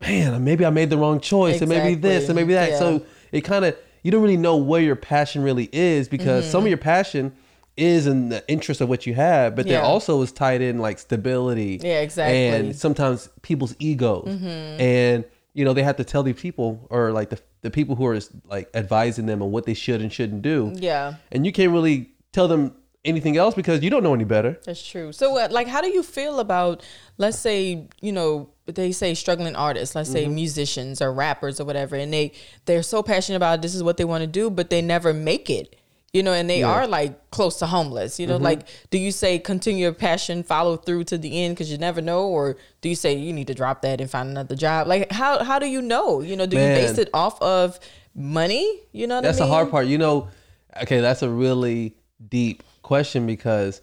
man, 0.00 0.42
maybe 0.44 0.64
I 0.64 0.70
made 0.70 0.88
the 0.88 0.98
wrong 0.98 1.20
choice 1.20 1.56
exactly. 1.56 1.76
and 1.76 1.84
maybe 1.84 2.00
this 2.00 2.28
and 2.28 2.36
maybe 2.36 2.54
that. 2.54 2.70
Yeah. 2.70 2.78
So 2.78 3.06
it 3.32 3.40
kind 3.40 3.64
of, 3.64 3.76
you 4.02 4.10
don't 4.10 4.22
really 4.22 4.36
know 4.36 4.56
where 4.56 4.80
your 4.80 4.96
passion 4.96 5.42
really 5.42 5.68
is 5.72 6.08
because 6.08 6.44
mm-hmm. 6.44 6.52
some 6.52 6.62
of 6.62 6.68
your 6.68 6.78
passion– 6.78 7.32
is 7.76 8.06
in 8.06 8.28
the 8.28 8.46
interest 8.48 8.80
of 8.80 8.88
what 8.88 9.06
you 9.06 9.14
have, 9.14 9.56
but 9.56 9.66
yeah. 9.66 9.74
there 9.74 9.82
also 9.82 10.20
is 10.22 10.32
tied 10.32 10.60
in 10.60 10.78
like 10.78 10.98
stability. 10.98 11.80
Yeah, 11.82 12.00
exactly. 12.00 12.48
And 12.48 12.76
sometimes 12.76 13.28
people's 13.42 13.74
egos. 13.78 14.28
Mm-hmm. 14.28 14.80
And, 14.80 15.24
you 15.54 15.64
know, 15.64 15.72
they 15.72 15.82
have 15.82 15.96
to 15.96 16.04
tell 16.04 16.22
the 16.22 16.32
people 16.32 16.86
or 16.90 17.12
like 17.12 17.30
the, 17.30 17.40
the 17.62 17.70
people 17.70 17.96
who 17.96 18.06
are 18.06 18.18
like 18.46 18.68
advising 18.74 19.26
them 19.26 19.42
on 19.42 19.50
what 19.50 19.64
they 19.66 19.74
should 19.74 20.00
and 20.02 20.12
shouldn't 20.12 20.42
do. 20.42 20.72
Yeah. 20.74 21.14
And 21.32 21.46
you 21.46 21.52
can't 21.52 21.72
really 21.72 22.10
tell 22.32 22.48
them 22.48 22.74
anything 23.04 23.36
else 23.36 23.54
because 23.54 23.82
you 23.82 23.88
don't 23.88 24.02
know 24.02 24.14
any 24.14 24.24
better. 24.24 24.60
That's 24.64 24.86
true. 24.86 25.12
So, 25.12 25.38
uh, 25.38 25.48
like, 25.50 25.66
how 25.66 25.80
do 25.80 25.88
you 25.88 26.02
feel 26.02 26.38
about, 26.38 26.84
let's 27.16 27.38
say, 27.38 27.88
you 28.00 28.12
know, 28.12 28.50
they 28.66 28.92
say 28.92 29.14
struggling 29.14 29.56
artists, 29.56 29.94
let's 29.94 30.10
say 30.10 30.24
mm-hmm. 30.24 30.34
musicians 30.34 31.00
or 31.00 31.12
rappers 31.12 31.60
or 31.60 31.64
whatever, 31.64 31.96
and 31.96 32.12
they 32.12 32.32
they're 32.66 32.82
so 32.82 33.02
passionate 33.02 33.36
about 33.36 33.62
this 33.62 33.74
is 33.74 33.82
what 33.82 33.96
they 33.96 34.04
want 34.04 34.20
to 34.22 34.26
do, 34.26 34.50
but 34.50 34.70
they 34.70 34.82
never 34.82 35.12
make 35.14 35.48
it 35.50 35.76
you 36.12 36.22
know, 36.22 36.32
and 36.32 36.50
they 36.50 36.60
yeah. 36.60 36.70
are 36.70 36.86
like 36.86 37.30
close 37.30 37.58
to 37.60 37.66
homeless. 37.66 38.18
You 38.18 38.26
know, 38.26 38.34
mm-hmm. 38.34 38.44
like 38.44 38.66
do 38.90 38.98
you 38.98 39.12
say 39.12 39.38
continue 39.38 39.84
your 39.84 39.92
passion, 39.92 40.42
follow 40.42 40.76
through 40.76 41.04
to 41.04 41.18
the 41.18 41.42
end 41.42 41.54
because 41.54 41.70
you 41.70 41.78
never 41.78 42.00
know, 42.00 42.26
or 42.26 42.56
do 42.80 42.88
you 42.88 42.96
say 42.96 43.14
you 43.14 43.32
need 43.32 43.46
to 43.46 43.54
drop 43.54 43.82
that 43.82 44.00
and 44.00 44.10
find 44.10 44.28
another 44.28 44.56
job? 44.56 44.88
Like 44.88 45.10
how 45.12 45.44
how 45.44 45.58
do 45.58 45.66
you 45.66 45.80
know? 45.80 46.20
You 46.20 46.36
know, 46.36 46.46
do 46.46 46.56
Man. 46.56 46.76
you 46.76 46.82
base 46.86 46.98
it 46.98 47.10
off 47.14 47.40
of 47.40 47.78
money? 48.14 48.80
You 48.92 49.06
know, 49.06 49.20
that's 49.20 49.38
I 49.38 49.42
mean? 49.42 49.48
the 49.48 49.54
hard 49.54 49.70
part. 49.70 49.86
You 49.86 49.98
know, 49.98 50.28
okay, 50.82 51.00
that's 51.00 51.22
a 51.22 51.30
really 51.30 51.94
deep 52.28 52.62
question 52.82 53.26
because 53.26 53.80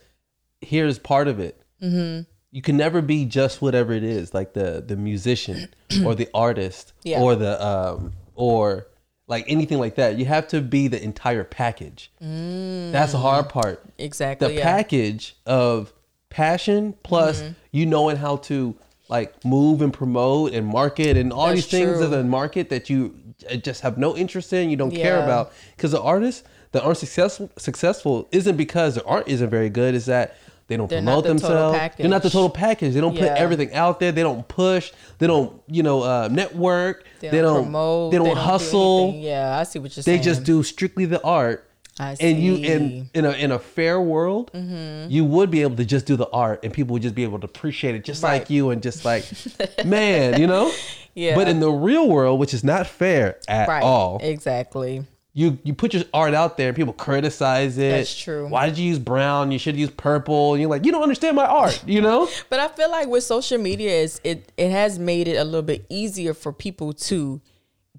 here's 0.59 0.99
part 0.99 1.27
of 1.27 1.39
it. 1.39 1.61
Mm-hmm. 1.81 2.23
You 2.51 2.61
can 2.61 2.75
never 2.75 3.01
be 3.01 3.25
just 3.25 3.61
whatever 3.61 3.93
it 3.93 4.03
is, 4.03 4.33
like 4.33 4.53
the 4.53 4.83
the 4.85 4.97
musician 4.97 5.69
or 6.05 6.13
the 6.13 6.27
artist 6.33 6.91
yeah. 7.03 7.21
or 7.21 7.35
the 7.35 7.65
um 7.65 8.11
or 8.35 8.87
like 9.27 9.45
anything 9.47 9.77
like 9.77 9.95
that. 9.95 10.17
You 10.17 10.25
have 10.25 10.47
to 10.49 10.61
be 10.61 10.87
the 10.87 11.01
entire 11.01 11.43
package. 11.43 12.11
Mm. 12.23 12.91
That's 12.91 13.11
the 13.11 13.17
hard 13.17 13.49
part. 13.49 13.83
Exactly. 13.97 14.47
The 14.47 14.53
yeah. 14.55 14.63
package 14.63 15.35
of 15.45 15.93
passion 16.29 16.93
plus 17.03 17.41
mm-hmm. 17.41 17.53
you 17.71 17.85
knowing 17.85 18.17
how 18.17 18.37
to 18.37 18.75
like 19.09 19.43
move 19.45 19.81
and 19.81 19.93
promote 19.93 20.53
and 20.53 20.65
market 20.65 21.17
and 21.17 21.31
all 21.31 21.47
That's 21.47 21.61
these 21.61 21.67
things 21.67 21.99
of 22.01 22.11
the 22.11 22.23
market 22.23 22.69
that 22.69 22.89
you 22.89 23.15
just 23.61 23.81
have 23.81 23.97
no 23.97 24.15
interest 24.17 24.51
in, 24.51 24.69
you 24.69 24.75
don't 24.75 24.93
yeah. 24.93 25.03
care 25.03 25.23
about. 25.23 25.53
Because 25.75 25.91
the 25.91 26.01
artists 26.01 26.43
that 26.71 26.83
aren't 26.83 26.97
successful 26.97 27.49
successful 27.57 28.27
isn't 28.31 28.57
because 28.57 28.95
their 28.95 29.07
art 29.07 29.27
isn't 29.27 29.49
very 29.49 29.69
good. 29.69 29.95
Is 29.95 30.05
that 30.07 30.35
they 30.67 30.75
don't 30.75 30.89
They're 30.89 30.99
promote 30.99 31.23
the 31.23 31.29
themselves. 31.29 31.95
They're 31.97 32.09
not 32.09 32.23
the 32.23 32.29
total 32.29 32.49
package. 32.49 32.93
They 32.93 32.99
don't 32.99 33.15
yeah. 33.15 33.29
put 33.29 33.37
everything 33.37 33.73
out 33.73 33.99
there. 33.99 34.11
They 34.11 34.23
don't 34.23 34.45
push. 34.47 34.91
They 35.17 35.25
don't, 35.25 35.61
you 35.67 35.81
know, 35.81 36.03
uh, 36.03 36.27
network. 36.29 37.05
They 37.19 37.29
don't, 37.29 37.31
they 37.31 37.41
don't 37.41 37.63
promote. 37.63 38.11
They 38.11 38.17
don't, 38.17 38.27
they 38.27 38.33
don't 38.33 38.43
hustle. 38.43 39.11
Do 39.13 39.17
yeah, 39.17 39.57
I 39.57 39.63
see 39.63 39.79
what 39.79 39.95
you're 39.95 40.03
saying. 40.03 40.17
They 40.17 40.23
just 40.23 40.43
do 40.43 40.63
strictly 40.63 41.05
the 41.05 41.23
art. 41.23 41.63
I 41.99 42.13
see. 42.13 42.29
And 42.29 42.43
you 42.43 42.55
in 42.55 43.09
in 43.13 43.25
a 43.25 43.31
in 43.31 43.51
a 43.51 43.59
fair 43.59 43.99
world, 43.99 44.51
mm-hmm. 44.53 45.09
you 45.09 45.23
would 45.23 45.49
be 45.49 45.61
able 45.61 45.77
to 45.77 45.85
just 45.85 46.05
do 46.05 46.15
the 46.15 46.29
art, 46.29 46.59
and 46.63 46.73
people 46.73 46.93
would 46.93 47.01
just 47.01 47.15
be 47.15 47.23
able 47.23 47.39
to 47.39 47.45
appreciate 47.45 47.95
it, 47.95 48.03
just 48.03 48.21
right. 48.21 48.39
like 48.39 48.49
you, 48.49 48.69
and 48.69 48.83
just 48.83 49.05
like, 49.05 49.25
man, 49.85 50.39
you 50.39 50.47
know. 50.47 50.71
Yeah. 51.15 51.33
But 51.33 51.47
in 51.47 51.59
the 51.59 51.71
real 51.71 52.07
world, 52.07 52.39
which 52.39 52.53
is 52.53 52.63
not 52.63 52.85
fair 52.85 53.39
at 53.47 53.67
right. 53.67 53.81
all, 53.81 54.19
exactly 54.21 55.03
you 55.37 55.59
you 55.61 55.75
put 55.75 55.93
your 55.93 56.03
art 56.15 56.33
out 56.33 56.57
there 56.57 56.69
and 56.69 56.75
people 56.75 56.93
criticize 56.93 57.77
it. 57.77 57.91
That's 57.91 58.17
true. 58.17 58.47
Why 58.47 58.65
did 58.65 58.79
you 58.79 58.87
use 58.87 58.97
brown? 58.97 59.51
You 59.51 59.59
should 59.59 59.75
use 59.75 59.91
purple. 59.91 60.53
And 60.53 60.61
you're 60.61 60.69
like, 60.69 60.83
you 60.83 60.91
don't 60.91 61.03
understand 61.03 61.35
my 61.35 61.45
art, 61.45 61.83
you 61.87 62.01
know? 62.01 62.27
but 62.49 62.59
I 62.59 62.67
feel 62.69 62.89
like 62.89 63.07
with 63.07 63.23
social 63.23 63.59
media 63.59 63.91
is 63.91 64.19
it 64.23 64.51
it 64.57 64.71
has 64.71 64.97
made 64.97 65.27
it 65.27 65.35
a 65.35 65.43
little 65.43 65.61
bit 65.61 65.85
easier 65.89 66.33
for 66.33 66.51
people 66.51 66.91
to 66.91 67.39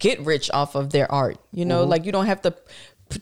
get 0.00 0.18
rich 0.22 0.50
off 0.52 0.74
of 0.74 0.90
their 0.90 1.10
art. 1.12 1.38
You 1.52 1.64
know, 1.64 1.82
mm-hmm. 1.82 1.90
like 1.90 2.04
you 2.04 2.10
don't 2.10 2.26
have 2.26 2.42
to 2.42 2.56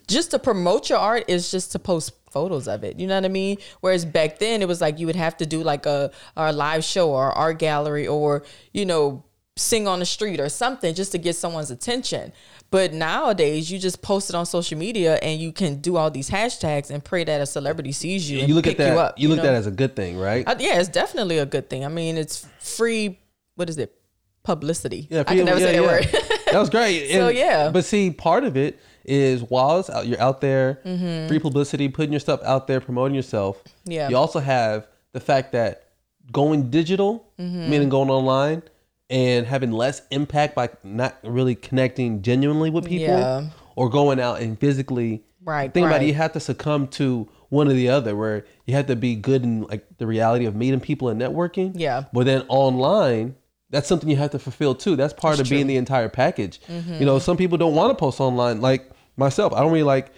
just 0.06 0.30
to 0.30 0.38
promote 0.38 0.88
your 0.88 0.98
art 0.98 1.24
is 1.28 1.50
just 1.50 1.72
to 1.72 1.78
post 1.78 2.14
photos 2.30 2.68
of 2.68 2.84
it. 2.84 2.98
You 2.98 3.06
know 3.06 3.16
what 3.16 3.26
I 3.26 3.28
mean? 3.28 3.58
Whereas 3.80 4.06
back 4.06 4.38
then 4.38 4.62
it 4.62 4.68
was 4.68 4.80
like 4.80 4.98
you 4.98 5.04
would 5.06 5.16
have 5.16 5.36
to 5.36 5.46
do 5.46 5.62
like 5.62 5.84
a, 5.84 6.10
a 6.38 6.54
live 6.54 6.84
show 6.84 7.10
or 7.10 7.32
art 7.32 7.58
gallery 7.58 8.06
or, 8.06 8.44
you 8.72 8.86
know, 8.86 9.25
sing 9.57 9.88
on 9.88 9.98
the 9.98 10.07
street 10.07 10.38
or 10.38 10.48
something 10.48 10.94
just 10.94 11.12
to 11.12 11.18
get 11.18 11.34
someone's 11.34 11.70
attention. 11.70 12.32
But 12.70 12.92
nowadays, 12.92 13.70
you 13.70 13.78
just 13.78 14.02
post 14.02 14.28
it 14.28 14.36
on 14.36 14.44
social 14.44 14.76
media 14.76 15.16
and 15.22 15.40
you 15.40 15.52
can 15.52 15.80
do 15.80 15.96
all 15.96 16.11
these 16.11 16.28
hashtags 16.28 16.90
and 16.90 17.02
pray 17.02 17.24
that 17.24 17.40
a 17.40 17.46
celebrity 17.46 17.92
sees 17.92 18.30
you. 18.30 18.40
you 18.40 18.54
look 18.54 18.66
at 18.66 18.76
that. 18.76 18.92
You, 18.92 18.98
up, 18.98 19.18
you, 19.18 19.22
you 19.22 19.28
look 19.28 19.38
know? 19.38 19.44
at 19.44 19.52
that 19.52 19.57
as 19.57 19.66
a 19.66 19.70
good 19.70 19.96
thing, 19.96 20.18
right? 20.18 20.46
Uh, 20.46 20.57
yeah, 20.59 20.78
it's 20.78 20.88
definitely 20.88 21.38
a 21.38 21.46
good 21.46 21.70
thing. 21.70 21.84
I 21.84 21.88
mean, 21.88 22.18
it's 22.18 22.46
free. 22.59 23.18
What 23.54 23.70
is 23.70 23.78
it? 23.78 23.94
Publicity. 24.42 25.09
Yeah, 25.11 25.20
I 25.26 25.36
can 25.36 25.44
never 25.44 25.59
yeah, 25.59 25.66
say 25.66 25.72
that 25.72 25.82
word. 25.82 26.04
that 26.52 26.59
was 26.59 26.70
great. 26.70 27.09
so 27.12 27.28
yeah, 27.28 27.70
but 27.70 27.84
see, 27.84 28.11
part 28.11 28.44
of 28.44 28.57
it 28.57 28.78
is 29.04 29.42
while 29.42 29.84
out, 29.92 30.07
you're 30.07 30.20
out 30.20 30.40
there, 30.40 30.80
mm-hmm. 30.84 31.28
free 31.28 31.38
publicity, 31.38 31.88
putting 31.88 32.12
your 32.12 32.20
stuff 32.20 32.40
out 32.44 32.66
there, 32.66 32.80
promoting 32.80 33.14
yourself. 33.14 33.62
Yeah. 33.84 34.09
You 34.09 34.16
also 34.16 34.38
have 34.38 34.86
the 35.12 35.20
fact 35.20 35.52
that 35.52 35.88
going 36.30 36.70
digital, 36.70 37.32
mm-hmm. 37.38 37.70
meaning 37.70 37.88
going 37.88 38.11
online 38.11 38.62
and 39.09 39.46
having 39.46 39.72
less 39.72 40.02
impact 40.11 40.54
by 40.54 40.68
not 40.82 41.16
really 41.22 41.54
connecting 41.54 42.22
genuinely 42.22 42.70
with 42.70 42.84
people 42.84 43.07
yeah. 43.07 43.48
or 43.76 43.88
going 43.88 44.18
out 44.20 44.40
and 44.40 44.59
physically 44.59 45.22
right 45.44 45.72
think 45.72 45.84
right. 45.84 45.92
about 45.92 46.02
it 46.02 46.07
you 46.07 46.14
have 46.14 46.32
to 46.32 46.40
succumb 46.40 46.88
to 46.88 47.28
one 47.48 47.68
or 47.68 47.72
the 47.72 47.88
other 47.88 48.16
where 48.16 48.44
you 48.66 48.74
have 48.74 48.86
to 48.86 48.96
be 48.96 49.14
good 49.14 49.44
in 49.44 49.62
like 49.62 49.86
the 49.98 50.07
reality 50.07 50.44
of 50.44 50.57
meeting 50.57 50.80
people 50.80 51.09
and 51.09 51.20
networking 51.20 51.72
yeah 51.74 52.04
but 52.12 52.26
then 52.26 52.42
online 52.48 53.34
that's 53.70 53.88
something 53.88 54.09
you 54.09 54.16
have 54.16 54.30
to 54.30 54.38
fulfill 54.38 54.74
too 54.74 54.96
that's 54.96 55.12
part 55.12 55.32
that's 55.32 55.42
of 55.42 55.46
true. 55.48 55.57
being 55.57 55.66
the 55.66 55.76
entire 55.76 56.09
package 56.09 56.61
mm-hmm. 56.62 56.94
you 56.94 57.07
know 57.07 57.18
some 57.18 57.36
people 57.36 57.57
don't 57.57 57.74
want 57.74 57.90
to 57.90 57.94
post 57.94 58.20
online 58.20 58.61
like 58.61 58.90
myself 59.16 59.52
i 59.52 59.61
don't 59.61 59.70
really 59.70 59.82
like 59.84 60.12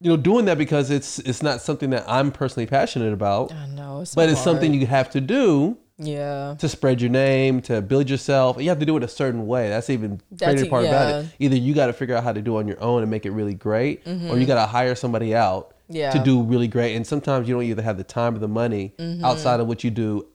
you 0.00 0.10
know 0.10 0.16
doing 0.16 0.44
that 0.44 0.58
because 0.58 0.90
it's 0.90 1.18
it's 1.20 1.42
not 1.42 1.60
something 1.60 1.90
that 1.90 2.04
i'm 2.08 2.32
personally 2.32 2.66
passionate 2.66 3.12
about 3.12 3.52
i 3.52 3.66
know 3.68 4.00
it's 4.00 4.14
but 4.14 4.28
it's 4.28 4.42
something 4.42 4.74
you 4.74 4.86
have 4.86 5.08
to 5.10 5.20
do 5.20 5.76
yeah. 5.98 6.54
To 6.58 6.68
spread 6.68 7.00
your 7.00 7.10
name, 7.10 7.60
to 7.62 7.82
build 7.82 8.08
yourself. 8.08 8.60
You 8.62 8.68
have 8.68 8.78
to 8.78 8.86
do 8.86 8.96
it 8.96 9.02
a 9.02 9.08
certain 9.08 9.46
way. 9.46 9.68
That's 9.68 9.90
even 9.90 10.20
That's 10.30 10.52
crazy 10.54 10.68
part 10.68 10.84
yeah. 10.84 10.90
about 10.90 11.24
it. 11.24 11.30
Either 11.40 11.56
you 11.56 11.74
got 11.74 11.86
to 11.88 11.92
figure 11.92 12.16
out 12.16 12.22
how 12.24 12.32
to 12.32 12.40
do 12.40 12.56
it 12.56 12.60
on 12.60 12.68
your 12.68 12.80
own 12.80 13.02
and 13.02 13.10
make 13.10 13.26
it 13.26 13.30
really 13.32 13.54
great, 13.54 14.04
mm-hmm. 14.04 14.30
or 14.30 14.38
you 14.38 14.46
got 14.46 14.54
to 14.62 14.66
hire 14.66 14.94
somebody 14.94 15.34
out 15.34 15.74
Yeah. 15.88 16.10
to 16.12 16.18
do 16.18 16.42
really 16.42 16.68
great. 16.68 16.94
And 16.96 17.06
sometimes 17.06 17.48
you 17.48 17.54
don't 17.54 17.64
either 17.64 17.82
have 17.82 17.96
the 17.96 18.04
time 18.04 18.36
or 18.36 18.38
the 18.38 18.48
money 18.48 18.94
outside 19.24 19.60
of 19.60 19.66
what 19.66 19.82
you 19.84 19.90
do 19.90 20.26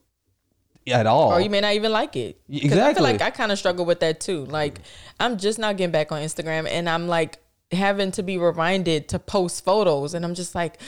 at 0.87 1.07
all. 1.07 1.29
Mm-hmm. 1.29 1.37
or 1.37 1.41
you 1.41 1.49
may 1.49 1.61
not 1.61 1.73
even 1.75 1.91
like 1.93 2.15
it. 2.17 2.41
'Cause 2.51 2.77
I 2.77 2.93
feel 2.93 3.03
like 3.03 3.21
I 3.21 3.29
kind 3.29 3.51
of 3.53 3.57
struggle 3.57 3.85
with 3.85 4.01
that 4.01 4.19
too. 4.19 4.45
Like 4.45 4.79
I'm 5.19 5.37
just 5.37 5.57
not 5.57 5.77
getting 5.77 5.91
back 5.91 6.11
on 6.11 6.21
Instagram, 6.21 6.67
and 6.69 6.89
I'm 6.89 7.07
like 7.07 7.37
having 7.73 8.11
to 8.11 8.23
be 8.23 8.37
reminded 8.37 9.09
to 9.09 9.19
post 9.19 9.63
photos, 9.65 10.13
and 10.13 10.23
I'm 10.25 10.33
just 10.35 10.55
like, 10.55 10.79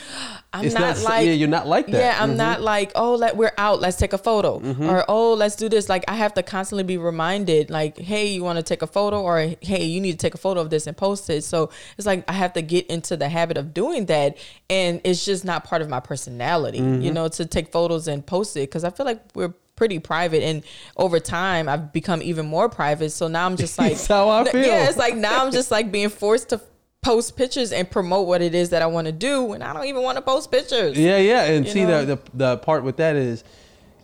I'm 0.54 0.66
it's 0.66 0.74
not, 0.74 0.98
not, 0.98 1.04
like 1.04 1.26
yeah, 1.26 1.34
you're 1.34 1.48
not 1.48 1.68
like 1.68 1.88
that. 1.88 1.94
Mm-hmm. 1.94 2.02
Yeah, 2.02 2.18
I'm 2.24 2.38
not 2.38 2.62
like, 2.62 2.92
oh, 2.96 3.16
let 3.16 3.36
we're 3.36 3.52
out, 3.58 3.80
let's 3.82 3.98
take 3.98 4.14
a 4.14 4.18
photo, 4.18 4.60
or 4.88 5.04
oh, 5.10 5.34
let's 5.34 5.56
do 5.56 5.68
this. 5.70 5.90
Like 5.90 6.06
I 6.08 6.16
have 6.16 6.34
to 6.36 6.44
constantly 6.44 6.84
be 6.84 6.98
reminded, 6.98 7.70
like, 7.70 7.98
hey, 7.98 8.28
you 8.28 8.44
want 8.44 8.58
to 8.58 8.64
take 8.64 8.82
a 8.82 8.88
photo, 8.88 9.22
or 9.22 9.54
hey, 9.62 9.84
you 9.86 10.00
need 10.02 10.14
to 10.14 10.18
take 10.18 10.34
a 10.36 10.38
photo 10.38 10.62
of 10.62 10.70
this 10.70 10.88
and 10.88 10.96
post 10.96 11.30
it. 11.30 11.44
So 11.44 11.70
it's 11.98 12.08
like 12.08 12.24
I 12.30 12.34
have 12.34 12.54
to 12.54 12.62
get 12.62 12.88
into 12.88 13.18
the 13.18 13.30
habit 13.30 13.58
of 13.58 13.74
doing 13.74 14.06
that, 14.08 14.38
and 14.70 15.02
it's 15.04 15.26
just 15.26 15.46
not 15.46 15.64
part 15.64 15.82
of 15.82 15.90
my 15.90 16.00
personality, 16.00 16.80
Mm-hmm. 16.80 17.02
you 17.02 17.12
know, 17.12 17.28
to 17.28 17.46
take 17.46 17.72
photos 17.72 18.08
and 18.08 18.26
post 18.26 18.56
it 18.58 18.62
because 18.62 18.84
I 18.84 18.90
feel 18.90 19.06
like 19.06 19.22
we're 19.34 19.54
pretty 19.76 20.00
private 20.00 20.42
and 20.42 20.64
over 20.96 21.20
time 21.20 21.68
I've 21.68 21.92
become 21.92 22.22
even 22.22 22.46
more 22.46 22.70
private 22.70 23.10
so 23.10 23.28
now 23.28 23.46
I'm 23.46 23.58
just 23.58 23.78
like 23.84 23.92
That's 23.92 24.08
how 24.08 24.30
I 24.30 24.46
feel. 24.46 24.62
yeah 24.66 24.88
it's 24.88 24.98
like 24.98 25.18
now 25.18 25.44
I'm 25.46 25.52
just 25.52 25.70
like 25.70 25.92
being 25.92 26.08
forced 26.08 26.50
to 26.50 26.62
post 27.06 27.38
pictures 27.38 27.72
and 27.72 27.89
promote 27.89 28.28
what 28.28 28.41
it 28.41 28.56
is 28.56 28.72
that 28.72 28.82
I 28.82 28.88
want 28.88 29.06
to 29.06 29.12
do 29.12 29.53
and 29.53 29.64
I 29.64 29.74
don't 29.74 29.86
even 29.86 30.01
want 30.01 30.16
to 30.18 30.24
post 30.24 30.51
pictures 30.51 30.97
Yeah, 30.97 31.18
yeah. 31.18 31.43
And 31.43 31.66
You 31.66 31.72
see 31.72 31.86
know? 31.86 32.03
the, 32.03 32.16
the 32.16 32.22
the 32.34 32.58
part 32.58 32.84
with 32.84 32.97
that 32.97 33.16
is 33.16 33.43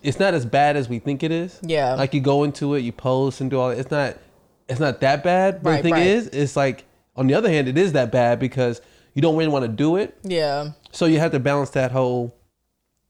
it's 0.02 0.20
not 0.20 0.34
as 0.34 0.46
bad 0.46 0.76
as 0.76 0.88
we 0.88 0.98
think 1.00 1.22
it 1.22 1.32
is. 1.32 1.58
Yeah. 1.62 1.94
Like 1.94 2.14
you 2.14 2.20
go 2.20 2.44
into 2.44 2.74
it, 2.74 2.80
you 2.80 2.92
post 2.92 3.40
and 3.40 3.50
do 3.50 3.58
all 3.58 3.70
That. 3.70 3.78
it's 3.78 3.90
not 3.90 4.18
it's 4.68 4.78
not 4.80 5.00
that 5.00 5.24
bad. 5.24 5.62
But 5.62 5.70
Right, 5.70 5.76
the 5.78 5.82
thing 5.82 5.92
right. 5.94 6.06
is, 6.06 6.28
it's 6.28 6.54
like 6.56 6.84
on 7.16 7.26
the 7.26 7.34
other 7.34 7.50
hand, 7.50 7.66
it 7.68 7.76
is 7.76 7.92
that 7.92 8.12
bad 8.12 8.38
because 8.38 8.80
you 9.14 9.20
don't 9.20 9.36
really 9.36 9.50
want 9.50 9.64
to 9.64 9.68
do 9.68 9.96
it. 9.96 10.16
yeah 10.22 10.70
So 10.92 11.06
you 11.06 11.18
have 11.18 11.32
to 11.32 11.40
balance 11.40 11.70
that 11.70 11.90
whole, 11.90 12.34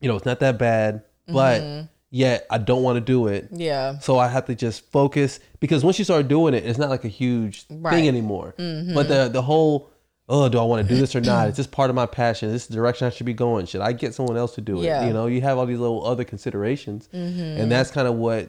you 0.01 0.09
know, 0.09 0.17
it's 0.17 0.25
not 0.27 0.41
that 0.41 0.59
bad, 0.59 1.03
but 1.29 1.61
mm-hmm. 1.61 1.87
Yet 2.15 2.47
I 2.51 2.59
don't 2.59 2.83
want 2.85 2.97
to 2.97 3.01
do 3.01 3.27
it. 3.27 3.47
Mm-hmm. 3.47 3.61
yeah 3.61 3.99
So 3.99 4.19
I 4.19 4.29
have 4.29 4.45
to 4.47 4.55
just 4.55 4.85
focus 4.93 5.41
because 5.59 5.83
once 5.83 5.99
you 5.99 6.05
start 6.05 6.29
doing 6.29 6.55
it, 6.55 6.65
it's 6.65 6.79
not 6.79 6.91
like 6.91 7.05
a 7.05 7.09
huge 7.09 7.65
Right. 7.69 7.93
thing 7.95 8.07
anymore. 8.07 8.55
But 8.59 9.09
the 9.09 9.29
the 9.33 9.43
whole 9.43 9.91
oh, 10.29 10.49
do 10.49 10.59
I 10.59 10.63
want 10.63 10.87
to 10.87 10.95
do 10.95 10.99
this 11.01 11.15
or 11.17 11.21
not? 11.21 11.49
It's 11.49 11.57
just 11.57 11.73
part 11.73 11.91
of 11.91 11.97
my 11.97 12.07
passion. 12.07 12.51
This 12.53 12.63
is 12.63 12.69
the 12.69 12.75
direction 12.75 13.07
I 13.07 13.11
should 13.11 13.27
be 13.27 13.35
going. 13.35 13.67
Should 13.67 13.81
I 13.83 13.93
get 13.93 14.15
someone 14.15 14.37
else 14.37 14.55
to 14.55 14.61
do 14.61 14.81
it? 14.81 14.85
Yeah. 14.85 15.07
You 15.07 15.13
know, 15.13 15.27
you 15.27 15.41
have 15.43 15.59
all 15.59 15.67
these 15.67 15.79
little 15.81 16.07
other 16.07 16.25
considerations, 16.25 17.09
and 17.13 17.71
that's 17.71 17.91
kind 17.91 18.07
of 18.09 18.15
what 18.15 18.49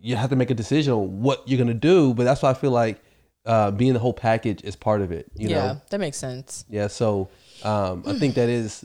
you 0.00 0.16
have 0.16 0.30
to 0.30 0.36
make 0.36 0.50
a 0.50 0.54
decision 0.54 0.92
on 0.94 1.22
what 1.22 1.46
you're 1.46 1.58
gonna 1.58 1.74
do. 1.74 2.14
But 2.14 2.24
that's 2.24 2.42
why 2.42 2.50
I 2.50 2.54
feel 2.54 2.70
like 2.72 2.96
uh, 3.44 3.70
being 3.70 3.92
the 3.92 3.98
whole 4.00 4.12
package 4.14 4.62
is 4.64 4.76
part 4.76 5.00
of 5.02 5.10
it. 5.12 5.26
You 5.36 5.48
yeah 5.50 5.56
know, 5.66 5.80
that 5.90 6.00
makes 6.00 6.16
sense 6.16 6.64
yeah. 6.68 6.86
So 6.88 7.28
um, 7.64 8.02
I 8.06 8.14
think 8.18 8.34
that 8.34 8.48
is 8.48 8.84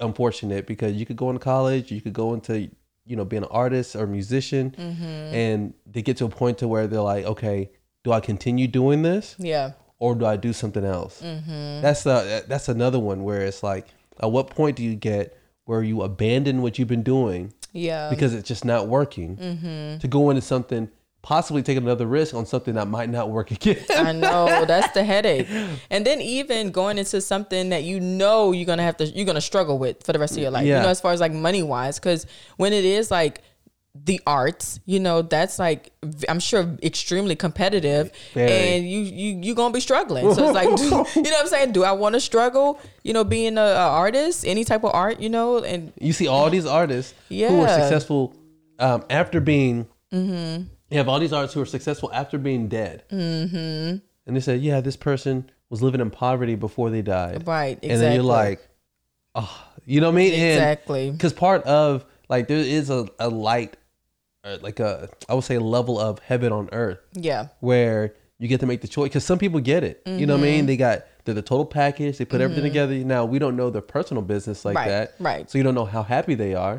unfortunate 0.00 0.66
because 0.66 0.94
you 0.96 1.06
could 1.06 1.16
go 1.16 1.28
into 1.30 1.40
college, 1.40 1.90
you 1.90 2.00
could 2.00 2.12
go 2.12 2.34
into 2.34 2.68
you 3.08 3.16
know 3.16 3.24
being 3.24 3.42
an 3.42 3.48
artist 3.50 3.96
or 3.96 4.06
musician, 4.06 4.70
mm-hmm. 4.70 5.02
and 5.02 5.74
they 5.86 6.02
get 6.02 6.16
to 6.18 6.26
a 6.26 6.28
point 6.28 6.58
to 6.58 6.68
where 6.68 6.86
they're 6.86 7.00
like, 7.00 7.24
okay, 7.24 7.70
do 8.04 8.12
I 8.12 8.20
continue 8.20 8.68
doing 8.68 9.02
this? 9.02 9.34
Yeah. 9.38 9.72
Or 9.98 10.14
do 10.14 10.26
I 10.26 10.36
do 10.36 10.52
something 10.52 10.84
else? 10.84 11.20
Mm-hmm. 11.22 11.82
That's 11.82 12.04
the 12.04 12.44
that's 12.46 12.68
another 12.68 12.98
one 12.98 13.24
where 13.24 13.40
it's 13.40 13.62
like, 13.62 13.88
at 14.20 14.30
what 14.30 14.50
point 14.50 14.76
do 14.76 14.84
you 14.84 14.94
get 14.94 15.36
where 15.64 15.82
you 15.82 16.02
abandon 16.02 16.62
what 16.62 16.78
you've 16.78 16.88
been 16.88 17.02
doing 17.02 17.52
yeah. 17.72 18.08
because 18.08 18.32
it's 18.34 18.46
just 18.46 18.64
not 18.64 18.86
working? 18.86 19.36
Mm-hmm. 19.36 19.98
To 19.98 20.08
go 20.08 20.30
into 20.30 20.42
something 20.42 20.90
possibly 21.22 21.62
take 21.62 21.76
another 21.76 22.06
risk 22.06 22.34
on 22.34 22.46
something 22.46 22.74
that 22.74 22.88
might 22.88 23.10
not 23.10 23.30
work 23.30 23.50
again. 23.56 23.84
I 23.90 24.12
know 24.12 24.64
that's 24.64 24.92
the 24.94 25.04
headache. 25.04 25.48
And 25.90 26.04
then 26.06 26.20
even 26.20 26.70
going 26.70 26.98
into 26.98 27.20
something 27.20 27.70
that 27.70 27.82
you 27.84 28.00
know 28.00 28.52
you're 28.52 28.66
gonna 28.66 28.82
have 28.82 28.96
to 28.98 29.06
you're 29.06 29.26
gonna 29.26 29.40
struggle 29.40 29.78
with 29.78 30.04
for 30.04 30.12
the 30.12 30.18
rest 30.18 30.32
of 30.36 30.42
your 30.42 30.50
life. 30.50 30.66
Yeah. 30.66 30.78
You 30.78 30.82
know, 30.84 30.88
as 30.88 31.00
far 31.00 31.12
as 31.12 31.20
like 31.20 31.32
money 31.32 31.62
wise, 31.62 31.98
because 31.98 32.26
when 32.56 32.72
it 32.72 32.84
is 32.84 33.10
like 33.10 33.42
the 34.04 34.20
arts, 34.26 34.80
you 34.84 35.00
know, 35.00 35.22
that's 35.22 35.58
like 35.58 35.90
i'm 36.28 36.40
sure 36.40 36.76
extremely 36.82 37.34
competitive, 37.34 38.12
Very. 38.34 38.50
and 38.50 38.88
you 38.88 39.00
you 39.00 39.40
you 39.42 39.54
gonna 39.54 39.74
be 39.74 39.80
struggling. 39.80 40.32
So 40.34 40.44
it's 40.44 40.54
like, 40.54 40.76
do, 40.76 40.84
you 41.16 41.22
know 41.22 41.30
what 41.30 41.40
I'm 41.40 41.46
saying? 41.48 41.72
Do 41.72 41.84
I 41.84 41.92
want 41.92 42.14
to 42.14 42.20
struggle? 42.20 42.80
You 43.02 43.12
know, 43.12 43.24
being 43.24 43.58
a, 43.58 43.62
a 43.62 43.88
artist, 43.88 44.46
any 44.46 44.64
type 44.64 44.84
of 44.84 44.94
art, 44.94 45.20
you 45.20 45.28
know, 45.28 45.62
and 45.64 45.92
you 46.00 46.12
see 46.12 46.28
all 46.28 46.50
these 46.50 46.66
artists 46.66 47.14
who 47.28 47.60
are 47.60 47.68
successful 47.68 48.34
um, 48.78 49.04
after 49.10 49.40
being 49.40 49.86
you 50.90 50.98
have 50.98 51.08
all 51.08 51.18
these 51.18 51.32
artists 51.32 51.54
who 51.54 51.60
are 51.60 51.66
successful 51.66 52.10
after 52.12 52.38
being 52.38 52.68
dead 52.68 53.04
mm-hmm. 53.10 53.56
and 54.26 54.36
they 54.36 54.40
say 54.40 54.56
yeah 54.56 54.80
this 54.80 54.96
person 54.96 55.48
was 55.70 55.82
living 55.82 56.00
in 56.00 56.10
poverty 56.10 56.54
before 56.54 56.90
they 56.90 57.02
died 57.02 57.46
Right, 57.46 57.72
Exactly. 57.82 57.90
and 57.90 58.02
then 58.02 58.14
you're 58.14 58.22
like 58.24 58.66
oh 59.34 59.64
you 59.84 60.00
know 60.00 60.08
what 60.08 60.14
i 60.14 60.16
mean 60.16 60.32
Exactly. 60.32 61.10
because 61.10 61.32
part 61.32 61.62
of 61.64 62.04
like 62.28 62.48
there 62.48 62.58
is 62.58 62.90
a, 62.90 63.06
a 63.18 63.28
light 63.28 63.76
uh, 64.44 64.58
like 64.62 64.80
a 64.80 65.08
i 65.28 65.34
would 65.34 65.44
say 65.44 65.56
a 65.56 65.60
level 65.60 65.98
of 65.98 66.18
heaven 66.20 66.52
on 66.52 66.68
earth 66.72 66.98
yeah, 67.12 67.48
where 67.60 68.14
you 68.38 68.46
get 68.48 68.60
to 68.60 68.66
make 68.66 68.80
the 68.80 68.88
choice 68.88 69.08
because 69.08 69.24
some 69.24 69.38
people 69.38 69.60
get 69.60 69.82
it 69.84 70.00
you 70.06 70.24
know 70.26 70.34
what 70.36 70.44
i 70.44 70.46
Mm-hmm. 70.46 70.56
mean 70.56 70.66
they 70.66 70.76
got 70.76 71.02
they're 71.24 71.34
the 71.34 71.42
total 71.42 71.66
package 71.66 72.18
they 72.18 72.24
put 72.24 72.40
everything 72.40 72.64
together 72.64 72.94
now 73.04 73.24
we 73.24 73.38
don't 73.38 73.56
know 73.56 73.68
their 73.70 73.82
personal 73.82 74.22
business 74.22 74.64
like 74.64 74.76
Right, 74.76 74.88
that 74.88 75.14
right. 75.20 75.40
Mm-hmm. 75.40 75.48
so 75.48 75.58
you 75.58 75.64
don't 75.64 75.74
know 75.74 75.84
how 75.84 76.02
happy 76.02 76.34
they 76.34 76.54
are 76.54 76.76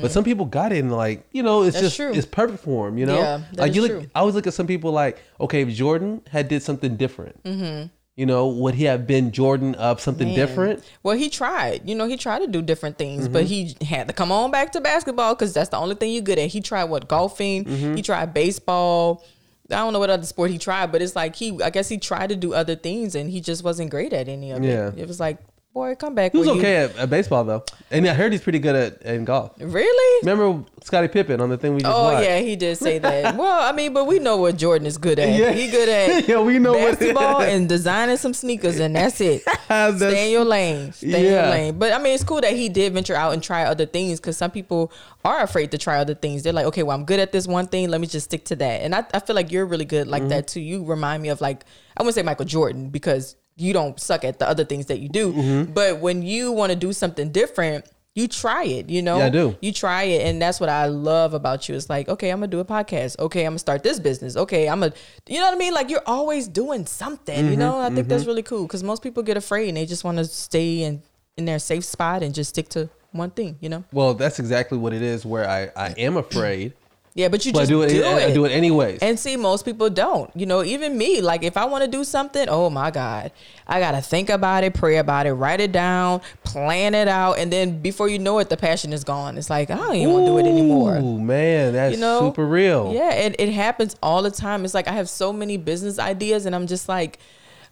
but 0.00 0.10
some 0.10 0.24
people 0.24 0.44
got 0.46 0.72
it 0.72 0.78
and 0.78 0.90
like 0.92 1.24
you 1.32 1.42
know 1.42 1.62
it's 1.62 1.74
That's 1.74 1.86
just 1.86 1.96
true. 1.96 2.12
it's 2.12 2.26
perfect 2.26 2.62
for 2.64 2.86
them 2.86 2.98
you 2.98 3.06
know 3.06 3.18
Yeah, 3.18 3.40
like 3.54 3.74
you 3.74 3.82
look 3.82 3.90
true. 3.92 4.06
i 4.14 4.20
always 4.20 4.34
look 4.34 4.46
at 4.46 4.54
some 4.54 4.66
people 4.66 4.90
like 4.92 5.22
okay 5.40 5.62
if 5.62 5.68
jordan 5.70 6.20
had 6.30 6.48
did 6.48 6.62
something 6.62 6.96
different 6.96 7.42
Mm-hmm. 7.44 7.86
you 8.16 8.26
know 8.26 8.48
would 8.48 8.74
he 8.74 8.84
have 8.84 9.06
been 9.06 9.30
jordan 9.30 9.74
of 9.76 10.00
something 10.00 10.28
Man. 10.28 10.36
different 10.36 10.84
Well, 11.02 11.16
he 11.16 11.28
tried. 11.30 11.88
You 11.88 11.94
know, 11.94 12.06
he 12.06 12.16
tried 12.16 12.40
to 12.40 12.46
do 12.46 12.60
different 12.62 12.98
things, 12.98 13.24
Mm-hmm. 13.24 13.32
but 13.32 13.44
he 13.44 13.76
had 13.82 14.06
to 14.08 14.14
come 14.14 14.30
on 14.32 14.50
back 14.50 14.72
to 14.72 14.80
basketball 14.80 15.34
because 15.34 15.52
that's 15.52 15.70
the 15.70 15.76
only 15.78 15.94
thing 15.96 16.12
you're 16.12 16.22
good 16.22 16.38
at. 16.38 16.48
He 16.48 16.60
tried 16.60 16.84
what 16.84 17.08
golfing. 17.08 17.64
Mm-hmm. 17.64 17.94
He 17.96 18.02
tried 18.02 18.32
baseball. 18.34 19.24
I 19.70 19.76
don't 19.76 19.92
know 19.92 19.98
what 20.00 20.10
other 20.10 20.26
sport 20.26 20.50
he 20.50 20.58
tried, 20.58 20.90
but 20.92 21.00
it's 21.02 21.14
like 21.16 21.36
he. 21.36 21.62
I 21.62 21.70
guess 21.70 21.88
he 21.88 21.96
tried 21.98 22.28
to 22.28 22.36
do 22.36 22.52
other 22.52 22.74
things, 22.76 23.14
and 23.14 23.30
he 23.30 23.40
just 23.40 23.62
wasn't 23.64 23.90
great 23.90 24.12
at 24.12 24.28
any 24.28 24.50
of 24.50 24.62
Yeah. 24.64 24.88
it. 24.88 24.98
It 24.98 25.08
was 25.08 25.20
like, 25.20 25.38
boy, 25.74 25.94
come 25.94 26.14
back. 26.14 26.32
he 26.32 26.38
was 26.38 26.48
okay 26.48 26.76
at, 26.76 26.96
at 26.96 27.08
baseball 27.10 27.44
though 27.44 27.64
and 27.90 28.06
i 28.06 28.12
heard 28.12 28.30
he's 28.32 28.42
pretty 28.42 28.58
good 28.58 28.74
at 28.76 29.02
in 29.02 29.24
golf 29.24 29.52
Really? 29.58 30.26
remember 30.26 30.64
scottie 30.84 31.08
pippen 31.08 31.40
on 31.40 31.48
the 31.48 31.56
thing 31.56 31.74
we 31.74 31.80
just 31.80 31.94
Oh 31.96 32.04
watched 32.12 32.24
yeah, 32.28 32.38
he 32.40 32.56
did 32.56 32.76
say 32.76 32.98
that. 32.98 33.36
well, 33.42 33.62
I 33.68 33.72
mean, 33.72 33.92
but 33.94 34.06
we 34.06 34.18
know 34.18 34.36
what 34.36 34.56
Jordan 34.56 34.86
is 34.86 34.98
good 34.98 35.18
at. 35.18 35.38
Yeah. 35.38 35.52
He 35.52 35.70
good 35.70 35.88
at 35.88 36.28
Yeah, 36.28 36.40
we 36.40 36.58
know 36.58 36.72
what- 36.72 36.98
basketball 36.98 37.40
and 37.42 37.68
designing 37.68 38.16
some 38.16 38.34
sneakers, 38.34 38.78
and 38.80 38.94
that's 38.96 39.20
it. 39.20 39.42
That's- 39.68 39.96
Stay 39.98 40.26
in 40.26 40.32
your 40.32 40.44
lane. 40.44 40.92
Stay 40.92 41.26
in 41.26 41.32
your 41.32 41.42
lane. 41.42 41.78
But 41.78 41.92
I 41.92 41.98
mean, 41.98 42.14
it's 42.14 42.24
cool 42.24 42.40
that 42.40 42.52
he 42.52 42.68
did 42.68 42.92
venture 42.92 43.14
out 43.14 43.32
and 43.32 43.42
try 43.42 43.64
other 43.64 43.86
things 43.86 44.18
because 44.20 44.36
some 44.36 44.50
people 44.50 44.92
are 45.24 45.40
afraid 45.42 45.70
to 45.70 45.78
try 45.78 45.98
other 45.98 46.14
things. 46.14 46.42
They're 46.42 46.52
like, 46.52 46.66
okay, 46.66 46.82
well, 46.82 46.96
I'm 46.96 47.04
good 47.04 47.20
at 47.20 47.30
this 47.32 47.46
one 47.46 47.66
thing. 47.68 47.88
Let 47.88 48.00
me 48.00 48.06
just 48.08 48.24
stick 48.26 48.44
to 48.46 48.56
that. 48.56 48.82
And 48.82 48.94
I, 48.94 49.04
I 49.14 49.20
feel 49.20 49.36
like 49.36 49.50
you're 49.52 49.66
really 49.66 49.84
good 49.84 50.02
Mm-hmm. 50.02 50.10
like 50.10 50.28
that 50.28 50.48
too. 50.48 50.60
You 50.60 50.84
remind 50.84 51.22
me 51.22 51.28
of 51.30 51.40
like 51.40 51.64
I 51.96 52.02
wouldn't 52.02 52.14
say 52.16 52.22
Michael 52.22 52.44
Jordan 52.46 52.88
because 52.90 53.36
you 53.56 53.72
don't 53.72 53.98
suck 54.00 54.24
at 54.24 54.38
the 54.38 54.48
other 54.48 54.64
things 54.64 54.86
that 54.86 54.98
you 55.00 55.08
do. 55.08 55.32
Mm-hmm. 55.32 55.72
But 55.72 55.98
when 56.00 56.22
you 56.22 56.52
want 56.52 56.70
to 56.70 56.76
do 56.76 56.92
something 56.92 57.30
different. 57.30 57.84
You 58.14 58.28
try 58.28 58.64
it, 58.64 58.90
you 58.90 59.00
know. 59.00 59.16
Yeah, 59.16 59.24
I 59.24 59.30
do. 59.30 59.56
You 59.62 59.72
try 59.72 60.02
it, 60.02 60.26
and 60.26 60.40
that's 60.42 60.60
what 60.60 60.68
I 60.68 60.84
love 60.84 61.32
about 61.32 61.66
you. 61.66 61.74
It's 61.74 61.88
like, 61.88 62.10
okay, 62.10 62.28
I'm 62.28 62.40
gonna 62.40 62.48
do 62.48 62.60
a 62.60 62.64
podcast. 62.64 63.18
Okay, 63.18 63.46
I'm 63.46 63.52
gonna 63.52 63.58
start 63.58 63.82
this 63.82 63.98
business. 63.98 64.36
Okay, 64.36 64.68
I'm 64.68 64.80
gonna, 64.80 64.92
you 65.26 65.38
know 65.38 65.46
what 65.46 65.54
I 65.54 65.56
mean? 65.56 65.72
Like 65.72 65.88
you're 65.88 66.02
always 66.06 66.46
doing 66.46 66.84
something. 66.84 67.34
Mm-hmm, 67.34 67.50
You 67.52 67.56
know, 67.56 67.78
I 67.80 67.88
think 67.88 68.08
that's 68.08 68.26
really 68.26 68.42
cool 68.42 68.66
because 68.66 68.82
most 68.82 69.02
people 69.02 69.22
get 69.22 69.38
afraid 69.38 69.68
and 69.68 69.78
they 69.78 69.86
just 69.86 70.04
want 70.04 70.18
to 70.18 70.26
stay 70.26 70.82
in 70.82 71.02
in 71.38 71.46
their 71.46 71.58
safe 71.58 71.86
spot 71.86 72.22
and 72.22 72.34
just 72.34 72.50
stick 72.50 72.68
to 72.70 72.90
one 73.12 73.30
thing. 73.30 73.56
You 73.62 73.70
know? 73.70 73.84
well 73.94 74.12
that's 74.12 74.38
exactly 74.38 74.76
what 74.76 74.92
it 74.92 75.00
is 75.00 75.24
where 75.24 75.48
i 75.48 75.70
i 75.74 75.94
am 75.96 76.18
afraid 76.18 76.74
Yeah, 77.14 77.28
but 77.28 77.44
you 77.44 77.52
but 77.52 77.58
I 77.58 77.62
just 77.62 77.70
do 77.70 77.82
it, 77.82 77.88
do 77.88 78.04
I, 78.04 78.20
it. 78.20 78.30
I 78.30 78.32
do 78.32 78.46
it 78.46 78.52
anyways 78.52 79.00
And 79.00 79.18
see, 79.18 79.36
most 79.36 79.66
people 79.66 79.90
don't. 79.90 80.30
You 80.34 80.46
know, 80.46 80.64
even 80.64 80.96
me, 80.96 81.20
like 81.20 81.42
if 81.42 81.58
I 81.58 81.66
want 81.66 81.84
to 81.84 81.90
do 81.90 82.04
something, 82.04 82.48
oh 82.48 82.70
my 82.70 82.90
God, 82.90 83.32
I 83.66 83.80
got 83.80 83.90
to 83.92 84.00
think 84.00 84.30
about 84.30 84.64
it, 84.64 84.72
pray 84.72 84.96
about 84.96 85.26
it, 85.26 85.34
write 85.34 85.60
it 85.60 85.72
down, 85.72 86.22
plan 86.42 86.94
it 86.94 87.08
out. 87.08 87.34
And 87.38 87.52
then 87.52 87.82
before 87.82 88.08
you 88.08 88.18
know 88.18 88.38
it, 88.38 88.48
the 88.48 88.56
passion 88.56 88.94
is 88.94 89.04
gone. 89.04 89.36
It's 89.36 89.50
like, 89.50 89.70
I 89.70 89.76
don't 89.76 89.94
even 89.96 90.12
want 90.14 90.26
to 90.26 90.32
do 90.32 90.38
it 90.38 90.46
anymore. 90.46 90.96
Ooh, 90.96 91.18
man, 91.20 91.74
that's 91.74 91.94
You 91.94 92.00
know? 92.00 92.20
super 92.20 92.46
real. 92.46 92.92
Yeah, 92.94 93.12
it, 93.12 93.36
it 93.38 93.52
happens 93.52 93.94
all 94.02 94.22
the 94.22 94.30
time. 94.30 94.64
It's 94.64 94.74
like 94.74 94.88
I 94.88 94.92
have 94.92 95.10
so 95.10 95.34
many 95.34 95.58
business 95.58 95.98
ideas, 95.98 96.46
and 96.46 96.54
I'm 96.54 96.66
just 96.66 96.88
like, 96.88 97.18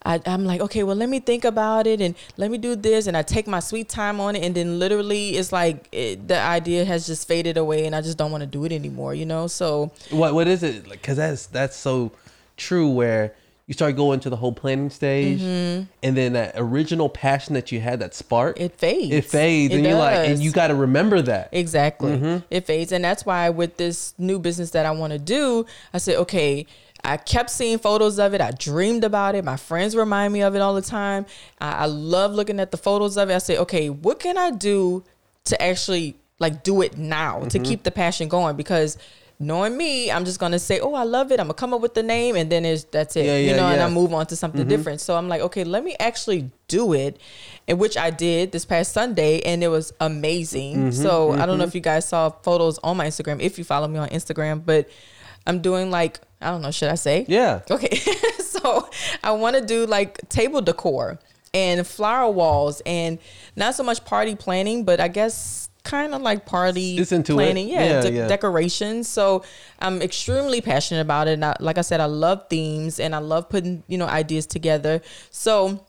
I, 0.04 0.20
I'm 0.26 0.44
like, 0.44 0.60
okay, 0.62 0.82
well, 0.82 0.96
let 0.96 1.08
me 1.08 1.20
think 1.20 1.44
about 1.44 1.86
it 1.86 2.00
and 2.00 2.14
let 2.36 2.50
me 2.50 2.58
do 2.58 2.74
this. 2.74 3.06
And 3.06 3.16
I 3.16 3.22
take 3.22 3.46
my 3.46 3.60
sweet 3.60 3.88
time 3.88 4.20
on 4.20 4.36
it. 4.36 4.42
And 4.44 4.54
then 4.54 4.78
literally, 4.78 5.36
it's 5.36 5.52
like 5.52 5.88
it, 5.92 6.26
the 6.26 6.38
idea 6.40 6.84
has 6.84 7.06
just 7.06 7.28
faded 7.28 7.56
away, 7.56 7.86
and 7.86 7.94
I 7.94 8.00
just 8.00 8.16
don't 8.16 8.30
want 8.30 8.42
to 8.42 8.46
do 8.46 8.64
it 8.64 8.72
anymore, 8.72 9.14
you 9.14 9.26
know? 9.26 9.46
So, 9.46 9.92
What 10.10 10.34
what 10.34 10.48
is 10.48 10.62
it? 10.62 10.88
Because 10.88 11.16
that's 11.18 11.46
that's 11.46 11.76
so 11.76 12.12
true. 12.56 12.88
Where 12.90 13.34
you 13.66 13.74
start 13.74 13.94
going 13.94 14.18
to 14.18 14.30
the 14.30 14.36
whole 14.36 14.52
planning 14.52 14.90
stage, 14.90 15.40
and 15.40 15.86
then 16.02 16.32
that 16.32 16.54
original 16.56 17.08
passion 17.08 17.54
that 17.54 17.70
you 17.70 17.78
had, 17.78 18.00
that 18.00 18.14
spark, 18.14 18.56
Mm-hmm. 18.56 18.64
It 18.64 18.72
fades. 18.72 19.14
It 19.14 19.24
fades, 19.26 19.72
It 19.72 19.76
and 19.76 19.86
you're 19.86 19.96
like, 19.96 20.28
and 20.28 20.42
you 20.42 20.50
got 20.50 20.68
to 20.68 20.74
remember 20.74 21.22
that. 21.22 21.50
Exactly. 21.52 22.12
Mm-hmm. 22.12 22.44
It 22.50 22.66
fades. 22.66 22.90
And 22.90 23.04
that's 23.04 23.24
why 23.24 23.48
with 23.50 23.76
this 23.76 24.12
new 24.18 24.40
business 24.40 24.70
that 24.70 24.86
I 24.86 24.90
want 24.90 25.12
to 25.12 25.20
do, 25.20 25.66
I 25.94 25.98
said, 25.98 26.16
okay, 26.16 26.66
I 27.04 27.16
kept 27.16 27.50
seeing 27.50 27.78
photos 27.78 28.18
of 28.18 28.34
it. 28.34 28.40
I 28.40 28.50
dreamed 28.50 29.04
about 29.04 29.34
it. 29.34 29.44
My 29.44 29.56
friends 29.56 29.96
remind 29.96 30.32
me 30.32 30.42
of 30.42 30.54
it 30.54 30.60
all 30.60 30.74
the 30.74 30.82
time. 30.82 31.26
I, 31.60 31.72
I 31.72 31.86
love 31.86 32.32
looking 32.32 32.60
at 32.60 32.70
the 32.70 32.76
photos 32.76 33.16
of 33.16 33.30
it. 33.30 33.34
I 33.34 33.38
say, 33.38 33.58
okay, 33.58 33.90
what 33.90 34.20
can 34.20 34.36
I 34.36 34.50
do 34.50 35.04
to 35.44 35.60
actually 35.62 36.16
like 36.38 36.62
do 36.62 36.82
it 36.82 36.98
now 36.98 37.38
mm-hmm. 37.40 37.48
to 37.48 37.58
keep 37.58 37.82
the 37.82 37.90
passion 37.90 38.28
going? 38.28 38.56
Because 38.56 38.98
knowing 39.40 39.74
me, 39.74 40.12
I'm 40.12 40.24
just 40.26 40.38
gonna 40.38 40.58
say, 40.58 40.80
"Oh, 40.80 40.94
I 40.94 41.04
love 41.04 41.32
it." 41.32 41.40
I'm 41.40 41.46
gonna 41.46 41.54
come 41.54 41.72
up 41.72 41.80
with 41.80 41.94
the 41.94 42.02
name, 42.02 42.36
and 42.36 42.52
then 42.52 42.64
it's 42.64 42.84
that's 42.84 43.16
it, 43.16 43.24
yeah, 43.24 43.36
yeah, 43.38 43.50
you 43.50 43.56
know. 43.56 43.68
Yeah. 43.68 43.74
And 43.74 43.82
I 43.82 43.88
move 43.88 44.12
on 44.12 44.26
to 44.26 44.36
something 44.36 44.60
mm-hmm. 44.60 44.68
different. 44.68 45.00
So 45.00 45.16
I'm 45.16 45.28
like, 45.28 45.40
okay, 45.40 45.64
let 45.64 45.82
me 45.82 45.96
actually 45.98 46.50
do 46.68 46.92
it, 46.92 47.18
and 47.66 47.78
which 47.78 47.96
I 47.96 48.10
did 48.10 48.52
this 48.52 48.64
past 48.64 48.92
Sunday, 48.92 49.40
and 49.40 49.64
it 49.64 49.68
was 49.68 49.92
amazing. 50.00 50.76
Mm-hmm, 50.76 50.90
so 50.90 51.30
mm-hmm. 51.30 51.40
I 51.40 51.46
don't 51.46 51.58
know 51.58 51.64
mm-hmm. 51.64 51.68
if 51.70 51.74
you 51.74 51.80
guys 51.80 52.06
saw 52.06 52.28
photos 52.28 52.78
on 52.84 52.96
my 52.96 53.06
Instagram, 53.06 53.40
if 53.40 53.58
you 53.58 53.64
follow 53.64 53.88
me 53.88 53.98
on 53.98 54.08
Instagram, 54.10 54.64
but 54.64 54.88
I'm 55.46 55.60
doing 55.60 55.90
like 55.90 56.20
I 56.40 56.50
don't 56.50 56.62
know, 56.62 56.70
should 56.70 56.88
I 56.88 56.94
say? 56.94 57.24
Yeah. 57.28 57.60
Okay. 57.70 57.96
so 58.38 58.88
I 59.22 59.32
want 59.32 59.56
to 59.56 59.64
do 59.64 59.86
like 59.86 60.28
table 60.28 60.60
decor 60.62 61.18
and 61.52 61.86
flower 61.86 62.30
walls 62.30 62.80
and 62.86 63.18
not 63.56 63.74
so 63.74 63.82
much 63.82 64.04
party 64.04 64.34
planning, 64.36 64.84
but 64.84 65.00
I 65.00 65.08
guess 65.08 65.68
kind 65.82 66.14
of 66.14 66.22
like 66.22 66.46
party 66.46 66.98
it's 66.98 67.12
into 67.12 67.34
planning, 67.34 67.68
it. 67.68 67.72
yeah, 67.72 67.84
yeah, 67.84 68.00
de- 68.02 68.12
yeah, 68.12 68.28
decorations. 68.28 69.08
So 69.08 69.42
I'm 69.78 70.02
extremely 70.02 70.60
passionate 70.60 71.00
about 71.00 71.28
it. 71.28 71.32
And 71.32 71.44
I, 71.44 71.56
like 71.60 71.78
I 71.78 71.82
said, 71.82 72.00
I 72.00 72.06
love 72.06 72.46
themes 72.48 73.00
and 73.00 73.14
I 73.14 73.18
love 73.18 73.48
putting 73.48 73.82
you 73.88 73.98
know 73.98 74.06
ideas 74.06 74.46
together. 74.46 75.02
So 75.30 75.84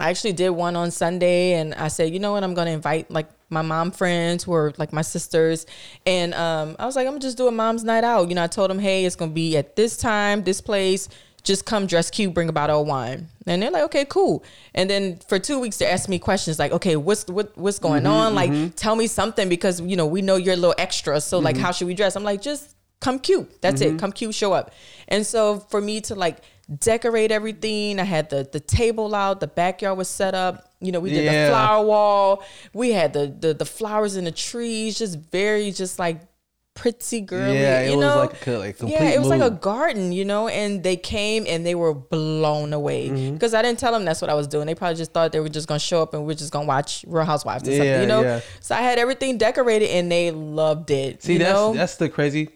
I 0.00 0.10
actually 0.10 0.32
did 0.32 0.50
one 0.50 0.74
on 0.74 0.90
Sunday, 0.90 1.54
and 1.54 1.74
I 1.74 1.88
said, 1.88 2.12
you 2.12 2.18
know 2.18 2.32
what, 2.32 2.42
I'm 2.44 2.54
gonna 2.54 2.70
invite 2.70 3.10
like 3.10 3.28
my 3.50 3.62
mom 3.62 3.90
friends 3.90 4.42
who 4.44 4.52
are 4.54 4.72
like 4.78 4.92
my 4.92 5.02
sisters, 5.02 5.66
and 6.06 6.34
um, 6.34 6.76
I 6.78 6.86
was 6.86 6.96
like, 6.96 7.06
I'm 7.06 7.12
gonna 7.12 7.20
just 7.20 7.36
do 7.36 7.46
a 7.46 7.52
mom's 7.52 7.84
night 7.84 8.04
out. 8.04 8.28
You 8.28 8.34
know, 8.34 8.42
I 8.42 8.46
told 8.46 8.70
them, 8.70 8.78
hey, 8.78 9.04
it's 9.04 9.16
gonna 9.16 9.32
be 9.32 9.56
at 9.56 9.76
this 9.76 9.96
time, 9.96 10.44
this 10.44 10.60
place 10.60 11.08
just 11.42 11.64
come 11.64 11.86
dress 11.86 12.10
cute, 12.10 12.32
bring 12.32 12.48
a 12.48 12.52
bottle 12.52 12.82
of 12.82 12.86
wine. 12.86 13.28
And 13.46 13.62
they're 13.62 13.70
like, 13.70 13.82
okay, 13.84 14.04
cool. 14.04 14.44
And 14.74 14.88
then 14.88 15.18
for 15.28 15.38
two 15.38 15.58
weeks, 15.58 15.78
they 15.78 15.86
asked 15.86 16.08
me 16.08 16.18
questions 16.18 16.58
like, 16.58 16.72
okay, 16.72 16.96
what's 16.96 17.26
what, 17.26 17.56
what's 17.58 17.78
going 17.78 18.04
mm-hmm, 18.04 18.12
on? 18.12 18.34
Like, 18.34 18.50
mm-hmm. 18.50 18.68
tell 18.70 18.94
me 18.94 19.06
something 19.06 19.48
because 19.48 19.80
you 19.80 19.96
know 19.96 20.06
we 20.06 20.22
know 20.22 20.36
you're 20.36 20.54
a 20.54 20.56
little 20.56 20.74
extra. 20.78 21.20
So 21.20 21.38
mm-hmm. 21.38 21.44
like, 21.44 21.56
how 21.56 21.72
should 21.72 21.88
we 21.88 21.94
dress? 21.94 22.14
I'm 22.14 22.24
like, 22.24 22.42
just 22.42 22.76
come 23.00 23.18
cute. 23.18 23.60
That's 23.60 23.80
it. 23.80 23.88
Mm-hmm. 23.88 23.96
Come 23.98 24.12
cute, 24.12 24.34
show 24.34 24.52
up. 24.52 24.72
And 25.08 25.26
so 25.26 25.58
for 25.58 25.80
me 25.80 26.00
to 26.02 26.14
like 26.14 26.38
decorate 26.78 27.30
everything, 27.30 27.98
I 27.98 28.04
had 28.04 28.30
the 28.30 28.48
the 28.50 28.60
table 28.60 29.14
out, 29.14 29.40
the 29.40 29.46
backyard 29.46 29.98
was 29.98 30.08
set 30.08 30.34
up. 30.34 30.70
You 30.80 30.92
know, 30.92 31.00
we 31.00 31.10
did 31.10 31.24
yeah. 31.24 31.46
the 31.46 31.50
flower 31.50 31.86
wall. 31.86 32.44
We 32.72 32.90
had 32.90 33.12
the, 33.12 33.26
the 33.26 33.54
the 33.54 33.64
flowers 33.64 34.16
in 34.16 34.24
the 34.24 34.32
trees, 34.32 34.98
just 34.98 35.18
very 35.18 35.70
just 35.70 35.98
like 35.98 36.20
pretty 36.74 37.20
girly. 37.20 37.58
Yeah, 37.58 37.80
it 37.80 37.90
you 37.90 37.96
know? 37.96 38.16
was 38.16 38.32
like 38.32 38.46
a 38.46 38.50
like 38.52 38.76
yeah, 38.80 39.10
it 39.10 39.18
was 39.18 39.28
mood. 39.28 39.40
like 39.40 39.52
a 39.52 39.54
garden, 39.54 40.12
you 40.12 40.24
know. 40.24 40.48
And 40.48 40.82
they 40.82 40.96
came 40.96 41.44
and 41.46 41.64
they 41.64 41.74
were 41.74 41.94
blown 41.94 42.72
away 42.72 43.08
mm-hmm. 43.08 43.34
because 43.34 43.54
I 43.54 43.62
didn't 43.62 43.78
tell 43.78 43.92
them 43.92 44.04
that's 44.04 44.20
what 44.20 44.30
I 44.30 44.34
was 44.34 44.46
doing. 44.46 44.66
They 44.66 44.74
probably 44.74 44.96
just 44.96 45.12
thought 45.12 45.32
they 45.32 45.40
were 45.40 45.48
just 45.48 45.68
gonna 45.68 45.78
show 45.78 46.02
up 46.02 46.14
and 46.14 46.24
we 46.24 46.32
are 46.32 46.36
just 46.36 46.52
gonna 46.52 46.66
watch 46.66 47.04
Real 47.06 47.24
Housewives 47.24 47.68
or 47.68 47.72
yeah, 47.72 47.78
something, 47.78 48.00
you 48.00 48.06
know. 48.06 48.22
Yeah. 48.22 48.40
So 48.60 48.74
I 48.74 48.82
had 48.82 48.98
everything 48.98 49.38
decorated 49.38 49.90
and 49.90 50.10
they 50.10 50.30
loved 50.30 50.90
it. 50.90 51.22
See, 51.22 51.38
that's 51.38 51.52
know? 51.52 51.74
that's 51.74 51.96
the 51.96 52.08
crazy. 52.08 52.48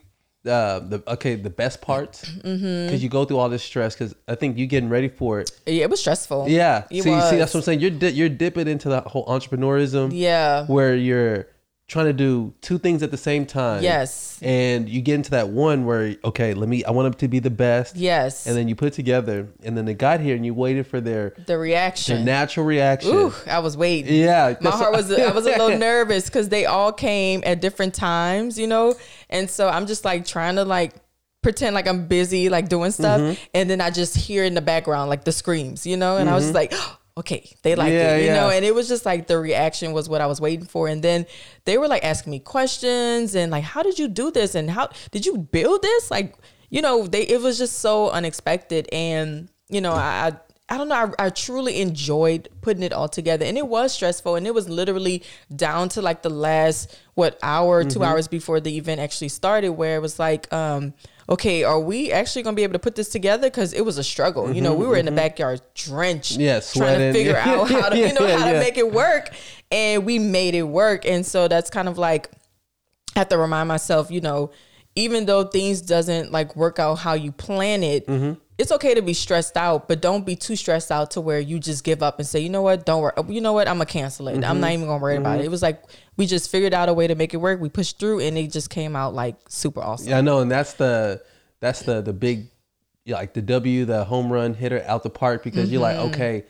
Uh, 0.47 0.79
the 0.81 1.03
okay, 1.09 1.35
the 1.35 1.51
best 1.51 1.81
parts 1.81 2.29
because 2.29 2.61
mm-hmm. 2.63 2.97
you 2.97 3.09
go 3.09 3.25
through 3.25 3.39
all 3.39 3.49
this 3.49 3.63
stress. 3.63 3.95
Because 3.95 4.15
I 4.29 4.35
think 4.35 4.57
you 4.57 4.67
getting 4.67 4.89
ready 4.89 5.09
for 5.09 5.41
it. 5.41 5.51
Yeah, 5.67 5.85
it 5.85 5.91
was 5.91 6.01
stressful. 6.01 6.49
Yeah, 6.49 6.85
it 6.91 7.03
see, 7.03 7.11
was. 7.11 7.31
see, 7.31 7.37
that's 7.37 7.53
what 7.53 7.61
I'm 7.61 7.65
saying. 7.65 7.81
You're 7.81 7.91
di- 7.91 8.11
you're 8.11 8.29
dipping 8.29 8.69
into 8.69 8.91
that 8.91 9.05
whole 9.09 9.27
entrepreneurism. 9.27 10.11
Yeah, 10.13 10.67
where 10.67 10.95
you're 10.95 11.49
trying 11.89 12.07
to 12.07 12.13
do 12.13 12.53
two 12.63 12.79
things 12.79 13.03
at 13.03 13.13
the 13.13 13.17
same 13.17 13.47
time. 13.47 13.83
Yes. 13.83 14.41
And 14.43 14.89
you 14.89 15.01
get 15.01 15.15
into 15.15 15.31
that 15.31 15.51
one 15.51 15.87
where, 15.87 16.17
okay, 16.25 16.53
let 16.53 16.69
me, 16.69 16.85
I 16.85 16.91
want 16.91 17.07
them 17.07 17.15
to 17.15 17.29
be 17.29 17.39
the 17.39 17.51
best. 17.51 17.95
Yes. 17.95 18.47
And 18.47 18.57
then 18.57 18.67
you 18.67 18.75
put 18.75 18.89
it 18.89 18.95
together 18.95 19.49
and 19.63 19.77
then 19.77 19.85
they 19.85 19.95
got 19.95 20.21
here 20.21 20.35
and 20.35 20.45
you 20.45 20.53
waited 20.53 20.87
for 20.89 21.01
their, 21.01 21.35
the 21.47 21.57
reaction, 21.57 22.17
their 22.17 22.25
natural 22.25 22.67
reaction. 22.67 23.15
Ooh, 23.15 23.33
I 23.47 23.61
was 23.61 23.77
waiting. 23.77 24.15
Yeah. 24.15 24.57
My 24.61 24.71
heart 24.71 24.93
was, 24.93 25.13
I 25.13 25.31
was 25.31 25.47
a 25.47 25.51
little 25.51 25.79
nervous 25.79 26.27
because 26.27 26.49
they 26.49 26.67
all 26.67 26.93
came 26.93 27.43
at 27.47 27.61
different 27.61 27.95
times, 27.95 28.59
you 28.59 28.67
know? 28.67 28.95
And 29.31 29.49
so 29.49 29.69
I'm 29.69 29.87
just 29.87 30.05
like 30.05 30.27
trying 30.27 30.57
to 30.57 30.65
like, 30.65 30.95
pretend 31.43 31.77
like 31.77 31.87
I'm 31.87 32.09
busy, 32.09 32.49
like 32.49 32.69
doing 32.69 32.91
stuff, 32.91 33.21
mm-hmm. 33.21 33.41
and 33.55 33.71
then 33.71 33.81
I 33.81 33.91
just 33.91 34.17
hear 34.17 34.43
in 34.43 34.55
the 34.55 34.61
background 34.61 35.09
like 35.09 35.23
the 35.23 35.31
screams, 35.31 35.87
you 35.87 35.97
know, 35.97 36.17
and 36.17 36.27
mm-hmm. 36.27 36.33
I 36.33 36.35
was 36.35 36.47
mm-hmm. 36.47 36.55
like, 36.55 36.75
okay, 37.19 37.57
they 37.63 37.75
like 37.75 37.93
yeah, 37.93 38.17
it, 38.17 38.21
you 38.21 38.27
yeah. 38.27 38.35
know, 38.35 38.51
and 38.51 38.65
it 38.65 38.75
was 38.75 38.89
just 38.89 39.07
like 39.07 39.27
the 39.27 39.39
reaction 39.39 39.93
was 39.93 40.09
what 40.09 40.21
I 40.21 40.27
was 40.27 40.41
waiting 40.41 40.67
for. 40.67 40.89
And 40.89 41.03
then 41.03 41.27
they 41.65 41.79
were 41.79 41.89
like 41.89 42.05
asking 42.05 42.31
me 42.31 42.41
questions 42.41 43.35
and 43.35 43.51
like, 43.51 43.65
how 43.65 43.83
did 43.83 43.99
you 43.99 44.09
do 44.09 44.31
this? 44.31 44.55
And 44.55 44.71
how 44.71 44.91
did 45.11 45.25
you 45.25 45.39
build 45.39 45.83
this? 45.83 46.11
Like, 46.11 46.37
you 46.69 46.83
know, 46.83 47.07
they, 47.07 47.23
it 47.23 47.41
was 47.41 47.59
just 47.59 47.79
so 47.79 48.11
unexpected. 48.11 48.89
And, 48.93 49.49
you 49.69 49.81
know, 49.81 49.93
I, 49.93 50.33
I 50.69 50.77
don't 50.77 50.89
know. 50.89 50.95
I, 51.19 51.27
I, 51.27 51.31
truly 51.31 51.81
enjoyed 51.81 52.49
putting 52.61 52.83
it 52.83 52.93
all 52.93 53.09
together, 53.09 53.45
and 53.45 53.57
it 53.57 53.69
was 53.69 53.93
stressful. 53.93 54.35
And 54.35 54.49
it 54.49 54.53
was 54.53 54.69
literally 54.69 55.23
down 55.55 55.89
to 55.91 56.03
like 56.03 56.23
the 56.23 56.31
last 56.31 56.99
what 57.15 57.39
hour, 57.41 57.83
mm-hmm. 57.83 57.91
two 57.91 58.03
hours 58.03 58.27
before 58.27 58.59
the 58.59 58.77
event 58.77 59.01
actually 59.01 59.29
started, 59.29 59.71
where 59.71 59.95
it 59.95 60.03
was 60.03 60.19
like, 60.19 60.53
um, 60.53 60.93
okay, 61.29 61.65
are 61.65 61.81
we 61.81 62.13
actually 62.13 62.43
gonna 62.43 62.55
be 62.55 62.63
able 62.63 62.75
to 62.75 62.79
put 62.79 62.95
this 62.95 63.09
together? 63.09 63.49
Because 63.49 63.73
it 63.73 63.85
was 63.85 63.99
a 63.99 64.05
struggle. 64.05 64.45
Mm-hmm, 64.45 64.55
you 64.55 64.61
know, 64.63 64.75
we 64.75 64.87
were 64.87 64.93
mm-hmm. 64.93 65.01
in 65.01 65.05
the 65.07 65.11
mm-hmm. 65.11 65.17
backyard 65.17 65.61
drenched, 65.75 66.39
yeah, 66.39 66.61
trying 66.61 66.99
to 66.99 67.13
figure 67.13 67.37
out 67.45 67.71
how 67.71 67.89
to, 67.89 67.99
you 67.99 68.13
know, 68.13 68.27
yeah, 68.27 68.39
how 68.39 68.53
to 68.53 68.59
make 68.59 68.79
it 68.79 68.93
work, 68.93 69.31
and 69.71 70.05
we 70.05 70.19
made 70.19 70.55
it 70.55 70.65
work. 70.65 71.05
And 71.05 71.25
so 71.25 71.49
that's 71.49 71.71
kind 71.71 71.89
of 71.89 71.99
like 71.99 72.31
I 73.15 73.21
have 73.21 73.29
to 73.29 73.39
remind 73.39 73.69
myself, 73.69 74.11
you 74.11 74.21
know, 74.21 74.51
even 74.95 75.27
though 75.27 75.45
things 75.45 75.81
doesn't 75.81 76.33
like 76.33 76.57
work 76.57 76.79
out 76.79 76.97
how 76.97 77.15
you 77.15 77.33
plan 77.33 77.83
it. 77.83 78.07
Mm-hmm 78.07 78.41
it's 78.59 78.73
okay 78.73 78.95
to 78.95 79.03
be 79.03 79.13
stressed 79.13 79.57
out, 79.57 79.87
but 79.87 80.01
don't 80.01 80.25
be 80.25 80.35
too 80.35 80.57
stressed 80.57 80.91
out 80.91 81.11
to 81.13 81.21
where 81.21 81.39
you 81.39 81.59
just 81.59 81.85
give 81.85 82.03
up 82.03 82.19
and 82.19 82.27
say, 82.27 82.41
you 82.41 82.49
know 82.49 82.63
what, 82.63 82.87
don't 82.87 83.03
worry. 83.03 83.13
You 83.29 83.41
know 83.41 83.53
what, 83.53 83.69
I'm 83.69 83.77
gonna 83.77 83.87
cancel 83.87 84.29
it. 84.29 84.35
Mm-hmm. 84.35 84.45
I'm 84.45 84.61
not 84.61 84.71
even 84.71 84.87
gonna 84.87 85.03
worry 85.03 85.17
mm-hmm. 85.17 85.23
about 85.23 85.41
it. 85.41 85.45
It 85.45 85.51
was 85.51 85.63
like 85.63 85.83
we 86.17 86.27
just 86.27 86.51
figured 86.51 86.73
out 86.73 86.89
a 86.89 86.95
way 86.95 87.07
to 87.07 87.15
make 87.15 87.35
it 87.35 87.39
work. 87.39 87.61
We 87.61 87.69
pushed 87.69 87.99
through, 87.99 88.21
and 88.21 88.39
it 88.39 88.51
just 88.51 88.71
came 88.71 88.97
out 88.97 89.15
like 89.15 89.37
super 89.49 89.83
awesome. 89.83 90.09
Yeah, 90.09 90.19
I 90.19 90.21
know, 90.23 90.41
and 90.41 90.51
that's 90.51 90.73
the 90.75 91.23
that's 91.61 91.83
the 91.83 92.01
the 92.01 92.15
big 92.15 92.49
like 93.07 93.35
the 93.35 93.43
W, 93.43 93.85
the 93.85 94.05
home 94.05 94.33
run 94.33 94.55
hitter 94.55 94.83
out 94.87 95.03
the 95.03 95.11
park 95.11 95.45
because 95.45 95.65
mm-hmm. 95.65 95.73
you're 95.73 95.83
like, 95.83 95.97
mm-hmm. 95.97 96.15
okay, 96.15 96.45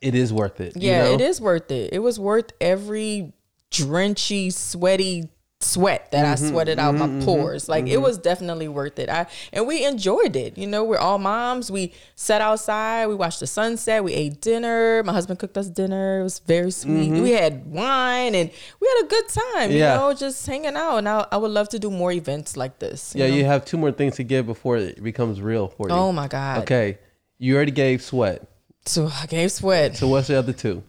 it 0.00 0.14
is 0.14 0.32
worth 0.32 0.60
it. 0.60 0.76
Yeah, 0.76 1.04
you 1.04 1.08
know? 1.10 1.14
it 1.14 1.20
is 1.20 1.40
worth 1.40 1.70
it. 1.70 1.92
It 1.92 2.00
was 2.00 2.18
worth 2.18 2.52
every 2.60 3.32
drenchy, 3.70 4.52
sweaty 4.52 5.28
sweat 5.62 6.10
that 6.12 6.24
mm-hmm, 6.24 6.46
I 6.46 6.48
sweated 6.48 6.78
out 6.78 6.94
mm-hmm, 6.94 7.18
my 7.18 7.24
pores. 7.24 7.68
Like 7.68 7.84
mm-hmm. 7.84 7.94
it 7.94 8.00
was 8.00 8.18
definitely 8.18 8.68
worth 8.68 8.98
it. 8.98 9.08
I 9.08 9.26
and 9.52 9.66
we 9.66 9.84
enjoyed 9.84 10.36
it. 10.36 10.58
You 10.58 10.66
know, 10.66 10.84
we're 10.84 10.98
all 10.98 11.18
moms. 11.18 11.70
We 11.70 11.92
sat 12.14 12.40
outside, 12.40 13.06
we 13.06 13.14
watched 13.14 13.40
the 13.40 13.46
sunset, 13.46 14.04
we 14.04 14.12
ate 14.12 14.40
dinner. 14.40 15.02
My 15.02 15.12
husband 15.12 15.38
cooked 15.38 15.56
us 15.56 15.68
dinner. 15.68 16.20
It 16.20 16.24
was 16.24 16.38
very 16.40 16.70
sweet. 16.70 17.10
Mm-hmm. 17.10 17.22
We 17.22 17.32
had 17.32 17.66
wine 17.66 18.34
and 18.34 18.50
we 18.80 18.88
had 18.88 19.04
a 19.04 19.08
good 19.08 19.28
time, 19.28 19.70
you 19.70 19.80
know, 19.80 20.14
just 20.14 20.46
hanging 20.46 20.76
out. 20.76 20.98
And 20.98 21.08
I, 21.08 21.26
I 21.30 21.36
would 21.36 21.50
love 21.50 21.68
to 21.70 21.78
do 21.78 21.90
more 21.90 22.12
events 22.12 22.56
like 22.56 22.78
this. 22.78 23.14
You 23.14 23.22
yeah, 23.22 23.30
know? 23.30 23.36
you 23.36 23.44
have 23.44 23.64
two 23.64 23.76
more 23.76 23.92
things 23.92 24.16
to 24.16 24.24
give 24.24 24.46
before 24.46 24.76
it 24.76 25.02
becomes 25.02 25.40
real 25.40 25.68
for 25.68 25.88
you. 25.88 25.94
Oh 25.94 26.12
my 26.12 26.28
God. 26.28 26.62
Okay. 26.62 26.98
You 27.38 27.56
already 27.56 27.72
gave 27.72 28.02
sweat. 28.02 28.46
So 28.84 29.08
I 29.20 29.26
gave 29.26 29.52
sweat. 29.52 29.96
So 29.96 30.08
what's 30.08 30.28
the 30.28 30.38
other 30.38 30.52
two? 30.52 30.82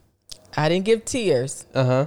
I 0.55 0.69
didn't 0.69 0.85
give 0.85 1.05
tears. 1.05 1.65
Uh-huh. 1.73 2.05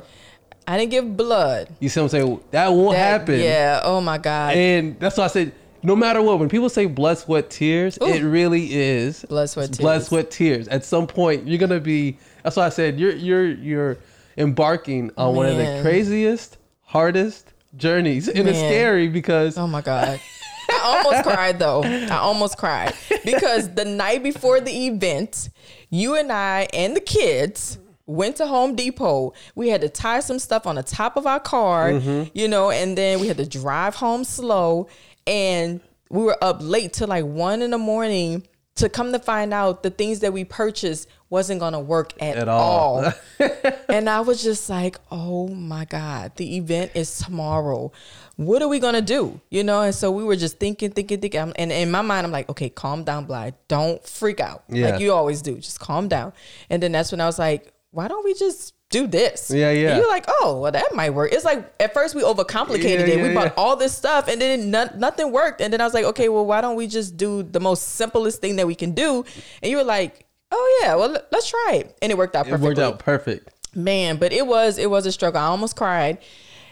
I 0.68 0.78
didn't 0.78 0.90
give 0.90 1.16
blood. 1.16 1.68
You 1.78 1.88
see 1.88 2.00
what 2.00 2.04
I'm 2.04 2.08
saying? 2.10 2.40
That 2.50 2.68
won't 2.68 2.96
that, 2.96 3.20
happen. 3.20 3.40
Yeah. 3.40 3.80
Oh 3.84 4.00
my 4.00 4.18
God. 4.18 4.54
And 4.54 4.98
that's 4.98 5.16
why 5.16 5.24
I 5.24 5.28
said, 5.28 5.52
no 5.82 5.94
matter 5.94 6.20
what, 6.20 6.40
when 6.40 6.48
people 6.48 6.68
say 6.68 6.86
blood, 6.86 7.18
sweat, 7.18 7.50
tears, 7.50 7.98
Ooh. 8.02 8.06
it 8.06 8.22
really 8.22 8.74
is 8.74 9.24
blood, 9.28 9.48
sweat, 9.48 9.68
tears. 9.68 9.78
blood, 9.78 10.02
sweat, 10.02 10.30
tears. 10.30 10.66
At 10.68 10.84
some 10.84 11.06
point, 11.06 11.46
you're 11.46 11.58
gonna 11.58 11.80
be. 11.80 12.18
That's 12.42 12.56
why 12.56 12.66
I 12.66 12.70
said 12.70 12.98
you're 12.98 13.12
you're 13.12 13.46
you're 13.46 13.98
embarking 14.36 15.12
on 15.16 15.28
Man. 15.28 15.36
one 15.36 15.46
of 15.46 15.56
the 15.56 15.80
craziest, 15.82 16.58
hardest 16.82 17.52
journeys, 17.76 18.26
and 18.26 18.38
Man. 18.38 18.48
it's 18.48 18.58
scary 18.58 19.08
because. 19.08 19.56
Oh 19.56 19.68
my 19.68 19.80
God. 19.80 20.20
I 20.68 20.80
almost 20.82 21.22
cried 21.28 21.60
though. 21.60 21.84
I 21.84 22.16
almost 22.16 22.58
cried 22.58 22.92
because 23.24 23.72
the 23.72 23.84
night 23.84 24.24
before 24.24 24.60
the 24.60 24.88
event, 24.88 25.50
you 25.90 26.16
and 26.16 26.32
I 26.32 26.66
and 26.72 26.96
the 26.96 27.00
kids 27.00 27.78
went 28.06 28.36
to 28.36 28.46
Home 28.46 28.74
Depot. 28.74 29.34
We 29.54 29.68
had 29.68 29.80
to 29.82 29.88
tie 29.88 30.20
some 30.20 30.38
stuff 30.38 30.66
on 30.66 30.76
the 30.76 30.82
top 30.82 31.16
of 31.16 31.26
our 31.26 31.40
car, 31.40 31.90
mm-hmm. 31.90 32.30
you 32.34 32.48
know, 32.48 32.70
and 32.70 32.96
then 32.96 33.20
we 33.20 33.28
had 33.28 33.36
to 33.38 33.46
drive 33.46 33.96
home 33.96 34.24
slow. 34.24 34.88
And 35.26 35.80
we 36.08 36.22
were 36.22 36.42
up 36.42 36.58
late 36.60 36.92
till 36.92 37.08
like 37.08 37.24
one 37.24 37.62
in 37.62 37.72
the 37.72 37.78
morning 37.78 38.46
to 38.76 38.88
come 38.88 39.12
to 39.12 39.18
find 39.18 39.52
out 39.52 39.82
the 39.82 39.90
things 39.90 40.20
that 40.20 40.32
we 40.32 40.44
purchased 40.44 41.08
wasn't 41.30 41.58
gonna 41.58 41.80
work 41.80 42.12
at, 42.20 42.36
at 42.36 42.48
all. 42.48 43.04
all. 43.04 43.12
and 43.88 44.08
I 44.08 44.20
was 44.20 44.42
just 44.42 44.68
like, 44.68 44.98
oh 45.10 45.48
my 45.48 45.86
God, 45.86 46.36
the 46.36 46.56
event 46.56 46.92
is 46.94 47.18
tomorrow. 47.18 47.90
What 48.36 48.62
are 48.62 48.68
we 48.68 48.78
gonna 48.78 49.02
do? 49.02 49.40
You 49.50 49.64
know, 49.64 49.80
and 49.80 49.94
so 49.94 50.10
we 50.10 50.22
were 50.22 50.36
just 50.36 50.58
thinking, 50.58 50.90
thinking, 50.90 51.20
thinking. 51.20 51.52
And 51.56 51.72
in 51.72 51.90
my 51.90 52.02
mind, 52.02 52.26
I'm 52.26 52.32
like, 52.32 52.48
okay, 52.50 52.68
calm 52.68 53.02
down, 53.02 53.24
Bly. 53.24 53.54
Don't 53.66 54.06
freak 54.06 54.40
out. 54.40 54.64
Yeah. 54.68 54.90
Like 54.90 55.00
you 55.00 55.12
always 55.12 55.42
do. 55.42 55.56
Just 55.56 55.80
calm 55.80 56.06
down. 56.06 56.34
And 56.70 56.82
then 56.82 56.92
that's 56.92 57.10
when 57.10 57.20
I 57.20 57.26
was 57.26 57.38
like, 57.38 57.72
why 57.96 58.08
don't 58.08 58.24
we 58.24 58.34
just 58.34 58.74
do 58.90 59.06
this. 59.06 59.50
Yeah, 59.50 59.72
yeah. 59.72 59.88
And 59.90 59.98
you're 59.98 60.08
like, 60.08 60.26
oh, 60.28 60.60
well, 60.60 60.70
that 60.70 60.94
might 60.94 61.10
work. 61.10 61.32
It's 61.32 61.44
like 61.44 61.72
at 61.80 61.92
first 61.94 62.14
we 62.14 62.22
overcomplicated 62.22 62.82
Yeah, 62.84 63.14
it. 63.14 63.16
yeah, 63.18 63.22
we 63.28 63.34
bought 63.34 63.46
yeah. 63.46 63.54
all 63.56 63.74
this 63.76 63.96
stuff, 63.96 64.28
and 64.28 64.40
then 64.40 64.70
no, 64.70 64.88
nothing 64.96 65.32
worked. 65.32 65.60
And 65.60 65.72
then 65.72 65.80
I 65.80 65.84
was 65.84 65.94
like, 65.94 66.04
okay, 66.04 66.28
well, 66.28 66.46
why 66.46 66.60
don't 66.60 66.76
we 66.76 66.86
just 66.86 67.16
do 67.16 67.42
the 67.42 67.58
most 67.58 67.80
simplest 67.96 68.40
thing 68.40 68.56
that 68.56 68.66
we 68.66 68.74
can 68.74 68.92
do? 68.92 69.24
And 69.62 69.70
you 69.70 69.76
were 69.78 69.84
like, 69.84 70.26
oh 70.52 70.80
yeah, 70.82 70.94
well, 70.94 71.08
let- 71.08 71.26
let's 71.32 71.48
try 71.48 71.78
it, 71.80 71.96
and 72.02 72.12
it 72.12 72.18
worked 72.18 72.36
out 72.36 72.46
It 72.46 72.60
worked 72.60 72.78
out 72.78 72.98
perfect. 73.00 73.50
Man, 73.74 74.16
but 74.18 74.32
it 74.32 74.46
was 74.46 74.78
it 74.78 74.88
was 74.90 75.04
a 75.06 75.12
struggle. 75.12 75.40
I 75.40 75.46
almost 75.46 75.74
cried. 75.76 76.18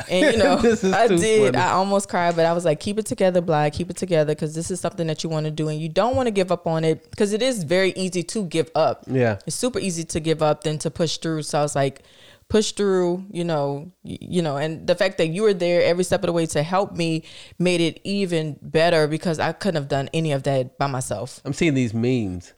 And 0.08 0.32
you 0.32 0.42
know, 0.42 0.58
I 0.94 1.08
did. 1.08 1.54
funny. 1.54 1.56
I 1.56 1.72
almost 1.72 2.08
cried, 2.08 2.36
but 2.36 2.46
I 2.46 2.52
was 2.52 2.64
like, 2.64 2.80
keep 2.80 2.98
it 2.98 3.06
together, 3.06 3.40
Bly, 3.40 3.70
keep 3.70 3.90
it 3.90 3.96
together 3.96 4.34
because 4.34 4.54
this 4.54 4.70
is 4.70 4.80
something 4.80 5.06
that 5.06 5.22
you 5.24 5.30
want 5.30 5.44
to 5.44 5.50
do 5.50 5.68
and 5.68 5.80
you 5.80 5.88
don't 5.88 6.16
want 6.16 6.26
to 6.26 6.30
give 6.30 6.50
up 6.52 6.66
on 6.66 6.84
it 6.84 7.10
because 7.10 7.32
it 7.32 7.42
is 7.42 7.64
very 7.64 7.92
easy 7.96 8.22
to 8.22 8.44
give 8.44 8.70
up. 8.74 9.04
Yeah. 9.06 9.38
It's 9.46 9.56
super 9.56 9.78
easy 9.78 10.04
to 10.04 10.20
give 10.20 10.42
up 10.42 10.64
than 10.64 10.78
to 10.78 10.90
push 10.90 11.18
through. 11.18 11.42
So 11.42 11.58
I 11.58 11.62
was 11.62 11.74
like, 11.74 12.02
push 12.48 12.72
through, 12.72 13.24
you 13.30 13.44
know, 13.44 13.90
you 14.02 14.42
know, 14.42 14.56
and 14.56 14.86
the 14.86 14.94
fact 14.94 15.18
that 15.18 15.28
you 15.28 15.42
were 15.42 15.54
there 15.54 15.82
every 15.82 16.04
step 16.04 16.20
of 16.22 16.26
the 16.26 16.32
way 16.32 16.46
to 16.46 16.62
help 16.62 16.92
me 16.92 17.24
made 17.58 17.80
it 17.80 18.00
even 18.04 18.58
better 18.62 19.06
because 19.06 19.38
I 19.38 19.52
couldn't 19.52 19.80
have 19.80 19.88
done 19.88 20.08
any 20.12 20.32
of 20.32 20.42
that 20.44 20.78
by 20.78 20.86
myself. 20.86 21.40
I'm 21.44 21.52
seeing 21.52 21.74
these 21.74 21.94
memes 21.94 22.52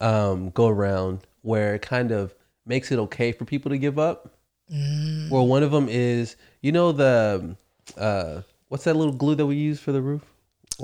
um, 0.00 0.50
go 0.50 0.68
around 0.68 1.26
where 1.42 1.74
it 1.74 1.82
kind 1.82 2.12
of 2.12 2.34
makes 2.66 2.92
it 2.92 2.98
okay 2.98 3.32
for 3.32 3.44
people 3.44 3.70
to 3.70 3.78
give 3.78 3.98
up. 3.98 4.36
Mm. 4.72 5.30
Where 5.30 5.42
one 5.42 5.62
of 5.62 5.70
them 5.70 5.88
is, 5.88 6.36
you 6.62 6.72
know, 6.72 6.92
the 6.92 7.56
uh, 7.98 8.40
what's 8.68 8.84
that 8.84 8.94
little 8.96 9.12
glue 9.12 9.34
that 9.34 9.44
we 9.46 9.56
use 9.56 9.78
for 9.80 9.92
the 9.92 10.00
roof? 10.00 10.22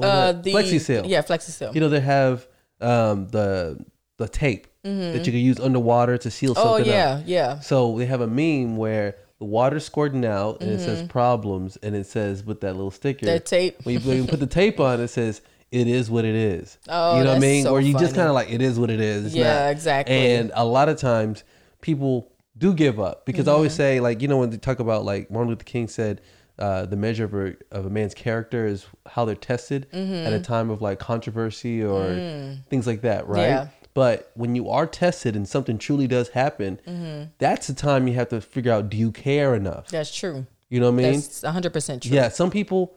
Uh, 0.00 0.32
the 0.32 0.52
Flexi 0.52 0.80
seal. 0.80 1.06
Yeah, 1.06 1.22
flexi 1.22 1.50
seal. 1.50 1.72
You 1.74 1.80
know, 1.80 1.88
they 1.88 2.00
have 2.00 2.46
um, 2.80 3.28
the 3.28 3.84
the 4.18 4.28
tape 4.28 4.66
that 4.82 5.26
you 5.26 5.32
can 5.32 5.40
use 5.40 5.60
underwater 5.60 6.16
to 6.18 6.30
seal 6.30 6.54
Mm-hmm. 6.54 6.66
oh 6.68 6.76
something 6.76 6.92
yeah, 6.92 7.10
up. 7.10 7.22
yeah. 7.26 7.60
So 7.60 7.98
they 7.98 8.06
have 8.06 8.20
a 8.22 8.26
meme 8.26 8.76
where 8.78 9.16
the 9.38 9.44
water's 9.44 9.84
squirting 9.84 10.24
out 10.24 10.60
and 10.62 10.70
it 10.70 10.80
says 10.80 11.02
problems 11.08 11.76
and 11.82 11.94
it 11.94 12.06
says 12.06 12.42
with 12.44 12.60
that 12.62 12.72
little 12.74 12.90
sticker. 12.90 13.20
Mm-hmm. 13.26 13.34
That 13.34 13.46
tape. 13.46 13.76
When 13.84 13.94
you, 13.94 14.00
when 14.00 14.16
you 14.16 14.24
put 14.24 14.40
the 14.40 14.46
tape 14.46 14.80
on, 14.80 15.00
it 15.00 15.08
says 15.08 15.42
it 15.70 15.86
is 15.88 16.10
what 16.10 16.24
it 16.24 16.34
is. 16.34 16.78
Oh, 16.88 17.18
you 17.18 17.24
know 17.24 17.30
what 17.30 17.36
I 17.36 17.40
mean? 17.40 17.64
so 17.64 17.72
Where 17.72 17.80
you 17.82 17.92
just 17.98 18.14
kind 18.14 18.28
of 18.28 18.34
like 18.34 18.50
it 18.50 18.62
is 18.62 18.78
what 18.78 18.88
it 18.90 19.00
is. 19.00 19.26
It's 19.26 19.34
Yeah, 19.34 19.64
not. 19.64 19.70
exactly. 19.72 20.14
And 20.36 20.50
a 20.54 20.64
lot 20.64 20.88
of 20.88 20.96
times 20.98 21.44
people 21.82 22.32
do 22.58 22.74
give 22.74 22.98
up 23.00 23.24
because 23.24 23.46
I 23.46 23.50
Mm-hmm. 23.50 23.56
always 23.56 23.72
say 23.72 24.00
like 24.00 24.20
you 24.22 24.28
know 24.28 24.38
when 24.38 24.50
they 24.50 24.56
talk 24.58 24.80
about 24.80 25.04
like 25.04 25.30
Martin 25.30 25.50
Luther 25.50 25.64
King 25.64 25.88
said. 25.88 26.20
Uh, 26.60 26.84
the 26.84 26.96
measure 26.96 27.22
of 27.22 27.32
a, 27.34 27.54
of 27.70 27.86
a 27.86 27.88
man's 27.88 28.14
character 28.14 28.66
is 28.66 28.84
how 29.06 29.24
they're 29.24 29.36
tested 29.36 29.86
Mm-hmm. 29.92 30.26
at 30.26 30.32
a 30.32 30.40
time 30.40 30.70
of 30.70 30.82
like 30.82 30.98
controversy 30.98 31.84
or 31.84 32.56
things 32.68 32.84
like 32.84 33.02
that, 33.02 33.28
right? 33.28 33.38
Mm. 33.38 33.48
Yeah. 33.48 33.68
But 33.94 34.32
when 34.34 34.56
you 34.56 34.68
are 34.68 34.84
tested 34.84 35.36
and 35.36 35.46
something 35.48 35.78
truly 35.78 36.08
does 36.08 36.30
happen, 36.30 36.80
Mm-hmm. 36.84 37.26
that's 37.38 37.68
the 37.68 37.74
time 37.74 38.08
you 38.08 38.14
have 38.14 38.30
to 38.30 38.40
figure 38.40 38.72
out 38.72 38.88
do 38.90 38.96
you 38.96 39.12
care 39.12 39.54
enough? 39.54 39.86
That's 39.86 40.12
true. 40.12 40.46
You 40.68 40.80
know 40.80 40.90
what 40.90 40.98
I 41.04 41.10
mean? 41.10 41.20
That's 41.20 41.42
100% 41.42 42.02
true. 42.02 42.10
Yeah, 42.10 42.28
some 42.28 42.50
people 42.50 42.92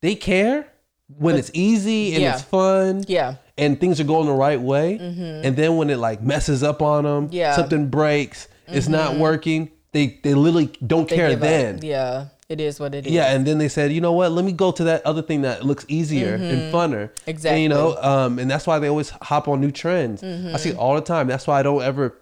they 0.00 0.14
care 0.14 0.72
when 1.18 1.36
it's 1.36 1.50
easy 1.52 2.14
and 2.14 2.22
Yeah. 2.22 2.32
it's 2.32 2.42
fun. 2.42 3.04
Yeah. 3.08 3.34
And 3.58 3.78
things 3.78 4.00
are 4.00 4.04
going 4.04 4.24
the 4.26 4.32
right 4.32 4.58
way. 4.58 4.96
And 4.96 5.54
then 5.54 5.76
when 5.76 5.90
it 5.90 5.98
like 5.98 6.22
messes 6.22 6.62
up 6.62 6.80
on 6.80 7.04
them, 7.04 7.26
Mm-hmm. 7.26 7.34
Yeah. 7.34 7.50
Mm-hmm. 7.50 7.60
something 7.60 7.88
breaks, 7.90 8.48
it's 8.68 8.88
not 8.88 9.16
working, 9.16 9.70
they 9.92 10.18
they 10.22 10.34
literally 10.34 10.70
don't 10.86 11.08
They 11.08 11.16
care 11.16 11.30
give 11.30 11.38
up. 11.42 11.48
then. 11.48 11.80
Yeah, 11.82 12.26
it 12.48 12.60
is 12.60 12.78
what 12.80 12.94
it 12.94 13.06
is. 13.06 13.12
Yeah, 13.12 13.32
and 13.34 13.46
then 13.46 13.58
they 13.58 13.68
said, 13.68 13.92
you 13.92 14.00
know 14.00 14.12
what? 14.12 14.32
Let 14.32 14.44
me 14.44 14.52
go 14.52 14.72
to 14.72 14.84
that 14.84 15.04
other 15.06 15.22
thing 15.22 15.42
that 15.42 15.64
looks 15.64 15.84
easier 15.88 16.34
and 16.34 16.72
funner. 16.72 17.08
Mm-hmm. 17.10 17.30
Exactly. 17.30 17.50
And, 17.50 17.62
you 17.62 17.68
know, 17.68 17.96
um, 18.00 18.38
and 18.38 18.50
that's 18.50 18.66
why 18.66 18.78
they 18.78 18.88
always 18.88 19.10
hop 19.10 19.48
on 19.48 19.60
new 19.60 19.70
trends. 19.70 20.22
I 20.22 20.26
Mm-hmm. 20.26 20.56
see 20.56 20.70
it 20.70 20.76
all 20.76 20.94
the 20.94 21.00
time. 21.02 21.26
That's 21.28 21.46
why 21.46 21.58
I 21.60 21.62
don't 21.62 21.82
ever 21.82 22.16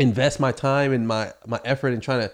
invest 0.00 0.40
my 0.40 0.52
time 0.52 0.92
and 0.92 1.06
my 1.06 1.32
my 1.46 1.60
effort 1.64 1.88
in 1.90 2.00
trying 2.00 2.20
to 2.22 2.32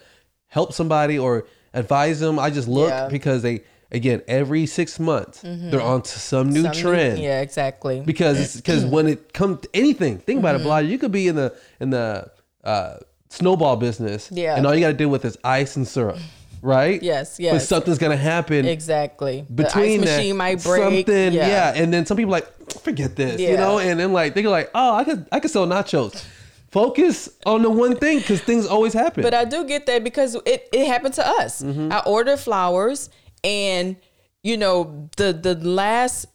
help 0.49 0.73
somebody 0.73 1.19
or 1.19 1.47
advise 1.75 2.21
them. 2.21 2.39
I 2.39 2.51
just 2.51 2.69
look 2.69 2.91
Yeah. 2.91 3.09
because 3.09 3.43
they 3.43 3.63
again 3.93 4.23
every 4.29 4.67
six 4.67 5.01
months 5.01 5.41
they're 5.43 5.81
on 5.83 6.03
to 6.03 6.19
some 6.19 6.51
new 6.51 6.63
Mm-hmm. 6.63 6.73
Some 6.73 6.77
new- 6.77 6.83
trend. 6.97 7.19
yeah, 7.19 7.41
exactly. 7.41 8.01
Because 8.01 8.57
because 8.57 8.85
when 8.85 9.09
it 9.09 9.33
comes 9.33 9.61
to 9.63 9.69
anything, 9.75 10.19
think 10.19 10.39
about 10.41 10.55
Mm-hmm. 10.55 10.63
it, 10.63 10.65
Bly. 10.65 10.81
You 10.81 10.99
could 10.99 11.13
be 11.13 11.29
in 11.29 11.37
the 11.37 11.55
in 11.81 11.91
the 11.91 12.31
uh, 12.65 12.97
snowball 13.31 13.77
business, 13.77 14.29
Yeah. 14.31 14.57
and 14.57 14.67
all 14.67 14.75
you 14.75 14.81
got 14.83 14.89
to 14.89 14.95
deal 14.95 15.09
with 15.09 15.25
is 15.25 15.39
ice 15.45 15.77
and 15.77 15.87
syrup, 15.89 16.19
right? 16.63 17.03
Yes, 17.03 17.37
Yes. 17.41 17.55
But 17.55 17.63
something's 17.63 17.99
gonna 17.99 18.17
happen 18.17 18.67
exactly. 18.67 19.47
between 19.55 20.01
the 20.03 20.07
ice 20.07 20.11
that, 20.11 20.17
machine 20.19 20.37
might 20.37 20.63
break. 20.63 20.83
Something, 21.07 21.33
yeah. 21.33 21.49
yeah. 21.49 21.73
And 21.83 21.93
then 21.95 22.05
some 22.07 22.17
people 22.17 22.33
like 22.33 22.47
forget 22.83 23.17
this, 23.17 23.41
you 23.41 23.57
know, 23.57 23.79
and 23.79 23.99
then 23.99 24.13
like 24.13 24.35
they're 24.35 24.49
like, 24.49 24.71
oh, 24.75 24.95
I 24.95 25.05
could 25.05 25.27
I 25.33 25.41
could 25.41 25.51
sell 25.51 25.67
nachos. 25.67 26.25
Focus 26.71 27.29
on 27.47 27.63
the 27.63 27.71
one 27.71 27.97
thing 27.97 28.19
because 28.19 28.41
things 28.43 28.65
always 28.67 28.93
happen. 28.93 29.23
But 29.25 29.35
I 29.35 29.45
do 29.45 29.65
get 29.65 29.87
that 29.87 30.05
because 30.05 30.37
it, 30.47 30.69
it 30.73 30.87
happened 30.87 31.15
to 31.15 31.27
us. 31.27 31.63
Mm-hmm. 31.63 31.91
I 31.93 31.99
ordered 32.07 32.39
flowers 32.39 33.11
and 33.43 33.97
you 34.45 34.57
know 34.57 35.09
the 35.17 35.33
the 35.33 35.57
last 35.57 36.27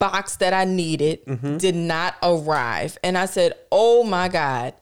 box 0.00 0.36
that 0.36 0.52
I 0.52 0.64
needed 0.64 1.24
Mm-hmm. 1.26 1.58
did 1.58 1.74
not 1.76 2.16
arrive. 2.22 2.98
And 3.04 3.16
I 3.18 3.26
said, 3.26 3.52
"Oh 3.70 4.02
my 4.02 4.28
god, 4.28 4.74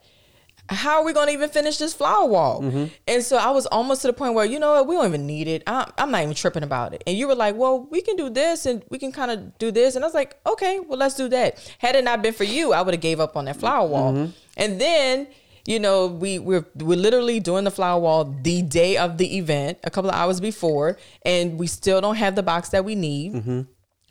how 0.68 0.98
are 0.98 1.04
we 1.04 1.12
going 1.12 1.26
to 1.28 1.32
even 1.32 1.48
finish 1.48 1.78
this 1.78 1.94
flower 1.94 2.26
wall?" 2.26 2.62
Mm-hmm. 2.62 2.86
And 3.06 3.22
so 3.22 3.36
I 3.36 3.50
was 3.50 3.66
almost 3.66 4.02
to 4.02 4.08
the 4.08 4.12
point 4.12 4.34
where, 4.34 4.44
you 4.44 4.58
know 4.58 4.74
what, 4.74 4.86
we 4.86 4.94
don't 4.94 5.06
even 5.06 5.26
need 5.26 5.48
it. 5.48 5.62
I'm, 5.66 5.90
I'm 5.98 6.10
not 6.10 6.22
even 6.22 6.34
tripping 6.34 6.62
about 6.62 6.94
it. 6.94 7.02
And 7.06 7.16
you 7.16 7.28
were 7.28 7.34
like, 7.34 7.56
"Well, 7.56 7.86
we 7.90 8.00
can 8.02 8.16
do 8.16 8.30
this 8.30 8.66
and 8.66 8.82
we 8.90 8.98
can 8.98 9.12
kind 9.12 9.30
of 9.30 9.58
do 9.58 9.70
this." 9.70 9.96
And 9.96 10.04
I 10.04 10.06
was 10.06 10.14
like, 10.14 10.36
"Okay, 10.46 10.80
well, 10.80 10.98
let's 10.98 11.14
do 11.14 11.28
that." 11.28 11.58
Had 11.78 11.96
it 11.96 12.04
not 12.04 12.22
been 12.22 12.34
for 12.34 12.44
you, 12.44 12.72
I 12.72 12.82
would 12.82 12.94
have 12.94 13.00
gave 13.00 13.20
up 13.20 13.36
on 13.36 13.46
that 13.46 13.56
flower 13.56 13.86
wall. 13.86 14.12
Mm-hmm. 14.12 14.30
And 14.56 14.80
then 14.80 15.28
you 15.66 15.80
know, 15.80 16.06
we 16.06 16.38
we're 16.38 16.64
we're 16.76 16.96
literally 16.96 17.40
doing 17.40 17.64
the 17.64 17.70
flower 17.70 18.00
wall 18.00 18.24
the 18.42 18.62
day 18.62 18.96
of 18.96 19.18
the 19.18 19.36
event, 19.36 19.78
a 19.84 19.90
couple 19.90 20.10
of 20.10 20.16
hours 20.16 20.40
before, 20.40 20.96
and 21.24 21.58
we 21.58 21.66
still 21.66 22.00
don't 22.00 22.16
have 22.16 22.36
the 22.36 22.42
box 22.42 22.70
that 22.70 22.84
we 22.84 22.94
need. 22.94 23.34
Mm-hmm. 23.34 23.60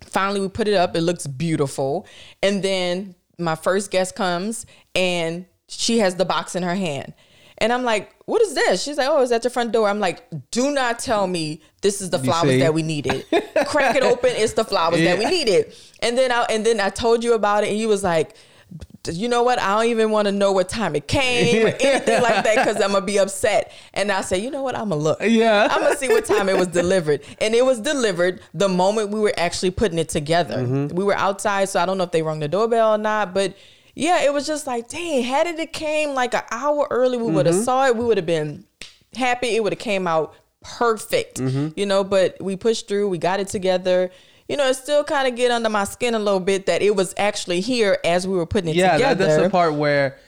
Finally, 0.04 0.42
we 0.42 0.50
put 0.50 0.68
it 0.68 0.74
up. 0.74 0.96
It 0.96 1.02
looks 1.02 1.26
beautiful, 1.26 2.06
and 2.44 2.62
then 2.62 3.16
my 3.40 3.56
first 3.56 3.90
guest 3.90 4.16
comes, 4.16 4.66
and 4.94 5.46
she 5.68 6.00
has 6.00 6.16
the 6.16 6.26
box 6.26 6.56
in 6.56 6.64
her 6.64 6.76
hand. 6.76 7.14
And 7.58 7.72
I'm 7.72 7.84
like, 7.84 8.14
what 8.26 8.42
is 8.42 8.54
this? 8.54 8.84
She's 8.84 8.98
like, 8.98 9.08
oh, 9.10 9.22
it's 9.22 9.32
at 9.32 9.42
the 9.42 9.50
front 9.50 9.72
door. 9.72 9.88
I'm 9.88 10.00
like, 10.00 10.28
do 10.52 10.72
not 10.72 11.00
tell 11.00 11.26
me 11.26 11.62
this 11.82 12.02
is 12.02 12.10
the 12.10 12.20
flowers 12.20 12.60
that 12.60 12.74
we 12.74 12.84
needed. 12.84 13.26
Crack 13.68 13.96
it 13.96 14.04
open, 14.04 14.32
it's 14.36 14.54
the 14.54 14.66
flowers 14.66 15.02
that 15.02 15.18
we 15.18 15.26
needed. 15.26 15.74
And 16.02 16.18
then 16.18 16.32
I 16.32 16.46
and 16.50 16.66
then 16.66 16.82
I 16.82 16.90
told 16.90 17.24
you 17.24 17.34
about 17.34 17.64
it, 17.64 17.70
and 17.70 17.80
you 17.80 17.88
was 17.88 18.04
like, 18.04 18.36
you 19.10 19.30
know 19.30 19.44
what? 19.44 19.60
I 19.60 19.76
don't 19.76 19.90
even 19.90 20.12
want 20.12 20.28
to 20.28 20.32
know 20.32 20.52
what 20.52 20.68
time 20.68 20.96
it 20.96 21.08
came 21.08 21.66
or 21.66 21.70
anything 21.70 22.22
like 22.22 22.44
that 22.44 22.58
because 22.58 22.82
I'm 22.82 22.92
gonna 22.92 23.06
be 23.06 23.20
upset. 23.20 23.72
And 23.94 24.12
I 24.12 24.22
say, 24.22 24.38
you 24.38 24.52
know 24.52 24.64
what? 24.64 24.76
I'm 24.76 24.90
gonna 24.90 25.02
look. 25.02 25.20
Yeah. 25.22 25.68
I'm 25.72 25.82
gonna 25.82 25.96
see 25.96 26.10
what 26.10 26.26
time 26.26 26.50
it 26.50 26.58
was 26.58 26.68
delivered. 26.68 27.24
And 27.40 27.54
it 27.54 27.64
was 27.64 27.80
delivered 27.80 28.42
the 28.54 28.68
moment 28.68 29.12
we 29.12 29.20
were 29.20 29.34
actually 29.38 29.72
putting 29.72 29.98
it 29.98 30.10
together. 30.10 30.58
Mm-hmm. 30.58 30.96
We 30.96 31.04
were 31.04 31.16
outside, 31.16 31.70
so 31.70 31.80
I 31.80 31.86
don't 31.86 31.98
know 31.98 32.04
if 32.04 32.12
they 32.12 32.22
rung 32.22 32.40
the 32.40 32.48
doorbell 32.48 32.96
or 32.96 32.98
not, 32.98 33.34
but 33.34 33.56
yeah, 33.96 34.24
it 34.24 34.34
was 34.34 34.46
just 34.46 34.68
like, 34.68 34.90
dang, 34.90 35.24
had 35.24 35.48
it 35.48 35.74
came 35.74 36.10
like 36.14 36.34
an 36.34 36.44
hour 36.52 36.88
early, 36.92 37.18
we 37.18 37.32
would 37.32 37.46
have 37.46 37.56
Mm-hmm. 37.56 37.64
saw 37.64 37.88
it. 37.88 37.96
We 37.96 38.06
would 38.06 38.18
have 38.18 38.26
been 38.26 38.66
happy. 39.16 39.48
It 39.56 39.64
would 39.64 39.74
have 39.74 39.80
came 39.80 40.06
out 40.08 40.34
perfect, 40.62 41.40
Mm-hmm. 41.40 41.70
you 41.80 41.86
know. 41.86 42.04
But 42.04 42.38
we 42.42 42.56
pushed 42.56 42.88
through. 42.88 43.10
We 43.10 43.18
got 43.18 43.40
it 43.40 43.48
together. 43.48 44.12
You 44.48 44.58
know, 44.58 44.68
it 44.68 44.76
still 44.76 45.04
kind 45.04 45.28
of 45.28 45.36
get 45.36 45.50
under 45.50 45.70
my 45.70 45.86
skin 45.86 46.14
a 46.14 46.20
little 46.20 46.40
bit 46.40 46.68
that 46.68 46.84
it 46.84 46.96
was 46.96 47.16
actually 47.18 47.62
here 47.62 47.98
as 48.06 48.28
we 48.28 48.36
were 48.36 48.46
putting 48.46 48.70
it 48.70 48.74
together. 48.74 49.00
yeah, 49.00 49.14
that, 49.16 49.18
that's 49.28 49.42
the 49.42 49.50
part 49.50 49.74
where 49.74 50.20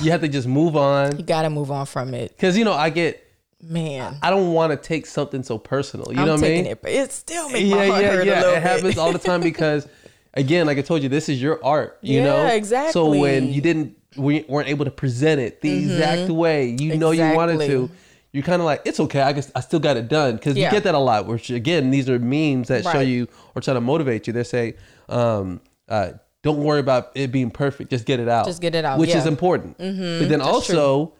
you 0.00 0.12
have 0.12 0.20
to 0.20 0.28
just 0.28 0.46
move 0.46 0.76
on. 0.76 1.16
you 1.18 1.24
gotta 1.24 1.50
move 1.50 1.72
on 1.72 1.84
from 1.86 2.14
it, 2.14 2.30
Because 2.36 2.56
you 2.56 2.64
know, 2.64 2.72
I 2.72 2.90
get 2.90 3.20
man. 3.60 4.16
I 4.22 4.30
don't 4.30 4.52
want 4.52 4.70
to 4.70 4.76
take 4.76 5.06
something 5.06 5.42
so 5.42 5.58
personal. 5.58 6.12
You 6.12 6.20
I'm 6.20 6.26
know 6.26 6.34
what 6.34 6.44
I 6.44 6.48
mean? 6.48 6.66
it, 6.66 6.82
but 6.82 6.92
it 6.92 7.10
still 7.10 7.48
makes 7.50 7.66
yeah, 7.68 7.74
my 7.76 7.86
heart 7.86 8.02
yeah, 8.02 8.10
hurt 8.12 8.22
a 8.22 8.26
yeah. 8.26 8.34
little 8.40 8.52
It 8.52 8.54
bit. 8.56 8.62
happens 8.62 8.98
all 8.98 9.12
the 9.12 9.18
time 9.18 9.40
because, 9.40 9.88
again, 10.34 10.66
like 10.66 10.78
I 10.78 10.82
told 10.82 11.02
you, 11.02 11.08
this 11.08 11.28
is 11.28 11.40
your 11.40 11.64
art. 11.64 11.98
You 12.02 12.22
know. 12.22 12.46
Yeah, 12.46 12.58
know, 12.58 12.90
So 12.90 13.08
when 13.18 13.52
you 13.52 13.60
didn't, 13.60 13.96
we 14.16 14.44
weren't 14.48 14.68
able 14.68 14.84
to 14.84 14.90
present 14.90 15.40
it 15.40 15.60
the 15.60 15.72
exact 15.72 16.30
way 16.30 16.68
you 16.68 16.96
know 16.96 17.10
you 17.10 17.34
wanted 17.34 17.60
to, 17.66 17.90
you're 18.32 18.42
kind 18.44 18.60
of 18.60 18.66
like, 18.66 18.82
it's 18.84 19.00
okay. 19.00 19.20
I 19.20 19.32
guess 19.32 19.50
I 19.54 19.60
still 19.60 19.80
got 19.80 19.96
it 19.96 20.08
done 20.08 20.36
because 20.36 20.56
Yeah. 20.56 20.66
you 20.66 20.72
get 20.72 20.84
that 20.84 20.94
a 20.94 20.98
lot. 20.98 21.26
Which 21.26 21.50
again, 21.50 21.90
these 21.90 22.08
are 22.08 22.18
memes 22.18 22.68
that 22.68 22.84
show 22.84 23.00
you 23.00 23.28
or 23.54 23.62
try 23.62 23.74
to 23.74 23.80
motivate 23.80 24.26
you. 24.26 24.32
They 24.32 24.44
say, 24.44 24.74
um, 25.08 25.60
uh, 25.88 26.12
don't 26.42 26.62
worry 26.62 26.80
about 26.80 27.12
it 27.14 27.32
being 27.32 27.50
perfect. 27.50 27.90
Just 27.90 28.04
get 28.04 28.20
it 28.20 28.28
out. 28.28 28.44
Just 28.44 28.60
get 28.60 28.74
it 28.74 28.84
out, 28.84 28.98
which 28.98 29.08
is 29.08 29.14
yeah. 29.14 29.20
Mm-hmm. 29.22 29.28
important. 29.28 29.78
But 29.78 30.28
then 30.28 30.40
also. 30.40 31.14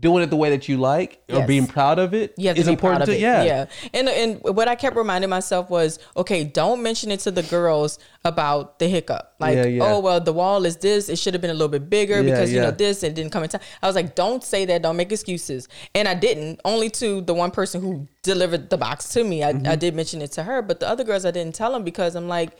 Doing 0.00 0.22
it 0.22 0.30
the 0.30 0.36
way 0.36 0.50
that 0.50 0.68
you 0.68 0.76
like 0.76 1.20
or 1.28 1.44
being 1.46 1.66
proud 1.66 1.98
of 1.98 2.14
it 2.14 2.32
You 2.36 2.46
have 2.48 2.54
to 2.56 2.60
is 2.60 2.68
important 2.68 3.06
too. 3.06 3.12
it. 3.12 3.20
Yeah. 3.20 3.42
yeah. 3.42 3.66
And 3.92 4.08
and 4.08 4.40
what 4.42 4.68
I 4.68 4.76
kept 4.76 4.94
reminding 4.96 5.28
myself 5.28 5.70
was, 5.70 5.98
okay, 6.16 6.44
don't 6.44 6.82
mention 6.84 7.10
it 7.10 7.18
to 7.20 7.32
the 7.32 7.42
girls 7.42 7.98
about 8.24 8.78
the 8.78 8.86
hiccup. 8.88 9.34
Like, 9.40 9.56
Yeah, 9.56 9.64
yeah. 9.66 9.82
oh 9.84 9.98
well, 10.00 10.20
the 10.20 10.32
wall 10.32 10.64
is 10.66 10.76
this. 10.76 11.08
It 11.08 11.18
should 11.18 11.34
have 11.34 11.40
been 11.40 11.50
a 11.50 11.54
little 11.54 11.68
bit 11.68 11.90
bigger 11.90 12.16
Yeah, 12.16 12.22
because 12.22 12.52
you 12.52 12.60
know 12.60 12.70
this 12.70 13.02
and 13.02 13.14
didn't 13.16 13.32
come 13.32 13.42
in 13.42 13.48
time. 13.48 13.60
I 13.82 13.86
was 13.88 13.96
like, 13.96 14.14
don't 14.14 14.44
say 14.44 14.64
that. 14.66 14.82
Don't 14.82 14.96
make 14.96 15.10
excuses. 15.10 15.66
And 15.96 16.06
I 16.06 16.14
didn't. 16.14 16.60
Only 16.64 16.90
to 16.90 17.20
the 17.22 17.34
one 17.34 17.50
person 17.50 17.80
who 17.82 18.06
delivered 18.22 18.70
the 18.70 18.76
box 18.78 19.08
to 19.14 19.24
me. 19.24 19.42
I, 19.42 19.52
Mm-hmm. 19.52 19.66
I 19.66 19.76
did 19.76 19.94
mention 19.96 20.22
it 20.22 20.30
to 20.32 20.42
her, 20.44 20.62
but 20.62 20.78
the 20.78 20.88
other 20.88 21.02
girls 21.02 21.24
I 21.24 21.32
didn't 21.32 21.54
tell 21.56 21.72
them 21.72 21.82
because 21.82 22.14
I'm 22.14 22.28
like. 22.28 22.56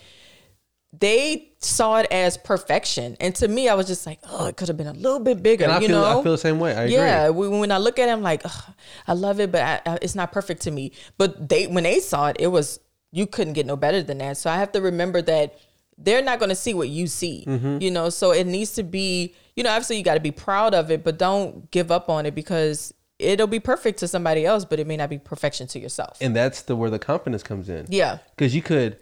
They 0.93 1.52
saw 1.59 1.98
it 1.98 2.06
as 2.10 2.39
perfection, 2.39 3.16
and 3.20 3.35
to 3.36 3.48
me, 3.48 3.69
I 3.69 3.74
was 3.74 3.86
just 3.86 4.06
like, 4.06 4.20
oh, 4.24 4.47
it 4.47 4.56
could 4.56 4.69
have 4.69 4.77
been 4.77 4.86
a 4.86 4.93
little 4.93 5.20
bit 5.20 5.43
bigger. 5.43 5.65
And 5.65 5.73
I 5.73 5.81
you 5.81 5.89
feel 5.89 6.01
know, 6.01 6.20
I 6.20 6.23
feel 6.23 6.32
the 6.32 6.39
same 6.39 6.59
way. 6.59 6.74
I 6.74 6.82
agree. 6.85 6.94
yeah. 6.94 7.28
When 7.28 7.59
when 7.59 7.73
I 7.73 7.78
look 7.78 7.98
at 7.98 8.09
it, 8.09 8.12
I'm 8.12 8.23
like, 8.23 8.44
"Ugh, 8.44 8.74
I 9.06 9.12
love 9.12 9.39
it, 9.39 9.52
but 9.52 9.60
I, 9.60 9.81
I, 9.85 9.98
it's 10.01 10.15
not 10.15 10.32
perfect 10.32 10.62
to 10.62 10.70
me. 10.70 10.93
But 11.19 11.48
they, 11.48 11.66
when 11.66 11.85
they 11.85 12.01
saw 12.01 12.28
it, 12.28 12.36
it 12.40 12.47
was 12.47 12.81
you 13.10 13.27
couldn't 13.27 13.52
get 13.52 13.66
no 13.66 13.77
better 13.77 14.02
than 14.02 14.19
that. 14.19 14.39
So 14.39 14.51
I 14.51 14.56
have 14.56 14.73
to 14.73 14.81
remember 14.81 15.20
that 15.23 15.59
they're 15.98 16.23
not 16.23 16.39
going 16.39 16.51
to 16.51 16.55
see 16.56 16.74
what 16.74 16.89
you 16.89 17.06
see. 17.06 17.44
Mm-hmm. 17.47 17.78
You 17.82 17.90
know, 17.90 18.09
so 18.09 18.31
it 18.32 18.47
needs 18.47 18.73
to 18.74 18.82
be. 18.82 19.35
You 19.56 19.65
know, 19.65 19.70
obviously 19.70 19.98
you 19.98 20.05
got 20.05 20.15
to 20.15 20.20
be 20.20 20.31
proud 20.31 20.73
of 20.73 20.90
it, 20.90 21.05
but 21.05 21.19
don't 21.19 21.70
give 21.70 21.90
up 21.90 22.09
on 22.09 22.24
it 22.24 22.35
because 22.35 22.94
it'll 23.19 23.47
be 23.47 23.60
perfect 23.60 23.98
to 23.98 24.09
somebody 24.09 24.47
else, 24.47 24.65
but 24.65 24.78
it 24.78 24.86
may 24.86 24.97
not 24.97 25.10
be 25.10 25.19
perfection 25.19 25.66
to 25.66 25.78
yourself. 25.78 26.19
And 26.20 26.35
that's 26.35 26.62
the 26.62 26.77
where 26.77 26.90
the 26.90 26.98
confidence 26.98 27.43
comes 27.43 27.69
in. 27.69 27.86
Yeah. 27.89 28.19
Because 28.36 28.55
you 28.55 28.62
could 28.62 28.98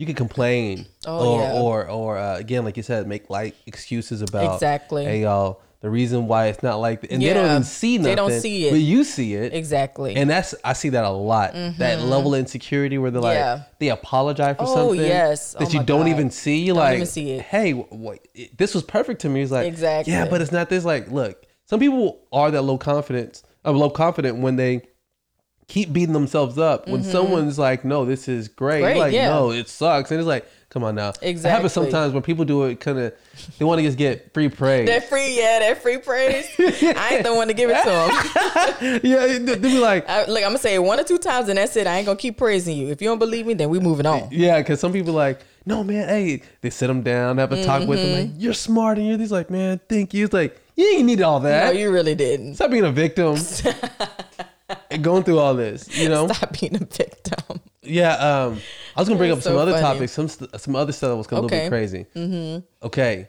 you 0.00 0.06
could 0.06 0.16
complain 0.16 0.86
Oh, 1.06 1.34
or 1.34 1.40
yeah. 1.42 1.60
or 1.60 1.88
or 1.90 2.16
uh, 2.18 2.38
again, 2.38 2.64
like 2.64 2.78
you 2.78 2.82
said, 2.82 3.06
make 3.06 3.28
like 3.28 3.54
excuses 3.66 4.22
about 4.22 4.54
Exactly. 4.54 5.04
Hey 5.04 5.20
y'all, 5.22 5.60
the 5.82 5.90
reason 5.90 6.26
why 6.26 6.46
it's 6.46 6.62
not 6.62 6.76
like 6.80 7.06
and 7.10 7.20
they 7.20 7.34
don't 7.34 7.44
even 7.50 7.64
see 7.64 7.98
nothing. 7.98 8.10
They 8.10 8.14
don't 8.14 8.32
see 8.40 8.66
it. 8.66 8.70
but 8.70 8.80
you 8.80 9.04
see 9.04 9.34
it. 9.34 9.52
Exactly. 9.52 10.16
And 10.16 10.30
that's 10.30 10.54
I 10.64 10.72
see 10.72 10.88
that 10.90 11.04
a 11.04 11.10
lot. 11.10 11.52
That 11.52 12.00
level 12.00 12.32
of 12.34 12.40
insecurity 12.40 12.96
where 12.96 13.10
they're 13.10 13.20
like 13.20 13.34
Yeah. 13.36 13.62
they 13.78 13.90
apologize 13.90 14.56
for 14.56 14.62
Oh, 14.66 14.74
something 14.74 15.00
yes. 15.00 15.52
that 15.52 15.68
Oh, 15.68 15.70
you 15.70 15.82
don't 15.84 16.06
God. 16.06 16.08
even 16.08 16.30
see. 16.30 16.66
Don't 16.68 16.76
like, 16.78 16.94
even 16.94 17.06
see 17.06 17.32
it. 17.32 17.42
hey, 17.42 17.72
what, 17.72 18.26
this 18.56 18.74
was 18.74 18.82
perfect 18.82 19.20
to 19.22 19.28
me. 19.28 19.42
It's 19.42 19.52
like 19.52 19.66
Exactly. 19.66 20.14
Yeah, 20.14 20.26
but 20.30 20.40
it's 20.40 20.52
not 20.52 20.70
this. 20.70 20.86
Like, 20.86 21.10
look, 21.10 21.44
some 21.66 21.78
people 21.78 22.20
are 22.32 22.50
that 22.50 22.62
low 22.62 22.78
confidence, 22.78 23.42
uh, 23.66 23.72
low 23.72 23.90
confident 23.90 24.38
when 24.38 24.56
they 24.56 24.80
keep 25.70 25.92
beating 25.92 26.12
themselves 26.12 26.58
up. 26.58 26.88
When 26.88 27.04
someone's 27.04 27.58
like, 27.58 27.84
no, 27.84 28.04
this 28.04 28.26
is 28.28 28.48
great. 28.48 28.82
Mm-hmm. 28.82 28.84
Great, 28.84 28.98
like, 28.98 29.12
yeah. 29.14 29.28
no, 29.28 29.52
it 29.52 29.68
sucks. 29.68 30.10
And 30.10 30.18
it's 30.18 30.26
like, 30.26 30.44
come 30.68 30.82
on 30.82 30.96
now. 30.96 31.10
Exactly. 31.22 31.48
It 31.48 31.52
happens 31.52 31.72
sometimes 31.72 32.12
when 32.12 32.22
people 32.24 32.44
do 32.44 32.64
it, 32.64 32.80
kind 32.80 32.98
of, 32.98 33.14
they 33.56 33.64
want 33.64 33.78
to 33.78 33.84
just 33.84 33.96
get 33.96 34.34
free 34.34 34.48
praise. 34.48 34.88
that 34.88 35.08
free, 35.08 35.38
yeah, 35.38 35.60
that 35.60 35.80
free 35.80 35.98
praise. 35.98 36.46
I 36.58 37.10
ain't 37.12 37.24
the 37.24 37.32
one 37.34 37.46
to 37.46 37.54
give 37.54 37.70
it 37.72 37.80
to 37.84 37.88
them. 37.88 39.00
yeah, 39.04 39.38
they 39.38 39.56
be 39.58 39.78
like, 39.78 40.08
I, 40.08 40.26
look, 40.26 40.42
I'm 40.42 40.50
gonna 40.50 40.58
say 40.58 40.74
it 40.74 40.82
one 40.82 40.98
or 40.98 41.04
two 41.04 41.18
times, 41.18 41.48
and 41.48 41.56
that's 41.56 41.76
it. 41.76 41.86
I 41.86 41.98
ain't 41.98 42.06
gonna 42.06 42.18
keep 42.18 42.36
praising 42.36 42.76
you. 42.76 42.88
If 42.88 43.00
you 43.00 43.08
don't 43.08 43.20
believe 43.20 43.46
me, 43.46 43.54
then 43.54 43.70
we 43.70 43.78
moving 43.78 44.06
on. 44.06 44.28
Yeah, 44.32 44.58
because 44.58 44.80
some 44.80 44.92
people 44.92 45.14
like, 45.14 45.40
no 45.66 45.84
man, 45.84 46.08
hey, 46.08 46.42
they 46.62 46.70
sit 46.70 46.88
them 46.88 47.02
down, 47.02 47.38
have 47.38 47.52
a 47.52 47.62
talk 47.64 47.86
with 47.86 48.00
them, 48.00 48.12
like, 48.12 48.26
Mm-hmm. 48.30 48.40
you're 48.40 48.54
smart, 48.54 48.98
and 48.98 49.06
you're 49.06 49.16
these 49.16 49.30
like, 49.30 49.50
man, 49.50 49.80
thank 49.88 50.12
you. 50.14 50.24
It's 50.24 50.34
like, 50.34 50.60
you 50.74 50.84
ain't 50.96 51.04
need 51.06 51.22
all 51.22 51.38
that. 51.40 51.66
No, 51.74 51.78
you 51.78 51.92
really 51.92 52.14
didn't. 52.16 52.56
Stop 52.56 52.70
being 52.72 52.84
a 52.84 52.90
victim 52.90 53.36
going 55.02 55.22
through 55.24 55.38
all 55.38 55.54
this, 55.54 55.88
you 55.98 56.08
know? 56.08 56.26
Stop 56.28 56.58
being 56.58 56.76
a 56.76 56.78
victim. 56.84 57.60
Yeah, 57.82 58.14
um, 58.14 58.60
I 58.96 59.00
was 59.00 59.08
gonna 59.08 59.18
bring 59.18 59.32
up 59.32 59.40
some 59.42 59.54
so 59.54 59.58
other 59.58 59.72
funny. 59.72 59.82
topics, 59.82 60.12
some 60.12 60.28
st- 60.28 60.60
some 60.60 60.76
other 60.76 60.92
stuff 60.92 61.10
that 61.10 61.16
was 61.16 61.26
a 61.26 61.34
little 61.34 61.46
Okay. 61.46 61.60
bit 61.64 61.68
crazy. 61.70 62.06
Mm-hmm. 62.14 62.86
Okay, 62.86 63.28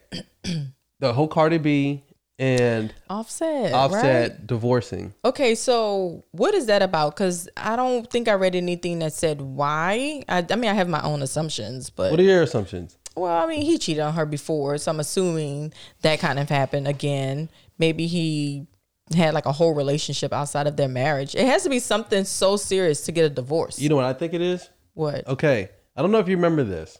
the 0.99 1.13
whole 1.13 1.27
Cardi 1.27 1.57
B 1.57 2.03
and 2.37 2.93
Offset. 3.09 3.71
Offset 3.73 4.31
Right? 4.31 4.47
divorcing. 4.47 5.13
Okay, 5.23 5.55
so 5.55 6.23
what 6.31 6.53
is 6.53 6.65
that 6.65 6.81
about? 6.81 7.15
Because 7.15 7.47
I 7.55 7.75
don't 7.75 8.09
think 8.09 8.27
I 8.27 8.33
read 8.33 8.55
anything 8.55 8.99
that 8.99 9.13
said 9.13 9.41
why. 9.41 10.23
I, 10.27 10.45
I 10.49 10.55
mean, 10.55 10.69
I 10.69 10.73
have 10.73 10.89
my 10.89 11.01
own 11.03 11.21
assumptions, 11.21 11.89
but 11.89 12.11
What 12.11 12.19
are 12.19 12.23
your 12.23 12.41
assumptions? 12.41 12.97
well, 13.15 13.43
I 13.43 13.47
mean, 13.47 13.61
he 13.61 13.77
cheated 13.77 14.01
on 14.03 14.13
her 14.13 14.25
before, 14.25 14.77
so 14.79 14.91
I'm 14.91 14.99
assuming 14.99 15.71
that 16.01 16.19
kind 16.19 16.39
of 16.39 16.49
happened 16.49 16.87
again. 16.87 17.49
Maybe 17.77 18.07
he 18.07 18.67
had 19.15 19.33
like 19.33 19.45
a 19.45 19.51
whole 19.51 19.73
relationship 19.73 20.31
outside 20.33 20.67
of 20.67 20.75
their 20.77 20.87
marriage. 20.87 21.35
It 21.35 21.45
has 21.47 21.63
to 21.63 21.69
be 21.69 21.79
something 21.79 22.23
so 22.23 22.55
serious 22.57 23.01
to 23.05 23.11
get 23.11 23.25
a 23.25 23.29
divorce. 23.29 23.79
You 23.79 23.89
know 23.89 23.95
what 23.97 24.05
I 24.05 24.13
think 24.13 24.33
it 24.33 24.41
is? 24.41 24.69
what? 24.93 25.27
Okay, 25.27 25.69
I 25.95 26.01
don't 26.01 26.11
know 26.11 26.19
if 26.19 26.27
you 26.27 26.35
remember 26.35 26.63
this, 26.63 26.99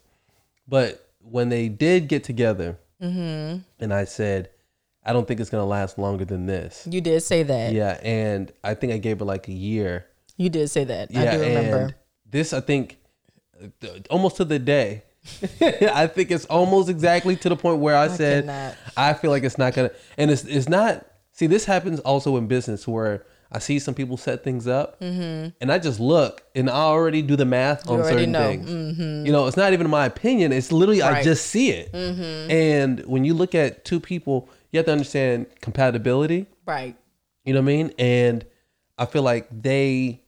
but 0.68 1.08
when 1.20 1.50
they 1.50 1.70
did 1.70 2.08
get 2.08 2.24
together, 2.24 2.78
Mm-hmm. 3.02 3.62
and 3.80 3.92
I 3.94 4.04
said, 4.06 4.50
I 5.04 5.12
don't 5.12 5.28
think 5.28 5.40
it's 5.40 5.50
gonna 5.50 5.66
last 5.66 5.98
longer 5.98 6.24
than 6.24 6.46
this. 6.46 6.88
You 6.90 7.02
did 7.02 7.22
say 7.24 7.42
that. 7.42 7.74
Yeah, 7.74 8.00
and 8.04 8.52
I 8.64 8.76
think 8.76 8.94
I 8.94 8.98
gave 9.00 9.18
her 9.20 9.26
like 9.26 9.48
a 9.48 9.54
year. 9.54 10.06
You 10.38 10.50
did 10.52 10.70
say 10.70 10.84
that. 10.84 11.10
Yeah, 11.10 11.22
I 11.22 11.32
do 11.32 11.42
remember. 11.42 11.78
and 11.78 11.96
this 12.30 12.54
I 12.54 12.62
think 12.62 13.00
almost 14.10 14.38
to 14.38 14.46
the 14.46 14.60
day. 14.60 15.04
I 15.62 16.08
think 16.08 16.32
it's 16.32 16.46
almost 16.46 16.90
exactly 16.90 17.36
to 17.38 17.50
the 17.50 17.56
point 17.56 17.80
where 17.80 17.96
I, 17.96 18.08
said 18.08 18.46
cannot. 18.46 18.76
I 18.98 19.14
feel 19.14 19.30
like 19.32 19.44
it's 19.44 19.58
not 19.58 19.74
gonna, 19.74 19.92
and 20.18 20.30
it's 20.32 20.44
it's 20.46 20.70
not. 20.70 21.06
See, 21.42 21.48
this 21.48 21.66
happens 21.66 22.00
also 22.02 22.38
in 22.38 22.46
business 22.46 22.88
where 22.88 23.24
I 23.52 23.58
see 23.58 23.80
some 23.80 23.96
people 23.96 24.16
set 24.16 24.44
things 24.44 24.68
up, 24.68 25.02
and 25.02 25.72
I 25.72 25.80
just 25.80 26.00
look 26.00 26.44
and 26.54 26.70
I 26.70 26.74
already 26.76 27.24
do 27.24 27.36
the 27.36 27.46
math 27.46 27.90
on 27.90 28.04
certain 28.04 28.32
know. 28.32 28.48
things. 28.48 28.70
You 29.26 29.32
know, 29.32 29.48
it's 29.48 29.58
not 29.58 29.74
even 29.74 29.90
my 29.90 30.06
opinion; 30.06 30.52
it's 30.52 30.72
literally 30.72 31.02
I 31.02 31.24
just 31.24 31.48
see 31.48 31.72
it. 31.72 31.92
And 31.96 33.00
when 33.08 33.26
you 33.26 33.34
look 33.34 33.56
at 33.56 33.84
two 33.84 34.00
people, 34.00 34.50
you 34.72 34.78
have 34.78 34.86
to 34.86 34.92
understand 34.92 35.48
compatibility. 35.62 36.46
right. 36.68 36.96
You 37.44 37.56
know 37.56 37.62
what 37.62 37.72
I 37.72 37.76
mean? 37.76 37.94
And 37.98 38.46
I 39.00 39.08
feel 39.08 39.24
like 39.24 39.48
they 39.64 40.22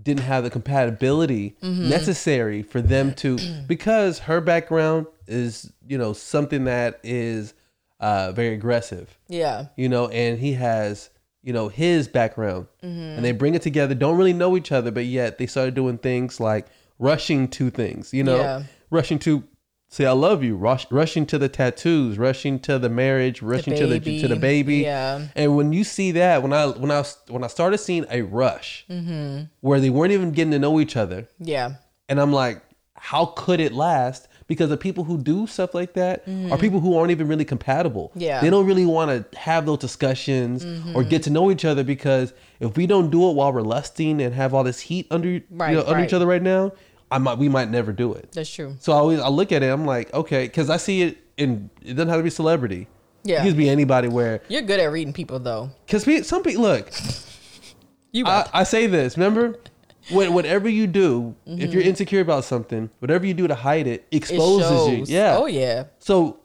didn't 0.00 0.24
have 0.24 0.44
the 0.44 0.50
compatibility 0.50 1.56
Mm-hmm. 1.62 1.88
necessary 1.88 2.62
for 2.62 2.82
them 2.82 3.14
to 3.14 3.38
because 3.66 4.18
her 4.18 4.42
background 4.42 5.06
is, 5.26 5.72
you 5.88 5.96
know, 5.96 6.12
something 6.12 6.64
that 6.64 7.00
is 7.02 7.54
uh 8.00 8.32
very 8.32 8.54
aggressive. 8.54 9.18
Yeah. 9.28 9.66
You 9.76 9.88
know, 9.88 10.08
and 10.08 10.38
he 10.38 10.52
has, 10.54 11.10
you 11.42 11.52
know, 11.52 11.68
his 11.68 12.08
background. 12.08 12.66
Mm-hmm. 12.82 12.98
And 13.16 13.24
they 13.24 13.32
bring 13.32 13.54
it 13.54 13.62
together, 13.62 13.94
don't 13.94 14.16
really 14.18 14.32
know 14.32 14.56
each 14.56 14.72
other, 14.72 14.90
but 14.90 15.04
yet 15.06 15.38
they 15.38 15.46
started 15.46 15.74
doing 15.74 15.98
things 15.98 16.38
like 16.40 16.66
rushing 16.98 17.48
to 17.48 17.70
things, 17.70 18.12
you 18.12 18.24
know, 18.24 18.36
Yeah. 18.38 18.62
rushing 18.90 19.18
to 19.20 19.44
say 19.88 20.04
I 20.04 20.12
love 20.12 20.42
you, 20.42 20.56
rush, 20.56 20.90
rushing 20.90 21.24
to 21.26 21.38
the 21.38 21.48
tattoos, 21.48 22.18
rushing 22.18 22.58
to 22.60 22.78
the 22.78 22.88
marriage, 22.88 23.40
rushing 23.40 23.74
to 23.76 23.86
the 23.86 24.00
to 24.00 24.28
the 24.28 24.36
baby. 24.36 24.78
Yeah. 24.78 25.28
And 25.36 25.56
when 25.56 25.72
you 25.72 25.84
see 25.84 26.10
that, 26.12 26.42
when 26.42 26.52
I 26.52 26.66
when 26.66 26.90
I 26.90 26.98
was- 26.98 27.18
when 27.28 27.44
I 27.44 27.46
started 27.46 27.78
seeing 27.78 28.04
a 28.10 28.22
rush 28.22 28.84
Mm-hmm. 28.90 29.44
where 29.60 29.80
they 29.80 29.90
weren't 29.90 30.12
even 30.12 30.32
getting 30.32 30.50
to 30.52 30.58
know 30.58 30.80
each 30.80 30.96
other, 30.96 31.28
Yeah. 31.38 31.74
and 32.08 32.20
I'm 32.20 32.32
like, 32.32 32.60
how 32.94 33.26
could 33.26 33.60
it 33.60 33.72
last? 33.72 34.26
Because 34.48 34.68
the 34.70 34.76
people 34.76 35.02
who 35.04 35.18
do 35.18 35.46
stuff 35.48 35.74
like 35.74 35.94
that 35.94 36.22
are 36.52 36.56
people 36.56 36.78
who 36.78 36.96
aren't 36.96 37.10
even 37.10 37.26
really 37.26 37.44
compatible. 37.44 38.10
Mm-hmm. 38.10 38.20
Yeah. 38.20 38.40
they 38.40 38.48
don't 38.50 38.64
really 38.66 38.86
want 38.86 39.10
to 39.32 39.38
have 39.38 39.66
those 39.66 39.78
discussions 39.78 40.64
or 40.94 41.02
get 41.02 41.24
to 41.24 41.30
know 41.30 41.50
each 41.50 41.64
other 41.64 41.82
because 41.82 42.32
if 42.60 42.76
we 42.76 42.86
don't 42.86 43.10
do 43.10 43.28
it 43.28 43.32
while 43.32 43.52
we're 43.52 43.62
lusting 43.62 44.22
and 44.22 44.32
have 44.34 44.54
all 44.54 44.62
this 44.62 44.78
heat 44.80 45.08
under 45.10 45.28
you 45.28 45.42
Right, 45.50 45.74
know, 45.74 45.80
under 45.80 45.94
right. 45.94 46.04
each 46.04 46.12
other 46.12 46.26
right 46.26 46.42
now, 46.42 46.72
I 47.10 47.18
might 47.18 47.38
we 47.38 47.48
might 47.48 47.70
never 47.70 47.92
do 47.92 48.12
it. 48.14 48.30
That's 48.32 48.48
true. 48.52 48.76
So 48.78 48.92
I 48.92 48.96
always 48.96 49.18
I 49.20 49.28
look 49.28 49.50
at 49.50 49.62
it, 49.64 49.66
I'm 49.66 49.84
like, 49.84 50.14
okay, 50.14 50.44
because 50.44 50.70
I 50.70 50.76
see 50.76 51.02
it 51.02 51.18
in 51.36 51.68
it 51.82 51.94
doesn't 51.94 52.08
have 52.08 52.18
to 52.18 52.22
be 52.24 52.30
celebrity. 52.30 52.86
Yeah. 53.24 53.42
it 53.42 53.48
could 53.48 53.56
be 53.56 53.68
anybody 53.68 54.06
where 54.06 54.42
You're 54.48 54.62
good 54.62 54.78
at 54.78 54.92
reading 54.92 55.12
people, 55.12 55.40
though. 55.40 55.70
because 55.86 56.04
some 56.28 56.44
people 56.44 56.62
look. 56.62 56.88
You 58.12 58.24
I. 58.26 58.48
I 58.52 58.62
say 58.62 58.86
this. 58.86 59.16
Remember, 59.18 59.58
when, 60.10 60.32
whatever 60.34 60.68
you 60.68 60.86
do, 60.86 61.34
if 61.46 61.52
Mm-hmm. 61.58 61.72
you're 61.72 61.82
insecure 61.82 62.20
about 62.20 62.44
something, 62.44 62.90
whatever 63.00 63.26
you 63.26 63.34
do 63.34 63.46
to 63.48 63.54
hide 63.54 63.86
it 63.86 64.06
exposes 64.10 64.88
you. 64.88 65.04
Yeah. 65.16 65.36
Oh, 65.38 65.46
yeah. 65.46 65.84
So 65.98 66.40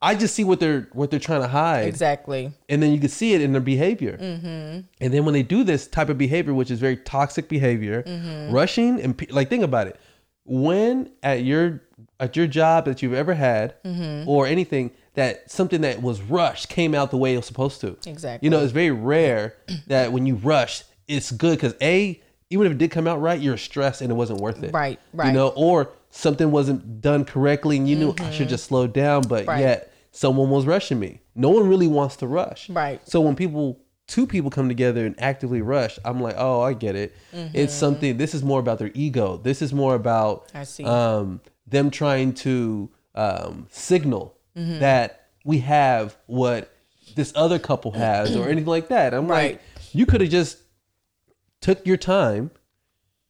I 0.00 0.14
just 0.14 0.34
see 0.34 0.42
what 0.44 0.58
they're 0.60 0.88
what 0.92 1.10
they're 1.10 1.20
trying 1.20 1.42
to 1.42 1.48
hide, 1.48 1.86
Exactly. 1.86 2.52
and 2.68 2.82
then 2.82 2.92
you 2.92 2.98
can 2.98 3.08
see 3.08 3.34
it 3.34 3.40
in 3.40 3.52
their 3.52 3.60
behavior. 3.60 4.18
Mm-hmm. 4.20 4.80
And 5.00 5.14
then 5.14 5.24
when 5.24 5.32
they 5.34 5.42
do 5.44 5.62
this 5.64 5.86
type 5.86 6.08
of 6.08 6.18
behavior, 6.18 6.54
which 6.54 6.70
is 6.70 6.80
very 6.80 6.96
toxic 6.96 7.48
behavior, 7.48 8.02
Mm-hmm. 8.02 8.52
rushing 8.52 9.00
and 9.00 9.16
pe- 9.16 9.26
like 9.28 9.48
think 9.48 9.62
about 9.62 9.86
it. 9.86 10.00
When 10.44 11.10
at 11.22 11.44
your 11.44 11.82
at 12.18 12.36
your 12.36 12.46
job 12.48 12.84
that 12.86 13.02
you've 13.02 13.14
ever 13.14 13.34
had 13.34 13.80
Mm-hmm. 13.84 14.28
or 14.28 14.46
anything 14.46 14.90
that 15.14 15.50
something 15.50 15.82
that 15.82 16.00
was 16.02 16.20
rushed 16.22 16.68
came 16.70 16.94
out 16.94 17.10
the 17.10 17.16
way 17.18 17.34
it 17.34 17.36
was 17.36 17.46
supposed 17.46 17.80
to. 17.82 17.96
Exactly. 18.06 18.46
You 18.46 18.50
know, 18.50 18.60
it's 18.62 18.72
very 18.72 18.90
rare 18.90 19.54
that 19.86 20.10
when 20.10 20.24
you 20.26 20.36
rush, 20.36 20.84
it's 21.06 21.30
good 21.30 21.58
because 21.58 21.74
a 21.82 22.20
even 22.52 22.66
if 22.66 22.72
it 22.72 22.78
did 22.78 22.90
come 22.90 23.06
out 23.08 23.20
right, 23.20 23.40
you're 23.40 23.56
stressed 23.56 24.00
and 24.02 24.10
it 24.10 24.14
wasn't 24.14 24.40
worth 24.40 24.62
it. 24.62 24.72
Right, 24.72 24.98
right. 25.12 25.26
You 25.28 25.32
know, 25.32 25.48
or 25.48 25.90
something 26.10 26.50
wasn't 26.50 27.00
done 27.00 27.24
correctly 27.24 27.76
and 27.78 27.88
you 27.88 27.96
knew 27.96 28.14
I 28.18 28.30
should 28.30 28.48
just 28.48 28.64
slow 28.64 28.86
down, 28.86 29.22
but 29.22 29.42
Mm-hmm. 29.42 29.50
Right. 29.50 29.60
yet 29.60 29.92
someone 30.10 30.50
was 30.50 30.66
rushing 30.66 30.98
me. 31.00 31.20
No 31.34 31.48
one 31.48 31.66
really 31.68 31.88
wants 31.88 32.16
to 32.16 32.26
rush. 32.26 32.68
Right. 32.68 33.00
So 33.08 33.20
when 33.20 33.34
people 33.34 33.78
two 34.08 34.26
people 34.26 34.50
come 34.50 34.68
together 34.68 35.06
and 35.06 35.14
actively 35.20 35.62
rush, 35.62 35.98
I'm 36.04 36.20
like, 36.20 36.34
oh, 36.36 36.60
I 36.60 36.74
get 36.74 36.94
it. 36.96 37.14
It's 37.32 37.72
something. 37.72 38.18
This 38.18 38.34
is 38.34 38.42
more 38.42 38.60
about 38.60 38.78
their 38.78 38.90
ego. 38.94 39.38
This 39.38 39.62
is 39.62 39.72
more 39.72 39.94
about 39.94 40.48
Mm-hmm. 40.48 40.58
I 40.58 40.64
see. 40.64 40.84
um, 40.84 41.40
them 41.66 41.90
trying 41.90 42.34
to 42.34 42.90
um, 43.14 43.66
signal 43.70 44.36
Mm-hmm. 44.54 44.80
that 44.80 45.28
we 45.46 45.58
have 45.60 46.14
what 46.26 46.70
this 47.16 47.32
other 47.34 47.58
couple 47.58 47.92
has 47.92 48.36
or 48.36 48.48
anything 48.50 48.66
like 48.68 48.88
that. 48.88 49.14
I'm 49.14 49.26
Right. 49.26 49.52
like, 49.52 49.62
you 49.94 50.04
could 50.04 50.20
have 50.20 50.28
just 50.30 50.58
took 51.62 51.86
your 51.86 51.96
time, 51.96 52.50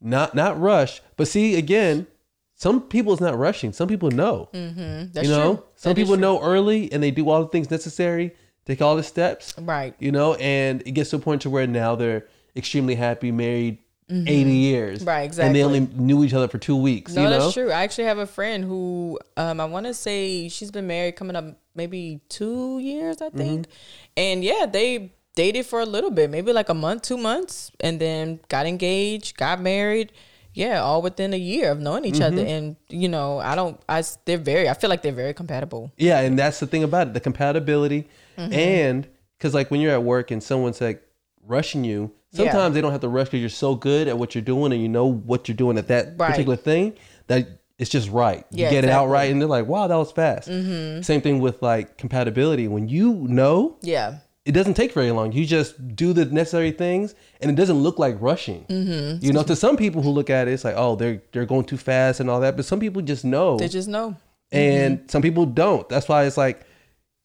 not 0.00 0.34
not 0.34 0.60
rush. 0.60 1.00
But 1.16 1.28
see, 1.28 1.54
again, 1.56 2.08
some 2.56 2.80
people 2.80 3.12
is 3.12 3.20
not 3.20 3.38
rushing. 3.38 3.72
Some 3.72 3.88
people 3.88 4.10
know. 4.10 4.48
Mm, 4.52 5.12
That's 5.12 5.28
you 5.28 5.34
know, 5.34 5.54
true. 5.54 5.64
some 5.76 5.90
That 5.90 5.96
people 5.96 6.16
know 6.16 6.40
early 6.40 6.92
and 6.92 7.02
they 7.02 7.10
do 7.10 7.28
all 7.28 7.42
the 7.42 7.48
things 7.48 7.70
necessary, 7.70 8.34
take 8.66 8.82
all 8.82 8.96
the 8.96 9.02
steps. 9.02 9.54
Right. 9.58 9.94
You 9.98 10.12
know, 10.12 10.34
and 10.34 10.82
it 10.86 10.92
gets 10.92 11.10
to 11.10 11.16
a 11.16 11.18
point 11.18 11.42
to 11.42 11.50
where 11.50 11.66
now 11.66 11.94
they're 11.94 12.26
extremely 12.56 12.94
happy, 12.94 13.32
married 13.32 13.78
mm-hmm. 14.08 14.28
80 14.28 14.50
years. 14.52 15.04
Right, 15.04 15.22
exactly. 15.22 15.46
And 15.46 15.56
they 15.56 15.64
only 15.64 15.80
knew 15.80 16.24
each 16.24 16.34
other 16.34 16.48
for 16.48 16.58
two 16.58 16.76
weeks. 16.76 17.14
No, 17.14 17.22
you 17.22 17.30
know? 17.30 17.40
that's 17.40 17.54
true. 17.54 17.70
I 17.70 17.82
actually 17.82 18.04
have 18.04 18.18
a 18.18 18.26
friend 18.26 18.64
who 18.64 19.18
um, 19.36 19.60
I 19.60 19.64
want 19.64 19.86
to 19.86 19.94
say 19.94 20.48
she's 20.48 20.70
been 20.70 20.86
married 20.86 21.16
coming 21.16 21.36
up 21.36 21.44
maybe 21.74 22.20
two 22.28 22.78
years, 22.78 23.20
I 23.20 23.30
think. 23.30 23.66
Mm-hmm. 23.66 23.72
And 24.18 24.44
yeah, 24.44 24.66
they 24.70 25.12
dated 25.34 25.66
for 25.66 25.80
a 25.80 25.86
little 25.86 26.10
bit, 26.10 26.30
maybe 26.30 26.52
like 26.52 26.68
a 26.68 26.74
month, 26.74 27.02
two 27.02 27.16
months, 27.16 27.70
and 27.80 28.00
then 28.00 28.40
got 28.48 28.66
engaged, 28.66 29.36
got 29.36 29.60
married. 29.60 30.12
Yeah, 30.54 30.82
all 30.82 31.00
within 31.00 31.32
a 31.32 31.38
year 31.38 31.70
of 31.70 31.80
knowing 31.80 32.04
each 32.04 32.16
mm-hmm. 32.16 32.38
other, 32.38 32.44
and 32.44 32.76
you 32.90 33.08
know, 33.08 33.38
I 33.38 33.54
don't, 33.54 33.80
I 33.88 34.04
they're 34.26 34.36
very, 34.36 34.68
I 34.68 34.74
feel 34.74 34.90
like 34.90 35.00
they're 35.00 35.10
very 35.10 35.32
compatible. 35.32 35.90
Yeah, 35.96 36.20
and 36.20 36.38
that's 36.38 36.60
the 36.60 36.66
thing 36.66 36.84
about 36.84 37.06
it, 37.06 37.14
the 37.14 37.20
compatibility, 37.20 38.06
mm-hmm. 38.36 38.52
and 38.52 39.08
because 39.38 39.54
like 39.54 39.70
when 39.70 39.80
you're 39.80 39.92
at 39.92 40.02
work 40.02 40.30
and 40.30 40.42
someone's 40.42 40.78
like 40.80 41.02
rushing 41.46 41.84
you, 41.84 42.12
sometimes 42.32 42.54
yeah. 42.54 42.68
they 42.68 42.80
don't 42.82 42.92
have 42.92 43.00
to 43.00 43.08
rush 43.08 43.28
because 43.28 43.40
you're 43.40 43.48
so 43.48 43.74
good 43.74 44.08
at 44.08 44.18
what 44.18 44.34
you're 44.34 44.42
doing 44.42 44.72
and 44.72 44.82
you 44.82 44.90
know 44.90 45.06
what 45.06 45.48
you're 45.48 45.56
doing 45.56 45.78
at 45.78 45.88
that 45.88 46.18
right. 46.18 46.30
particular 46.30 46.56
thing 46.56 46.94
that 47.28 47.48
it's 47.78 47.90
just 47.90 48.10
right. 48.10 48.44
You 48.50 48.64
yeah, 48.64 48.70
get 48.70 48.84
exactly. 48.84 48.88
it 48.88 48.92
out 48.92 49.06
right, 49.08 49.30
and 49.30 49.40
they're 49.40 49.48
like, 49.48 49.66
"Wow, 49.66 49.86
that 49.86 49.96
was 49.96 50.12
fast." 50.12 50.48
Mm-hmm. 50.48 51.02
Same 51.02 51.20
thing 51.20 51.40
with 51.40 51.62
like 51.62 51.98
compatibility. 51.98 52.68
When 52.68 52.88
you 52.88 53.26
know, 53.28 53.78
yeah, 53.80 54.18
it 54.44 54.52
doesn't 54.52 54.74
take 54.74 54.92
very 54.92 55.10
long. 55.12 55.32
You 55.32 55.46
just 55.46 55.94
do 55.94 56.12
the 56.12 56.24
necessary 56.24 56.72
things, 56.72 57.14
and 57.40 57.50
it 57.50 57.54
doesn't 57.54 57.76
look 57.76 57.98
like 57.98 58.16
rushing. 58.20 58.64
Mm-hmm. 58.64 59.24
You 59.24 59.32
know, 59.32 59.42
to 59.44 59.54
some 59.54 59.76
people 59.76 60.02
who 60.02 60.10
look 60.10 60.30
at 60.30 60.48
it, 60.48 60.52
it's 60.52 60.64
like, 60.64 60.74
oh, 60.76 60.96
they're 60.96 61.22
they're 61.32 61.46
going 61.46 61.64
too 61.64 61.76
fast 61.76 62.20
and 62.20 62.28
all 62.28 62.40
that. 62.40 62.56
But 62.56 62.64
some 62.64 62.80
people 62.80 63.02
just 63.02 63.24
know. 63.24 63.56
They 63.56 63.68
just 63.68 63.88
know, 63.88 64.16
and 64.50 64.98
mm-hmm. 64.98 65.08
some 65.08 65.22
people 65.22 65.46
don't. 65.46 65.88
That's 65.88 66.08
why 66.08 66.24
it's 66.24 66.36
like 66.36 66.66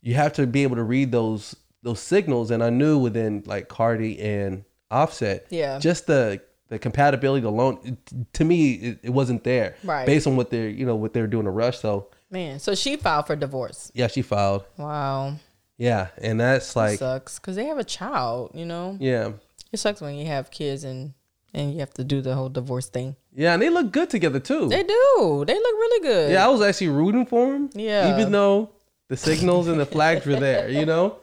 you 0.01 0.13
have 0.13 0.33
to 0.33 0.45
be 0.45 0.63
able 0.63 0.75
to 0.75 0.83
read 0.83 1.11
those 1.11 1.55
those 1.81 1.99
signals. 1.99 2.51
And 2.51 2.63
I 2.63 2.69
knew 2.69 2.99
within 2.99 3.43
like 3.45 3.67
Cardi 3.67 4.19
and 4.19 4.63
Offset, 4.91 5.47
yeah, 5.49 5.79
just 5.79 6.05
the 6.05 6.41
the 6.69 6.77
compatibility 6.77 7.45
alone, 7.45 7.79
it, 7.83 8.33
to 8.33 8.43
me, 8.43 8.73
it, 8.73 8.99
it, 9.03 9.09
wasn't 9.09 9.43
there. 9.43 9.75
Right. 9.83 10.05
Based 10.05 10.27
on 10.27 10.35
what 10.35 10.49
they're 10.49 10.69
you 10.69 10.85
know 10.85 10.95
what 10.95 11.13
they're 11.13 11.27
doing 11.27 11.47
a 11.47 11.51
rush. 11.51 11.79
So 11.79 12.09
man, 12.29 12.59
so 12.59 12.75
she 12.75 12.95
filed 12.95 13.27
for 13.27 13.35
divorce. 13.35 13.91
Yeah, 13.95 14.07
she 14.07 14.21
filed. 14.21 14.65
Wow. 14.77 15.37
Yeah, 15.77 16.07
and 16.17 16.39
that's 16.39 16.75
like 16.75 16.95
it 16.95 16.99
sucks 16.99 17.39
because 17.39 17.55
they 17.55 17.65
have 17.65 17.77
a 17.77 17.83
child. 17.83 18.51
You 18.53 18.65
know. 18.65 18.97
Yeah. 18.99 19.33
It 19.71 19.77
sucks 19.77 20.01
when 20.01 20.15
you 20.15 20.25
have 20.27 20.49
kids 20.49 20.83
and 20.83 21.13
and 21.53 21.73
you 21.73 21.79
have 21.79 21.93
to 21.95 22.03
do 22.03 22.21
the 22.21 22.35
whole 22.35 22.49
divorce 22.49 22.87
thing. 22.87 23.15
Yeah, 23.33 23.53
and 23.53 23.61
they 23.61 23.69
look 23.69 23.91
good 23.91 24.09
together 24.09 24.39
too. 24.39 24.69
They 24.69 24.83
do. 24.83 25.43
They 25.45 25.53
look 25.53 25.63
really 25.63 26.07
good. 26.07 26.31
Yeah, 26.31 26.45
I 26.45 26.49
was 26.49 26.61
actually 26.61 26.89
rooting 26.89 27.25
for 27.25 27.51
them. 27.51 27.69
Yeah. 27.75 28.13
Even 28.13 28.31
though 28.31 28.71
the 29.07 29.17
signals 29.17 29.67
and 29.67 29.79
the 29.79 29.85
flags 29.85 30.25
were 30.25 30.39
there, 30.39 30.69
you 30.69 30.85
know. 30.85 31.17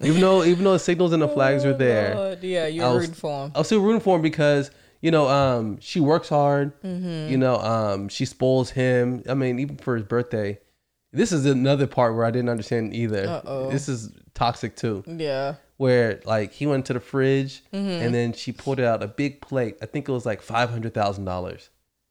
Even 0.00 0.20
though 0.20 0.44
even 0.44 0.64
though 0.64 0.74
the 0.74 0.78
signals 0.78 1.12
and 1.12 1.22
the 1.22 1.28
flags 1.28 1.64
were 1.64 1.72
there. 1.72 2.14
Oh, 2.16 2.36
yeah, 2.40 2.66
you're 2.66 2.88
was, 2.92 3.02
rooting 3.02 3.14
for 3.14 3.44
him. 3.46 3.52
I 3.54 3.58
was 3.58 3.66
still 3.66 3.80
rooting 3.80 4.00
for 4.00 4.16
him 4.16 4.22
because 4.22 4.70
you 5.00 5.10
know, 5.10 5.28
um, 5.28 5.78
she 5.80 6.00
works 6.00 6.28
hard. 6.28 6.80
Mm-hmm. 6.82 7.30
You 7.30 7.38
know, 7.38 7.56
um, 7.56 8.08
she 8.08 8.24
spoils 8.24 8.70
him. 8.70 9.22
I 9.28 9.34
mean, 9.34 9.58
even 9.58 9.76
for 9.76 9.94
his 9.94 10.04
birthday, 10.04 10.58
this 11.16 11.32
is 11.32 11.46
another 11.46 11.86
part 11.86 12.14
where 12.14 12.24
I 12.24 12.30
didn't 12.30 12.50
understand 12.50 12.94
either. 12.94 13.26
Uh-oh. 13.26 13.70
This 13.70 13.88
is 13.88 14.12
toxic 14.34 14.76
too. 14.76 15.02
Yeah. 15.06 15.54
Where 15.78 16.20
like 16.24 16.52
he 16.52 16.66
went 16.66 16.86
to 16.86 16.92
the 16.92 17.00
fridge 17.00 17.62
mm-hmm. 17.72 17.88
and 17.88 18.14
then 18.14 18.32
she 18.32 18.52
pulled 18.52 18.80
out 18.80 19.02
a 19.02 19.08
big 19.08 19.40
plate. 19.40 19.76
I 19.82 19.86
think 19.86 20.08
it 20.08 20.12
was 20.12 20.26
like 20.26 20.42
five 20.42 20.70
hundred 20.70 20.94
thousand 20.94 21.24
dollars. 21.24 21.70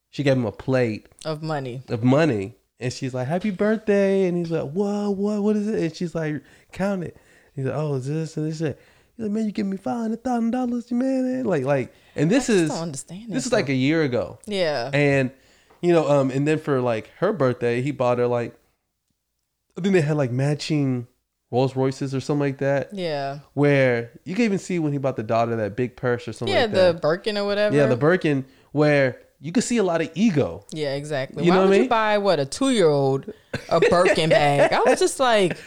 She 0.10 0.24
gave 0.24 0.34
him 0.34 0.46
a 0.46 0.52
plate 0.52 1.08
of 1.24 1.44
money. 1.44 1.82
Of 1.88 2.04
money. 2.04 2.56
And 2.80 2.92
she's 2.92 3.14
like, 3.14 3.28
Happy 3.28 3.52
birthday. 3.52 4.28
And 4.28 4.38
he's 4.38 4.52
like, 4.52 4.72
Whoa, 4.72 5.10
what 5.12 5.42
what 5.42 5.56
is 5.56 5.68
it? 5.68 5.82
And 5.82 5.96
she's 5.96 6.16
like, 6.16 6.42
count 6.72 7.04
it. 7.04 7.18
He's 7.56 7.66
like, 7.66 7.76
Oh, 7.76 7.96
is 7.96 8.08
this 8.08 8.38
and 8.38 8.48
this? 8.48 8.60
He's 8.60 8.68
like, 8.68 9.32
Man, 9.32 9.46
you 9.46 9.52
give 9.52 9.68
me 9.68 9.78
five 9.78 9.98
hundred 9.98 10.24
thousand 10.24 10.52
dollars, 10.52 10.90
you 10.90 10.98
man. 10.98 11.46
Like 11.46 11.64
like 11.64 11.94
and 12.16 12.30
this 12.30 12.50
is 12.50 12.72
understand 12.72 13.32
this 13.32 13.46
is 13.46 13.52
like 13.52 13.70
a 13.70 13.74
year 13.74 14.04
ago. 14.04 14.40
Yeah. 14.46 14.90
And 14.94 15.32
you 15.82 15.94
know, 15.94 16.10
um, 16.10 16.32
and 16.32 16.48
then 16.48 16.58
for 16.58 16.82
like 16.82 17.12
her 17.18 17.32
birthday, 17.32 17.82
he 17.82 17.92
bought 17.92 18.18
her 18.18 18.28
like 18.28 18.56
I 19.78 19.82
think 19.82 19.94
they 19.94 20.02
had 20.02 20.18
like 20.18 20.32
matching 20.32 21.08
Rolls 21.52 21.76
Royces 21.76 22.16
or 22.16 22.20
something 22.20 22.40
like 22.42 22.58
that. 22.60 22.94
Yeah. 22.94 23.40
Where 23.54 24.12
you 24.24 24.36
can 24.36 24.46
even 24.46 24.60
see 24.60 24.80
when 24.80 24.94
he 24.94 24.98
bought 24.98 25.16
the 25.16 25.24
daughter 25.24 25.56
that 25.56 25.76
big 25.76 25.96
purse 25.96 26.28
or 26.28 26.34
something 26.34 26.54
yeah, 26.54 26.64
like 26.64 26.72
the 26.72 27.00
Birkin 27.02 27.38
or 27.38 27.46
whatever. 27.46 27.76
Yeah, 27.76 27.88
the 27.88 27.98
Birkin 27.98 28.46
where 28.72 29.22
you 29.40 29.52
could 29.52 29.64
see 29.64 29.78
a 29.78 29.84
lot 29.84 30.02
of 30.02 30.10
ego. 30.16 30.66
Yeah, 30.72 30.96
exactly. 30.96 31.44
You 31.44 31.52
Why 31.52 31.58
know 31.58 31.62
would 31.64 31.70
what 31.70 31.74
I 31.74 31.78
mean? 31.78 31.84
you 31.84 31.90
buy 31.90 32.18
what 32.18 32.40
a 32.40 32.46
two 32.46 32.72
year 32.72 32.90
old 32.90 33.32
a 33.70 33.80
Birkin 33.80 34.30
bag? 34.30 34.74
I 34.74 34.80
was 34.82 35.00
just 35.00 35.20
like, 35.20 35.58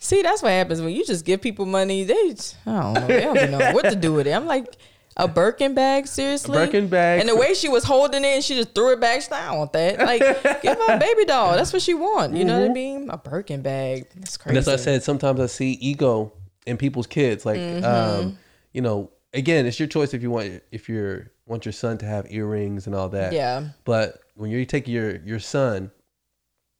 see, 0.00 0.22
that's 0.22 0.42
what 0.42 0.50
happens 0.50 0.80
when 0.80 0.94
you 0.94 1.04
just 1.04 1.24
give 1.24 1.40
people 1.40 1.66
money. 1.66 2.04
They, 2.04 2.34
I 2.66 2.82
don't 2.82 2.94
know, 2.94 3.06
they 3.06 3.20
don't 3.20 3.50
know 3.50 3.72
what 3.72 3.84
to 3.84 3.96
do 3.96 4.12
with 4.12 4.26
it. 4.26 4.32
I'm 4.32 4.46
like, 4.46 4.76
a 5.16 5.28
Birkin 5.28 5.74
bag, 5.74 6.06
seriously? 6.06 6.56
A 6.56 6.66
Birkin 6.66 6.88
bag. 6.88 7.20
And 7.20 7.28
the 7.28 7.36
way 7.36 7.54
she 7.54 7.68
was 7.68 7.84
holding 7.84 8.24
it, 8.24 8.28
and 8.28 8.44
she 8.44 8.54
just 8.54 8.74
threw 8.74 8.92
it 8.92 9.00
back. 9.00 9.20
She's 9.20 9.30
like, 9.30 9.42
I 9.42 9.48
don't 9.48 9.58
want 9.58 9.72
that. 9.74 9.98
Like, 9.98 10.20
give 10.62 10.78
her 10.78 10.94
a 10.94 10.98
baby 10.98 11.24
doll. 11.24 11.54
That's 11.54 11.72
what 11.72 11.82
she 11.82 11.94
want. 11.94 12.32
You 12.32 12.40
mm-hmm. 12.40 12.48
know 12.48 12.54
what 12.54 12.64
I 12.64 12.66
mm-hmm. 12.66 12.74
mean? 12.74 13.10
A 13.10 13.18
Birkin 13.18 13.62
bag. 13.62 14.06
That's 14.16 14.36
crazy. 14.36 14.50
And 14.50 14.58
as 14.58 14.68
I 14.68 14.76
said, 14.76 15.02
sometimes 15.02 15.40
I 15.40 15.46
see 15.46 15.72
ego 15.72 16.32
in 16.66 16.76
people's 16.76 17.06
kids. 17.06 17.44
Like, 17.44 17.60
mm-hmm. 17.60 17.84
um, 17.84 18.38
you 18.72 18.80
know, 18.80 19.10
again, 19.32 19.66
it's 19.66 19.78
your 19.78 19.88
choice 19.88 20.14
if 20.14 20.22
you 20.22 20.30
want 20.30 20.62
if 20.70 20.88
you 20.88 21.26
want 21.46 21.64
your 21.64 21.72
son 21.72 21.98
to 21.98 22.06
have 22.06 22.26
earrings 22.30 22.86
and 22.86 22.94
all 22.94 23.08
that. 23.10 23.32
Yeah. 23.32 23.68
But 23.84 24.20
when 24.34 24.50
you 24.50 24.64
take 24.64 24.88
your 24.88 25.16
your 25.16 25.40
son, 25.40 25.90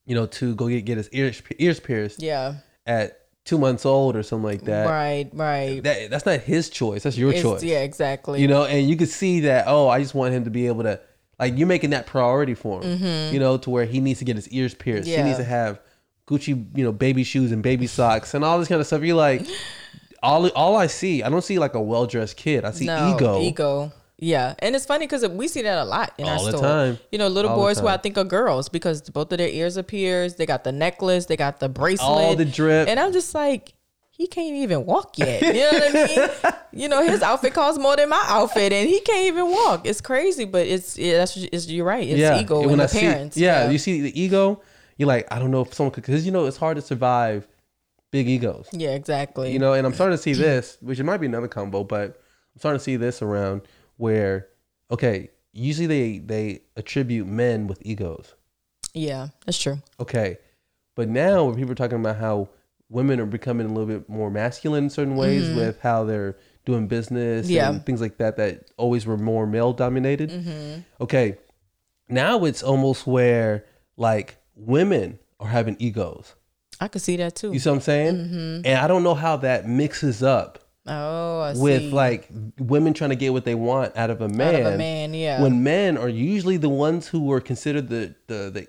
you 0.06 0.14
know, 0.14 0.26
to 0.26 0.54
go 0.54 0.68
get 0.68 0.84
get 0.84 0.96
his 0.96 1.09
ears 1.10 1.42
ears 1.59 1.80
pierced. 1.80 2.22
Yeah. 2.22 2.54
At 2.86 3.21
two 3.44 3.59
months 3.59 3.85
old 3.85 4.16
or 4.16 4.23
something 4.23 4.44
like 4.44 4.62
that. 4.62 4.86
Right, 4.86 5.28
right. 5.32 5.82
That 5.82 6.10
that's 6.10 6.27
not 6.27 6.40
his 6.40 6.70
choice. 6.70 7.02
That's 7.02 7.16
your 7.16 7.32
it's, 7.32 7.43
choice. 7.43 7.62
Yeah, 7.62 7.81
exactly. 7.81 8.40
You 8.40 8.48
know, 8.48 8.64
and 8.64 8.89
you 8.89 8.97
could 8.97 9.09
see 9.09 9.40
that. 9.40 9.64
Oh, 9.66 9.89
I 9.89 10.01
just 10.01 10.14
want 10.14 10.35
him 10.35 10.44
to 10.44 10.51
be 10.51 10.66
able 10.66 10.85
to 10.85 11.01
like 11.39 11.56
you're 11.56 11.69
making 11.69 11.90
that 11.90 12.06
priority 12.06 12.55
for 12.55 12.82
him. 12.82 12.98
Mm-hmm. 12.98 13.35
You 13.35 13.40
know, 13.40 13.56
to 13.59 13.70
where 13.70 13.85
he 13.85 14.01
needs 14.01 14.20
to 14.20 14.24
get 14.24 14.36
his 14.36 14.48
ears 14.48 14.74
pierced. 14.74 15.09
Yeah. 15.09 15.19
He 15.19 15.24
needs 15.24 15.39
to 15.39 15.44
have 15.44 15.81
Gucci, 16.28 16.66
you 16.77 16.85
know, 16.85 16.93
baby 16.93 17.24
shoes 17.24 17.52
and 17.52 17.62
baby 17.62 17.86
socks 17.86 18.35
and 18.35 18.44
all 18.44 18.59
this 18.59 18.69
kind 18.69 18.81
of 18.81 18.86
stuff. 18.86 19.02
You're 19.02 19.16
like, 19.16 19.47
all 20.23 20.48
all 20.51 20.77
I 20.77 20.86
see, 20.86 21.23
I 21.23 21.28
don't 21.28 21.43
see 21.43 21.59
like 21.59 21.74
a 21.74 21.81
well 21.81 22.06
dressed 22.06 22.36
kid. 22.36 22.64
I 22.64 22.70
see 22.70 22.86
no, 22.86 23.14
ego. 23.14 23.40
Ego. 23.40 23.93
Yeah, 24.22 24.54
and 24.60 24.76
it's 24.76 24.86
funny 24.86 25.04
because 25.04 25.26
we 25.26 25.48
see 25.48 25.62
that 25.62 25.78
a 25.78 25.84
lot 25.84 26.12
in 26.16 26.26
All 26.26 26.44
our 26.44 26.50
store. 26.50 26.60
Time. 26.60 26.98
You 27.10 27.18
know, 27.18 27.26
little 27.26 27.50
All 27.50 27.56
boys 27.56 27.80
who 27.80 27.88
I 27.88 27.96
think 27.96 28.16
are 28.16 28.24
girls 28.24 28.68
because 28.68 29.10
both 29.10 29.32
of 29.32 29.38
their 29.38 29.48
ears 29.48 29.76
appear. 29.76 30.28
They 30.28 30.46
got 30.46 30.62
the 30.62 30.70
necklace, 30.70 31.26
they 31.26 31.36
got 31.36 31.58
the 31.58 31.68
bracelet, 31.68 32.08
all 32.08 32.36
the 32.36 32.44
drip, 32.44 32.88
and 32.88 33.00
I'm 33.00 33.12
just 33.12 33.34
like, 33.34 33.74
he 34.12 34.28
can't 34.28 34.54
even 34.54 34.86
walk 34.86 35.18
yet. 35.18 35.42
You 35.42 35.52
know 35.54 35.70
what 35.72 35.96
I 35.96 36.06
mean? 36.06 36.52
you 36.82 36.88
know, 36.88 37.02
his 37.02 37.20
outfit 37.20 37.52
costs 37.52 37.80
more 37.80 37.96
than 37.96 38.10
my 38.10 38.24
outfit, 38.28 38.72
and 38.72 38.88
he 38.88 39.00
can't 39.00 39.26
even 39.26 39.50
walk. 39.50 39.88
It's 39.88 40.00
crazy, 40.00 40.44
but 40.44 40.68
it's 40.68 40.96
yeah, 40.96 41.18
that's 41.18 41.36
it's, 41.36 41.66
you're 41.66 41.84
right. 41.84 42.06
It's 42.06 42.20
yeah. 42.20 42.40
ego 42.40 42.68
when 42.68 42.78
the 42.78 42.84
I 42.84 42.86
parents. 42.86 43.34
See, 43.34 43.42
yeah, 43.42 43.64
yeah, 43.64 43.70
you 43.70 43.78
see 43.78 44.02
the 44.02 44.20
ego. 44.20 44.62
You're 44.98 45.08
like, 45.08 45.26
I 45.32 45.40
don't 45.40 45.50
know 45.50 45.62
if 45.62 45.74
someone 45.74 45.90
could, 45.90 46.04
because 46.04 46.24
you 46.24 46.30
know 46.30 46.46
it's 46.46 46.58
hard 46.58 46.76
to 46.76 46.82
survive 46.82 47.48
big 48.12 48.28
egos. 48.28 48.68
Yeah, 48.70 48.90
exactly. 48.90 49.52
You 49.52 49.58
know, 49.58 49.72
and 49.72 49.84
I'm 49.84 49.94
starting 49.94 50.16
to 50.16 50.22
see 50.22 50.32
this, 50.34 50.78
which 50.80 51.00
it 51.00 51.04
might 51.04 51.16
be 51.16 51.26
another 51.26 51.48
combo, 51.48 51.82
but 51.82 52.22
I'm 52.54 52.60
starting 52.60 52.78
to 52.78 52.84
see 52.84 52.94
this 52.94 53.20
around 53.20 53.62
where 54.02 54.48
okay, 54.90 55.30
usually 55.52 55.86
they 55.86 56.18
they 56.18 56.60
attribute 56.76 57.28
men 57.28 57.68
with 57.68 57.78
egos. 57.86 58.34
Yeah, 58.94 59.28
that's 59.46 59.62
true. 59.62 59.80
Okay, 60.00 60.38
but 60.96 61.08
now 61.08 61.44
when 61.44 61.54
people 61.54 61.70
are 61.70 61.76
talking 61.76 62.00
about 62.00 62.16
how 62.16 62.48
women 62.88 63.20
are 63.20 63.26
becoming 63.26 63.66
a 63.66 63.68
little 63.68 63.86
bit 63.86 64.08
more 64.08 64.28
masculine 64.28 64.84
in 64.84 64.90
certain 64.90 65.14
ways 65.14 65.44
mm-hmm. 65.44 65.56
with 65.56 65.80
how 65.80 66.02
they're 66.04 66.36
doing 66.64 66.88
business 66.88 67.48
yeah. 67.48 67.70
and 67.70 67.86
things 67.86 68.00
like 68.00 68.18
that 68.18 68.36
that 68.36 68.70
always 68.76 69.06
were 69.06 69.16
more 69.16 69.46
male 69.46 69.72
dominated. 69.72 70.30
Mm-hmm. 70.30 70.80
Okay, 71.00 71.38
now 72.08 72.44
it's 72.44 72.62
almost 72.62 73.06
where 73.06 73.64
like 73.96 74.36
women 74.56 75.20
are 75.38 75.48
having 75.48 75.76
egos. 75.78 76.34
I 76.80 76.88
could 76.88 77.02
see 77.02 77.16
that 77.18 77.36
too. 77.36 77.52
You 77.52 77.60
see 77.60 77.68
what 77.70 77.76
I'm 77.76 77.82
saying? 77.82 78.14
Mm-hmm. 78.16 78.66
And 78.66 78.78
I 78.78 78.88
don't 78.88 79.04
know 79.04 79.14
how 79.14 79.36
that 79.36 79.68
mixes 79.68 80.24
up 80.24 80.58
Oh, 80.86 81.40
I 81.40 81.54
with 81.54 81.82
see. 81.82 81.90
like 81.90 82.28
women 82.59 82.92
trying 82.92 83.10
to 83.10 83.16
get 83.16 83.32
what 83.32 83.44
they 83.44 83.54
want 83.54 83.96
out 83.96 84.10
of 84.10 84.20
a 84.20 84.28
man. 84.28 84.54
Out 84.54 84.60
of 84.62 84.74
a 84.74 84.78
man, 84.78 85.14
yeah. 85.14 85.40
When 85.40 85.62
men 85.62 85.96
are 85.96 86.09
usually 86.09 86.56
the 86.56 86.68
ones 86.68 87.06
who 87.06 87.30
are 87.32 87.40
considered 87.40 87.88
the 87.88 88.14
the 88.26 88.50
the 88.50 88.66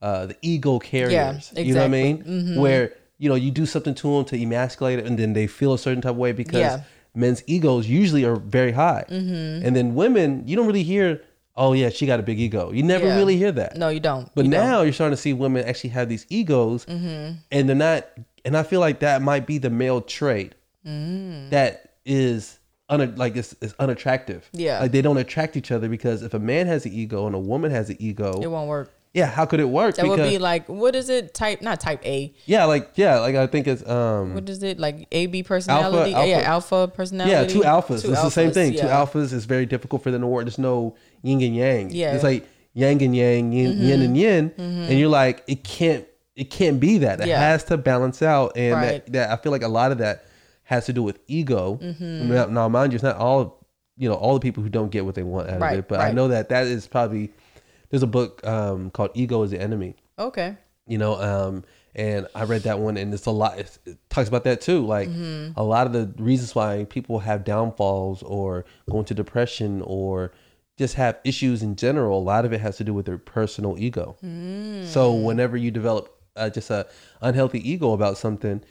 uh, 0.00 0.26
the 0.26 0.36
ego 0.42 0.78
carriers. 0.78 1.12
Yeah, 1.12 1.32
exactly. 1.32 1.64
You 1.64 1.74
know 1.74 1.80
what 1.80 1.86
I 1.86 1.88
mean? 1.88 2.22
Mm-hmm. 2.22 2.60
Where 2.60 2.92
you 3.18 3.28
know 3.28 3.34
you 3.34 3.50
do 3.50 3.66
something 3.66 3.94
to 3.96 4.16
them 4.16 4.24
to 4.26 4.40
emasculate 4.40 5.00
it, 5.00 5.06
and 5.06 5.18
then 5.18 5.32
they 5.32 5.48
feel 5.48 5.72
a 5.72 5.78
certain 5.78 6.00
type 6.00 6.12
of 6.12 6.18
way 6.18 6.30
because 6.30 6.60
yeah. 6.60 6.82
men's 7.14 7.42
egos 7.48 7.88
usually 7.88 8.24
are 8.24 8.36
very 8.36 8.72
high, 8.72 9.04
mm-hmm. 9.08 9.66
and 9.66 9.74
then 9.74 9.94
women 9.96 10.46
you 10.46 10.54
don't 10.54 10.66
really 10.66 10.84
hear. 10.84 11.22
Oh 11.56 11.72
yeah, 11.72 11.88
she 11.88 12.06
got 12.06 12.20
a 12.20 12.22
big 12.22 12.38
ego. 12.38 12.70
You 12.70 12.82
never 12.82 13.06
yeah. 13.06 13.16
really 13.16 13.38
hear 13.38 13.50
that. 13.50 13.76
No, 13.76 13.88
you 13.88 13.98
don't. 13.98 14.30
But 14.34 14.44
you 14.44 14.50
now 14.50 14.76
don't. 14.76 14.84
you're 14.84 14.92
starting 14.92 15.16
to 15.16 15.20
see 15.20 15.32
women 15.32 15.64
actually 15.64 15.90
have 15.90 16.08
these 16.08 16.26
egos, 16.28 16.84
mm-hmm. 16.84 17.38
and 17.50 17.68
they're 17.68 17.74
not. 17.74 18.06
And 18.44 18.56
I 18.56 18.62
feel 18.62 18.78
like 18.78 19.00
that 19.00 19.22
might 19.22 19.46
be 19.46 19.58
the 19.58 19.70
male 19.70 20.02
trait 20.02 20.54
mm. 20.86 21.50
that 21.50 21.94
is 22.04 22.58
un- 22.88 23.14
like 23.16 23.36
it's, 23.36 23.54
it's 23.60 23.74
unattractive. 23.78 24.48
Yeah, 24.52 24.80
like 24.80 24.92
they 24.92 25.02
don't 25.02 25.16
attract 25.18 25.56
each 25.56 25.70
other 25.72 25.88
because 25.88 26.22
if 26.22 26.34
a 26.34 26.38
man 26.38 26.66
has 26.66 26.86
an 26.86 26.92
ego 26.92 27.26
and 27.26 27.34
a 27.34 27.38
woman 27.38 27.70
has 27.70 27.90
an 27.90 27.96
ego, 27.98 28.40
it 28.40 28.46
won't 28.50 28.68
work. 28.68 28.92
yeah, 29.12 29.26
how 29.26 29.44
could 29.46 29.60
it 29.60 29.68
work? 29.68 29.96
That 29.96 30.06
would 30.06 30.18
be 30.18 30.38
like 30.38 30.68
what 30.68 30.94
is 30.94 31.08
it? 31.08 31.34
Type 31.34 31.62
not 31.62 31.80
type 31.80 32.04
A. 32.06 32.32
yeah, 32.46 32.64
like 32.64 32.90
yeah, 32.94 33.18
like 33.20 33.34
I 33.34 33.46
think 33.46 33.66
it's 33.66 33.86
um 33.88 34.34
What 34.34 34.48
is 34.48 34.62
it 34.62 34.78
like? 34.78 35.08
A 35.12 35.26
B 35.26 35.42
personality. 35.42 36.14
alpha. 36.14 36.28
Yeah, 36.28 36.40
alpha 36.40 36.88
personality. 36.94 37.32
yeah, 37.32 37.46
two 37.46 37.60
alphas. 37.66 38.02
Two 38.02 38.12
it's 38.12 38.22
the 38.22 38.30
same 38.30 38.50
alphas, 38.50 38.54
thing. 38.54 38.72
Two 38.74 38.86
alphas 38.86 39.32
is 39.32 39.44
very 39.46 39.66
difficult 39.66 40.02
for 40.02 40.10
them 40.10 40.20
to 40.20 40.26
work. 40.26 40.44
There's 40.44 40.58
no 40.58 40.96
yin 41.22 41.40
and 41.42 41.56
yang. 41.56 41.90
Yeah. 41.90 42.14
it's 42.14 42.22
like 42.24 42.46
yang 42.74 43.02
and 43.02 43.16
yang, 43.16 43.52
yin, 43.52 43.72
Mm-hmm. 43.72 43.82
yin 43.82 44.02
and 44.02 44.16
yin, 44.16 44.52
and 44.58 44.98
you're 44.98 45.08
like 45.08 45.42
it 45.48 45.64
can't 45.64 46.06
it 46.36 46.50
can't 46.50 46.78
be 46.78 46.98
that. 46.98 47.20
It 47.22 47.28
Yeah. 47.28 47.40
has 47.40 47.64
to 47.64 47.78
balance 47.78 48.20
out, 48.20 48.52
and 48.56 48.74
Right. 48.74 49.06
that, 49.06 49.12
that 49.14 49.30
I 49.30 49.36
feel 49.42 49.50
like 49.50 49.62
a 49.62 49.68
lot 49.68 49.90
of 49.92 49.98
that 49.98 50.25
has 50.66 50.86
to 50.86 50.92
do 50.92 51.02
with 51.02 51.18
ego. 51.26 51.78
Mm-hmm. 51.82 52.28
Now, 52.28 52.46
now, 52.46 52.68
mind 52.68 52.92
you, 52.92 52.96
it's 52.96 53.02
not 53.02 53.16
all 53.16 53.66
you 53.96 54.08
know 54.08 54.14
all 54.14 54.34
the 54.34 54.40
people 54.40 54.62
who 54.62 54.68
don't 54.68 54.90
get 54.90 55.04
what 55.04 55.14
they 55.14 55.22
want 55.22 55.48
out 55.48 55.60
Right, 55.60 55.72
of 55.72 55.78
it, 55.80 55.88
but 55.88 56.00
I 56.00 56.10
know 56.12 56.28
that 56.28 56.50
that 56.50 56.66
is 56.66 56.86
probably 56.86 57.32
there's 57.90 58.02
a 58.02 58.06
book 58.06 58.46
um, 58.46 58.90
called 58.90 59.10
Ego 59.14 59.42
is 59.42 59.50
the 59.52 59.60
Enemy 59.60 59.96
Okay. 60.18 60.56
you 60.86 60.98
know 60.98 61.14
um 61.20 61.64
and 61.94 62.26
i 62.34 62.44
read 62.44 62.62
that 62.64 62.78
one 62.78 62.96
and 62.98 63.12
it's 63.14 63.24
a 63.26 63.30
lot 63.30 63.58
it, 63.58 63.78
it 63.86 63.96
talks 64.10 64.28
about 64.28 64.44
that 64.44 64.60
too 64.60 64.84
like 64.84 65.08
a 65.56 65.62
lot 65.62 65.86
of 65.86 65.92
the 65.94 66.12
reasons 66.22 66.54
why 66.54 66.84
people 66.90 67.20
have 67.20 67.42
downfalls 67.44 68.22
or 68.22 68.64
go 68.90 68.98
into 68.98 69.14
depression 69.14 69.80
or 69.82 70.32
just 70.76 70.94
have 70.94 71.18
issues 71.24 71.62
in 71.62 71.74
general 71.76 72.18
a 72.18 72.26
lot 72.32 72.44
of 72.44 72.52
it 72.52 72.60
has 72.60 72.76
to 72.76 72.84
do 72.84 72.92
with 72.92 73.06
their 73.06 73.16
personal 73.18 73.78
ego 73.78 74.16
so 74.86 75.12
whenever 75.12 75.56
you 75.56 75.70
develop 75.70 76.12
uh, 76.36 76.50
just 76.50 76.70
a 76.70 76.86
unhealthy 77.22 77.60
ego 77.68 77.92
about 77.92 78.18
something 78.18 78.62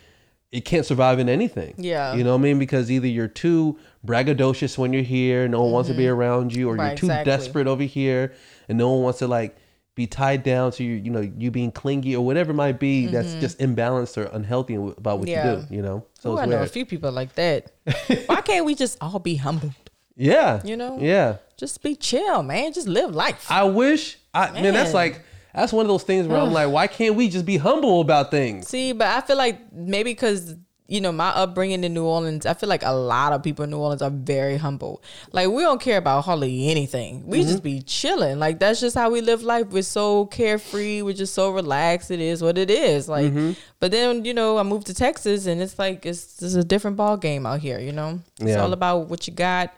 it 0.51 0.63
can't 0.63 0.85
survive 0.85 1.19
in 1.19 1.27
anything 1.29 1.73
Yeah. 1.77 2.13
you 2.13 2.23
know 2.23 2.31
what 2.31 2.39
i 2.39 2.43
mean 2.43 2.59
because 2.59 2.89
either 2.91 3.07
you're 3.07 3.27
too 3.27 3.77
braggadocious 4.05 4.77
when 4.77 4.93
you're 4.93 5.01
here 5.03 5.47
no 5.47 5.61
one 5.63 5.71
wants 5.71 5.89
to 5.89 5.95
be 5.95 6.07
around 6.07 6.53
you 6.55 6.69
or 6.69 6.75
Right, 6.75 6.89
you're 6.89 6.97
too 6.97 7.05
exactly. 7.07 7.31
desperate 7.31 7.67
over 7.67 7.83
here 7.83 8.33
and 8.69 8.77
no 8.77 8.91
one 8.91 9.01
wants 9.03 9.19
to 9.19 9.27
like 9.27 9.57
be 9.95 10.07
tied 10.07 10.43
down 10.43 10.71
to 10.73 10.83
you 10.83 10.95
you 10.95 11.09
know 11.11 11.21
you 11.37 11.51
being 11.51 11.71
clingy 11.71 12.15
or 12.15 12.25
whatever 12.25 12.51
it 12.51 12.55
might 12.55 12.79
be 12.79 13.07
that's 13.07 13.33
just 13.35 13.59
imbalanced 13.59 14.17
or 14.17 14.25
unhealthy 14.25 14.75
about 14.75 15.19
what 15.19 15.27
Mm-hmm. 15.27 15.29
Yeah. 15.29 15.55
you 15.55 15.61
do 15.69 15.75
you 15.75 15.81
know 15.81 16.05
so 16.19 16.33
Ooh, 16.33 16.39
I 16.39 16.45
know 16.45 16.61
a 16.61 16.67
few 16.67 16.85
people 16.85 17.11
like 17.11 17.33
that. 17.35 17.71
Why 18.27 18.41
can't 18.41 18.65
we 18.65 18.75
just 18.75 18.97
all 19.01 19.19
be 19.19 19.35
humble? 19.35 19.71
yeah 20.17 20.61
You 20.63 20.77
know? 20.77 20.97
yeah 20.99 21.37
Just 21.57 21.81
be 21.83 21.95
chill, 21.95 22.43
man. 22.43 22.71
Just 22.73 22.87
live 22.87 23.13
life. 23.15 23.47
i 23.49 23.63
wish 23.63 24.17
i 24.33 24.51
man, 24.51 24.73
that's 24.73 24.93
like 24.93 25.21
that's 25.55 25.73
one 25.73 25.85
of 25.85 25.89
those 25.89 26.03
things 26.03 26.27
where 26.27 26.39
i'm 26.39 26.51
like 26.59 26.69
why 26.69 26.85
can't 26.87 27.15
we 27.15 27.29
just 27.29 27.45
be 27.45 27.57
humble 27.57 28.01
about 28.01 28.29
things 28.31 28.67
See, 28.75 28.91
but 28.91 29.07
I 29.07 29.21
feel 29.21 29.37
like 29.37 29.71
maybe 29.71 30.11
because 30.11 30.55
you 30.87 31.01
know 31.01 31.11
my 31.11 31.29
upbringing 31.29 31.83
in 31.83 31.93
New 31.93 32.03
Orleans, 32.05 32.45
I 32.45 32.53
feel 32.53 32.67
like 32.67 32.83
a 32.83 32.91
lot 32.91 33.31
of 33.33 33.41
people 33.41 33.63
in 33.63 33.69
New 33.69 33.77
Orleans 33.77 34.01
are 34.01 34.09
very 34.09 34.57
humble. 34.57 35.01
Like 35.31 35.49
we 35.49 35.63
don't 35.63 35.81
care 35.81 35.97
about 35.97 36.25
hardly 36.25 36.69
anything. 36.69 37.25
We 37.25 37.39
mm-hmm. 37.39 37.47
just 37.47 37.63
be 37.63 37.81
chilling. 37.81 38.37
Like 38.37 38.59
that's 38.59 38.79
just 38.81 38.95
how 38.95 39.09
we 39.09 39.21
live 39.21 39.43
life. 39.43 39.67
We're 39.67 39.83
so 39.83 40.25
carefree. 40.25 41.01
We're 41.01 41.13
just 41.13 41.33
so 41.33 41.51
relaxed. 41.51 42.11
It 42.11 42.19
is 42.19 42.41
what 42.43 42.57
it 42.57 42.69
is. 42.69 43.07
Like, 43.07 43.27
mm-hmm. 43.27 43.53
but 43.79 43.91
then 43.91 44.25
you 44.25 44.33
know 44.33 44.57
I 44.57 44.63
moved 44.63 44.87
to 44.87 44.93
Texas 44.93 45.45
and 45.45 45.61
it's 45.61 45.79
like 45.79 46.05
it's, 46.05 46.41
it's 46.41 46.55
a 46.55 46.63
different 46.63 46.97
ball 46.97 47.17
game 47.17 47.45
out 47.45 47.61
here. 47.61 47.79
You 47.79 47.93
know, 47.93 48.19
it's 48.39 48.51
Yeah. 48.51 48.61
all 48.61 48.73
about 48.73 49.07
what 49.07 49.27
you 49.27 49.33
got. 49.33 49.73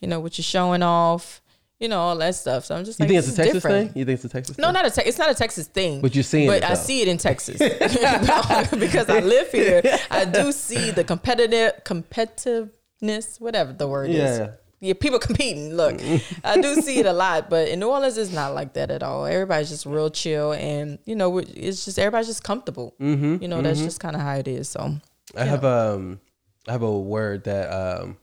You 0.00 0.08
know 0.08 0.20
what 0.20 0.38
you're 0.38 0.42
showing 0.42 0.82
off. 0.82 1.40
You 1.80 1.88
know 1.88 1.98
all 1.98 2.16
that 2.18 2.34
stuff. 2.34 2.66
So 2.66 2.74
I'm 2.76 2.84
just 2.84 3.00
you 3.00 3.04
like, 3.04 3.08
think 3.08 3.18
it's 3.20 3.28
a 3.32 3.36
texas 3.36 3.54
different. 3.54 3.90
thing 3.92 3.98
you 3.98 4.04
think 4.04 4.16
it's 4.16 4.24
a 4.26 4.28
texas 4.28 4.54
thing? 4.56 4.62
No, 4.62 4.68
thing? 4.68 4.74
not 4.74 4.86
a 4.86 4.90
te- 4.90 5.08
it's 5.08 5.18
not 5.18 5.30
a 5.30 5.34
Texas 5.34 5.66
thing. 5.66 6.00
But 6.02 6.14
you're 6.14 6.22
seeing 6.24 6.46
But 6.46 6.58
it, 6.58 6.64
I 6.70 6.74
see 6.74 7.00
it 7.00 7.08
in 7.08 7.16
Texas 7.16 7.56
because 8.78 9.08
I 9.08 9.20
live 9.20 9.50
here. 9.50 9.80
I 10.10 10.26
do 10.26 10.52
see 10.52 10.90
the 10.90 11.04
competitive 11.04 11.72
competitiveness, 11.84 13.40
whatever 13.40 13.72
the 13.72 13.88
word 13.88 14.10
Yeah. 14.10 14.24
is. 14.24 14.48
Yeah, 14.82 14.94
people 14.94 15.18
competing. 15.18 15.74
Look, 15.74 16.00
I 16.42 16.58
do 16.58 16.74
see 16.76 17.00
it 17.00 17.04
a 17.06 17.12
lot, 17.12 17.50
but 17.50 17.68
in 17.68 17.80
New 17.80 17.88
Orleans, 17.88 18.16
it's 18.16 18.32
not 18.32 18.54
like 18.54 18.72
that 18.74 18.90
at 18.90 19.02
all. 19.02 19.26
Everybody's 19.26 19.68
just 19.68 19.84
real 19.84 20.08
chill, 20.08 20.52
and 20.54 20.98
you 21.04 21.14
know, 21.14 21.36
it's 21.36 21.84
just 21.84 21.98
everybody's 21.98 22.28
just 22.28 22.42
comfortable. 22.44 22.94
Mm-hmm, 22.98 23.42
you 23.42 23.48
know, 23.48 23.60
that's 23.60 23.80
just 23.80 24.00
kind 24.00 24.16
of 24.16 24.22
how 24.22 24.36
it 24.36 24.48
is. 24.48 24.70
So 24.70 24.96
i 25.36 25.44
have 25.44 25.64
um 25.66 26.18
i 26.66 26.72
have 26.72 26.82
a 26.82 26.98
word 26.98 27.44
that 27.44 27.68
um 27.70 28.16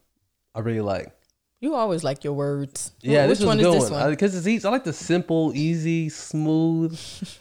i 0.53 0.59
really 0.59 0.81
like 0.81 1.15
you 1.59 1.75
always 1.75 2.03
like 2.03 2.23
your 2.23 2.33
words. 2.33 2.91
Yeah, 3.01 3.27
which 3.27 3.39
this 3.39 3.39
was 3.39 3.47
one 3.47 3.59
is 3.59 3.65
this 3.83 3.91
one 3.91 4.09
because 4.11 4.35
it's 4.35 4.47
easy. 4.47 4.67
I 4.67 4.71
like 4.71 4.83
the 4.83 4.93
simple, 4.93 5.51
easy, 5.55 6.09
smooth, 6.09 6.99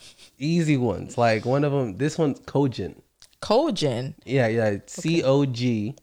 easy 0.38 0.76
ones. 0.76 1.18
Like 1.18 1.44
one 1.44 1.64
of 1.64 1.72
them. 1.72 1.96
This 1.98 2.18
one's 2.18 2.40
cogent. 2.46 3.02
Cogent. 3.40 4.16
Yeah, 4.24 4.48
yeah. 4.48 4.78
C 4.86 5.22
O 5.22 5.44
G 5.44 5.94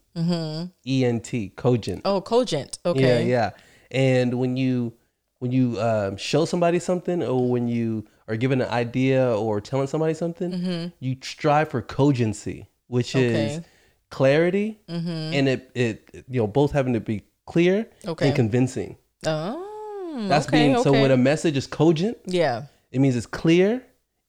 E 0.85 1.05
N 1.05 1.19
T. 1.21 1.49
Cogent. 1.55 2.01
Oh, 2.05 2.21
cogent. 2.21 2.77
Okay. 2.85 3.25
yeah. 3.25 3.27
Yeah. 3.27 3.49
And 3.91 4.35
when 4.39 4.57
you 4.57 4.93
when 5.39 5.51
you 5.51 5.79
um, 5.81 6.17
show 6.17 6.45
somebody 6.45 6.79
something, 6.79 7.21
or 7.23 7.49
when 7.49 7.67
you 7.67 8.05
are 8.27 8.35
given 8.37 8.61
an 8.61 8.69
idea 8.69 9.35
or 9.35 9.59
telling 9.59 9.87
somebody 9.87 10.13
something, 10.13 10.91
you 10.99 11.17
strive 11.21 11.69
for 11.69 11.81
cogency, 11.81 12.67
which 12.87 13.15
is 13.15 13.59
Mm-hmm. 13.59 13.67
Clarity, 14.09 14.79
and 14.87 15.49
it 15.49 15.71
it 15.73 16.25
you 16.29 16.39
know 16.39 16.45
both 16.45 16.71
having 16.71 16.93
to 16.93 16.99
be 16.99 17.23
clear 17.45 17.87
Okay. 18.05 18.27
and 18.27 18.35
convincing. 18.35 18.97
Oh, 19.25 20.25
That's 20.27 20.47
okay, 20.47 20.67
being 20.69 20.83
so 20.83 20.91
when 20.91 21.11
a 21.11 21.17
message 21.17 21.57
is 21.57 21.67
cogent, 21.67 22.17
yeah. 22.25 22.63
it 22.91 22.99
means 22.99 23.15
it's 23.15 23.25
clear 23.25 23.83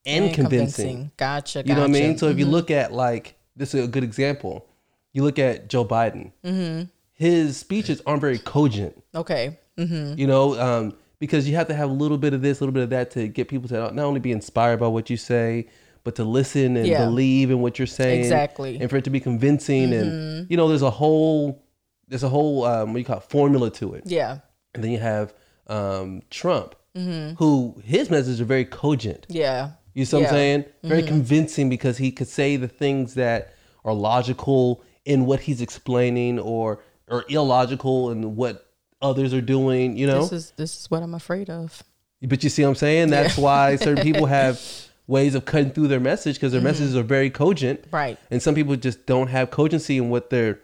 and, 0.06 0.26
And 0.26 0.34
convincing. 0.34 1.10
Gotcha. 1.16 1.62
You 1.64 1.74
know 1.74 1.80
what 1.80 1.90
I 1.90 1.92
mean? 1.92 2.02
gotcha. 2.02 2.08
Mm-hmm. 2.12 2.18
So 2.18 2.28
if 2.28 2.38
you 2.38 2.46
look 2.46 2.70
at 2.70 2.92
like 2.92 3.36
this 3.56 3.74
is 3.74 3.84
a 3.84 3.88
good 3.88 4.04
example. 4.04 4.66
You 5.12 5.22
look 5.22 5.38
at 5.38 5.68
Joe 5.68 5.84
Biden. 5.84 6.32
Mm-hmm. 6.44 6.84
His 7.12 7.56
speeches 7.56 8.02
aren't 8.06 8.20
very 8.20 8.38
cogent. 8.38 9.00
okay. 9.14 9.58
Mm-hmm. 9.78 10.18
You 10.18 10.26
know, 10.26 10.60
um, 10.60 10.94
because 11.20 11.48
you 11.48 11.54
have 11.56 11.66
to 11.68 11.74
have 11.74 11.88
a 11.90 11.92
little 11.92 12.18
bit 12.18 12.32
of 12.34 12.42
this, 12.42 12.58
a 12.60 12.62
little 12.64 12.72
bit 12.72 12.82
of 12.84 12.90
that 12.90 13.10
to 13.12 13.26
get 13.28 13.48
people 13.48 13.68
to 13.68 13.74
not 13.92 13.98
only 14.04 14.20
be 14.20 14.30
inspired 14.32 14.78
by 14.80 14.86
what 14.88 15.08
you 15.10 15.16
say, 15.16 15.66
but 16.04 16.14
to 16.16 16.24
listen 16.24 16.76
and 16.76 16.86
Yeah. 16.86 17.04
believe 17.04 17.50
in 17.50 17.60
what 17.60 17.78
you're 17.78 17.86
saying. 17.86 18.20
Exactly. 18.20 18.78
And 18.80 18.88
for 18.90 18.96
it 18.98 19.04
to 19.04 19.10
be 19.10 19.20
convincing, 19.20 19.92
and 19.94 20.48
you 20.50 20.56
know, 20.56 20.68
there's 20.68 20.82
a 20.82 20.90
whole 20.90 21.63
there's 22.08 22.22
a 22.22 22.28
whole 22.28 22.64
um, 22.64 22.88
what 22.88 22.94
do 22.94 22.98
you 23.00 23.04
call 23.04 23.18
it, 23.18 23.24
formula 23.24 23.70
to 23.70 23.94
it. 23.94 24.04
Yeah. 24.06 24.38
And 24.74 24.82
then 24.82 24.90
you 24.90 24.98
have 24.98 25.34
um, 25.66 26.22
Trump, 26.30 26.74
who 26.94 27.80
his 27.84 28.10
messages 28.10 28.40
are 28.40 28.44
very 28.44 28.64
cogent. 28.64 29.26
Yeah. 29.28 29.72
You 29.94 30.04
see 30.04 30.16
what 30.16 30.22
Yeah. 30.22 30.26
Mm-hmm. 30.28 30.34
I'm 30.34 30.38
saying? 30.38 30.64
Very 30.82 31.02
convincing 31.02 31.68
because 31.68 31.98
he 31.98 32.10
could 32.12 32.28
say 32.28 32.56
the 32.56 32.68
things 32.68 33.14
that 33.14 33.54
are 33.84 33.92
logical 33.94 34.82
in 35.04 35.26
what 35.26 35.40
he's 35.40 35.60
explaining 35.60 36.38
or 36.38 36.80
or 37.08 37.24
illogical 37.28 38.10
in 38.10 38.34
what 38.36 38.66
others 39.02 39.34
are 39.34 39.42
doing, 39.42 39.96
you 39.96 40.06
know? 40.06 40.22
This 40.22 40.32
is 40.32 40.50
this 40.56 40.80
is 40.80 40.90
what 40.90 41.02
I'm 41.02 41.14
afraid 41.14 41.50
of. 41.50 41.82
but 42.22 42.42
you 42.42 42.48
see 42.50 42.62
what 42.62 42.70
I'm 42.70 42.74
saying? 42.76 43.10
That's 43.10 43.36
why 43.36 43.76
certain 43.76 44.02
people 44.10 44.26
have 44.26 44.60
ways 45.06 45.34
of 45.34 45.44
cutting 45.44 45.70
through 45.70 45.88
their 45.88 46.00
message 46.00 46.36
because 46.36 46.52
their 46.52 46.62
messages 46.62 46.96
are 46.96 47.02
very 47.02 47.28
cogent. 47.28 47.82
Mm-hmm. 47.82 47.96
Right. 47.96 48.18
And 48.30 48.42
some 48.42 48.54
people 48.54 48.74
just 48.76 49.04
don't 49.06 49.28
have 49.28 49.50
cogency 49.50 49.98
in 49.98 50.08
what 50.10 50.30
they're 50.30 50.60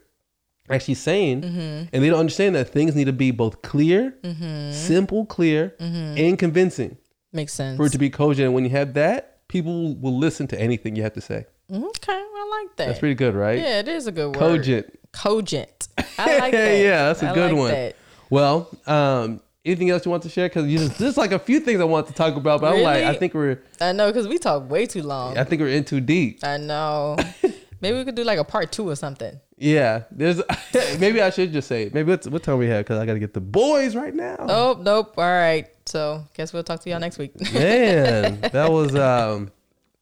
actually 0.73 0.95
saying. 0.95 1.43
Mm-hmm. 1.43 1.85
And 1.93 2.03
they 2.05 2.09
don't 2.09 2.21
understand 2.21 2.55
that 2.55 2.69
things 2.71 2.95
need 2.95 3.07
to 3.07 3.13
be 3.13 3.31
both 3.31 3.63
clear, 3.63 4.15
Mm-hmm. 4.23 4.73
simple, 4.73 5.27
clear, 5.27 5.75
and 5.79 6.39
convincing 6.39 6.97
Makes 7.33 7.53
sense. 7.55 7.77
for 7.77 7.87
it 7.87 7.93
to 7.93 7.99
be 7.99 8.11
cogent. 8.11 8.47
And 8.47 8.55
when 8.55 8.65
you 8.65 8.71
have 8.71 8.95
that, 8.95 9.47
people 9.49 9.95
will 9.97 10.17
listen 10.19 10.47
to 10.49 10.61
anything 10.61 10.97
you 10.97 11.03
have 11.03 11.15
to 11.15 11.21
say. 11.21 11.47
okay, 11.73 12.13
I 12.13 12.63
like 12.65 12.77
that. 12.77 12.87
That's 12.87 12.99
pretty 12.99 13.15
good, 13.15 13.35
right? 13.35 13.59
Yeah, 13.59 13.81
it 13.81 13.89
is 13.89 14.07
a 14.07 14.13
good 14.13 14.29
word. 14.29 14.37
Cogent. 14.39 14.99
Cogent. 15.13 15.89
I 16.19 16.39
like 16.39 16.53
that. 16.53 16.79
yeah, 16.79 17.07
that's 17.07 17.23
a 17.23 17.31
I 17.31 17.35
good 17.35 17.53
like 17.53 17.59
one. 17.59 17.71
that. 17.71 17.97
Well, 18.31 18.69
um, 18.87 19.41
anything 19.65 19.91
else 19.91 20.05
you 20.05 20.11
want 20.11 20.23
to 20.23 20.29
share? 20.29 20.49
Because 20.49 20.97
there's 20.99 21.17
like 21.17 21.33
a 21.33 21.39
few 21.39 21.61
things 21.61 21.81
I 21.81 21.85
want 21.85 22.07
to 22.07 22.13
talk 22.13 22.37
about, 22.37 22.61
but 22.61 22.75
I'm 22.75 22.83
like, 22.83 23.05
I 23.05 23.15
think 23.15 23.35
we're, 23.35 23.61
I 23.81 23.93
know 23.93 24.07
because 24.09 24.29
we 24.29 24.39
talk 24.39 24.71
way 24.71 24.87
too 24.87 25.03
long. 25.03 25.37
I 25.37 25.45
think 25.45 25.61
we're 25.61 25.69
in 25.69 25.85
too 25.85 26.01
deep. 26.01 26.41
I 26.45 26.57
know. 26.59 27.17
Maybe 27.81 27.97
we 27.99 28.05
could 28.05 28.15
do 28.15 28.25
like 28.25 28.39
a 28.39 28.45
part 28.45 28.73
two 28.73 28.89
or 28.89 28.95
something. 28.97 29.41
Yeah, 29.63 30.05
there's. 30.11 30.41
maybe 30.99 31.21
I 31.21 31.29
should 31.31 31.53
just 31.53 31.69
say 31.69 31.83
it. 31.85 31.95
Maybe 31.95 32.11
what's, 32.11 32.27
what 32.27 32.43
time 32.43 32.57
we 32.59 32.67
have? 32.69 32.85
Because 32.87 32.99
I 32.99 33.05
got 33.05 33.13
to 33.13 33.19
get 33.19 33.35
the 33.35 33.41
boys 33.43 33.95
right 33.95 34.15
now. 34.15 34.37
Oh, 34.41 34.81
nope. 34.81 35.15
All 35.19 35.25
right. 35.25 35.69
So 35.87 36.25
guess 36.35 36.53
we'll 36.55 36.63
talk 36.65 36.81
to 36.81 36.91
y'all 36.91 36.99
next 36.99 37.19
week. 37.19 37.33
Man, 37.53 38.41
that 38.41 38.73
was 38.73 38.95
um, 38.97 39.51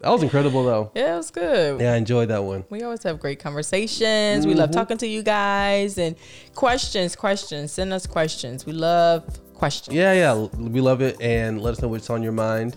that 0.00 0.10
was 0.10 0.22
incredible 0.22 0.62
though. 0.64 0.92
yeah, 0.94 1.14
it 1.14 1.16
was 1.16 1.30
good. 1.32 1.80
Yeah, 1.80 1.94
I 1.94 1.96
enjoyed 1.96 2.28
that 2.28 2.44
one. 2.44 2.64
We 2.70 2.82
always 2.84 3.02
have 3.02 3.18
great 3.18 3.40
conversations. 3.40 4.46
We 4.46 4.52
Mm-hmm. 4.52 4.60
love 4.60 4.70
talking 4.70 4.96
to 4.98 5.06
you 5.08 5.22
guys 5.24 5.98
and 5.98 6.14
questions, 6.54 7.16
questions. 7.16 7.72
Send 7.72 7.92
us 7.92 8.06
questions. 8.06 8.64
We 8.64 8.72
love 8.74 9.24
questions. 9.54 9.96
Yeah, 9.96 10.12
yeah, 10.12 10.34
we 10.56 10.80
love 10.80 11.02
it, 11.02 11.20
and 11.20 11.60
let 11.60 11.72
us 11.72 11.82
know 11.82 11.88
what's 11.88 12.10
on 12.10 12.22
your 12.22 12.30
mind. 12.32 12.74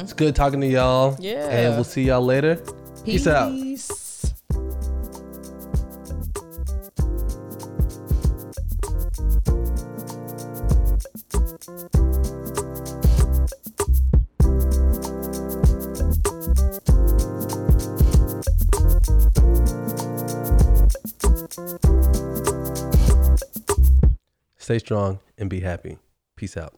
It's 0.00 0.12
good 0.12 0.36
talking 0.36 0.60
to 0.60 0.66
y'all. 0.68 1.16
Yeah. 1.18 1.48
and 1.48 1.74
we'll 1.74 1.82
see 1.82 2.04
y'all 2.04 2.22
later. 2.24 2.62
Peace 3.04 3.26
out. 3.26 3.50
Stay 24.56 24.78
strong 24.78 25.20
and 25.38 25.48
be 25.48 25.60
happy. 25.60 25.98
Peace 26.36 26.56
out. 26.56 26.74